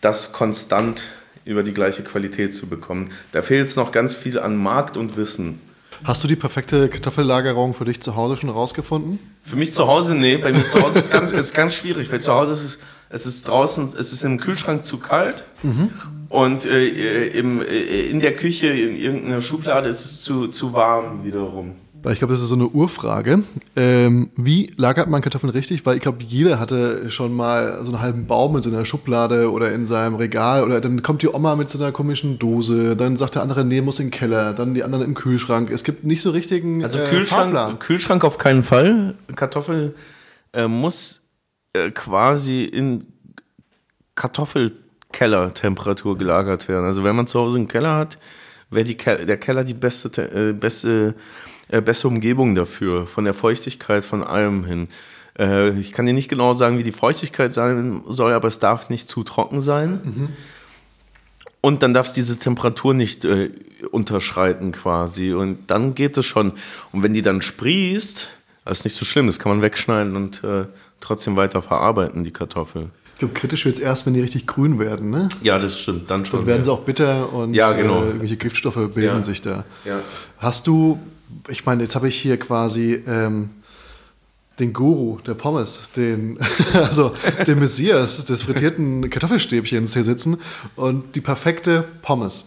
das 0.00 0.32
konstant 0.32 1.04
über 1.44 1.62
die 1.62 1.72
gleiche 1.72 2.02
Qualität 2.02 2.54
zu 2.54 2.66
bekommen. 2.66 3.10
Da 3.32 3.42
fehlt 3.42 3.68
es 3.68 3.76
noch 3.76 3.92
ganz 3.92 4.14
viel 4.14 4.38
an 4.38 4.56
Markt 4.56 4.96
und 4.96 5.16
Wissen. 5.16 5.60
Hast 6.04 6.22
du 6.22 6.28
die 6.28 6.36
perfekte 6.36 6.88
Kartoffellagerung 6.88 7.74
für 7.74 7.84
dich 7.84 8.00
zu 8.00 8.14
Hause 8.14 8.36
schon 8.36 8.50
rausgefunden? 8.50 9.18
Für 9.42 9.56
mich 9.56 9.72
zu 9.74 9.86
Hause, 9.86 10.14
nee. 10.14 10.36
Bei 10.36 10.52
mir 10.52 10.66
zu 10.68 10.80
Hause 10.80 10.98
ist 10.98 11.06
es 11.06 11.10
ganz, 11.10 11.32
ist 11.32 11.54
ganz 11.54 11.74
schwierig, 11.74 12.10
weil 12.12 12.20
zu 12.20 12.32
Hause 12.32 12.52
ist 12.52 12.64
es, 12.64 12.78
es 13.10 13.26
ist 13.26 13.48
draußen, 13.48 13.94
es 13.98 14.12
ist 14.12 14.22
im 14.24 14.38
Kühlschrank 14.38 14.84
zu 14.84 14.98
kalt 14.98 15.44
mhm. 15.62 15.90
Und 16.28 16.64
äh, 16.64 17.28
im, 17.28 17.60
äh, 17.62 17.64
in 18.10 18.20
der 18.20 18.34
Küche, 18.34 18.68
in 18.68 18.96
irgendeiner 18.96 19.40
Schublade 19.40 19.88
ist 19.88 20.04
es 20.04 20.22
zu, 20.22 20.48
zu 20.48 20.72
warm 20.72 21.24
wiederum. 21.24 21.74
Weil 22.02 22.12
ich 22.12 22.20
glaube, 22.20 22.34
das 22.34 22.42
ist 22.42 22.50
so 22.50 22.54
eine 22.54 22.68
Urfrage. 22.68 23.42
Ähm, 23.74 24.30
wie 24.36 24.72
lagert 24.76 25.08
man 25.08 25.20
Kartoffeln 25.20 25.50
richtig? 25.50 25.84
Weil 25.84 25.96
ich 25.96 26.02
glaube, 26.02 26.22
jeder 26.22 26.60
hatte 26.60 27.10
schon 27.10 27.34
mal 27.34 27.80
so 27.82 27.90
einen 27.90 28.00
halben 28.00 28.26
Baum 28.26 28.56
in 28.56 28.62
so 28.62 28.70
einer 28.70 28.84
Schublade 28.84 29.50
oder 29.50 29.72
in 29.72 29.84
seinem 29.84 30.14
Regal 30.14 30.62
oder 30.62 30.80
dann 30.80 31.02
kommt 31.02 31.22
die 31.22 31.28
Oma 31.28 31.56
mit 31.56 31.70
so 31.70 31.78
einer 31.78 31.90
komischen 31.90 32.38
Dose, 32.38 32.94
dann 32.94 33.16
sagt 33.16 33.34
der 33.34 33.42
andere, 33.42 33.64
nee, 33.64 33.80
muss 33.80 33.98
in 33.98 34.06
den 34.06 34.12
Keller, 34.12 34.52
dann 34.52 34.74
die 34.74 34.84
anderen 34.84 35.04
im 35.04 35.14
Kühlschrank. 35.14 35.70
Es 35.70 35.82
gibt 35.82 36.04
nicht 36.04 36.22
so 36.22 36.30
richtigen 36.30 36.84
Also 36.84 36.98
äh, 36.98 37.08
Kühlschrank. 37.08 37.80
Kühlschrank 37.80 38.22
auf 38.22 38.38
keinen 38.38 38.62
Fall. 38.62 39.16
Kartoffel 39.34 39.96
äh, 40.52 40.68
muss 40.68 41.22
äh, 41.72 41.90
quasi 41.90 42.62
in 42.62 43.06
Kartoffelkellertemperatur 45.12 46.18
gelagert 46.18 46.68
werden. 46.68 46.84
Also 46.84 47.04
wenn 47.04 47.16
man 47.16 47.26
zu 47.26 47.38
Hause 47.38 47.58
einen 47.58 47.68
Keller 47.68 47.96
hat, 47.96 48.18
wäre 48.70 48.94
Ke 48.94 49.26
der 49.26 49.38
Keller 49.38 49.64
die 49.64 49.74
beste, 49.74 50.22
äh, 50.22 50.52
beste 50.52 51.14
äh, 51.68 51.80
bessere 51.80 52.08
Umgebung 52.08 52.54
dafür, 52.54 53.06
von 53.06 53.24
der 53.24 53.34
Feuchtigkeit, 53.34 54.04
von 54.04 54.22
allem 54.22 54.64
hin. 54.64 54.88
Äh, 55.38 55.78
ich 55.78 55.92
kann 55.92 56.06
dir 56.06 56.14
nicht 56.14 56.28
genau 56.28 56.54
sagen, 56.54 56.78
wie 56.78 56.82
die 56.82 56.92
Feuchtigkeit 56.92 57.52
sein 57.52 58.02
soll, 58.08 58.32
aber 58.32 58.48
es 58.48 58.58
darf 58.58 58.90
nicht 58.90 59.08
zu 59.08 59.22
trocken 59.22 59.60
sein. 59.60 60.00
Mhm. 60.02 60.28
Und 61.60 61.82
dann 61.82 61.92
darf 61.92 62.06
es 62.06 62.12
diese 62.12 62.38
Temperatur 62.38 62.94
nicht 62.94 63.24
äh, 63.24 63.50
unterschreiten 63.90 64.72
quasi. 64.72 65.32
Und 65.32 65.70
dann 65.70 65.94
geht 65.94 66.16
es 66.16 66.24
schon. 66.24 66.52
Und 66.92 67.02
wenn 67.02 67.14
die 67.14 67.22
dann 67.22 67.42
sprießt, 67.42 68.28
das 68.64 68.78
ist 68.78 68.84
nicht 68.84 68.96
so 68.96 69.04
schlimm, 69.04 69.26
das 69.26 69.38
kann 69.38 69.50
man 69.50 69.62
wegschneiden 69.62 70.14
und 70.16 70.44
äh, 70.44 70.66
trotzdem 71.00 71.36
weiter 71.36 71.62
verarbeiten, 71.62 72.24
die 72.24 72.32
Kartoffel. 72.32 72.90
Ich 73.18 73.20
glaube, 73.20 73.34
kritisch 73.34 73.64
wird 73.64 73.74
es 73.76 73.80
erst, 73.80 74.06
wenn 74.06 74.14
die 74.14 74.20
richtig 74.20 74.46
grün 74.46 74.78
werden, 74.78 75.10
ne? 75.10 75.28
Ja, 75.42 75.58
das 75.58 75.78
stimmt, 75.78 76.08
dann 76.08 76.24
schon. 76.24 76.40
Dann 76.40 76.46
werden 76.46 76.60
ja. 76.60 76.64
sie 76.64 76.72
auch 76.72 76.82
bitter 76.82 77.32
und 77.32 77.52
ja, 77.52 77.72
genau. 77.72 78.02
äh, 78.02 78.06
irgendwelche 78.06 78.36
Giftstoffe 78.36 78.76
bilden 78.76 79.16
ja. 79.16 79.22
sich 79.22 79.42
da. 79.42 79.64
Ja. 79.84 80.00
Hast 80.38 80.68
du 80.68 81.00
ich 81.48 81.64
meine, 81.66 81.82
jetzt 81.82 81.94
habe 81.94 82.08
ich 82.08 82.20
hier 82.20 82.38
quasi 82.38 83.02
ähm, 83.06 83.50
den 84.58 84.72
Guru 84.72 85.18
der 85.20 85.34
Pommes, 85.34 85.88
den, 85.96 86.38
also 86.72 87.12
den 87.46 87.58
Messias 87.58 88.24
des 88.24 88.42
frittierten 88.42 89.08
Kartoffelstäbchens 89.08 89.94
hier 89.94 90.04
sitzen 90.04 90.38
und 90.76 91.14
die 91.14 91.20
perfekte 91.20 91.84
Pommes. 92.02 92.44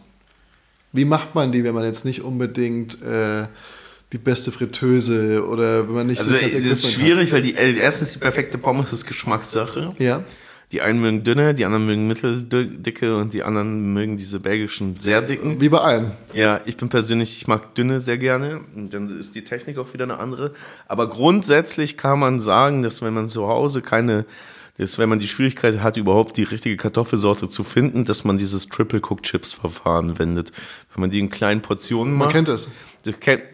Wie 0.91 1.05
macht 1.05 1.35
man 1.35 1.51
die, 1.51 1.63
wenn 1.63 1.73
man 1.73 1.85
jetzt 1.85 2.03
nicht 2.03 2.21
unbedingt 2.21 3.01
äh, 3.01 3.47
die 4.11 4.17
beste 4.17 4.51
Fritteuse 4.51 5.47
oder 5.47 5.87
wenn 5.87 5.95
man 5.95 6.07
nicht 6.07 6.19
also 6.19 6.33
das, 6.33 6.51
das 6.51 6.61
ist 6.61 6.93
schwierig, 6.93 7.29
hat? 7.29 7.35
weil 7.35 7.43
die 7.43 7.53
erstens 7.53 8.11
die 8.11 8.19
perfekte 8.19 8.57
Pommes 8.57 8.91
ist 8.91 9.05
Geschmackssache. 9.05 9.93
Ja. 9.99 10.21
Die 10.71 10.81
einen 10.81 11.01
mögen 11.01 11.23
dünne, 11.23 11.53
die 11.53 11.65
anderen 11.65 11.85
mögen 11.85 12.07
mitteldicke 12.07 13.17
und 13.17 13.33
die 13.33 13.43
anderen 13.43 13.91
mögen 13.91 14.15
diese 14.15 14.39
belgischen 14.39 14.95
sehr 14.97 15.21
dicken. 15.21 15.59
Wie 15.59 15.67
bei 15.67 15.79
allen. 15.79 16.11
Ja, 16.33 16.61
ich 16.63 16.77
bin 16.77 16.87
persönlich, 16.87 17.35
ich 17.35 17.47
mag 17.47 17.75
dünne 17.75 17.99
sehr 17.99 18.17
gerne. 18.17 18.61
Und 18.73 18.93
dann 18.93 19.09
ist 19.19 19.35
die 19.35 19.43
Technik 19.43 19.77
auch 19.77 19.93
wieder 19.93 20.05
eine 20.05 20.17
andere. 20.17 20.53
Aber 20.87 21.09
grundsätzlich 21.09 21.97
kann 21.97 22.19
man 22.19 22.39
sagen, 22.39 22.83
dass 22.83 23.01
wenn 23.01 23.13
man 23.13 23.27
zu 23.27 23.47
Hause 23.47 23.81
keine, 23.81 24.25
dass 24.77 24.97
wenn 24.97 25.09
man 25.09 25.19
die 25.19 25.27
Schwierigkeit 25.27 25.81
hat, 25.81 25.97
überhaupt 25.97 26.37
die 26.37 26.43
richtige 26.43 26.77
Kartoffelsorte 26.77 27.49
zu 27.49 27.65
finden, 27.65 28.05
dass 28.05 28.23
man 28.23 28.37
dieses 28.37 28.69
Triple 28.69 28.99
Cook 28.99 29.23
Chips 29.23 29.51
Verfahren 29.51 30.19
wendet. 30.19 30.53
Wenn 30.95 31.01
man 31.01 31.11
die 31.11 31.19
in 31.19 31.29
kleinen 31.29 31.61
Portionen 31.61 32.13
macht. 32.13 32.33
Man 32.33 32.45
kennt 32.45 32.47
es. 32.47 32.69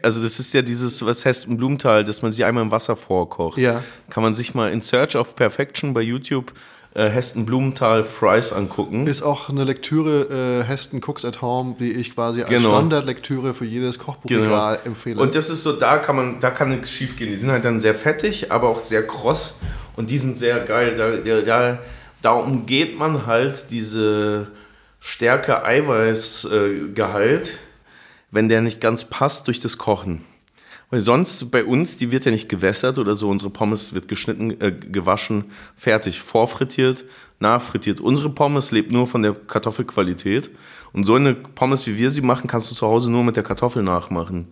Also 0.04 0.22
das 0.22 0.40
ist 0.40 0.54
ja 0.54 0.62
dieses, 0.62 1.04
was 1.04 1.26
heißt 1.26 1.48
ein 1.48 1.58
Blumenthal, 1.58 2.04
dass 2.04 2.22
man 2.22 2.32
sie 2.32 2.44
einmal 2.44 2.64
im 2.64 2.70
Wasser 2.70 2.96
vorkocht. 2.96 3.58
Ja. 3.58 3.84
Kann 4.12 4.22
man 4.22 4.36
sich 4.36 4.54
mal 4.54 4.72
in 4.72 4.82
Search 4.82 5.16
of 5.16 5.36
Perfection 5.36 5.96
bei 5.96 6.02
YouTube 6.02 6.54
äh, 6.98 7.10
Heston 7.10 7.46
Blumenthal 7.46 8.04
Fries 8.04 8.52
angucken. 8.52 9.06
Ist 9.06 9.22
auch 9.22 9.50
eine 9.50 9.64
Lektüre, 9.64 10.62
äh, 10.64 10.64
Heston 10.68 11.00
Cooks 11.06 11.26
at 11.26 11.44
Home, 11.44 11.76
die 11.80 11.94
ich 11.94 12.16
quasi 12.16 12.42
als 12.42 12.50
Genau. 12.50 12.72
Standardlektüre 12.72 13.54
für 13.54 13.66
jedes 13.66 14.00
Kochbuchregal 14.00 14.80
empfehle. 14.84 15.22
Und 15.22 15.36
das 15.36 15.52
ist 15.52 15.62
so, 15.62 15.74
da 15.74 16.00
kann 16.00 16.16
man, 16.16 16.40
da 16.40 16.50
kann 16.50 16.70
nichts 16.72 16.90
schief 16.92 17.16
gehen. 17.16 17.30
Die 17.30 17.36
sind 17.36 17.52
halt 17.52 17.64
dann 17.66 17.80
sehr 17.80 17.94
fettig, 17.94 18.52
aber 18.52 18.68
auch 18.70 18.80
sehr 18.80 19.06
kross 19.06 19.60
und 19.96 20.10
die 20.10 20.18
sind 20.18 20.40
sehr 20.40 20.60
geil. 20.62 20.96
Da, 20.96 21.18
da, 21.18 21.42
da, 21.42 21.80
da 22.24 22.32
umgeht 22.32 22.98
man 22.98 23.28
halt 23.28 23.70
diese 23.70 24.48
Stärke 25.00 25.64
Eiweißgehalt, 25.64 27.60
wenn 28.32 28.50
der 28.50 28.62
nicht 28.62 28.82
ganz 28.82 29.06
passt 29.06 29.46
durch 29.46 29.60
das 29.60 29.78
Kochen. 29.78 30.24
Weil 30.90 31.02
sonst 31.02 31.52
bei 31.52 31.66
uns, 31.66 31.98
die 31.98 32.12
wird 32.12 32.26
ja 32.26 32.32
nicht 32.32 32.48
gewässert 32.48 32.98
oder 32.98 33.16
so. 33.16 33.30
Unsere 33.30 33.52
Pommes 33.52 33.94
wird 33.94 34.08
geschnitten, 34.08 34.60
äh, 34.62 34.72
gewaschen, 34.72 35.46
fertig, 35.76 36.22
vorfrittiert, 36.22 37.04
nachfrittiert. 37.40 38.00
Unsere 38.00 38.30
Pommes 38.30 38.72
lebt 38.72 38.92
nur 38.92 39.06
von 39.06 39.22
der 39.22 39.34
Kartoffelqualität. 39.34 40.50
Und 40.94 41.04
so 41.04 41.16
eine 41.16 41.34
Pommes, 41.34 41.86
wie 41.88 41.98
wir 41.98 42.10
sie 42.10 42.22
machen, 42.22 42.48
kannst 42.48 42.72
du 42.72 42.76
zu 42.76 42.88
Hause 42.88 43.12
nur 43.12 43.24
mit 43.24 43.36
der 43.36 43.44
Kartoffel 43.44 43.84
nachmachen. 43.84 44.48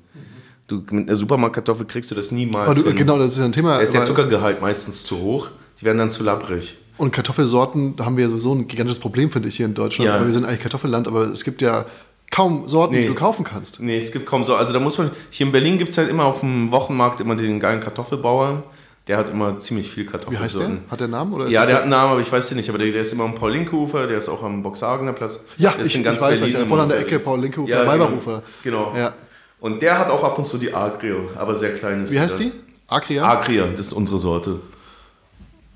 Du, 0.68 0.84
mit 0.92 1.08
einer 1.08 1.16
Supermarktkartoffel 1.16 1.86
kriegst 1.86 2.12
du 2.12 2.16
das 2.16 2.32
niemals. 2.32 2.70
Aber 2.70 2.80
du, 2.82 2.88
hin. 2.88 2.98
genau, 2.98 3.18
das 3.18 3.30
ist 3.30 3.38
ja 3.38 3.46
ein 3.46 3.52
Thema. 3.52 3.76
Da 3.76 3.82
ist 3.82 3.94
der 3.94 4.04
Zuckergehalt 4.04 4.62
meistens 4.62 5.04
zu 5.04 5.20
hoch. 5.20 5.50
Die 5.80 5.86
werden 5.86 6.00
dann 6.00 6.12
zu 6.12 6.24
labbrig. 6.24 6.78
Und 6.98 7.12
Kartoffelsorten, 7.12 7.96
da 7.96 8.06
haben 8.06 8.18
wir 8.18 8.28
sowieso 8.30 8.54
ein 8.54 8.68
gigantisches 8.68 9.00
Problem, 9.00 9.30
finde 9.30 9.50
ich, 9.50 9.58
hier 9.58 9.66
in 9.66 9.74
Deutschland. 9.74 10.08
Ja. 10.08 10.20
Weil 10.20 10.28
wir 10.28 10.34
sind 10.34 10.46
eigentlich 10.46 10.62
Kartoffelland, 10.62 11.08
aber 11.08 11.24
es 11.24 11.44
gibt 11.44 11.62
ja 11.62 11.86
kaum 12.32 12.68
Sorten, 12.68 12.94
die 12.94 13.02
Nee. 13.02 13.08
du 13.08 13.16
kaufen 13.16 13.44
kannst. 13.46 13.80
Nee, 13.80 13.98
es 13.98 14.12
gibt 14.12 14.26
kaum 14.26 14.44
so. 14.44 14.56
Also 14.56 14.74
da 14.74 14.80
muss 14.80 14.98
man. 14.98 15.12
Hier 15.30 15.46
in 15.46 15.52
Berlin 15.52 15.78
gibt 15.78 15.92
es 15.92 15.98
halt 15.98 16.10
immer 16.10 16.26
auf 16.26 16.42
dem 16.42 16.72
Wochenmarkt 16.72 17.22
immer 17.22 17.36
den 17.36 17.60
geilen 17.60 17.80
Kartoffelbauern. 17.82 18.64
Der 19.08 19.18
hat 19.18 19.30
immer 19.30 19.60
ziemlich 19.60 19.90
viel 19.92 20.04
Wie 20.06 20.08
Kartoffelsorten. 20.10 20.68
heißt 20.74 20.82
der? 20.88 20.92
Hat 20.92 21.00
der 21.00 21.08
Namen? 21.08 21.34
Oder 21.34 21.46
ist 21.46 21.52
Ja, 21.52 21.62
das 21.62 21.68
der 21.68 21.76
hat 21.76 21.82
einen 21.84 21.92
Namen, 21.92 22.12
aber 22.14 22.22
ich 22.22 22.32
weiß 22.32 22.48
den 22.50 22.58
nicht. 22.58 22.70
Aber 22.70 22.80
der, 22.80 22.92
der 22.92 23.02
ist 23.02 23.14
immer 23.14 23.26
am 23.26 23.36
Paul-Linke-Ufer, 23.36 24.08
der 24.08 24.18
ist 24.18 24.30
auch 24.30 24.42
am 24.42 24.64
Boxhagener 24.64 25.14
Platz. 25.14 25.42
Ja, 25.58 25.72
Der 25.72 25.82
ist 25.82 25.88
ich, 25.90 25.96
in 25.96 26.02
ich 26.02 26.08
weiß, 26.20 26.40
Berlin 26.40 26.56
immer 26.56 26.66
Voll 26.66 26.80
an 26.80 26.90
der. 26.90 27.00
Ecke, 27.00 27.20
Paul-Linke-Ufer, 27.20 27.70
Ja, 27.72 27.86
Weiberufer. 27.88 28.42
Genau. 28.64 28.86
genau. 28.92 28.98
Ja. 28.98 29.14
Und 29.60 29.82
der 29.84 30.00
hat 30.00 30.10
auch 30.10 30.24
ab 30.24 30.38
und 30.40 30.46
zu 30.46 30.58
die 30.58 30.74
Agrio, 30.74 31.30
aber 31.38 31.54
sehr 31.56 31.74
kleines. 31.76 32.12
Wie 32.12 32.20
heißt 32.20 32.40
die? 32.40 32.52
Agria? 32.88 33.24
Agria, 33.24 33.68
das 33.68 33.88
ist 33.88 33.94
unsere 33.94 34.18
Sorte. 34.20 34.60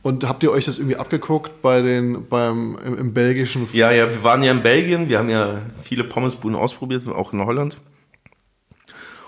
Und 0.01 0.27
habt 0.27 0.43
ihr 0.43 0.51
euch 0.51 0.65
das 0.65 0.77
irgendwie 0.77 0.95
abgeguckt 0.95 1.61
bei 1.61 1.81
den, 1.81 2.27
beim, 2.29 2.77
im, 2.85 2.97
im 2.97 3.13
belgischen 3.13 3.63
F- 3.63 3.73
Ja, 3.73 3.91
ja, 3.91 4.09
wir 4.09 4.23
waren 4.23 4.41
ja 4.43 4.51
in 4.51 4.63
Belgien, 4.63 5.09
wir 5.09 5.17
haben 5.17 5.29
ja 5.29 5.61
viele 5.83 6.05
Pommesbuden 6.05 6.55
ausprobiert, 6.55 7.05
auch 7.07 7.33
in 7.33 7.41
Holland. 7.41 7.77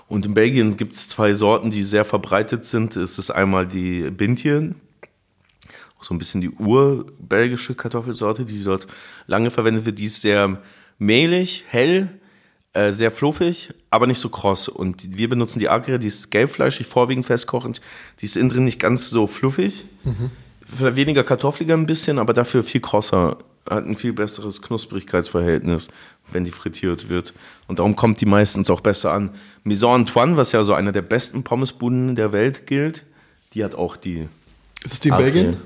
Und 0.08 0.24
in 0.26 0.34
Belgien 0.34 0.76
gibt 0.76 0.94
es 0.94 1.08
zwei 1.08 1.34
Sorten, 1.34 1.70
die 1.70 1.82
sehr 1.82 2.04
verbreitet 2.04 2.64
sind. 2.64 2.96
Es 2.96 3.18
ist 3.18 3.30
einmal 3.30 3.66
die 3.66 4.10
Bintjen, 4.10 4.76
so 6.00 6.14
ein 6.14 6.18
bisschen 6.18 6.40
die 6.40 6.50
urbelgische 6.50 7.74
Kartoffelsorte, 7.74 8.44
die 8.44 8.64
dort 8.64 8.86
lange 9.26 9.50
verwendet 9.50 9.84
wird. 9.86 9.98
Die 9.98 10.04
ist 10.04 10.20
sehr 10.22 10.60
mehlig, 10.98 11.64
hell, 11.68 12.08
äh, 12.72 12.92
sehr 12.92 13.10
fluffig, 13.10 13.72
aber 13.90 14.06
nicht 14.06 14.18
so 14.18 14.30
kross. 14.30 14.68
Und 14.68 15.16
wir 15.16 15.28
benutzen 15.28 15.60
die 15.60 15.68
Agria, 15.68 15.98
die 15.98 16.08
ist 16.08 16.30
gelbfleischig, 16.30 16.86
vorwiegend 16.86 17.26
festkochend. 17.26 17.80
Die 18.20 18.24
ist 18.26 18.36
innen 18.36 18.48
drin 18.48 18.64
nicht 18.64 18.80
ganz 18.80 19.10
so 19.10 19.26
fluffig. 19.26 19.84
Vielleicht 20.02 20.20
weniger 20.78 21.24
kartoffeliger 21.24 21.74
ein 21.74 21.86
bisschen, 21.86 22.18
aber 22.18 22.32
dafür 22.32 22.62
viel 22.62 22.80
krosser. 22.80 23.38
Hat 23.68 23.86
ein 23.86 23.94
viel 23.94 24.12
besseres 24.12 24.60
Knusprigkeitsverhältnis, 24.60 25.88
wenn 26.32 26.42
die 26.42 26.50
frittiert 26.50 27.08
wird. 27.08 27.32
Und 27.68 27.78
darum 27.78 27.94
kommt 27.94 28.20
die 28.20 28.26
meistens 28.26 28.70
auch 28.70 28.80
besser 28.80 29.12
an. 29.12 29.30
Maison 29.62 29.94
Antoine, 29.94 30.36
was 30.36 30.50
ja 30.50 30.64
so 30.64 30.74
einer 30.74 30.90
der 30.90 31.02
besten 31.02 31.44
Pommesbuden 31.44 32.16
der 32.16 32.32
Welt 32.32 32.66
gilt, 32.66 33.04
die 33.54 33.62
hat 33.62 33.76
auch 33.76 33.96
die. 33.96 34.28
Ist 34.82 34.94
es 34.94 35.00
die 35.00 35.10
in. 35.10 35.16
Belgien? 35.16 35.56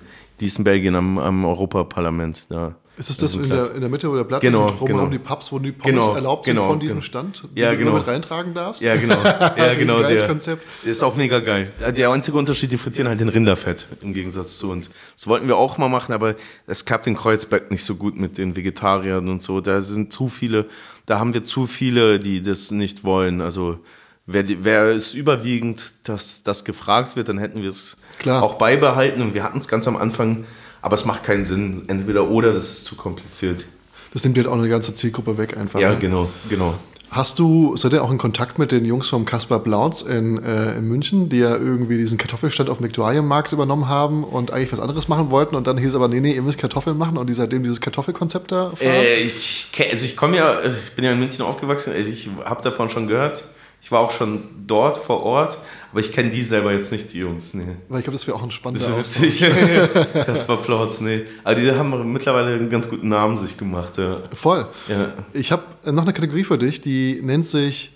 Die 0.41 0.47
ist 0.47 0.59
in 0.59 0.65
Belgien 0.65 0.95
am, 0.95 1.19
am 1.19 1.45
Europaparlament. 1.47 2.51
Da. 2.51 2.75
Ist 2.99 3.11
es 3.11 3.19
das 3.19 3.35
ist 3.35 3.43
in 3.43 3.49
der, 3.51 3.75
in 3.75 3.81
der 3.81 3.91
Mitte, 3.91 4.11
wo 4.11 4.17
der 4.17 4.25
Platz 4.25 4.41
Genau, 4.41 4.67
ist 4.67 4.81
genau. 4.85 5.07
die 5.07 5.19
Pubs, 5.19 5.53
wo 5.53 5.59
die 5.59 5.73
Pommes 5.73 6.05
Genau, 6.05 6.15
erlaubt 6.15 6.47
genau, 6.47 6.63
sind 6.63 6.71
von 6.71 6.81
diesem 6.81 6.95
genau. 6.97 7.05
Stand, 7.05 7.45
die 7.55 7.61
Ja, 7.61 7.73
du 7.73 7.77
genau. 7.77 7.93
mit 7.93 8.07
reintragen 8.07 8.55
darfst? 8.55 8.81
Ja, 8.83 8.97
genau. 8.97 9.17
Ja, 9.57 9.75
genau. 9.75 10.03
Der 10.03 10.27
Konzept. 10.27 10.65
ist 10.85 11.03
auch 11.05 11.15
mega 11.15 11.41
geil. 11.41 11.73
Der 11.95 12.11
einzige 12.11 12.39
Unterschied, 12.39 12.73
die 12.73 12.79
frittieren 12.79 13.09
halt 13.09 13.21
den 13.21 13.29
Rinderfett 13.29 13.87
im 14.01 14.15
Gegensatz 14.15 14.57
zu 14.59 14.71
uns. 14.71 14.91
Das 15.15 15.27
wollten 15.27 15.47
wir 15.47 15.57
auch 15.57 15.77
mal 15.77 15.89
machen, 15.89 16.13
aber 16.13 16.37
es 16.67 16.85
klappt 16.87 17.07
in 17.07 17.17
Kreuzberg 17.17 17.71
nicht 17.71 17.85
so 17.85 17.97
gut 17.97 18.17
mit 18.17 18.39
den 18.39 18.57
Vegetariern 18.57 19.29
und 19.29 19.43
so. 19.43 19.61
Da 19.61 19.83
sind 19.83 20.11
zu 20.13 20.29
viele, 20.29 20.67
da 21.05 21.19
haben 21.19 21.35
wir 21.35 21.45
zu 21.45 21.67
viele, 21.67 22.19
die 22.19 22.41
das 22.43 22.71
nicht 22.71 23.05
wollen. 23.05 23.43
Also 23.43 23.79
wäre 24.25 24.65
wär 24.65 24.85
es 24.87 25.13
überwiegend, 25.13 25.93
dass 26.05 26.43
das 26.43 26.65
gefragt 26.65 27.15
wird, 27.15 27.29
dann 27.29 27.39
hätten 27.39 27.61
wir 27.61 27.69
es 27.69 27.97
auch 28.27 28.55
beibehalten. 28.55 29.21
Und 29.21 29.35
wir 29.35 29.43
hatten 29.45 29.59
es 29.59 29.69
ganz 29.69 29.87
am 29.87 29.97
Anfang, 29.97 30.45
aber 30.87 30.95
es 30.95 31.05
macht 31.05 31.25
keinen 31.25 31.43
Sinn. 31.43 31.83
Entweder 31.89 32.31
oder, 32.31 32.53
das 32.53 32.71
ist 32.71 32.85
zu 32.85 32.95
kompliziert. 32.95 33.65
Das 34.13 34.23
nimmt 34.23 34.37
dir 34.37 34.45
halt 34.45 34.53
auch 34.53 34.57
eine 34.57 34.69
ganze 34.69 34.95
Zielgruppe 34.95 35.37
weg 35.37 35.57
einfach. 35.57 35.81
Ja, 35.81 35.91
ne? 35.91 35.97
genau, 35.99 36.31
genau. 36.49 36.75
Hast 37.11 37.41
du, 37.41 37.77
seid 37.77 37.93
ihr 37.93 38.05
auch 38.05 38.11
in 38.13 38.19
Kontakt 38.19 38.61
mit 38.61 38.71
den 38.71 38.85
Jungs 38.85 39.09
vom 39.09 39.25
Kaspar 39.25 39.59
Blautz 39.59 40.03
in, 40.03 40.41
äh, 40.41 40.77
in 40.77 40.87
München, 40.87 41.29
die 41.29 41.39
ja 41.39 41.57
irgendwie 41.57 41.97
diesen 41.97 42.19
Kartoffelstand 42.19 42.71
auf 42.71 42.79
dem 42.79 42.85
Viktualienmarkt 42.85 43.51
übernommen 43.51 43.89
haben 43.89 44.23
und 44.23 44.53
eigentlich 44.53 44.71
was 44.71 44.79
anderes 44.79 45.09
machen 45.09 45.33
wollten 45.33 45.57
und 45.57 45.67
dann 45.67 45.77
hieß 45.77 45.97
aber, 45.97 46.07
nee, 46.07 46.21
nee, 46.21 46.35
ihr 46.35 46.43
müsst 46.43 46.59
Kartoffeln 46.59 46.97
machen 46.97 47.19
und 47.19 47.27
die 47.27 47.35
seitdem 47.35 47.65
dieses 47.65 47.81
Kartoffelkonzept 47.81 48.53
da 48.53 48.71
fahren? 48.71 48.89
Äh, 48.89 49.17
ich, 49.17 49.73
ich, 49.77 49.91
also 49.91 50.05
ich 50.05 50.17
komme 50.17 50.37
ja, 50.37 50.63
ich 50.63 50.93
bin 50.93 51.05
ja 51.05 51.11
in 51.11 51.19
München 51.19 51.45
aufgewachsen, 51.45 51.93
also 51.93 52.09
ich 52.09 52.29
habe 52.45 52.63
davon 52.63 52.91
schon 52.91 53.09
gehört. 53.09 53.43
Ich 53.83 53.93
war 53.93 54.01
auch 54.01 54.11
schon 54.11 54.43
dort 54.67 54.99
vor 54.99 55.23
Ort, 55.23 55.59
aber 55.93 56.01
ich 56.01 56.11
kenne 56.11 56.31
die 56.31 56.43
selber 56.43 56.73
jetzt 56.73 56.91
nicht, 56.91 57.13
die 57.13 57.19
Jungs. 57.21 57.55
Nee. 57.55 57.77
Weil 57.89 58.01
ich 58.01 58.05
glaube, 58.05 58.19
das 58.19 58.27
wäre 58.27 58.37
auch 58.37 58.43
ein 58.43 58.51
spannender 58.51 58.85
Das 58.85 59.17
ist 59.17 59.23
witzig. 59.23 59.49
das 60.27 60.49
war 60.49 60.57
Plotz, 60.57 61.01
nee. 61.01 61.23
Aber 61.45 61.55
die 61.55 61.71
haben 61.71 62.13
mittlerweile 62.13 62.55
einen 62.57 62.69
ganz 62.69 62.89
guten 62.89 63.09
Namen 63.09 63.37
sich 63.39 63.57
gemacht. 63.57 63.97
Ja. 63.99 64.19
Voll. 64.33 64.67
Ja. 64.89 65.13
Ich 65.33 65.53
habe 65.53 65.63
noch 65.85 66.03
eine 66.03 66.13
Kategorie 66.13 66.43
für 66.43 66.59
dich, 66.59 66.81
die 66.81 67.21
nennt 67.23 67.47
sich 67.47 67.93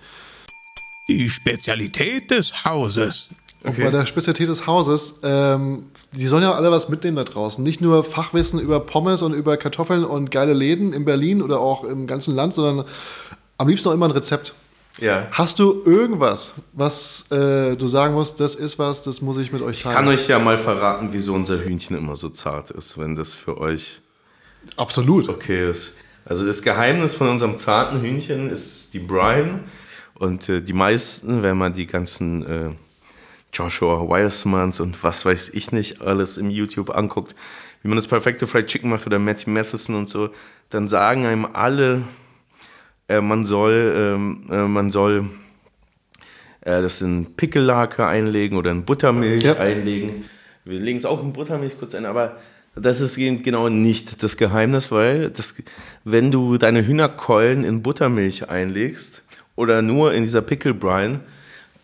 Die 1.08 1.28
Spezialität 1.28 2.30
des 2.30 2.64
Hauses. 2.64 3.28
Und 3.62 3.70
Okay. 3.72 3.82
bei 3.84 3.90
der 3.90 4.06
Spezialität 4.06 4.48
des 4.48 4.66
Hauses, 4.66 5.20
ähm, 5.22 5.90
die 6.12 6.26
sollen 6.26 6.42
ja 6.44 6.52
alle 6.52 6.70
was 6.70 6.88
mitnehmen 6.88 7.16
da 7.16 7.24
draußen. 7.24 7.62
Nicht 7.62 7.80
nur 7.82 8.04
Fachwissen 8.04 8.58
über 8.58 8.80
Pommes 8.80 9.20
und 9.20 9.34
über 9.34 9.56
Kartoffeln 9.58 10.04
und 10.04 10.30
geile 10.30 10.54
Läden 10.54 10.92
in 10.94 11.04
Berlin 11.04 11.42
oder 11.42 11.60
auch 11.60 11.84
im 11.84 12.06
ganzen 12.06 12.34
Land, 12.34 12.54
sondern 12.54 12.86
am 13.58 13.68
liebsten 13.68 13.90
auch 13.90 13.92
immer 13.92 14.06
ein 14.06 14.12
Rezept. 14.12 14.54
Ja. 15.00 15.26
Hast 15.32 15.58
du 15.58 15.82
irgendwas, 15.84 16.54
was 16.72 17.30
äh, 17.30 17.76
du 17.76 17.88
sagen 17.88 18.14
musst, 18.14 18.40
das 18.40 18.54
ist 18.54 18.78
was, 18.78 19.02
das 19.02 19.20
muss 19.20 19.38
ich 19.38 19.52
mit 19.52 19.62
euch 19.62 19.78
Ich 19.78 19.82
teilen? 19.82 19.96
kann 19.96 20.08
euch 20.08 20.28
ja 20.28 20.38
mal 20.38 20.58
verraten, 20.58 21.08
wieso 21.12 21.34
unser 21.34 21.58
Hühnchen 21.58 21.96
immer 21.96 22.16
so 22.16 22.28
zart 22.28 22.70
ist, 22.70 22.98
wenn 22.98 23.14
das 23.14 23.34
für 23.34 23.58
euch 23.58 24.00
Absolut. 24.76 25.28
okay 25.28 25.68
ist. 25.68 25.94
Also 26.24 26.46
das 26.46 26.62
Geheimnis 26.62 27.14
von 27.14 27.28
unserem 27.28 27.56
zarten 27.56 28.00
Hühnchen 28.00 28.50
ist 28.50 28.92
die 28.94 28.98
Brine. 28.98 29.60
Und 30.14 30.48
äh, 30.50 30.60
die 30.60 30.74
meisten, 30.74 31.42
wenn 31.42 31.56
man 31.56 31.72
die 31.72 31.86
ganzen 31.86 32.44
äh, 32.46 32.70
Joshua 33.52 34.02
Wisemans 34.02 34.78
und 34.80 35.02
was 35.02 35.24
weiß 35.24 35.50
ich 35.54 35.72
nicht 35.72 36.02
alles 36.02 36.36
im 36.36 36.50
YouTube 36.50 36.90
anguckt, 36.90 37.34
wie 37.82 37.88
man 37.88 37.96
das 37.96 38.06
perfekte 38.06 38.46
Fried 38.46 38.66
Chicken 38.66 38.90
macht 38.90 39.06
oder 39.06 39.18
Matthew 39.18 39.50
Matheson 39.50 39.94
und 39.96 40.08
so, 40.08 40.28
dann 40.68 40.86
sagen 40.88 41.24
einem 41.24 41.46
alle, 41.46 42.02
äh, 43.10 43.20
man 43.20 43.44
soll, 43.44 43.92
ähm, 43.96 44.40
äh, 44.50 44.62
man 44.68 44.90
soll 44.90 45.24
äh, 46.62 46.80
das 46.82 47.02
in 47.02 47.26
Pickellake 47.36 48.06
einlegen 48.06 48.56
oder 48.56 48.70
in 48.70 48.84
Buttermilch 48.84 49.44
Ja. 49.44 49.54
einlegen. 49.56 50.24
Wir 50.64 50.78
legen 50.78 50.98
es 50.98 51.04
auch 51.04 51.22
in 51.22 51.32
Buttermilch 51.32 51.78
kurz 51.78 51.94
ein, 51.94 52.06
aber 52.06 52.36
das 52.76 53.00
ist 53.00 53.16
gen- 53.16 53.42
genau 53.42 53.68
nicht 53.68 54.22
das 54.22 54.36
Geheimnis, 54.36 54.92
weil 54.92 55.30
das, 55.30 55.54
wenn 56.04 56.30
du 56.30 56.56
deine 56.58 56.86
Hühnerkeulen 56.86 57.64
in 57.64 57.82
Buttermilch 57.82 58.48
einlegst 58.48 59.24
oder 59.56 59.82
nur 59.82 60.12
in 60.14 60.22
dieser 60.22 60.42
Pickle 60.42 60.74
Brine, 60.74 61.20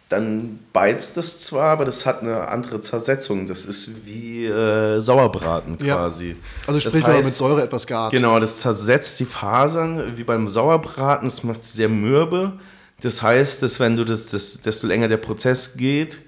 dann 0.09 0.61
beizt 0.72 1.16
das 1.16 1.38
zwar, 1.38 1.70
aber 1.72 1.84
das 1.84 2.07
hat 2.07 2.22
eine 2.22 2.46
andere 2.48 2.80
Zersetzung. 2.80 3.46
Das 3.48 3.64
ist 3.64 4.07
wie 4.07 4.44
äh, 4.46 5.00
Sauerbraten 5.00 5.76
Ja. 5.84 5.96
quasi. 5.96 6.36
Also 6.66 6.76
Das 6.78 6.84
sprich, 6.84 7.04
wenn 7.04 7.12
man 7.14 7.22
heißt- 7.22 7.24
mit 7.24 7.34
Säure 7.34 7.62
etwas 7.64 7.86
gart. 7.88 8.12
Genau, 8.12 8.38
das 8.38 8.61
zersetzt 8.61 9.18
die 9.18 9.24
Fasern 9.24 10.16
wie 10.16 10.22
beim 10.22 10.46
Sauerbraten. 10.48 11.26
Das 11.28 11.42
macht 11.42 11.62
es 11.62 11.72
sehr 11.74 11.88
mürbe. 11.88 12.52
Das 13.00 13.20
heißt, 13.20 13.62
dass 13.62 13.80
wenn 13.80 13.96
du 13.96 14.04
das, 14.04 14.26
das, 14.30 14.61
desto 14.61 14.86
länger 14.86 15.09
der 15.09 15.16
Prozess 15.16 15.76
geht, 15.76 16.18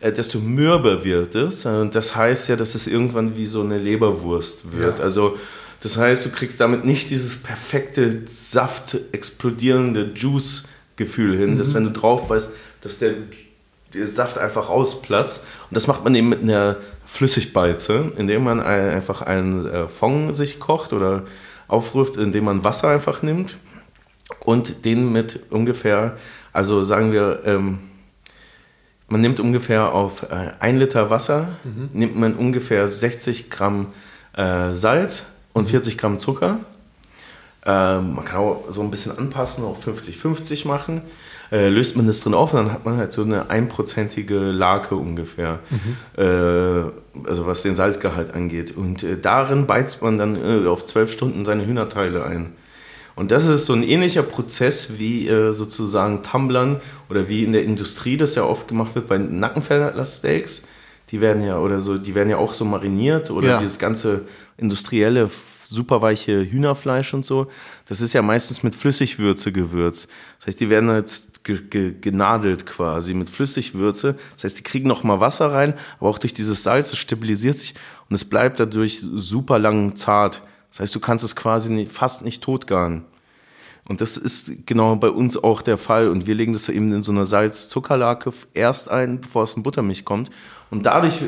äh, 0.00 0.10
desto 0.10 0.38
mürber 0.38 1.04
wird 1.04 1.34
es. 1.34 1.66
Und 1.66 1.94
das 1.94 2.16
heißt 2.16 2.48
ja, 2.48 2.56
dass 2.56 2.74
es 2.74 2.86
irgendwann 2.86 3.36
wie 3.36 3.46
so 3.46 3.60
eine 3.60 3.76
Leberwurst 3.78 4.72
wird. 4.72 4.98
Ja. 4.98 5.04
Also 5.04 5.36
das 5.80 5.98
heißt, 5.98 6.24
du 6.24 6.30
kriegst 6.30 6.60
damit 6.60 6.84
nicht 6.86 7.10
dieses 7.10 7.42
perfekte 7.42 8.22
Saft 8.26 8.96
explodierende 9.12 10.12
Juice-Gefühl 10.14 11.36
hin, 11.36 11.58
dass 11.58 11.74
wenn 11.74 11.84
du 11.84 11.90
drauf 11.90 12.26
beißt, 12.28 12.52
dass 12.82 12.98
der, 12.98 13.14
der 13.94 14.06
Saft 14.06 14.38
einfach 14.38 14.68
rausplatzt. 14.68 15.44
Und 15.70 15.74
das 15.74 15.86
macht 15.86 16.04
man 16.04 16.14
eben 16.14 16.28
mit 16.28 16.42
einer 16.42 16.76
Flüssigbeize, 17.06 18.12
indem 18.16 18.44
man 18.44 18.60
ein, 18.60 18.90
einfach 18.90 19.22
einen 19.22 19.66
äh, 19.66 19.88
Fond 19.88 20.34
sich 20.34 20.60
kocht 20.60 20.92
oder 20.92 21.24
aufrüft, 21.68 22.16
indem 22.16 22.44
man 22.44 22.64
Wasser 22.64 22.88
einfach 22.88 23.22
nimmt 23.22 23.56
und 24.40 24.84
den 24.84 25.12
mit 25.12 25.40
ungefähr, 25.50 26.16
also 26.52 26.84
sagen 26.84 27.12
wir, 27.12 27.42
ähm, 27.44 27.78
man 29.08 29.20
nimmt 29.20 29.40
ungefähr 29.40 29.92
auf 29.92 30.22
äh, 30.24 30.52
ein 30.58 30.78
Liter 30.78 31.10
Wasser, 31.10 31.56
nimmt 31.92 32.16
man 32.16 32.34
ungefähr 32.34 32.88
60 32.88 33.50
Gramm 33.50 33.92
äh, 34.34 34.72
Salz 34.72 35.26
und 35.52 35.68
40 35.68 35.98
Gramm 35.98 36.18
Zucker. 36.18 36.60
Ähm, 37.64 38.14
man 38.14 38.24
kann 38.24 38.40
auch 38.40 38.64
so 38.70 38.80
ein 38.80 38.90
bisschen 38.90 39.16
anpassen, 39.16 39.64
auf 39.64 39.86
50-50 39.86 40.66
machen. 40.66 41.02
Äh, 41.52 41.68
löst 41.68 41.96
man 41.96 42.06
das 42.06 42.20
drin 42.22 42.32
auf 42.32 42.54
und 42.54 42.60
dann 42.64 42.72
hat 42.72 42.86
man 42.86 42.96
halt 42.96 43.12
so 43.12 43.22
eine 43.22 43.50
einprozentige 43.50 44.38
Lake 44.38 44.96
ungefähr. 44.96 45.58
Äh, 46.16 46.22
also 47.28 47.46
was 47.46 47.60
den 47.62 47.74
Salzgehalt 47.74 48.32
angeht. 48.34 48.74
Und 48.74 49.02
äh, 49.02 49.18
darin 49.20 49.66
beizt 49.66 50.02
man 50.02 50.16
dann 50.16 50.36
äh, 50.36 50.66
auf 50.66 50.84
zwölf 50.86 51.12
Stunden 51.12 51.44
seine 51.44 51.66
Hühnerteile 51.66 52.24
ein. 52.24 52.54
Und 53.14 53.30
das 53.30 53.46
ist 53.46 53.66
so 53.66 53.74
ein 53.74 53.82
ähnlicher 53.82 54.22
Prozess 54.22 54.98
wie 54.98 55.28
äh, 55.28 55.52
sozusagen 55.52 56.22
Tumblern 56.22 56.80
oder 57.10 57.28
wie 57.28 57.44
in 57.44 57.52
der 57.52 57.64
Industrie 57.64 58.16
das 58.16 58.34
ja 58.34 58.44
oft 58.44 58.68
gemacht 58.68 58.94
wird 58.94 59.06
bei 59.08 59.18
Nackenfeller-Steaks. 59.18 60.62
Die 61.10 61.20
werden 61.20 61.44
ja 61.44 61.58
oder 61.58 61.80
so, 61.80 61.98
die 61.98 62.14
werden 62.14 62.30
ja 62.30 62.38
auch 62.38 62.54
so 62.54 62.64
mariniert 62.64 63.30
oder 63.30 63.48
Ja. 63.48 63.58
dieses 63.58 63.78
ganze 63.78 64.22
industrielle 64.56 65.28
super 65.64 66.00
weiche 66.00 66.40
Hühnerfleisch 66.50 67.12
und 67.12 67.24
so. 67.26 67.48
Das 67.86 68.00
ist 68.00 68.14
ja 68.14 68.22
meistens 68.22 68.62
mit 68.62 68.74
Flüssigwürze 68.74 69.52
gewürzt. 69.52 70.08
Das 70.38 70.46
heißt, 70.48 70.60
die 70.60 70.70
werden 70.70 70.88
ge 71.44 71.60
ge 71.68 71.94
genadelt 72.00 72.66
quasi 72.66 73.14
mit 73.14 73.30
Flüssigwürze. 73.30 74.16
Das 74.34 74.44
heißt, 74.44 74.58
die 74.58 74.62
kriegen 74.62 74.88
noch 74.88 75.04
mal 75.04 75.20
Wasser 75.20 75.52
rein, 75.52 75.74
aber 75.98 76.10
auch 76.10 76.18
durch 76.18 76.34
dieses 76.34 76.62
Salz, 76.62 76.92
es 76.92 76.98
stabilisiert 76.98 77.56
sich 77.56 77.74
und 78.08 78.14
es 78.14 78.24
bleibt 78.24 78.60
dadurch 78.60 79.00
super 79.00 79.58
lang 79.58 79.96
zart. 79.96 80.42
Das 80.70 80.80
heißt, 80.80 80.94
du 80.94 81.00
kannst 81.00 81.24
es 81.24 81.36
quasi 81.36 81.72
nicht, 81.72 81.92
fast 81.92 82.24
nicht 82.24 82.42
totgaren. 82.42 83.04
Und 83.84 84.00
das 84.00 84.16
ist 84.16 84.66
genau 84.66 84.94
bei 84.96 85.10
uns 85.10 85.36
auch 85.36 85.60
der 85.60 85.76
Fall. 85.76 86.08
Und 86.08 86.26
wir 86.26 86.34
legen 86.34 86.52
das 86.52 86.68
eben 86.68 86.92
in 86.92 87.02
so 87.02 87.12
einer 87.12 87.26
Salz-Zuckerlake 87.26 88.32
erst 88.54 88.90
ein, 88.90 89.20
bevor 89.20 89.42
es 89.42 89.54
in 89.54 89.62
Buttermilch 89.62 90.04
kommt. 90.04 90.30
Und 90.70 90.84
dadurch 90.86 91.18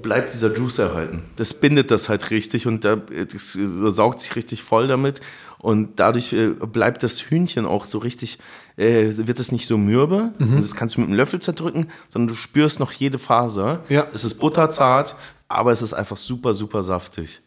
bleibt 0.00 0.32
dieser 0.32 0.54
Juice 0.54 0.78
erhalten. 0.78 1.22
Das 1.36 1.54
bindet 1.54 1.90
das 1.90 2.08
halt 2.08 2.30
richtig 2.30 2.66
und 2.66 2.84
da, 2.84 2.96
das 2.96 3.52
saugt 3.52 4.20
sich 4.20 4.36
richtig 4.36 4.62
voll 4.62 4.86
damit. 4.86 5.20
Und 5.58 5.98
dadurch 5.98 6.32
äh, 6.32 6.50
bleibt 6.50 7.02
das 7.02 7.20
Hühnchen 7.20 7.66
auch 7.66 7.84
so 7.84 7.98
richtig, 7.98 8.38
äh, 8.76 9.10
wird 9.16 9.40
es 9.40 9.50
nicht 9.50 9.66
so 9.66 9.76
mürbe. 9.76 10.32
Und 10.38 10.60
das 10.60 10.74
kannst 10.74 10.96
du 10.96 11.00
mit 11.00 11.08
einem 11.08 11.16
Löffel 11.16 11.40
zerdrücken, 11.40 11.88
sondern 12.08 12.28
du 12.28 12.34
spürst 12.34 12.78
noch 12.80 12.92
jede 12.92 13.18
Faser. 13.18 13.82
Ja. 13.88 14.06
Es 14.14 14.24
ist 14.24 14.34
butterzart, 14.34 15.16
aber 15.48 15.72
es 15.72 15.82
ist 15.82 15.94
einfach 15.94 16.16
super, 16.16 16.54
super 16.54 16.82
saftig. 16.82 17.40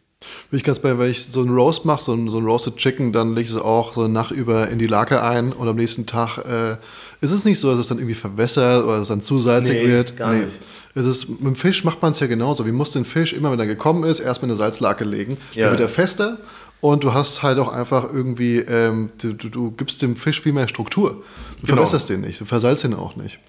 Bin 0.49 0.57
ich 0.59 0.63
ganz 0.63 0.80
bei, 0.80 0.97
wenn 0.99 1.09
ich 1.09 1.24
so 1.26 1.41
einen 1.41 1.49
Roast 1.49 1.84
mache, 1.86 2.03
so 2.03 2.13
ein, 2.13 2.30
so 2.30 2.38
ein 2.38 2.45
Roasted 2.45 2.78
Chicken, 2.78 3.11
dann 3.11 3.30
lege 3.34 3.41
ich 3.47 3.49
es 3.55 3.57
auch 3.59 3.93
so 3.93 4.01
eine 4.01 4.09
Nacht 4.13 4.32
über 4.32 4.69
in 4.69 4.78
die 4.80 4.88
Lake 4.88 5.22
ein 5.24 5.51
und 5.51 5.67
am 5.67 5.76
nächsten 5.76 6.05
Tag 6.05 6.38
äh, 6.39 6.78
ist 7.22 7.32
es 7.32 7.43
nicht 7.45 7.59
so, 7.59 7.69
dass 7.72 7.80
es 7.80 7.88
dann 7.88 7.97
irgendwie 7.97 8.15
verwässert 8.15 8.84
oder 8.84 8.93
dass 8.93 9.03
es 9.03 9.07
dann 9.09 9.22
zu 9.22 9.39
salzig 9.39 9.82
Nee, 9.84 9.88
wird. 9.89 10.17
gar 10.17 10.34
nicht. 10.34 10.59
Es 10.93 11.05
ist, 11.05 11.30
mit 11.30 11.41
dem 11.41 11.55
Fisch 11.55 11.84
macht 11.84 12.01
man 12.01 12.11
es 12.11 12.19
ja 12.19 12.28
genauso. 12.28 12.65
Wir 12.65 12.74
mussten 12.74 12.99
den 12.99 13.05
Fisch 13.05 13.34
immer, 13.34 13.51
wenn 13.51 13.59
er 13.59 13.65
gekommen 13.65 14.03
ist, 14.03 14.19
erstmal 14.19 14.49
in 14.49 14.51
eine 14.51 14.57
Salzlake 14.57 15.05
legen. 15.05 15.38
Ja. 15.53 15.63
Dann 15.63 15.72
wird 15.72 15.80
er 15.82 15.88
fester 15.89 16.38
und 16.82 17.03
du 17.03 17.13
hast 17.13 17.41
halt 17.43 17.57
auch 17.59 17.72
einfach 17.72 18.11
irgendwie, 18.11 18.57
ähm, 18.57 19.09
du, 19.22 19.34
du, 19.34 19.49
du 19.49 19.72
gibst 19.72 20.01
dem 20.01 20.15
Fisch 20.15 20.41
viel 20.41 20.53
mehr 20.53 20.67
Struktur. 20.67 21.24
Du 21.61 21.67
Genau. 21.67 21.78
verwässerst 21.78 22.09
den 22.09 22.22
nicht, 22.22 22.39
du 22.41 22.45
versalzt 22.45 22.84
ihn 22.84 22.93
auch 22.93 23.15
nicht. 23.15 23.39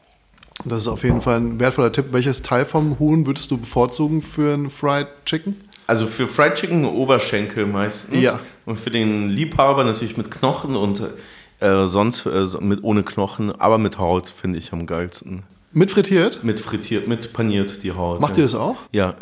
Das 0.64 0.82
ist 0.82 0.88
auf 0.88 1.02
jeden 1.02 1.20
Fall 1.20 1.38
ein 1.40 1.58
wertvoller 1.60 1.90
Tipp. 1.92 2.06
Welches 2.12 2.42
Teil 2.42 2.64
vom 2.64 2.98
Huhn 2.98 3.26
würdest 3.26 3.50
du 3.50 3.58
bevorzugen 3.58 4.22
für 4.22 4.54
ein 4.54 4.70
Fried 4.70 5.08
Chicken? 5.26 5.56
Also 5.86 6.06
für 6.06 6.28
Fried 6.28 6.54
Chicken 6.54 6.84
Oberschenkel 6.84 7.66
meistens. 7.66 8.20
Ja. 8.20 8.38
Und 8.64 8.78
für 8.78 8.90
den 8.90 9.28
Liebhaber 9.28 9.84
natürlich 9.84 10.16
mit 10.16 10.30
Knochen 10.30 10.76
und 10.76 11.02
äh, 11.60 11.86
sonst 11.86 12.26
äh, 12.26 12.46
mit 12.60 12.82
ohne 12.82 13.02
Knochen, 13.02 13.52
aber 13.52 13.78
mit 13.78 13.98
Haut 13.98 14.28
finde 14.28 14.58
ich 14.58 14.72
am 14.72 14.86
geilsten. 14.86 15.44
Mit 15.72 15.90
frittiert? 15.90 16.44
Mit 16.44 16.60
frittiert, 16.60 17.08
mit 17.08 17.32
paniert 17.32 17.82
die 17.82 17.92
Haut. 17.92 18.20
Macht 18.20 18.32
ja. 18.32 18.38
ihr 18.38 18.44
das 18.44 18.54
auch? 18.54 18.76
Ja. 18.92 19.14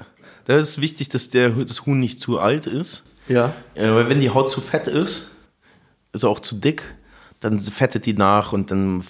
Da 0.47 0.57
ist 0.57 0.81
wichtig, 0.81 1.09
dass 1.09 1.29
der, 1.29 1.51
das 1.51 1.87
Huhn 1.87 2.01
nicht 2.01 2.19
zu 2.19 2.39
alt 2.39 2.67
ist. 2.67 3.05
Ja. 3.29 3.53
Äh, 3.75 3.91
weil 3.91 4.09
wenn 4.09 4.21
die 4.21 4.31
Haut 4.31 4.51
zu 4.51 4.61
fett 4.61 4.89
ist, 4.89 5.37
ist 6.13 6.25
auch 6.25 6.41
zu 6.41 6.57
dick, 6.57 6.83
dann 7.41 7.61
fettet 7.61 8.07
die 8.07 8.15
nach 8.15 8.53
und 8.53 8.71
dann 8.71 9.01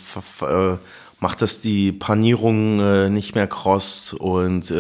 äh, 0.43 0.77
macht 1.19 1.43
das 1.43 1.61
die 1.61 1.93
Panierung 1.93 2.81
äh, 2.81 3.09
nicht 3.09 3.35
mehr 3.35 3.47
kross 3.47 4.13
und 4.13 4.73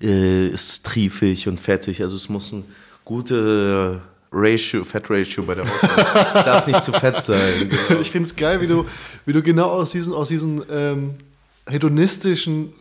äh, 0.00 0.06
äh, 0.06 0.48
ist 0.48 0.84
triefig 0.84 1.48
und 1.48 1.58
fettig. 1.58 2.02
Also 2.02 2.16
es 2.16 2.28
muss 2.28 2.52
ein 2.52 2.64
gute 3.04 4.00
Ratio, 4.30 4.84
Fett 4.84 5.10
Ratio 5.10 5.42
bei 5.42 5.54
der 5.54 5.64
Haut 5.64 5.82
darf 6.34 6.66
nicht 6.66 6.84
zu 6.84 6.92
fett 6.92 7.20
sein. 7.20 7.70
Genau. 7.70 8.00
Ich 8.00 8.10
finde 8.10 8.26
es 8.26 8.36
geil, 8.36 8.60
wie 8.60 8.66
du, 8.66 8.84
wie 9.24 9.32
du 9.32 9.42
genau 9.42 9.70
aus 9.70 9.92
diesem 9.92 10.12
aus 10.12 10.28
diesen, 10.28 10.62
ähm, 10.70 11.14
hedonistischen 11.66 12.72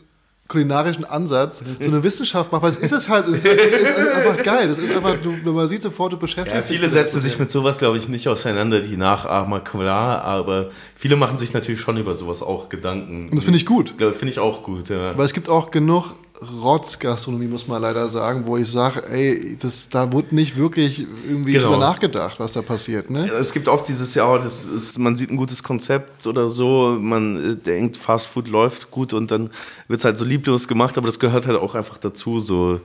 kulinarischen 0.48 1.04
Ansatz 1.04 1.62
so 1.80 1.88
eine 1.88 2.02
Wissenschaft 2.04 2.52
machst, 2.52 2.64
weil 2.64 2.72
es 2.72 2.78
ist 2.78 2.92
es 2.94 3.10
halt, 3.10 3.28
es 3.28 3.44
ist, 3.44 3.54
es 3.54 3.74
ist 3.74 3.98
einfach 3.98 4.42
geil. 4.44 4.70
Das 4.70 4.78
ist 4.78 4.92
einfach, 4.96 5.18
du, 5.22 5.36
wenn 5.44 5.54
man 5.54 5.68
sieht 5.68 5.82
sofort, 5.82 6.14
du 6.14 6.18
beschäftigst 6.18 6.70
Ja, 6.70 6.76
viele 6.76 6.88
setzen 6.88 7.20
sich 7.20 7.38
mit 7.38 7.52
sowas, 7.52 7.78
glaube 7.78 7.98
ich, 7.98 8.08
nicht 8.08 8.28
auseinander, 8.30 8.80
die 8.80 8.96
Nachahmer, 8.96 9.60
klar, 9.60 10.24
aber 10.24 10.70
viele 10.96 11.18
machen 11.18 11.38
sich 11.38 11.54
natürlich 11.54 11.82
schon 11.82 11.98
über 11.98 12.14
sowas 12.14 12.42
auch 12.42 12.70
Gedanken. 12.70 13.26
Und 13.26 13.36
das 13.36 13.44
finde 13.44 13.58
ich 13.58 13.66
gut. 13.66 13.96
Finde 13.98 14.30
ich 14.30 14.40
auch 14.40 14.64
gut, 14.64 14.88
ja. 14.88 15.18
Weil 15.18 15.26
es 15.26 15.34
gibt 15.34 15.50
auch 15.50 15.70
genug 15.70 16.14
Rotzgastronomie, 16.42 17.48
muss 17.48 17.68
man 17.68 17.82
leider 17.82 18.10
sagen, 18.10 18.44
wo 18.46 18.58
ich 18.58 18.70
sage, 18.70 19.08
ey, 19.10 19.58
das, 19.60 19.90
da 19.90 20.12
wurde 20.12 20.36
nicht 20.36 20.56
wirklich 20.56 21.06
irgendwie 21.28 21.54
Genau. 21.54 21.66
drüber 21.72 21.78
nachgedacht, 21.80 22.40
was 22.40 22.54
da 22.54 22.62
passiert. 22.62 23.10
Ne? 23.10 23.28
Es 23.30 23.54
gibt 23.54 23.68
oft 23.68 23.88
dieses 23.88 24.14
Jahr, 24.16 24.40
das 24.40 24.66
ist, 24.66 25.00
man 25.00 25.16
sieht 25.16 25.32
ein 25.32 25.38
gutes 25.38 25.64
Konzept 25.64 26.28
oder 26.28 26.50
so, 26.50 26.98
man 27.00 27.54
äh, 27.54 27.56
denkt, 27.56 27.98
Fast 27.98 28.28
Food 28.28 28.48
läuft 28.50 28.92
gut 28.92 29.14
und 29.14 29.32
dann 29.32 29.50
wird 29.88 30.00
es 30.00 30.06
halt 30.06 30.18
so 30.18 30.26
lieblos 30.26 30.68
gemacht, 30.68 30.98
aber 30.98 31.08
das 31.08 31.20
gehört 31.20 31.48
halt 31.48 31.60
auch 31.60 31.74
einfach 31.74 31.98
dazu. 31.98 32.40
So, 32.40 32.82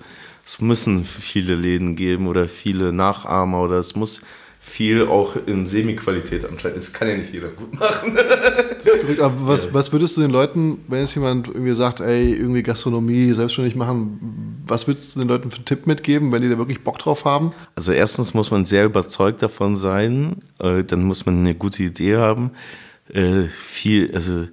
es 0.46 0.60
müssen 0.60 1.04
viele 1.04 1.54
Läden 1.54 1.94
geben 1.94 2.28
oder 2.28 2.48
viele 2.48 2.92
Nachahmer 2.92 3.60
oder 3.62 3.76
es 3.76 3.94
muss 3.94 4.22
viel 4.64 5.08
auch 5.08 5.34
in 5.46 5.66
Semi-Qualität 5.66 6.44
anscheinend. 6.48 6.78
Das 6.78 6.92
kann 6.92 7.08
ja 7.08 7.16
nicht 7.16 7.32
jeder 7.32 7.48
gut 7.48 7.78
machen. 7.78 8.14
Korrekt, 8.14 9.20
Aber 9.20 9.48
was, 9.48 9.74
was 9.74 9.92
würdest 9.92 10.16
du 10.16 10.20
den 10.20 10.30
Leuten, 10.30 10.84
wenn 10.86 11.00
jetzt 11.00 11.16
jemand 11.16 11.48
irgendwie 11.48 11.72
sagt, 11.72 11.98
ey, 11.98 12.32
irgendwie 12.32 12.62
Gastronomie 12.62 13.32
selbstständig 13.32 13.74
machen, 13.74 14.62
was 14.64 14.86
würdest 14.86 15.16
du 15.16 15.18
den 15.18 15.28
Leuten 15.28 15.50
für 15.50 15.56
einen 15.56 15.64
Tipp 15.64 15.88
mitgeben, 15.88 16.30
wenn 16.30 16.42
die 16.42 16.48
da 16.48 16.58
wirklich 16.58 16.84
Bock 16.84 17.00
drauf 17.00 17.24
haben? 17.24 17.52
Also 17.74 17.92
erstens 17.92 18.34
muss 18.34 18.52
man 18.52 18.64
sehr 18.64 18.84
überzeugt 18.84 19.42
davon 19.42 19.74
sein, 19.74 20.36
äh, 20.60 20.84
dann 20.84 21.02
muss 21.02 21.26
man 21.26 21.38
eine 21.38 21.56
gute 21.56 21.82
Idee 21.82 22.16
haben. 22.16 22.52
Äh, 23.12 23.48
viel, 23.48 24.14
also 24.14 24.46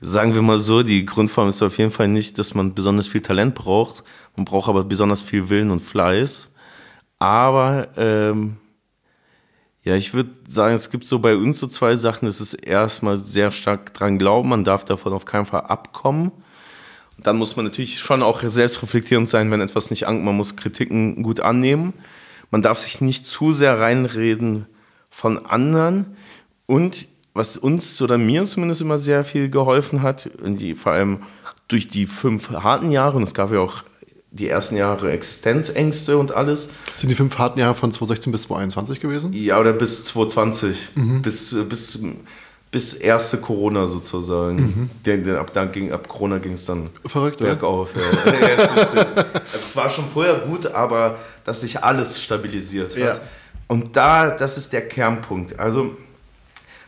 sagen 0.00 0.32
wir 0.36 0.42
mal 0.42 0.60
so, 0.60 0.84
die 0.84 1.04
Grundform 1.04 1.48
ist 1.48 1.60
auf 1.60 1.76
jeden 1.76 1.90
Fall 1.90 2.06
nicht, 2.06 2.38
dass 2.38 2.54
man 2.54 2.72
besonders 2.72 3.08
viel 3.08 3.20
Talent 3.20 3.56
braucht. 3.56 4.04
Man 4.36 4.44
braucht 4.44 4.68
aber 4.68 4.84
besonders 4.84 5.22
viel 5.22 5.50
Willen 5.50 5.72
und 5.72 5.80
Fleiß. 5.80 6.50
Aber 7.18 7.88
ähm, 7.96 8.56
ja, 9.82 9.94
ich 9.94 10.12
würde 10.12 10.30
sagen, 10.46 10.74
es 10.74 10.90
gibt 10.90 11.04
so 11.04 11.20
bei 11.20 11.36
uns 11.36 11.58
so 11.58 11.66
zwei 11.66 11.96
Sachen. 11.96 12.28
Es 12.28 12.40
ist 12.40 12.54
erstmal 12.54 13.16
sehr 13.16 13.50
stark 13.50 13.94
dran 13.94 14.18
glauben, 14.18 14.50
man 14.50 14.64
darf 14.64 14.84
davon 14.84 15.12
auf 15.12 15.24
keinen 15.24 15.46
Fall 15.46 15.62
abkommen. 15.62 16.32
Dann 17.18 17.38
muss 17.38 17.56
man 17.56 17.64
natürlich 17.66 17.98
schon 17.98 18.22
auch 18.22 18.40
selbstreflektierend 18.40 19.28
sein, 19.28 19.50
wenn 19.50 19.60
etwas 19.60 19.90
nicht 19.90 20.06
ankommt. 20.06 20.26
Man 20.26 20.36
muss 20.36 20.56
Kritiken 20.56 21.22
gut 21.22 21.40
annehmen. 21.40 21.94
Man 22.50 22.62
darf 22.62 22.78
sich 22.78 23.00
nicht 23.00 23.26
zu 23.26 23.52
sehr 23.52 23.78
reinreden 23.78 24.66
von 25.10 25.46
anderen. 25.46 26.16
Und 26.66 27.08
was 27.32 27.56
uns 27.56 28.00
oder 28.02 28.18
mir 28.18 28.44
zumindest 28.44 28.80
immer 28.80 28.98
sehr 28.98 29.24
viel 29.24 29.50
geholfen 29.50 30.02
hat, 30.02 30.30
und 30.42 30.60
die, 30.60 30.74
vor 30.74 30.92
allem 30.92 31.20
durch 31.68 31.88
die 31.88 32.06
fünf 32.06 32.50
harten 32.50 32.90
Jahre, 32.90 33.16
und 33.16 33.22
es 33.22 33.34
gab 33.34 33.52
ja 33.52 33.60
auch 33.60 33.84
die 34.32 34.48
ersten 34.48 34.76
Jahre 34.76 35.10
Existenzängste 35.10 36.16
und 36.16 36.32
alles, 36.32 36.68
Sind 36.96 37.08
die 37.08 37.14
fünf 37.16 37.36
harten 37.38 37.58
Jahre 37.58 37.74
von 37.74 37.90
2016 37.90 38.30
bis 38.32 38.42
2021 38.42 39.00
gewesen? 39.00 39.32
ja, 39.32 39.58
oder 39.58 39.72
bis 39.72 40.04
2020. 40.04 40.88
Bis, 41.22 41.54
bis, 41.68 41.98
bis 42.70 42.94
erste 42.94 43.38
Corona 43.38 43.86
sozusagen. 43.88 44.88
Der, 45.04 45.40
ab, 45.40 45.52
da 45.52 45.64
ging, 45.64 45.90
ab 45.92 46.06
Corona 46.06 46.38
ging 46.38 46.52
es 46.52 46.64
dann 46.66 46.88
Verrückt, 47.06 47.38
bergauf. 47.38 47.90
Ja. 47.96 48.32
Ja, 48.40 48.68
also 48.68 48.98
es 49.52 49.74
war 49.76 49.90
schon 49.90 50.04
vorher 50.06 50.34
gut, 50.40 50.66
aber 50.66 51.18
dass 51.44 51.62
sich 51.62 51.82
alles 51.82 52.22
stabilisiert 52.22 52.92
hat. 52.92 52.98
Ja. 53.02 53.16
Und 53.66 53.96
da, 53.96 54.30
das 54.30 54.56
ist 54.58 54.72
der 54.72 54.86
Kernpunkt. 54.86 55.58
Also, 55.58 55.96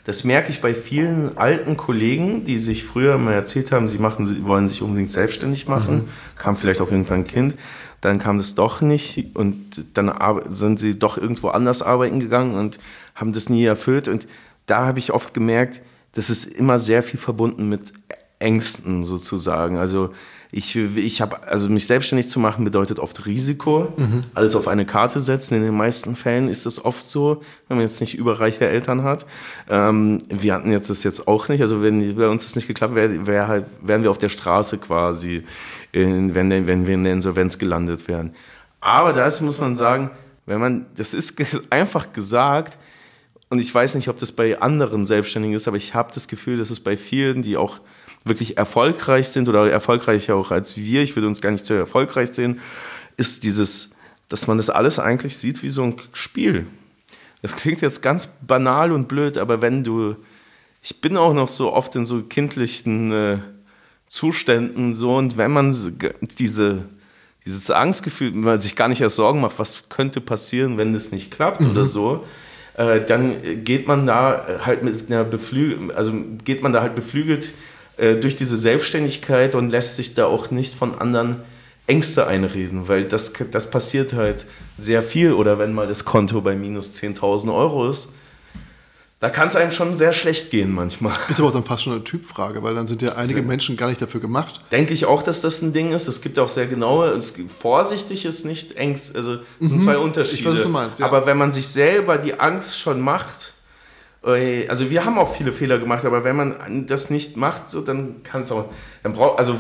das 0.04 0.24
merke 0.24 0.50
ich 0.50 0.60
bei 0.60 0.74
vielen 0.74 1.38
alten 1.38 1.76
Kollegen, 1.76 2.44
die 2.44 2.58
sich 2.58 2.84
früher 2.84 3.18
mal 3.18 3.34
erzählt 3.34 3.70
haben, 3.70 3.86
sie 3.86 3.98
machen, 3.98 4.26
sie 4.26 4.44
wollen 4.44 4.68
sich 4.68 4.82
unbedingt 4.82 5.10
selbstständig 5.10 5.68
machen. 5.68 6.08
Kam 6.36 6.56
vielleicht 6.56 6.80
auch 6.80 6.90
irgendwann 6.90 7.20
ein 7.20 7.26
Kind. 7.26 7.54
Dann 8.00 8.18
kam 8.18 8.36
das 8.36 8.56
doch 8.56 8.80
nicht 8.80 9.36
und 9.36 9.86
dann 9.94 10.12
sind 10.48 10.80
sie 10.80 10.98
doch 10.98 11.18
irgendwo 11.18 11.48
anders 11.48 11.82
arbeiten 11.82 12.18
gegangen 12.18 12.56
und 12.56 12.80
haben 13.14 13.32
das 13.32 13.48
nie 13.48 13.64
erfüllt. 13.64 14.08
Und 14.08 14.26
da 14.66 14.86
habe 14.86 14.98
ich 14.98 15.12
oft 15.12 15.34
gemerkt, 15.34 15.82
das 16.12 16.30
ist 16.30 16.46
immer 16.46 16.80
sehr 16.80 17.04
viel 17.04 17.20
verbunden 17.20 17.68
mit 17.68 17.92
Ängsten 18.40 19.04
sozusagen. 19.04 19.78
Also 19.78 20.12
ich, 20.54 20.76
ich 20.76 21.22
habe, 21.22 21.48
also 21.48 21.70
mich 21.70 21.86
selbstständig 21.86 22.28
zu 22.28 22.38
machen 22.38 22.62
bedeutet 22.64 22.98
oft 22.98 23.24
Risiko, 23.24 23.90
alles 24.34 24.54
auf 24.54 24.68
eine 24.68 24.84
Karte 24.84 25.18
setzen. 25.18 25.54
In 25.54 25.62
den 25.62 25.74
meisten 25.74 26.14
Fällen 26.14 26.48
ist 26.48 26.66
das 26.66 26.84
oft 26.84 27.02
so, 27.02 27.40
wenn 27.68 27.78
man 27.78 27.86
jetzt 27.86 28.02
nicht 28.02 28.18
überreiche 28.18 28.68
Eltern 28.68 29.02
hat. 29.02 29.24
Ähm, 29.70 30.18
wir 30.28 30.52
hatten 30.52 30.70
jetzt 30.70 30.90
das 30.90 31.04
jetzt 31.04 31.26
auch 31.26 31.48
nicht. 31.48 31.62
Also 31.62 31.82
wenn 31.82 32.16
bei 32.16 32.28
uns 32.28 32.42
das 32.42 32.54
nicht 32.54 32.68
geklappt 32.68 32.94
wäre, 32.94 33.26
wär 33.26 33.48
halt, 33.48 33.64
wären 33.80 34.02
wir 34.02 34.10
auf 34.10 34.18
der 34.18 34.28
Straße 34.28 34.76
quasi, 34.76 35.42
in, 35.90 36.34
wenn, 36.34 36.50
wenn 36.66 36.86
wir 36.86 36.94
in 36.94 37.04
der 37.04 37.14
Insolvenz 37.14 37.56
gelandet 37.56 38.06
wären. 38.06 38.34
Aber 38.82 39.14
das 39.14 39.40
muss 39.40 39.58
man 39.58 39.74
sagen, 39.74 40.10
wenn 40.44 40.60
man, 40.60 40.84
das 40.96 41.14
ist 41.14 41.40
einfach 41.70 42.12
gesagt, 42.12 42.76
und 43.48 43.58
ich 43.58 43.74
weiß 43.74 43.94
nicht, 43.94 44.08
ob 44.08 44.18
das 44.18 44.32
bei 44.32 44.60
anderen 44.60 45.06
Selbstständigen 45.06 45.56
ist, 45.56 45.66
aber 45.66 45.78
ich 45.78 45.94
habe 45.94 46.10
das 46.12 46.28
Gefühl, 46.28 46.58
dass 46.58 46.68
es 46.68 46.80
bei 46.80 46.98
vielen, 46.98 47.40
die 47.40 47.56
auch 47.56 47.80
wirklich 48.24 48.56
erfolgreich 48.56 49.28
sind 49.28 49.48
oder 49.48 49.70
erfolgreicher 49.70 50.36
auch 50.36 50.50
als 50.50 50.76
wir, 50.76 51.02
ich 51.02 51.16
würde 51.16 51.28
uns 51.28 51.40
gar 51.40 51.50
nicht 51.50 51.66
so 51.66 51.74
erfolgreich 51.74 52.30
sehen, 52.32 52.60
ist 53.16 53.44
dieses, 53.44 53.90
dass 54.28 54.46
man 54.46 54.56
das 54.56 54.70
alles 54.70 54.98
eigentlich 54.98 55.36
sieht 55.36 55.62
wie 55.62 55.68
so 55.68 55.82
ein 55.82 55.96
Spiel. 56.12 56.66
Das 57.42 57.56
klingt 57.56 57.80
jetzt 57.80 58.02
ganz 58.02 58.28
banal 58.46 58.92
und 58.92 59.08
blöd, 59.08 59.36
aber 59.36 59.60
wenn 59.60 59.82
du, 59.82 60.16
ich 60.82 61.00
bin 61.00 61.16
auch 61.16 61.34
noch 61.34 61.48
so 61.48 61.72
oft 61.72 61.94
in 61.96 62.06
so 62.06 62.22
kindlichen 62.22 63.12
äh, 63.12 63.38
Zuständen 64.06 64.94
so 64.94 65.16
und 65.16 65.36
wenn 65.36 65.50
man 65.50 65.98
diese, 66.38 66.84
dieses 67.44 67.70
Angstgefühl, 67.70 68.34
wenn 68.34 68.40
man 68.40 68.60
sich 68.60 68.76
gar 68.76 68.88
nicht 68.88 69.00
erst 69.00 69.16
Sorgen 69.16 69.40
macht, 69.40 69.58
was 69.58 69.88
könnte 69.88 70.20
passieren, 70.20 70.78
wenn 70.78 70.92
das 70.92 71.10
nicht 71.10 71.32
klappt 71.32 71.60
mhm. 71.60 71.70
oder 71.70 71.86
so, 71.86 72.24
äh, 72.74 73.04
dann 73.04 73.64
geht 73.64 73.88
man 73.88 74.06
da 74.06 74.46
halt 74.64 74.84
mit 74.84 75.10
einer 75.10 75.24
Beflügel, 75.24 75.92
also 75.92 76.12
geht 76.44 76.62
man 76.62 76.72
da 76.72 76.82
halt 76.82 76.94
beflügelt 76.94 77.52
äh, 77.96 78.16
durch 78.16 78.36
diese 78.36 78.56
Selbstständigkeit 78.56 79.54
und 79.54 79.70
lässt 79.70 79.96
sich 79.96 80.14
da 80.14 80.26
auch 80.26 80.50
nicht 80.50 80.74
von 80.74 80.94
anderen 80.98 81.42
Ängste 81.86 82.26
einreden, 82.26 82.88
weil 82.88 83.04
das, 83.04 83.32
das 83.50 83.70
passiert 83.70 84.12
halt 84.12 84.46
sehr 84.78 85.02
viel 85.02 85.32
oder 85.32 85.58
wenn 85.58 85.72
mal 85.72 85.86
das 85.86 86.04
Konto 86.04 86.40
bei 86.40 86.54
minus 86.54 86.92
10.000 86.94 87.54
Euro 87.54 87.88
ist, 87.88 88.10
da 89.22 89.30
kann 89.30 89.46
es 89.46 89.54
einem 89.54 89.70
schon 89.70 89.94
sehr 89.94 90.12
schlecht 90.12 90.50
gehen 90.50 90.72
manchmal. 90.72 91.14
Ist 91.28 91.38
aber 91.38 91.52
dann 91.52 91.64
fast 91.64 91.84
schon 91.84 91.92
eine 91.92 92.02
Typfrage, 92.02 92.62
weil 92.64 92.74
dann 92.74 92.88
sind 92.88 93.02
ja 93.02 93.10
einige 93.10 93.38
also, 93.38 93.48
Menschen 93.48 93.76
gar 93.76 93.88
nicht 93.88 94.02
dafür 94.02 94.20
gemacht. 94.20 94.58
Denke 94.72 94.94
ich 94.94 95.04
auch, 95.04 95.22
dass 95.22 95.40
das 95.40 95.62
ein 95.62 95.72
Ding 95.72 95.92
ist. 95.92 96.08
Es 96.08 96.22
gibt 96.22 96.40
auch 96.40 96.48
sehr 96.48 96.66
genaue, 96.66 97.10
es, 97.10 97.32
vorsichtig 97.60 98.24
ist 98.24 98.44
nicht 98.44 98.72
Ängst, 98.72 99.14
also 99.14 99.34
es 99.60 99.68
sind 99.68 99.76
mhm. 99.76 99.82
zwei 99.82 99.98
Unterschiede. 99.98 100.38
Ich 100.38 100.44
weiß, 100.44 100.54
was 100.54 100.62
du 100.62 100.68
meinst, 100.68 100.98
ja. 100.98 101.06
Aber 101.06 101.24
wenn 101.26 101.38
man 101.38 101.52
sich 101.52 101.68
selber 101.68 102.18
die 102.18 102.40
Angst 102.40 102.80
schon 102.80 103.00
macht, 103.00 103.52
also 104.22 104.90
wir 104.90 105.04
haben 105.04 105.18
auch 105.18 105.34
viele 105.34 105.52
Fehler 105.52 105.78
gemacht, 105.78 106.04
aber 106.04 106.22
wenn 106.22 106.36
man 106.36 106.86
das 106.86 107.10
nicht 107.10 107.36
macht, 107.36 107.68
so, 107.68 107.80
dann 107.80 108.22
kann 108.22 108.42
es 108.42 108.52
auch, 108.52 108.66
dann 109.02 109.14
braucht, 109.14 109.38
also 109.38 109.56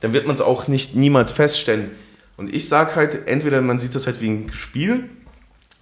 dann 0.00 0.12
wird 0.12 0.26
man 0.26 0.36
es 0.36 0.40
auch 0.40 0.68
nicht 0.68 0.94
niemals 0.94 1.32
feststellen. 1.32 1.90
Und 2.36 2.54
ich 2.54 2.68
sage 2.68 2.94
halt, 2.94 3.26
entweder 3.26 3.60
man 3.60 3.80
sieht 3.80 3.94
das 3.94 4.06
halt 4.06 4.20
wie 4.20 4.28
ein 4.28 4.52
Spiel 4.52 5.08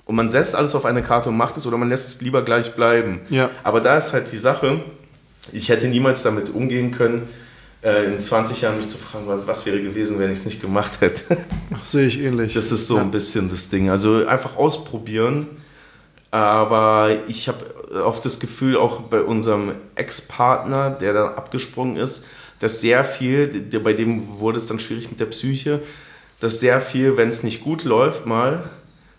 und 0.07 0.17
man 0.17 0.31
setzt 0.31 0.55
alles 0.55 0.75
auf 0.75 0.87
eine 0.87 1.03
Karte 1.03 1.29
und 1.29 1.37
macht 1.37 1.57
es 1.59 1.67
oder 1.67 1.77
man 1.77 1.91
lässt 1.91 2.09
es 2.09 2.21
lieber 2.23 2.43
gleich 2.43 2.75
bleiben. 2.75 3.21
Ja. 3.29 3.51
Aber 3.63 3.81
da 3.83 3.99
ist 3.99 4.15
halt 4.15 4.33
die 4.33 4.39
Sache, 4.39 4.81
ich 5.53 5.69
hätte 5.69 5.87
niemals 5.89 6.23
damit 6.23 6.49
umgehen 6.49 6.93
können, 6.93 7.29
äh, 7.83 8.07
in 8.07 8.19
20 8.19 8.63
Jahren 8.63 8.79
mich 8.79 8.89
zu 8.89 8.97
fragen, 8.97 9.27
was, 9.27 9.47
was 9.47 9.67
wäre 9.67 9.83
gewesen, 9.83 10.19
wenn 10.19 10.33
ich 10.33 10.39
es 10.39 10.45
nicht 10.47 10.63
gemacht 10.63 11.01
hätte. 11.01 11.37
Sehe 11.83 12.07
ich 12.07 12.21
ähnlich. 12.21 12.55
Das 12.55 12.73
ist 12.73 12.87
so 12.87 12.97
ja. 12.97 13.03
ein 13.03 13.11
bisschen 13.11 13.51
das 13.51 13.69
Ding. 13.69 13.91
Also 13.91 14.27
einfach 14.27 14.57
ausprobieren. 14.57 15.49
Aber 16.31 17.19
ich 17.29 17.49
habe 17.49 17.65
oft 17.95 18.25
das 18.25 18.41
Gefühl, 18.41 18.77
auch 18.77 19.01
bei 19.01 19.23
unserem 19.23 19.73
Ex-Partner, 19.95 20.91
der 20.91 21.13
dann 21.13 21.35
abgesprungen 21.35 21.97
ist, 21.97 22.25
dass 22.59 22.81
sehr 22.81 23.05
viel, 23.05 23.49
bei 23.83 23.93
dem 23.93 24.39
wurde 24.41 24.59
es 24.59 24.67
dann 24.67 24.81
schwierig 24.81 25.11
mit 25.11 25.21
der 25.21 25.27
Psyche, 25.27 25.81
dass 26.41 26.61
sehr 26.61 26.81
viel, 26.81 27.17
wenn 27.17 27.29
es 27.29 27.43
nicht 27.43 27.63
gut 27.63 27.85
läuft, 27.85 28.27
mal 28.27 28.65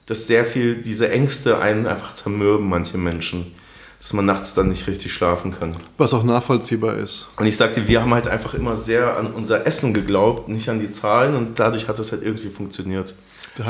dass 0.08 0.26
sehr 0.26 0.46
viel 0.46 0.78
diese 0.82 1.10
Ängste 1.10 1.60
einen 1.60 1.86
einfach 1.86 2.16
zermürben, 2.16 2.68
manche 2.68 2.98
Menschen. 2.98 3.54
Dass 4.00 4.14
man 4.14 4.26
nachts 4.26 4.54
dann 4.54 4.70
nicht 4.70 4.88
richtig 4.88 5.12
schlafen 5.12 5.58
kann. 5.60 5.76
Was 5.98 6.14
auch 6.14 6.24
nachvollziehbar 6.24 6.98
ist. 6.98 7.28
Und 7.38 7.46
ich 7.46 7.58
sagte, 7.58 7.88
wir 7.88 8.02
haben 8.02 8.14
halt 8.14 8.28
einfach 8.28 8.54
immer 8.54 8.76
sehr 8.76 9.18
an 9.18 9.28
unser 9.28 9.66
Essen 9.68 9.94
geglaubt, 9.94 10.50
nicht 10.50 10.70
an 10.70 10.80
die 10.80 10.92
Zahlen 10.92 11.36
und 11.36 11.60
dadurch 11.60 11.88
hat 11.88 12.00
es 12.00 12.12
halt 12.12 12.24
irgendwie 12.24 12.50
funktioniert. 12.50 13.16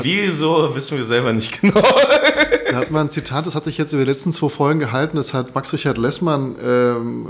Wieso, 0.02 0.74
wissen 0.74 0.98
wir 0.98 1.04
selber 1.04 1.32
nicht 1.32 1.60
genau. 1.60 1.82
Da 2.70 2.76
hat 2.76 2.90
man 2.90 3.06
ein 3.06 3.10
Zitat, 3.10 3.46
das 3.46 3.54
hatte 3.54 3.70
ich 3.70 3.78
jetzt 3.78 3.92
über 3.92 4.04
die 4.04 4.10
letzten 4.10 4.32
zwei 4.32 4.48
Folgen 4.48 4.80
gehalten, 4.80 5.16
das 5.16 5.34
hat 5.34 5.54
Max-Richard 5.54 5.98
Lessmann 5.98 6.56
ähm, 6.62 7.26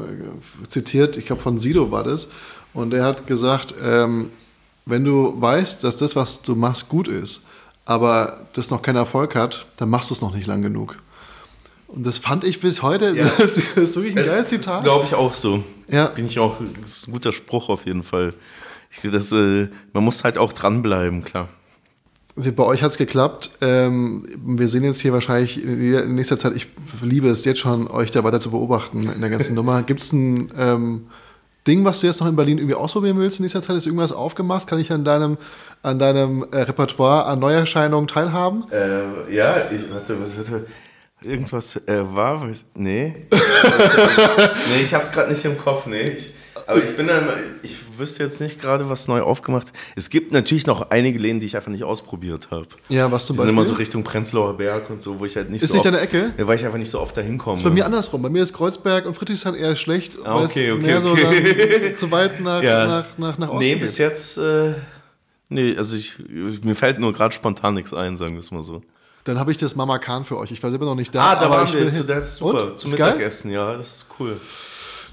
zitiert, 0.68 1.16
ich 1.16 1.26
glaube 1.26 1.42
von 1.42 1.58
Sido 1.58 1.90
war 1.90 2.04
das. 2.04 2.28
Und 2.74 2.92
er 2.92 3.04
hat 3.04 3.26
gesagt, 3.26 3.74
ähm, 3.82 4.30
wenn 4.86 5.04
du 5.04 5.34
weißt, 5.40 5.84
dass 5.84 5.96
das, 5.96 6.16
was 6.16 6.42
du 6.42 6.54
machst, 6.54 6.88
gut 6.88 7.08
ist, 7.08 7.42
aber 7.84 8.46
das 8.52 8.70
noch 8.70 8.82
keinen 8.82 8.96
Erfolg 8.96 9.34
hat, 9.34 9.66
dann 9.76 9.90
machst 9.90 10.10
du 10.10 10.14
es 10.14 10.20
noch 10.20 10.34
nicht 10.34 10.46
lang 10.46 10.62
genug. 10.62 10.96
Und 11.88 12.06
das 12.06 12.18
fand 12.18 12.44
ich 12.44 12.60
bis 12.60 12.82
heute, 12.82 13.16
ja. 13.16 13.30
das 13.38 13.56
ist 13.56 13.96
wirklich 13.96 14.16
ein 14.16 14.24
geiles 14.24 14.48
Zitat. 14.48 14.84
Glaube 14.84 15.04
ich 15.04 15.14
auch 15.14 15.34
so. 15.34 15.64
Ja. 15.90 16.06
Bin 16.06 16.26
ich 16.26 16.38
auch, 16.38 16.60
das 16.80 16.98
ist 16.98 17.08
ein 17.08 17.12
guter 17.12 17.32
Spruch 17.32 17.68
auf 17.70 17.86
jeden 17.86 18.02
Fall. 18.02 18.34
Ich 18.90 19.10
das, 19.10 19.32
äh, 19.32 19.68
man 19.92 20.04
muss 20.04 20.24
halt 20.24 20.38
auch 20.38 20.52
dranbleiben, 20.52 21.24
klar. 21.24 21.48
Also 22.38 22.52
bei 22.52 22.62
euch 22.62 22.84
hat 22.84 22.92
es 22.92 22.98
geklappt. 22.98 23.50
Ähm, 23.62 24.22
wir 24.46 24.68
sehen 24.68 24.84
jetzt 24.84 25.00
hier 25.00 25.12
wahrscheinlich 25.12 25.64
in 25.64 26.14
nächster 26.14 26.38
Zeit, 26.38 26.52
ich 26.54 26.68
liebe 27.02 27.28
es 27.28 27.44
jetzt 27.44 27.58
schon, 27.58 27.90
euch 27.90 28.12
da 28.12 28.22
weiter 28.22 28.38
zu 28.38 28.52
beobachten 28.52 29.10
in 29.12 29.20
der 29.20 29.28
ganzen 29.28 29.54
Nummer. 29.56 29.82
Gibt 29.82 29.98
es 29.98 30.12
ein 30.12 30.48
ähm, 30.56 31.08
Ding, 31.66 31.84
was 31.84 31.98
du 31.98 32.06
jetzt 32.06 32.20
noch 32.20 32.28
in 32.28 32.36
Berlin 32.36 32.58
irgendwie 32.58 32.76
ausprobieren 32.76 33.18
willst 33.18 33.40
in 33.40 33.42
nächster 33.42 33.60
Zeit? 33.60 33.74
Ist 33.74 33.86
irgendwas 33.86 34.12
aufgemacht? 34.12 34.68
Kann 34.68 34.78
ich 34.78 34.92
an 34.92 35.04
deinem, 35.04 35.36
an 35.82 35.98
deinem 35.98 36.46
äh, 36.52 36.58
Repertoire 36.58 37.26
an 37.26 37.40
Neuerscheinungen 37.40 38.06
teilhaben? 38.06 38.66
Äh, 38.70 39.34
ja, 39.34 39.68
ich, 39.72 39.92
warte, 39.92 40.22
was, 40.22 40.36
warte, 40.36 40.66
irgendwas 41.20 41.74
äh, 41.88 42.04
war, 42.14 42.48
nee. 42.76 43.26
nee, 43.32 44.80
ich 44.80 44.94
hab's 44.94 45.10
gerade 45.10 45.32
nicht 45.32 45.44
im 45.44 45.58
Kopf, 45.58 45.86
nee. 45.86 46.10
Ich, 46.10 46.34
aber 46.68 46.84
ich 46.84 46.94
bin 46.94 47.06
dann, 47.06 47.26
ich 47.62 47.78
wüsste 47.96 48.22
jetzt 48.22 48.42
nicht 48.42 48.60
gerade, 48.60 48.90
was 48.90 49.08
neu 49.08 49.22
aufgemacht. 49.22 49.72
Es 49.96 50.10
gibt 50.10 50.32
natürlich 50.32 50.66
noch 50.66 50.90
einige 50.90 51.18
Läden, 51.18 51.40
die 51.40 51.46
ich 51.46 51.56
einfach 51.56 51.70
nicht 51.70 51.82
ausprobiert 51.82 52.50
habe. 52.50 52.66
Ja, 52.90 53.10
was 53.10 53.24
zum 53.24 53.36
die 53.36 53.38
Beispiel? 53.38 53.48
sind 53.48 53.56
immer 53.56 53.64
so 53.64 53.74
Richtung 53.74 54.04
Prenzlauer 54.04 54.54
Berg 54.54 54.90
und 54.90 55.00
so, 55.00 55.18
wo 55.18 55.24
ich 55.24 55.34
halt 55.34 55.48
nicht 55.48 55.62
ist 55.62 55.70
so. 55.70 55.78
Ist 55.78 55.84
nicht 55.84 55.94
deine 55.94 56.00
Ecke? 56.04 56.34
Ja, 56.36 56.46
weil 56.46 56.58
ich 56.58 56.66
einfach 56.66 56.76
nicht 56.76 56.90
so 56.90 57.00
oft 57.00 57.16
dahin 57.16 57.38
komme. 57.38 57.54
Das 57.54 57.62
ist 57.62 57.68
bei 57.68 57.74
mir 57.74 57.86
andersrum. 57.86 58.20
Bei 58.20 58.28
mir 58.28 58.42
ist 58.42 58.52
Kreuzberg 58.52 59.06
und 59.06 59.14
Friedrichshain 59.14 59.54
eher 59.54 59.76
schlecht, 59.76 60.18
ah, 60.24 60.42
okay, 60.42 60.72
okay, 60.72 60.82
mehr 60.82 61.02
okay. 61.02 61.94
so 61.96 62.06
zu 62.06 62.10
weit 62.10 62.38
nach, 62.42 62.62
ja. 62.62 62.86
nach, 62.86 63.06
nach, 63.16 63.38
nach 63.38 63.48
Osten 63.48 63.60
Nee, 63.60 63.74
bis 63.76 63.96
jetzt, 63.96 64.36
äh, 64.36 64.74
nee, 65.48 65.74
also 65.74 65.96
ich, 65.96 66.16
mir 66.62 66.74
fällt 66.74 66.98
nur 66.98 67.14
gerade 67.14 67.34
spontan 67.34 67.74
nichts 67.76 67.94
ein, 67.94 68.18
sagen 68.18 68.34
wir 68.34 68.40
es 68.40 68.50
mal 68.50 68.62
so. 68.62 68.82
Dann 69.24 69.38
habe 69.38 69.50
ich 69.52 69.56
das 69.56 69.74
Mama 69.74 69.98
Khan 69.98 70.24
für 70.26 70.36
euch. 70.36 70.50
Ich 70.52 70.62
war 70.62 70.68
selber 70.68 70.84
noch 70.84 70.94
nicht 70.94 71.14
da. 71.14 71.32
Ah, 71.32 71.34
da 71.34 71.46
aber 71.46 71.56
waren 71.56 71.66
ich 71.66 71.74
wir. 71.74 71.80
Will 71.80 71.92
zu, 71.92 72.04
das 72.04 72.28
ist 72.28 72.36
super. 72.36 72.76
Zum 72.76 72.90
Mittagessen, 72.90 73.50
ja, 73.50 73.74
das 73.74 73.86
ist 73.86 74.06
cool. 74.18 74.38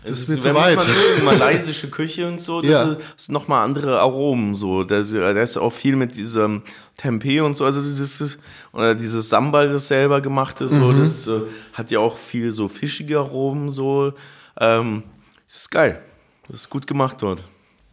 Das 0.05 0.19
ist 0.19 0.29
mir 0.29 0.39
zu 0.39 0.53
weit. 0.53 0.77
Mal 1.23 1.37
malaysische 1.37 1.89
Küche 1.89 2.27
und 2.27 2.41
so, 2.41 2.61
das 2.61 2.71
ja. 2.71 2.97
ist 3.17 3.31
nochmal 3.31 3.63
andere 3.63 3.99
Aromen 3.99 4.55
so. 4.55 4.83
Da 4.83 4.99
ist 4.99 5.57
auch 5.57 5.73
viel 5.73 5.95
mit 5.95 6.15
diesem 6.15 6.61
Tempeh 6.97 7.41
und 7.41 7.57
so, 7.57 7.65
also 7.65 7.81
ist, 7.81 8.39
oder 8.71 8.95
dieses 8.95 9.29
Sambal, 9.29 9.69
das 9.69 9.87
selber 9.87 10.21
gemacht 10.21 10.61
ist, 10.61 10.73
so, 10.73 10.91
mhm. 10.91 10.99
das 10.99 11.27
äh, 11.27 11.41
hat 11.73 11.91
ja 11.91 11.99
auch 11.99 12.17
viel 12.17 12.51
so 12.51 12.67
fischige 12.67 13.19
Aromen 13.19 13.69
so. 13.69 14.13
Ähm, 14.59 15.03
das 15.47 15.57
ist 15.57 15.71
geil. 15.71 16.01
Das 16.47 16.61
ist 16.61 16.69
gut 16.69 16.87
gemacht 16.87 17.17
dort. 17.21 17.47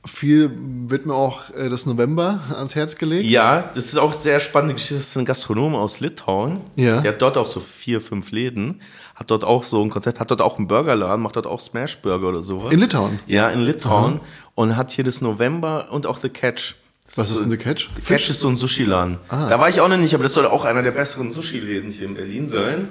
Viel 0.05 0.51
wird 0.89 1.07
mir 1.07 1.15
auch 1.15 1.51
äh, 1.51 1.69
das 1.69 1.87
November 1.87 2.41
ans 2.55 2.75
Herz 2.75 2.97
gelegt. 2.97 3.25
Ja, 3.25 3.71
das 3.75 3.87
ist 3.87 3.97
auch 3.97 4.13
sehr 4.13 4.41
spannende 4.41 4.75
Geschichte. 4.75 4.97
Das 4.97 5.07
ist 5.07 5.17
ein 5.17 5.25
Gastronom 5.25 5.77
aus 5.77 6.01
Litauen. 6.01 6.61
Ja. 6.75 7.01
Der 7.01 7.13
hat 7.13 7.23
dort 7.23 7.37
auch 7.37 7.47
so 7.47 7.61
vier, 7.61 8.01
fünf 8.01 8.33
Läden. 8.33 8.81
Hat 9.23 9.31
dort 9.31 9.45
auch 9.45 9.63
so 9.63 9.81
ein 9.81 9.89
Konzept, 9.89 10.19
hat 10.19 10.33
dort 10.33 10.43
auch 10.43 10.59
einen 10.59 10.67
Burgerladen, 10.67 11.23
macht 11.23 11.37
dort 11.37 11.47
auch 11.47 11.61
Smash-Burger 11.61 12.27
oder 12.27 12.43
sowas. 12.43 12.75
In 12.75 12.81
Litauen? 12.81 13.21
Ja, 13.29 13.51
in 13.51 13.61
Litauen. 13.65 14.15
Aha. 14.15 14.21
Und 14.57 14.77
hat 14.77 14.91
hier 14.91 15.05
das 15.05 15.21
November 15.21 15.93
und 15.93 16.07
auch 16.07 16.19
The 16.19 16.29
Catch. 16.29 16.75
Was 17.15 17.31
ist 17.31 17.41
denn 17.41 17.49
The 17.53 17.57
Catch? 17.57 17.89
The 17.95 18.03
Catch 18.03 18.31
ist 18.31 18.41
so 18.41 18.49
ein 18.49 18.57
Sushi-Laden. 18.57 19.19
Ah. 19.29 19.49
Da 19.49 19.61
war 19.61 19.69
ich 19.69 19.81
auch 19.81 19.89
noch 19.89 19.97
nicht, 19.97 20.13
aber 20.13 20.25
das 20.25 20.33
soll 20.33 20.45
auch 20.47 20.65
einer 20.65 20.83
der 20.83 20.91
besseren 20.91 21.31
Sushi-Läden 21.31 21.93
hier 21.93 22.07
in 22.07 22.15
Berlin 22.15 22.49
sein. 22.49 22.89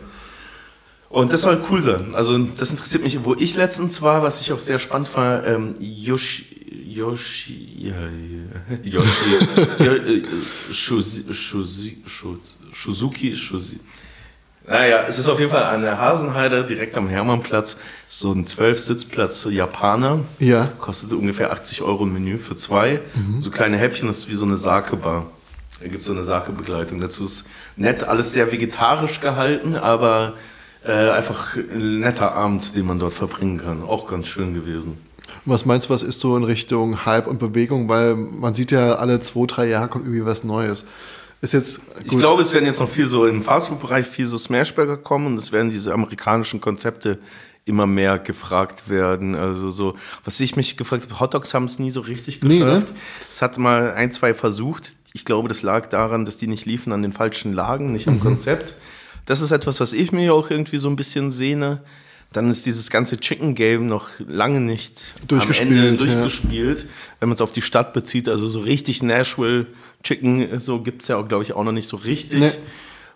Und 1.09 1.33
das 1.33 1.41
soll 1.41 1.61
cool 1.69 1.81
sein. 1.81 2.15
Also 2.15 2.37
das 2.37 2.71
interessiert 2.71 3.03
mich, 3.03 3.25
wo 3.25 3.35
ich 3.35 3.57
letztens 3.57 4.01
war, 4.01 4.23
was 4.23 4.39
ich 4.39 4.53
auch 4.53 4.59
sehr 4.59 4.79
spannend 4.79 5.13
war, 5.13 5.45
ähm, 5.45 5.75
Yoshi, 5.79 6.45
Yoshi, 6.87 7.89
ja, 7.89 7.95
Yoshi, 8.83 10.23
Shuzi, 10.71 11.25
Shuzuki, 12.71 13.35
Shuzi. 13.35 13.81
Naja, 14.67 15.03
es 15.07 15.17
ist 15.17 15.27
auf 15.27 15.39
jeden 15.39 15.51
Fall 15.51 15.63
an 15.63 15.81
der 15.81 15.97
Hasenheide, 15.97 16.63
direkt 16.63 16.95
am 16.95 17.09
Hermannplatz. 17.09 17.77
So 18.07 18.31
ein 18.31 18.45
Zwölf-Sitzplatz 18.45 19.47
Japaner. 19.49 20.19
Ja. 20.39 20.69
Kostet 20.79 21.13
ungefähr 21.13 21.51
80 21.51 21.81
Euro 21.81 22.05
ein 22.05 22.13
Menü 22.13 22.37
für 22.37 22.55
zwei. 22.55 23.01
Mhm. 23.15 23.41
So 23.41 23.49
kleine 23.49 23.77
Häppchen, 23.77 24.07
das 24.07 24.19
ist 24.19 24.29
wie 24.29 24.35
so 24.35 24.45
eine 24.45 24.57
Sake-Bar. 24.57 25.25
Da 25.79 25.87
gibt 25.87 26.01
es 26.01 26.05
so 26.07 26.13
eine 26.13 26.23
Sake-Begleitung. 26.23 27.01
Dazu 27.01 27.25
ist 27.25 27.45
nett, 27.75 28.03
alles 28.03 28.33
sehr 28.33 28.51
vegetarisch 28.51 29.19
gehalten, 29.19 29.75
aber 29.75 30.33
äh, 30.85 31.09
einfach 31.09 31.55
ein 31.55 31.99
netter 31.99 32.33
Abend, 32.33 32.75
den 32.75 32.85
man 32.85 32.99
dort 32.99 33.13
verbringen 33.13 33.57
kann. 33.57 33.83
Auch 33.83 34.07
ganz 34.07 34.27
schön 34.27 34.53
gewesen. 34.53 34.97
Was 35.45 35.65
meinst 35.65 35.89
du, 35.89 35.93
was 35.93 36.03
ist 36.03 36.19
so 36.19 36.37
in 36.37 36.43
Richtung 36.43 37.05
Hype 37.05 37.25
und 37.25 37.39
Bewegung? 37.39 37.89
Weil 37.89 38.15
man 38.15 38.53
sieht 38.53 38.71
ja, 38.71 38.95
alle 38.95 39.19
zwei, 39.21 39.47
drei 39.47 39.67
Jahre 39.67 39.87
kommt 39.87 40.05
irgendwie 40.05 40.25
was 40.25 40.43
Neues. 40.43 40.83
Ist 41.41 41.53
jetzt 41.53 41.81
Ich 42.03 42.17
glaube, 42.17 42.43
es 42.43 42.53
werden 42.53 42.65
jetzt 42.65 42.79
noch 42.79 42.89
viel 42.89 43.07
so 43.07 43.25
im 43.25 43.41
Fastfood-Bereich 43.41 44.05
viel 44.05 44.27
so 44.27 44.37
Smashburger 44.37 44.97
kommen 44.97 45.27
und 45.27 45.37
es 45.37 45.51
werden 45.51 45.69
diese 45.69 45.93
amerikanischen 45.93 46.61
Konzepte 46.61 47.17
immer 47.65 47.87
mehr 47.87 48.19
gefragt 48.19 48.89
werden. 48.89 49.35
Also 49.35 49.69
so, 49.69 49.95
was 50.23 50.39
ich 50.39 50.55
mich 50.55 50.77
gefragt 50.77 51.03
habe, 51.03 51.19
Hotdogs 51.19 51.53
haben 51.53 51.65
es 51.65 51.79
nie 51.79 51.91
so 51.91 52.01
richtig 52.01 52.41
geschafft. 52.41 52.59
Nee, 52.59 52.65
ne? 52.65 52.83
Es 53.29 53.41
hat 53.41 53.57
mal 53.57 53.91
ein, 53.91 54.11
zwei 54.11 54.33
versucht, 54.33 54.95
Ich 55.13 55.25
glaube, 55.25 55.47
das 55.47 55.61
lag 55.61 55.87
daran, 55.87 56.25
dass 56.25 56.37
die 56.37 56.47
nicht 56.47 56.65
liefen 56.65 56.93
an 56.93 57.01
den 57.01 57.11
falschen 57.11 57.53
Lagen, 57.53 57.91
nicht 57.91 58.07
am 58.07 58.19
Konzept. 58.19 58.75
Das 59.25 59.41
ist 59.41 59.51
etwas, 59.51 59.79
was 59.79 59.93
ich 59.93 60.11
mir 60.11 60.33
auch 60.33 60.49
irgendwie 60.49 60.77
so 60.77 60.89
ein 60.89 60.95
bisschen 60.95 61.31
sehne. 61.31 61.83
Dann 62.33 62.49
ist 62.49 62.65
dieses 62.65 62.89
ganze 62.89 63.19
Chicken 63.19 63.55
Game 63.55 63.87
noch 63.87 64.09
lange 64.19 64.61
nicht 64.61 65.15
Durchgespielt, 65.27 65.69
am 65.69 65.77
Ende 65.77 66.05
ja. 66.05 66.13
durchgespielt, 66.13 66.87
wenn 67.19 67.27
man 67.27 67.35
es 67.35 67.41
auf 67.41 67.51
die 67.51 67.61
Stadt 67.61 67.91
bezieht. 67.93 68.29
Also 68.29 68.47
so 68.47 68.61
richtig 68.61 69.03
Nashville 69.03 69.67
Chicken, 70.03 70.59
so 70.59 70.81
gibt 70.81 71.01
es 71.01 71.07
ja, 71.07 71.21
glaube 71.21 71.43
ich, 71.43 71.53
auch 71.53 71.63
noch 71.63 71.71
nicht 71.71 71.87
so 71.87 71.97
richtig. 71.97 72.39
Nee. 72.39 72.51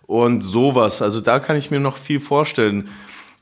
Und 0.07 0.41
sowas. 0.41 1.01
Also 1.01 1.21
da 1.21 1.39
kann 1.39 1.57
ich 1.57 1.71
mir 1.71 1.79
noch 1.79 1.97
viel 1.97 2.19
vorstellen. 2.19 2.89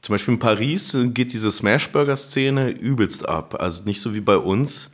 Zum 0.02 0.14
Beispiel 0.14 0.34
in 0.34 0.40
Paris 0.40 0.98
geht 1.14 1.34
diese 1.34 1.52
Smashburger-Szene 1.52 2.72
übelst 2.72 3.28
ab. 3.28 3.56
Also 3.60 3.84
nicht 3.84 4.02
so 4.02 4.14
wie 4.14 4.22
bei 4.22 4.38
uns. 4.38 4.90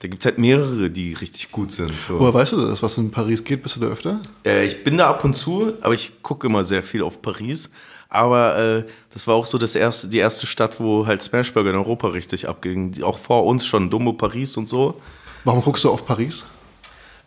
Da 0.00 0.08
gibt 0.08 0.22
es 0.22 0.26
halt 0.26 0.38
mehrere, 0.38 0.88
die 0.88 1.12
richtig 1.12 1.50
gut 1.50 1.72
sind. 1.72 1.92
So. 1.94 2.18
Woher 2.18 2.32
weißt 2.32 2.52
du 2.52 2.66
das, 2.66 2.82
was 2.82 2.96
in 2.96 3.10
Paris 3.10 3.44
geht? 3.44 3.62
Bist 3.62 3.76
du 3.76 3.80
da 3.80 3.88
öfter? 3.88 4.20
Äh, 4.46 4.66
ich 4.66 4.82
bin 4.82 4.96
da 4.96 5.10
ab 5.10 5.24
und 5.24 5.34
zu, 5.34 5.74
aber 5.82 5.92
ich 5.92 6.22
gucke 6.22 6.46
immer 6.46 6.64
sehr 6.64 6.82
viel 6.82 7.02
auf 7.02 7.20
Paris. 7.20 7.70
Aber 8.08 8.58
äh, 8.58 8.84
das 9.12 9.26
war 9.26 9.34
auch 9.34 9.46
so 9.46 9.58
das 9.58 9.74
erste, 9.76 10.08
die 10.08 10.18
erste 10.18 10.46
Stadt, 10.46 10.80
wo 10.80 11.06
halt 11.06 11.22
Smashburger 11.22 11.70
in 11.70 11.76
Europa 11.76 12.08
richtig 12.08 12.48
abging. 12.48 13.02
Auch 13.02 13.18
vor 13.18 13.44
uns 13.46 13.66
schon, 13.66 13.90
Dumbo 13.90 14.14
Paris 14.14 14.56
und 14.56 14.68
so. 14.68 15.00
Warum 15.44 15.62
guckst 15.62 15.84
du 15.84 15.90
auf 15.90 16.06
Paris? 16.06 16.46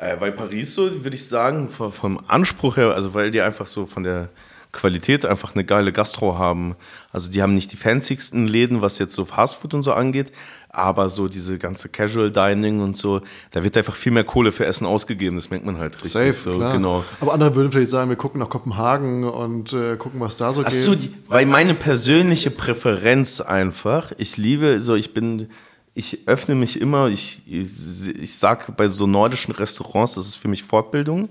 Äh, 0.03 0.19
weil 0.19 0.31
Paris 0.31 0.75
so, 0.75 1.03
würde 1.03 1.15
ich 1.15 1.27
sagen, 1.27 1.69
vom, 1.69 1.91
vom 1.91 2.19
Anspruch 2.27 2.77
her, 2.77 2.93
also 2.93 3.13
weil 3.13 3.31
die 3.31 3.41
einfach 3.41 3.67
so 3.67 3.85
von 3.85 4.03
der 4.03 4.29
Qualität 4.73 5.23
einfach 5.25 5.53
eine 5.53 5.63
geile 5.63 5.93
Gastro 5.93 6.37
haben. 6.37 6.75
Also 7.11 7.31
die 7.31 7.41
haben 7.41 7.53
nicht 7.53 7.71
die 7.71 7.77
fancysten 7.77 8.47
Läden, 8.47 8.81
was 8.81 8.97
jetzt 8.97 9.13
so 9.13 9.23
Fastfood 9.23 9.75
und 9.75 9.83
so 9.83 9.93
angeht, 9.93 10.33
aber 10.69 11.09
so 11.09 11.27
diese 11.27 11.59
ganze 11.59 11.89
Casual 11.89 12.31
Dining 12.31 12.81
und 12.81 12.97
so, 12.97 13.21
da 13.51 13.63
wird 13.63 13.77
einfach 13.77 13.95
viel 13.95 14.11
mehr 14.11 14.23
Kohle 14.23 14.51
für 14.51 14.65
Essen 14.65 14.87
ausgegeben, 14.87 15.35
das 15.35 15.51
merkt 15.51 15.63
man 15.65 15.77
halt 15.77 15.93
richtig. 15.93 16.11
Safe, 16.11 16.33
so, 16.33 16.57
klar. 16.57 16.73
Genau. 16.73 17.05
Aber 17.21 17.33
andere 17.33 17.55
würden 17.55 17.71
vielleicht 17.71 17.91
sagen, 17.91 18.09
wir 18.09 18.17
gucken 18.17 18.39
nach 18.39 18.49
Kopenhagen 18.49 19.23
und 19.23 19.71
äh, 19.73 19.95
gucken, 19.95 20.19
was 20.19 20.37
da 20.37 20.51
so 20.51 20.63
Ach 20.65 20.69
geht. 20.69 20.83
so, 20.83 20.95
die, 20.95 21.13
weil 21.27 21.45
meine 21.45 21.75
persönliche 21.75 22.49
Präferenz 22.49 23.41
einfach, 23.41 24.11
ich 24.17 24.37
liebe, 24.37 24.81
so 24.81 24.95
ich 24.95 25.13
bin, 25.13 25.49
ich 25.95 26.27
öffne 26.27 26.55
mich 26.55 26.81
immer, 26.81 27.07
ich, 27.07 27.43
ich, 27.45 28.15
ich 28.19 28.35
sag 28.35 28.75
bei 28.75 28.87
so 28.87 29.05
nordischen 29.05 29.53
Restaurants, 29.53 30.15
das 30.15 30.27
ist 30.27 30.35
für 30.37 30.47
mich 30.47 30.63
Fortbildung 30.63 31.29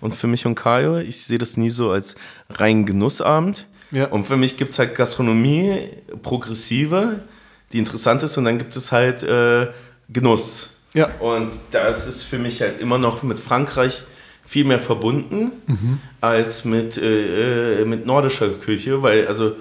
und 0.00 0.14
für 0.14 0.26
mich 0.26 0.46
und 0.46 0.54
Kajo, 0.54 0.98
ich 0.98 1.22
sehe 1.22 1.38
das 1.38 1.56
nie 1.56 1.70
so 1.70 1.90
als 1.90 2.14
rein 2.48 2.86
Genussabend. 2.86 3.66
Ja. 3.90 4.06
Und 4.06 4.26
für 4.26 4.38
mich 4.38 4.56
gibt 4.56 4.70
es 4.70 4.78
halt 4.78 4.94
Gastronomie, 4.94 5.90
progressive, 6.22 7.20
die 7.72 7.78
interessant 7.78 8.22
ist 8.22 8.38
und 8.38 8.46
dann 8.46 8.56
gibt 8.56 8.74
es 8.76 8.90
halt 8.90 9.22
äh, 9.22 9.68
Genuss. 10.08 10.78
Ja. 10.94 11.10
Und 11.20 11.50
das 11.72 12.06
ist 12.06 12.22
für 12.22 12.38
mich 12.38 12.62
halt 12.62 12.80
immer 12.80 12.96
noch 12.96 13.22
mit 13.22 13.38
Frankreich 13.38 14.02
viel 14.44 14.64
mehr 14.64 14.80
verbunden 14.80 15.52
als 16.20 16.64
mit, 16.64 16.96
äh, 16.96 17.82
äh, 17.82 17.84
mit 17.84 18.06
nordischer 18.06 18.50
Küche, 18.50 19.02
weil 19.02 19.26
also 19.26 19.56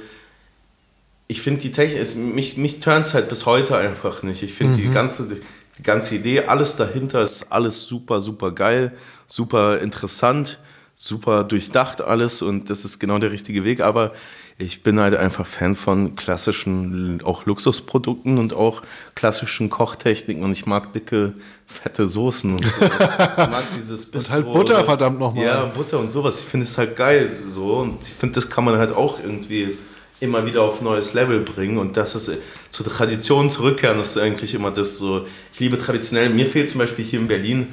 ich 1.32 1.42
finde 1.42 1.62
die 1.62 1.72
Technik, 1.72 2.02
ist, 2.02 2.18
mich, 2.18 2.58
mich 2.58 2.82
turnt 2.82 3.14
halt 3.14 3.30
bis 3.30 3.46
heute 3.46 3.78
einfach 3.78 4.22
nicht. 4.22 4.44
Ich 4.44 4.54
finde 4.54 4.76
die, 4.76 4.90
ganze, 4.90 5.30
die 5.78 5.84
ganze 5.84 6.16
Idee, 6.16 6.42
alles 6.42 6.76
dahinter 6.76 7.24
ist 7.24 7.54
alles 7.54 7.86
super, 7.86 8.20
super 8.20 8.52
geil, 8.52 8.92
super 9.28 9.80
interessant, 9.80 10.60
super 10.98 11.46
durchdacht 11.46 12.02
alles 12.02 12.42
und 12.42 12.70
das 12.70 12.84
ist 12.84 13.00
genau 13.00 13.18
der 13.18 13.32
richtige 13.32 13.64
Weg. 13.64 13.80
Aber 13.80 14.12
ich 14.58 14.84
bin 14.84 15.00
halt 15.00 15.16
einfach 15.16 15.46
Fan 15.46 15.76
von 15.76 16.18
klassischen, 16.18 17.22
auch 17.24 17.46
Luxusprodukten 17.46 18.38
und 18.38 18.54
auch 18.54 18.82
klassischen 19.16 19.70
Kochtechniken 19.70 20.44
und 20.44 20.52
ich 20.52 20.66
mag 20.66 20.92
dicke, 20.92 21.32
fette 21.66 22.08
Soßen 22.08 22.52
und 22.52 22.66
so. 22.66 22.82
Ich 22.82 22.90
mag 23.38 23.64
dieses 23.78 24.06
Bistro. 24.06 24.34
halt 24.34 24.52
Butter, 24.52 24.84
verdammt 24.84 25.18
nochmal. 25.18 25.46
Ja, 25.46 25.64
Butter 25.64 25.98
und 25.98 26.12
sowas. 26.12 26.42
Ich 26.42 26.46
finde 26.46 26.66
es 26.66 26.78
halt 26.78 26.98
geil 26.98 27.32
so 27.32 27.78
und 27.78 28.02
ich 28.02 28.14
finde, 28.14 28.36
das 28.36 28.50
kann 28.50 28.66
man 28.66 28.78
halt 28.78 28.94
auch 28.94 29.18
irgendwie 29.24 29.78
immer 30.22 30.46
wieder 30.46 30.62
auf 30.62 30.82
neues 30.82 31.14
Level 31.14 31.40
bringen 31.42 31.78
und 31.78 31.98
das 31.98 32.16
ist 32.16 32.28
äh, 32.30 32.38
zur 32.70 32.86
Tradition 32.86 33.50
zurückkehren, 33.50 33.98
das 33.98 34.12
ist 34.12 34.18
eigentlich 34.18 34.54
immer 34.54 34.72
das 34.72 34.98
so. 34.98 35.26
Ich 35.54 35.60
liebe 35.60 35.78
traditionell, 35.78 36.30
mir 36.30 36.46
fehlt 36.46 36.70
zum 36.70 36.80
Beispiel 36.80 37.04
hier 37.04 37.20
in 37.20 37.28
Berlin 37.28 37.68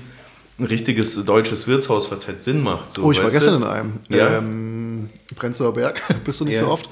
ein 0.59 0.65
richtiges 0.65 1.25
deutsches 1.25 1.69
Wirtshaus, 1.69 2.11
was 2.11 2.27
halt 2.27 2.43
Sinn 2.43 2.63
macht. 2.63 2.93
So, 2.93 3.05
Oh, 3.05 3.13
ich 3.13 3.23
war 3.23 3.31
gestern 3.31 3.61
du? 3.61 3.67
in 3.67 3.73
einem. 3.73 3.93
Ja. 4.09 4.39
Ähm, 4.39 5.09
Prenzlauer 5.37 5.75
Berg, 5.75 6.01
bist 6.25 6.41
du 6.41 6.47
nicht 6.47 6.55
Ja. 6.57 6.63
so 6.65 6.69
oft. 6.71 6.89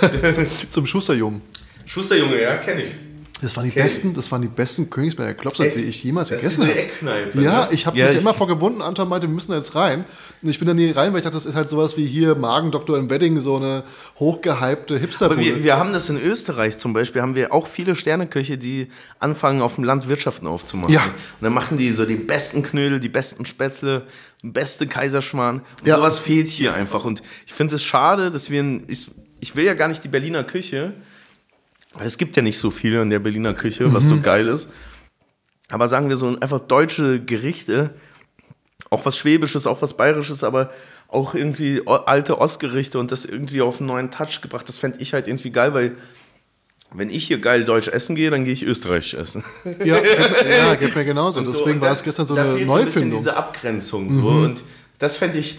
Zum 0.70 0.86
Schusterjungen. 0.86 1.42
Schusterjunge, 1.84 2.40
ja, 2.40 2.56
kenne 2.56 2.84
ich. 2.84 2.88
Das 3.42 3.56
waren 3.56 3.64
die 3.64 3.70
ich. 3.70 3.74
besten, 3.74 4.14
das 4.14 4.30
waren 4.32 4.40
die 4.42 4.48
besten 4.48 4.88
Königsberger 4.88 5.34
Klopser, 5.34 5.64
Echt? 5.64 5.76
die 5.76 5.82
ich 5.82 6.02
jemals 6.04 6.28
Das 6.28 6.42
ist 6.42 6.56
gegessen 6.58 6.62
eine 6.62 6.70
habe. 6.70 6.80
Eckkneipe. 6.82 7.42
Ja, 7.42 7.60
ne? 7.66 7.68
ich 7.72 7.84
habe 7.86 7.98
ja, 7.98 8.06
mich 8.06 8.14
da 8.14 8.20
immer 8.20 8.32
vorgebunden. 8.32 8.80
Anton 8.80 9.08
meinte, 9.08 9.26
wir 9.26 9.34
müssen 9.34 9.50
da 9.50 9.58
jetzt 9.58 9.74
rein. 9.74 10.04
Und 10.40 10.48
ich 10.48 10.58
bin 10.58 10.68
da 10.68 10.72
nie 10.72 10.90
rein, 10.92 11.12
weil 11.12 11.18
ich 11.18 11.24
dachte, 11.24 11.36
das 11.36 11.44
ist 11.44 11.54
halt 11.54 11.68
sowas 11.68 11.96
wie 11.96 12.06
hier 12.06 12.36
Magendoktor 12.36 12.96
in 12.96 13.10
Wedding, 13.10 13.40
so 13.40 13.56
eine 13.56 13.82
hochgehypte 14.20 14.98
hipster 14.98 15.26
Aber 15.26 15.38
wir, 15.38 15.62
wir 15.64 15.76
haben 15.76 15.92
das 15.92 16.08
in 16.08 16.20
Österreich 16.20 16.78
zum 16.78 16.92
Beispiel, 16.92 17.22
haben 17.22 17.34
wir 17.34 17.52
auch 17.52 17.66
viele 17.66 17.94
Sterneköche, 17.96 18.56
die 18.56 18.88
anfangen, 19.18 19.62
auf 19.62 19.74
dem 19.74 19.84
Land 19.84 20.08
Wirtschaften 20.08 20.46
aufzumachen. 20.46 20.94
Ja. 20.94 21.02
Und 21.04 21.12
dann 21.42 21.52
machen 21.52 21.76
die 21.76 21.92
so 21.92 22.06
die 22.06 22.16
besten 22.16 22.62
Knödel, 22.62 23.00
die 23.00 23.08
besten 23.08 23.46
Spätzle, 23.46 24.06
beste 24.42 24.86
Kaiserschmarrn. 24.86 25.56
Und 25.80 25.86
Ja. 25.88 25.96
sowas 25.96 26.18
fehlt 26.18 26.48
hier 26.48 26.72
einfach. 26.72 27.04
Und 27.04 27.22
ich 27.46 27.52
finde 27.52 27.74
es 27.74 27.82
schade, 27.82 28.30
dass 28.30 28.48
wir, 28.48 28.60
in, 28.60 28.84
ich, 28.88 29.10
ich 29.40 29.56
will 29.56 29.64
ja 29.64 29.74
gar 29.74 29.88
nicht 29.88 30.04
die 30.04 30.08
Berliner 30.08 30.44
Küche, 30.44 30.94
es 32.00 32.18
gibt 32.18 32.36
ja 32.36 32.42
nicht 32.42 32.58
so 32.58 32.70
viel 32.70 32.94
in 32.94 33.10
der 33.10 33.18
Berliner 33.20 33.54
Küche, 33.54 33.92
was 33.92 34.04
Mhm. 34.04 34.08
so 34.08 34.20
geil 34.20 34.48
ist. 34.48 34.68
Aber 35.70 35.88
sagen 35.88 36.08
wir 36.08 36.16
so 36.16 36.28
einfach 36.40 36.60
deutsche 36.60 37.20
Gerichte, 37.20 37.90
auch 38.90 39.04
was 39.06 39.16
Schwäbisches, 39.16 39.66
auch 39.66 39.80
was 39.82 39.96
Bayerisches, 39.96 40.44
aber 40.44 40.70
auch 41.08 41.34
irgendwie 41.34 41.82
alte 41.86 42.38
Ostgerichte 42.38 42.98
und 42.98 43.12
das 43.12 43.24
irgendwie 43.24 43.62
auf 43.62 43.78
einen 43.80 43.86
neuen 43.88 44.10
Touch 44.10 44.40
gebracht. 44.42 44.68
Das 44.68 44.78
fände 44.78 44.98
ich 45.00 45.12
halt 45.14 45.26
irgendwie 45.28 45.50
geil, 45.50 45.72
weil 45.74 45.92
wenn 46.92 47.10
ich 47.10 47.26
hier 47.26 47.38
geil 47.38 47.64
deutsch 47.64 47.88
essen 47.88 48.14
gehe, 48.14 48.30
dann 48.30 48.44
gehe 48.44 48.52
ich 48.52 48.62
österreichisch 48.62 49.14
essen. 49.14 49.42
Ja, 49.84 49.98
ja, 50.00 50.74
geht 50.76 50.94
mir 50.94 51.04
genauso. 51.04 51.40
Und 51.40 51.46
so, 51.46 51.52
Deswegen 51.52 51.80
war 51.80 51.92
es 51.92 52.02
gestern 52.04 52.26
so 52.26 52.34
eine 52.34 52.52
fehlt 52.54 52.68
so 52.68 52.74
ein 52.74 52.84
Neufindung. 52.84 53.18
diese 53.18 53.36
Abgrenzung 53.36 54.10
so 54.10 54.28
und 54.28 54.62
das 54.98 55.16
fände 55.16 55.38
ich, 55.38 55.58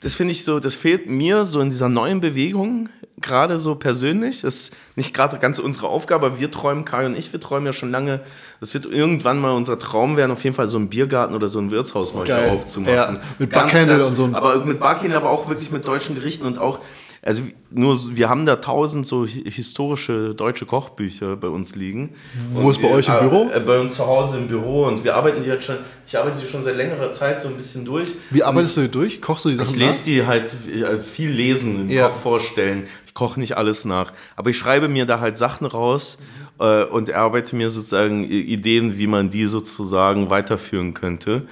das 0.00 0.14
finde 0.14 0.32
ich 0.32 0.44
so, 0.44 0.60
das 0.60 0.74
fehlt 0.74 1.08
mir 1.08 1.44
so 1.44 1.60
in 1.60 1.70
dieser 1.70 1.88
neuen 1.88 2.20
Bewegung 2.20 2.90
gerade 3.20 3.58
so 3.58 3.74
persönlich. 3.76 4.42
Das 4.42 4.54
ist 4.54 4.76
nicht 4.94 5.14
gerade 5.14 5.38
ganz 5.38 5.58
unsere 5.58 5.88
Aufgabe. 5.88 6.26
aber 6.26 6.38
Wir 6.38 6.50
träumen, 6.50 6.84
Kai 6.84 7.06
und 7.06 7.16
ich, 7.16 7.32
wir 7.32 7.40
träumen 7.40 7.66
ja 7.66 7.72
schon 7.72 7.90
lange. 7.90 8.20
Das 8.60 8.74
wird 8.74 8.84
irgendwann 8.84 9.40
mal 9.40 9.52
unser 9.52 9.78
Traum 9.78 10.16
werden, 10.18 10.32
auf 10.32 10.44
jeden 10.44 10.54
Fall 10.54 10.66
so 10.66 10.76
einen 10.76 10.88
Biergarten 10.88 11.34
oder 11.34 11.48
so 11.48 11.58
ein 11.58 11.70
Wirtshaus 11.70 12.14
mal 12.14 12.30
aufzumachen. 12.50 12.94
Ja, 12.94 13.20
mit 13.38 13.50
Barcandle 13.50 14.04
und 14.04 14.16
so 14.16 14.28
Aber 14.32 14.64
mit 14.64 14.80
Barcandle, 14.80 15.16
aber 15.16 15.30
auch 15.30 15.48
wirklich 15.48 15.70
mit 15.70 15.88
deutschen 15.88 16.14
Gerichten 16.14 16.46
und 16.46 16.58
auch 16.58 16.80
also 17.26 17.42
nur, 17.70 17.98
wir 18.16 18.28
haben 18.28 18.46
da 18.46 18.56
tausend 18.56 19.06
so 19.06 19.26
hi- 19.26 19.44
historische 19.50 20.34
deutsche 20.34 20.64
Kochbücher 20.64 21.36
bei 21.36 21.48
uns 21.48 21.74
liegen. 21.76 22.14
Wo 22.54 22.70
ist 22.70 22.80
bei 22.80 22.88
euch 22.88 23.08
im 23.08 23.18
Büro? 23.28 23.50
Äh, 23.52 23.60
bei 23.60 23.78
uns 23.80 23.96
zu 23.96 24.06
Hause 24.06 24.38
im 24.38 24.48
Büro 24.48 24.86
und 24.86 25.04
wir 25.04 25.14
arbeiten 25.16 25.42
die 25.42 25.48
jetzt 25.48 25.64
schon, 25.64 25.76
ich 26.06 26.16
arbeite 26.16 26.38
die 26.40 26.46
schon 26.48 26.62
seit 26.62 26.76
längerer 26.76 27.10
Zeit 27.10 27.40
so 27.40 27.48
ein 27.48 27.54
bisschen 27.56 27.84
durch. 27.84 28.10
Wie 28.30 28.42
arbeitest 28.42 28.76
du 28.76 28.82
die 28.82 28.88
durch? 28.88 29.20
Kochst 29.20 29.44
du 29.44 29.48
die 29.50 29.56
Sachen 29.56 29.70
ich 29.70 29.76
lese 29.76 30.04
die 30.04 30.24
halt 30.26 30.54
äh, 30.72 30.98
viel 30.98 31.30
lesen, 31.30 31.80
im 31.82 31.88
Ja. 31.88 32.08
Kopf 32.08 32.20
vorstellen. 32.22 32.84
Ich 33.06 33.14
koche 33.14 33.40
nicht 33.40 33.56
alles 33.56 33.84
nach. 33.84 34.12
Aber 34.36 34.50
ich 34.50 34.56
schreibe 34.56 34.88
mir 34.88 35.04
da 35.06 35.20
halt 35.20 35.36
Sachen 35.36 35.66
raus 35.66 36.18
äh, 36.60 36.84
und 36.84 37.08
erarbeite 37.08 37.56
mir 37.56 37.70
sozusagen 37.70 38.24
Ideen, 38.24 38.98
wie 38.98 39.06
man 39.06 39.30
die 39.30 39.46
sozusagen 39.46 40.30
weiterführen 40.30 40.94
könnte. 40.94 41.42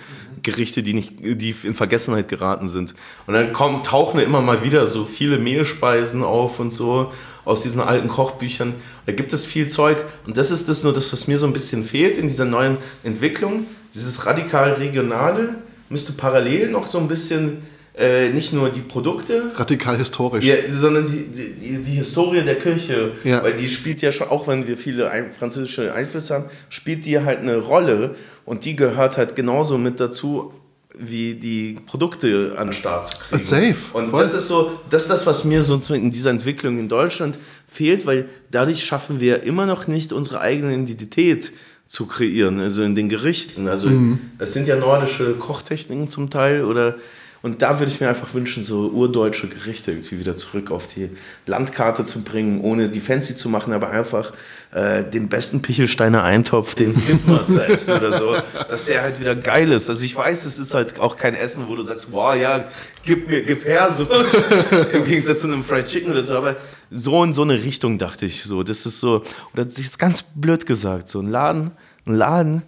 Gerichte, 0.44 0.82
die 0.82 0.94
nicht, 0.94 1.14
die 1.20 1.54
in 1.64 1.74
Vergessenheit 1.74 2.28
geraten 2.28 2.68
sind. 2.68 2.94
Und 3.26 3.34
dann 3.34 3.52
kommen, 3.52 3.82
tauchen 3.82 4.20
immer 4.20 4.40
mal 4.40 4.62
wieder 4.62 4.86
so 4.86 5.04
viele 5.04 5.38
Mehlspeisen 5.38 6.22
auf 6.22 6.60
und 6.60 6.72
so 6.72 7.12
aus 7.44 7.62
diesen 7.62 7.80
alten 7.80 8.08
Kochbüchern. 8.08 8.74
Da 9.06 9.12
gibt 9.12 9.32
es 9.32 9.44
viel 9.44 9.68
Zeug. 9.68 9.98
Und 10.26 10.36
das 10.36 10.50
ist 10.50 10.68
das 10.68 10.82
nur 10.82 10.92
das, 10.92 11.12
was 11.12 11.26
mir 11.26 11.38
so 11.38 11.46
ein 11.46 11.52
bisschen 11.52 11.84
fehlt 11.84 12.16
in 12.16 12.28
dieser 12.28 12.44
neuen 12.44 12.76
Entwicklung. 13.02 13.66
Dieses 13.92 14.24
radikal 14.26 14.72
regionale 14.72 15.56
müsste 15.88 16.12
parallel 16.12 16.70
noch 16.70 16.86
so 16.86 16.98
ein 16.98 17.08
bisschen 17.08 17.62
äh, 17.96 18.30
nicht 18.30 18.52
nur 18.52 18.70
die 18.70 18.80
Produkte, 18.80 19.52
Radikal 19.54 19.96
historisch. 19.96 20.44
ja, 20.44 20.54
sondern 20.68 21.04
die, 21.04 21.26
die, 21.28 21.82
die, 21.82 21.92
Historie 21.92 22.42
der 22.42 22.56
Kirche, 22.56 23.12
Ja. 23.22 23.42
weil 23.42 23.52
die 23.54 23.68
spielt 23.68 24.02
ja 24.02 24.10
schon, 24.10 24.28
auch 24.28 24.48
wenn 24.48 24.66
wir 24.66 24.76
viele 24.76 25.10
ein, 25.10 25.30
französische 25.30 25.94
Einflüsse 25.94 26.34
haben, 26.34 26.44
spielt 26.70 27.06
die 27.06 27.20
halt 27.20 27.38
eine 27.40 27.56
Rolle 27.58 28.16
und 28.44 28.64
die 28.64 28.74
gehört 28.74 29.16
halt 29.16 29.36
genauso 29.36 29.78
mit 29.78 30.00
dazu, 30.00 30.52
wie 30.98 31.34
die 31.34 31.76
Produkte 31.86 32.54
an 32.56 32.68
den 32.68 32.72
Start 32.74 33.06
zu 33.06 33.16
kriegen. 33.18 33.42
Safe, 33.42 33.74
Und 33.92 34.10
voll. 34.10 34.20
das 34.20 34.34
ist 34.34 34.46
so, 34.48 34.78
das 34.90 35.02
ist 35.02 35.08
das, 35.10 35.26
was 35.26 35.44
mir 35.44 35.62
so 35.62 35.76
in 35.94 36.10
dieser 36.12 36.30
Entwicklung 36.30 36.78
in 36.78 36.88
Deutschland 36.88 37.38
fehlt, 37.68 38.06
weil 38.06 38.28
dadurch 38.50 38.84
schaffen 38.84 39.18
wir 39.20 39.42
immer 39.44 39.66
noch 39.66 39.86
nicht 39.88 40.12
unsere 40.12 40.40
eigene 40.40 40.72
Identität 40.74 41.52
zu 41.86 42.06
kreieren, 42.06 42.60
also 42.60 42.82
in 42.82 42.94
den 42.94 43.08
Gerichten. 43.08 43.66
Also 43.68 43.88
Mhm. 43.88 44.18
es 44.38 44.52
sind 44.52 44.66
ja 44.68 44.76
nordische 44.76 45.32
Kochtechniken 45.34 46.08
zum 46.08 46.30
Teil 46.30 46.64
oder 46.64 46.96
Und 47.44 47.60
da 47.60 47.78
würde 47.78 47.92
ich 47.92 48.00
mir 48.00 48.08
einfach 48.08 48.32
wünschen, 48.32 48.64
so 48.64 48.88
urdeutsche 48.88 49.48
Gerichte 49.48 49.90
irgendwie 49.90 50.18
wieder 50.18 50.34
zurück 50.34 50.70
auf 50.70 50.86
die 50.86 51.10
Landkarte 51.44 52.06
zu 52.06 52.24
bringen, 52.24 52.62
ohne 52.62 52.88
die 52.88 53.00
fancy 53.00 53.36
zu 53.36 53.50
machen, 53.50 53.74
aber 53.74 53.90
einfach 53.90 54.32
äh, 54.72 55.04
den 55.04 55.28
besten 55.28 55.60
Pichelsteiner 55.60 56.24
Eintopf, 56.24 56.74
den 56.74 56.92
es 56.92 57.06
gibt, 57.06 57.26
zu 57.46 57.62
essen 57.62 57.98
oder 57.98 58.16
so, 58.16 58.34
dass 58.70 58.86
der 58.86 59.02
halt 59.02 59.20
wieder 59.20 59.36
geil 59.36 59.72
ist. 59.72 59.90
Also 59.90 60.06
ich 60.06 60.16
weiß, 60.16 60.46
es 60.46 60.58
ist 60.58 60.72
halt 60.72 60.98
auch 60.98 61.18
kein 61.18 61.34
Essen, 61.34 61.68
wo 61.68 61.76
du 61.76 61.82
sagst, 61.82 62.10
boah, 62.10 62.34
ja, 62.34 62.66
gib 63.04 63.28
mir, 63.28 63.42
gib 63.42 63.66
her, 63.66 63.92
so 63.92 64.06
im 64.94 65.04
Gegensatz 65.04 65.42
zu 65.42 65.46
einem 65.48 65.64
Fried 65.64 65.84
Chicken 65.84 66.12
oder 66.12 66.24
so, 66.24 66.38
aber 66.38 66.56
so 66.90 67.22
in 67.24 67.34
so 67.34 67.42
eine 67.42 67.62
Richtung 67.62 67.98
dachte 67.98 68.24
ich 68.24 68.42
so. 68.44 68.62
Das 68.62 68.86
ist 68.86 69.00
so, 69.00 69.22
oder 69.52 69.66
das 69.66 69.78
ist 69.78 69.98
ganz 69.98 70.22
blöd 70.22 70.64
gesagt, 70.64 71.10
so 71.10 71.20
ein 71.20 71.28
Laden, 71.28 71.72
ein 72.06 72.14
Laden, 72.14 72.62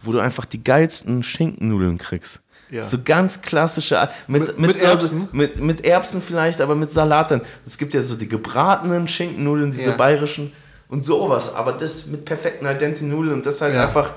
wo 0.00 0.10
du 0.10 0.20
einfach 0.20 0.46
die 0.46 0.64
geilsten 0.64 1.22
Schinkennudeln 1.22 1.98
kriegst. 1.98 2.40
Ja. 2.72 2.82
So 2.82 2.98
ganz 3.04 3.42
klassische, 3.42 4.08
mit, 4.26 4.48
Mit- 4.48 4.58
mit 4.58 4.78
so- 4.78 4.86
Erbsen? 4.86 5.28
Mit, 5.32 5.60
mit 5.60 5.84
Erbsen 5.84 6.22
vielleicht, 6.22 6.60
aber 6.62 6.74
mit 6.74 6.90
Salat 6.90 7.30
dann. 7.30 7.42
Es 7.66 7.76
gibt 7.76 7.92
ja 7.92 8.00
so 8.02 8.14
die 8.16 8.26
gebratenen 8.28 9.06
Schinkennudeln, 9.08 9.70
diese 9.70 9.90
Ja. 9.90 9.96
bayerischen 9.96 10.52
und 10.88 11.04
sowas, 11.04 11.54
aber 11.54 11.72
das 11.72 12.06
mit 12.06 12.24
perfekten 12.24 12.64
al 12.66 12.78
dente 12.78 13.04
Nudeln 13.04 13.34
und 13.34 13.46
das 13.46 13.60
halt 13.60 13.74
Ja. 13.74 13.84
einfach, 13.86 14.12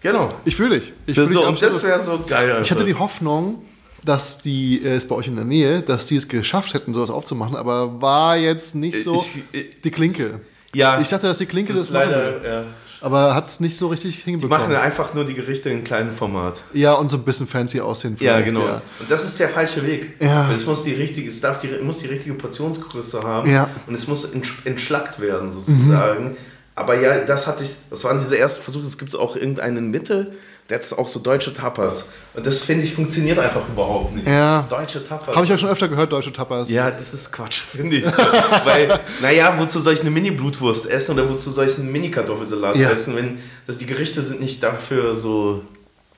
genau. 0.00 0.34
Ich 0.44 0.56
fühle 0.56 0.80
dich. 0.80 0.92
Ich 1.06 1.14
fühl 1.14 1.28
so, 1.28 1.38
dich 1.40 1.48
und 1.48 1.62
das 1.62 1.82
wäre 1.84 2.00
so 2.00 2.24
geil. 2.26 2.50
Einfach. 2.50 2.62
Ich 2.62 2.70
hatte 2.72 2.84
die 2.84 2.94
Hoffnung, 2.96 3.62
dass 4.04 4.38
die, 4.38 4.84
äh, 4.84 4.96
ist 4.96 5.08
bei 5.08 5.14
euch 5.14 5.28
in 5.28 5.36
der 5.36 5.44
Nähe, 5.44 5.80
dass 5.80 6.06
die 6.06 6.16
es 6.16 6.28
geschafft 6.28 6.74
hätten, 6.74 6.92
sowas 6.92 7.10
aufzumachen, 7.10 7.56
aber 7.56 8.02
war 8.02 8.36
jetzt 8.36 8.74
nicht 8.74 9.02
so 9.02 9.14
Ich- 9.14 9.42
ich- 9.52 9.80
die 9.80 9.90
Klinke. 9.90 10.40
ja, 10.74 11.00
Ich 11.00 11.08
dachte, 11.08 11.26
dass 11.28 11.38
die 11.38 11.46
Klinke 11.46 11.72
das 11.72 11.82
das, 11.82 11.90
leider, 11.90 12.44
ja. 12.44 12.64
Aber 13.04 13.34
hat 13.34 13.48
es 13.48 13.60
nicht 13.60 13.76
so 13.76 13.88
richtig 13.88 14.24
Die 14.24 14.30
hinbekommen. 14.30 14.58
machen 14.60 14.74
einfach 14.74 15.14
nur 15.14 15.24
die 15.24 15.34
Gerichte 15.34 15.70
in 15.70 15.84
kleinem 15.84 16.12
Format. 16.12 16.62
ja, 16.72 16.94
und 16.94 17.08
so 17.10 17.16
ein 17.18 17.22
bisschen 17.22 17.46
fancy 17.46 17.80
aussehen. 17.80 18.16
Ja, 18.20 18.40
genau. 18.40 18.64
Ja. 18.66 18.82
Und 19.00 19.10
das 19.10 19.24
ist 19.24 19.38
der 19.38 19.48
falsche 19.48 19.86
Weg. 19.86 20.16
Ja. 20.20 20.48
Weil 20.48 20.56
es 20.56 20.66
muss 20.66 20.82
die 20.82 20.94
richtige, 20.94 21.28
es 21.28 21.40
darf 21.40 21.58
die, 21.58 21.68
muss 21.82 21.98
die 21.98 22.06
richtige 22.08 22.34
Portionsgröße 22.34 23.22
haben 23.22 23.50
Ja. 23.50 23.68
und 23.86 23.94
es 23.94 24.08
muss 24.08 24.32
entsch- 24.34 24.64
entschlackt 24.66 25.20
werden 25.20 25.50
sozusagen. 25.52 26.36
Aber 26.76 27.00
ja, 27.00 27.18
das 27.18 27.46
hatte 27.46 27.62
ich, 27.62 27.70
das 27.90 28.02
waren 28.02 28.18
diese 28.18 28.36
ersten 28.36 28.62
Versuche. 28.62 28.82
Es 28.84 28.98
gibt 28.98 29.14
auch 29.14 29.36
irgendeinen 29.36 29.76
in 29.76 29.90
Mitte, 29.92 30.32
der 30.68 30.78
hat 30.78 30.98
auch 30.98 31.08
so 31.08 31.20
deutsche 31.20 31.52
Tapas. 31.52 32.08
Und 32.32 32.46
das 32.46 32.60
finde 32.60 32.84
ich 32.84 32.94
funktioniert 32.94 33.38
einfach 33.38 33.68
überhaupt 33.68 34.14
nicht. 34.14 34.26
Ja. 34.26 34.62
Deutsche 34.68 35.06
Tapas. 35.06 35.36
Habe 35.36 35.44
ich 35.44 35.52
auch 35.52 35.58
schon 35.58 35.68
öfter 35.68 35.88
gehört, 35.88 36.10
deutsche 36.10 36.32
Tapas. 36.32 36.70
Ja, 36.70 36.90
das 36.90 37.12
ist 37.12 37.30
Quatsch, 37.32 37.60
finde 37.70 37.96
ich. 37.96 38.04
Weil, 38.06 38.98
naja, 39.20 39.54
wozu 39.58 39.80
soll 39.80 39.92
ich 39.92 40.00
eine 40.00 40.10
Mini-Blutwurst 40.10 40.86
essen 40.88 41.12
oder 41.12 41.28
wozu 41.28 41.50
soll 41.50 41.66
ich 41.68 41.78
einen 41.78 41.92
Mini-Kartoffelsalat 41.92 42.76
Ja. 42.76 42.90
essen, 42.90 43.14
wenn 43.14 43.38
das, 43.66 43.76
die 43.78 43.86
Gerichte 43.86 44.22
sind 44.22 44.40
nicht 44.40 44.62
dafür 44.62 45.14
so 45.14 45.60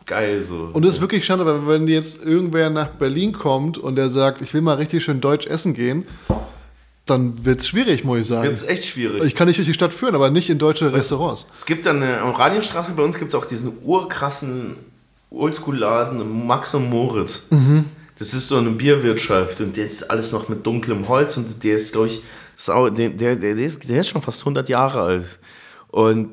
geil. 0.06 0.40
So. 0.42 0.70
Und 0.72 0.84
es 0.84 0.94
ist 0.94 1.00
wirklich 1.00 1.24
schade, 1.24 1.44
weil 1.44 1.66
wenn 1.66 1.88
jetzt 1.88 2.24
irgendwer 2.24 2.70
nach 2.70 2.90
Berlin 2.90 3.32
kommt 3.32 3.78
und 3.78 3.96
der 3.96 4.08
sagt, 4.10 4.40
ich 4.42 4.54
will 4.54 4.60
mal 4.60 4.74
richtig 4.74 5.02
schön 5.02 5.20
deutsch 5.20 5.48
essen 5.48 5.74
gehen, 5.74 6.06
dann 7.06 7.44
wird 7.44 7.60
es 7.60 7.68
schwierig, 7.68 8.04
muss 8.04 8.18
ich 8.18 8.26
sagen. 8.26 8.50
Das 8.50 8.62
ist 8.62 8.68
echt 8.68 8.84
schwierig. 8.84 9.24
Ich 9.24 9.34
kann 9.34 9.46
nicht 9.46 9.58
durch 9.58 9.68
die 9.68 9.74
Stadt 9.74 9.94
führen, 9.94 10.14
aber 10.14 10.28
nicht 10.30 10.50
in 10.50 10.58
deutsche 10.58 10.92
Restaurants. 10.92 11.46
Es 11.54 11.64
gibt 11.64 11.86
dann 11.86 12.02
am 12.02 12.30
Radienstraße 12.30 12.92
bei 12.92 13.02
uns 13.02 13.18
gibt 13.18 13.32
es 13.32 13.34
auch 13.34 13.46
diesen 13.46 13.72
urkrassen 13.82 14.76
Oldschool-Laden 15.30 16.46
Max 16.46 16.74
und 16.74 16.90
Moritz. 16.90 17.46
Das 18.18 18.32
ist 18.32 18.48
so 18.48 18.56
eine 18.56 18.70
Bierwirtschaft 18.70 19.60
und 19.60 19.76
der 19.76 19.86
ist 19.86 20.10
alles 20.10 20.32
noch 20.32 20.48
mit 20.48 20.66
dunklem 20.66 21.06
Holz 21.08 21.36
und 21.36 21.62
der 21.62 21.76
ist, 21.76 21.92
glaube 21.92 22.08
ich, 22.08 22.22
sau, 22.56 22.88
der, 22.88 23.10
der, 23.10 23.36
der, 23.36 23.54
ist, 23.54 23.88
der 23.88 24.00
ist 24.00 24.08
schon 24.08 24.22
fast 24.22 24.40
100 24.40 24.68
Jahre 24.68 25.02
alt. 25.02 25.38
Und 25.88 26.30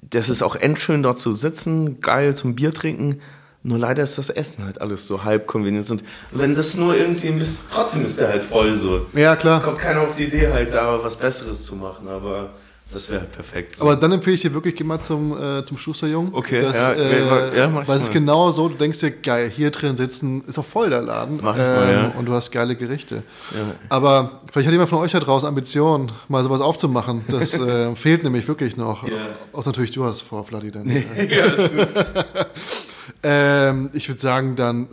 das 0.00 0.28
ist 0.28 0.42
auch 0.42 0.54
endschön 0.56 1.02
dort 1.02 1.18
zu 1.18 1.32
sitzen, 1.32 2.00
geil 2.00 2.34
zum 2.36 2.54
Bier 2.54 2.72
trinken. 2.72 3.20
Nur 3.66 3.78
leider 3.80 4.04
ist 4.04 4.16
das 4.16 4.30
Essen 4.30 4.64
halt 4.64 4.80
alles 4.80 5.08
so 5.08 5.24
halb 5.24 5.48
convenient. 5.48 5.90
Und 5.90 6.04
wenn 6.30 6.54
das 6.54 6.76
nur 6.76 6.96
irgendwie 6.96 7.26
ein 7.26 7.38
bisschen, 7.38 7.64
trotzdem 7.68 8.04
ist 8.04 8.20
der 8.20 8.28
halt 8.28 8.44
voll 8.44 8.72
so. 8.74 9.06
Ja, 9.12 9.34
klar. 9.34 9.60
Kommt 9.60 9.80
keiner 9.80 10.02
auf 10.02 10.14
die 10.14 10.24
Idee, 10.24 10.48
halt 10.52 10.72
da 10.72 11.02
was 11.02 11.16
Besseres 11.16 11.64
zu 11.64 11.74
machen, 11.74 12.06
aber 12.06 12.50
das 12.92 13.10
wäre 13.10 13.24
perfekt. 13.24 13.74
so. 13.74 13.82
Aber 13.82 13.96
dann 13.96 14.12
empfehle 14.12 14.34
ich 14.34 14.42
dir 14.42 14.54
wirklich, 14.54 14.76
geh 14.76 14.84
mal 14.84 15.00
zum, 15.00 15.32
äh, 15.36 15.64
zum 15.64 15.78
Schusterjungen. 15.78 16.32
Okay, 16.32 16.62
das, 16.62 16.76
ja, 16.76 16.92
äh, 16.92 17.58
ja, 17.58 17.66
mach 17.66 17.82
ich 17.82 17.88
Weil 17.88 17.96
es 17.96 18.04
ist 18.04 18.12
genau 18.12 18.52
so, 18.52 18.68
du 18.68 18.76
denkst 18.76 19.00
dir, 19.00 19.10
geil, 19.10 19.50
hier 19.52 19.72
drin 19.72 19.96
sitzen, 19.96 20.44
ist 20.46 20.60
auch 20.60 20.64
voll 20.64 20.90
der 20.90 21.02
Laden. 21.02 21.40
ähm, 21.40 21.44
Mach 21.44 21.56
ich 21.56 21.60
mal, 21.60 21.92
ja. 21.92 22.12
Und 22.16 22.26
du 22.26 22.32
hast 22.32 22.52
geile 22.52 22.76
Gerichte. 22.76 23.24
Ja. 23.52 23.74
Aber 23.88 24.42
vielleicht 24.52 24.68
hat 24.68 24.72
jemand 24.72 24.90
von 24.90 25.00
euch 25.00 25.10
da 25.10 25.18
draußen 25.18 25.48
Ambitionen, 25.48 26.12
mal 26.28 26.44
sowas 26.44 26.60
aufzumachen. 26.60 27.24
Das 27.28 27.54
äh, 27.58 27.96
fehlt 27.96 28.22
nämlich 28.22 28.46
wirklich 28.46 28.76
noch. 28.76 29.02
Ja. 29.08 29.30
Außer 29.52 29.70
natürlich 29.70 29.90
du 29.90 30.04
hast 30.04 30.20
vor, 30.20 30.44
Vladi. 30.44 30.70
Dann. 30.70 30.88
ja, 31.16 31.44
ist 31.46 31.76
gut. 31.76 31.88
Ähm, 33.22 33.90
ich 33.92 34.08
würde 34.08 34.20
sagen, 34.20 34.56
dann, 34.56 34.88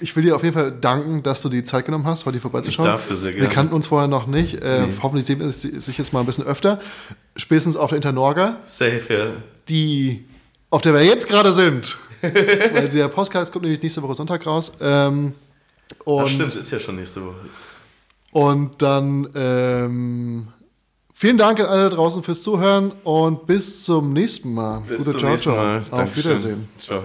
ich 0.00 0.14
will 0.16 0.22
dir 0.22 0.36
auf 0.36 0.42
jeden 0.42 0.54
Fall 0.54 0.72
danken, 0.72 1.22
dass 1.22 1.42
du 1.42 1.48
die 1.48 1.62
Zeit 1.64 1.84
genommen 1.86 2.04
hast, 2.06 2.24
heute 2.26 2.40
vorbeizuschauen. 2.40 2.88
Ich 2.88 2.92
dafür 2.94 3.16
sehr 3.16 3.32
Wir 3.32 3.40
gerne. 3.40 3.54
kannten 3.54 3.74
uns 3.74 3.86
vorher 3.86 4.08
noch 4.08 4.26
nicht. 4.26 4.62
Äh, 4.62 4.86
Hoffentlich 5.02 5.26
sehen 5.26 5.40
wir 5.40 5.50
sich 5.50 5.98
jetzt 5.98 6.12
mal 6.12 6.20
ein 6.20 6.26
bisschen 6.26 6.44
öfter. 6.44 6.78
Spätestens 7.36 7.76
auf 7.76 7.90
der 7.90 7.96
Internorga, 7.96 8.58
Safe, 8.64 9.00
ja. 9.08 9.26
die, 9.68 10.24
auf 10.70 10.82
der 10.82 10.94
wir 10.94 11.04
jetzt 11.04 11.28
gerade 11.28 11.52
sind. 11.52 11.98
Weil 12.20 12.88
der 12.88 13.08
Podcast 13.08 13.52
kommt 13.52 13.64
nämlich 13.64 13.80
nächste 13.82 14.02
Woche 14.02 14.14
Sonntag 14.14 14.44
raus. 14.46 14.72
Ähm, 14.80 15.34
und, 16.04 16.24
Ach, 16.24 16.28
stimmt, 16.28 16.54
ist 16.56 16.70
ja 16.70 16.80
schon 16.80 16.96
nächste 16.96 17.24
Woche. 17.24 17.36
und 18.32 18.82
dann 18.82 19.28
ähm, 19.34 20.48
vielen 21.14 21.38
Dank 21.38 21.60
an 21.60 21.66
alle 21.66 21.88
draußen 21.90 22.22
fürs 22.22 22.42
Zuhören 22.42 22.92
und 23.04 23.46
bis 23.46 23.84
zum 23.84 24.12
nächsten 24.12 24.52
Mal. 24.52 24.82
Bis 24.88 24.98
Gute 24.98 25.10
zum 25.12 25.18
Ciao, 25.20 25.30
nächsten 25.30 25.50
ciao. 25.50 25.56
Mal. 25.64 25.78
Auf 25.78 25.90
Dankeschön. 25.90 26.24
Wiedersehen. 26.24 26.68
Ciao. 26.80 27.02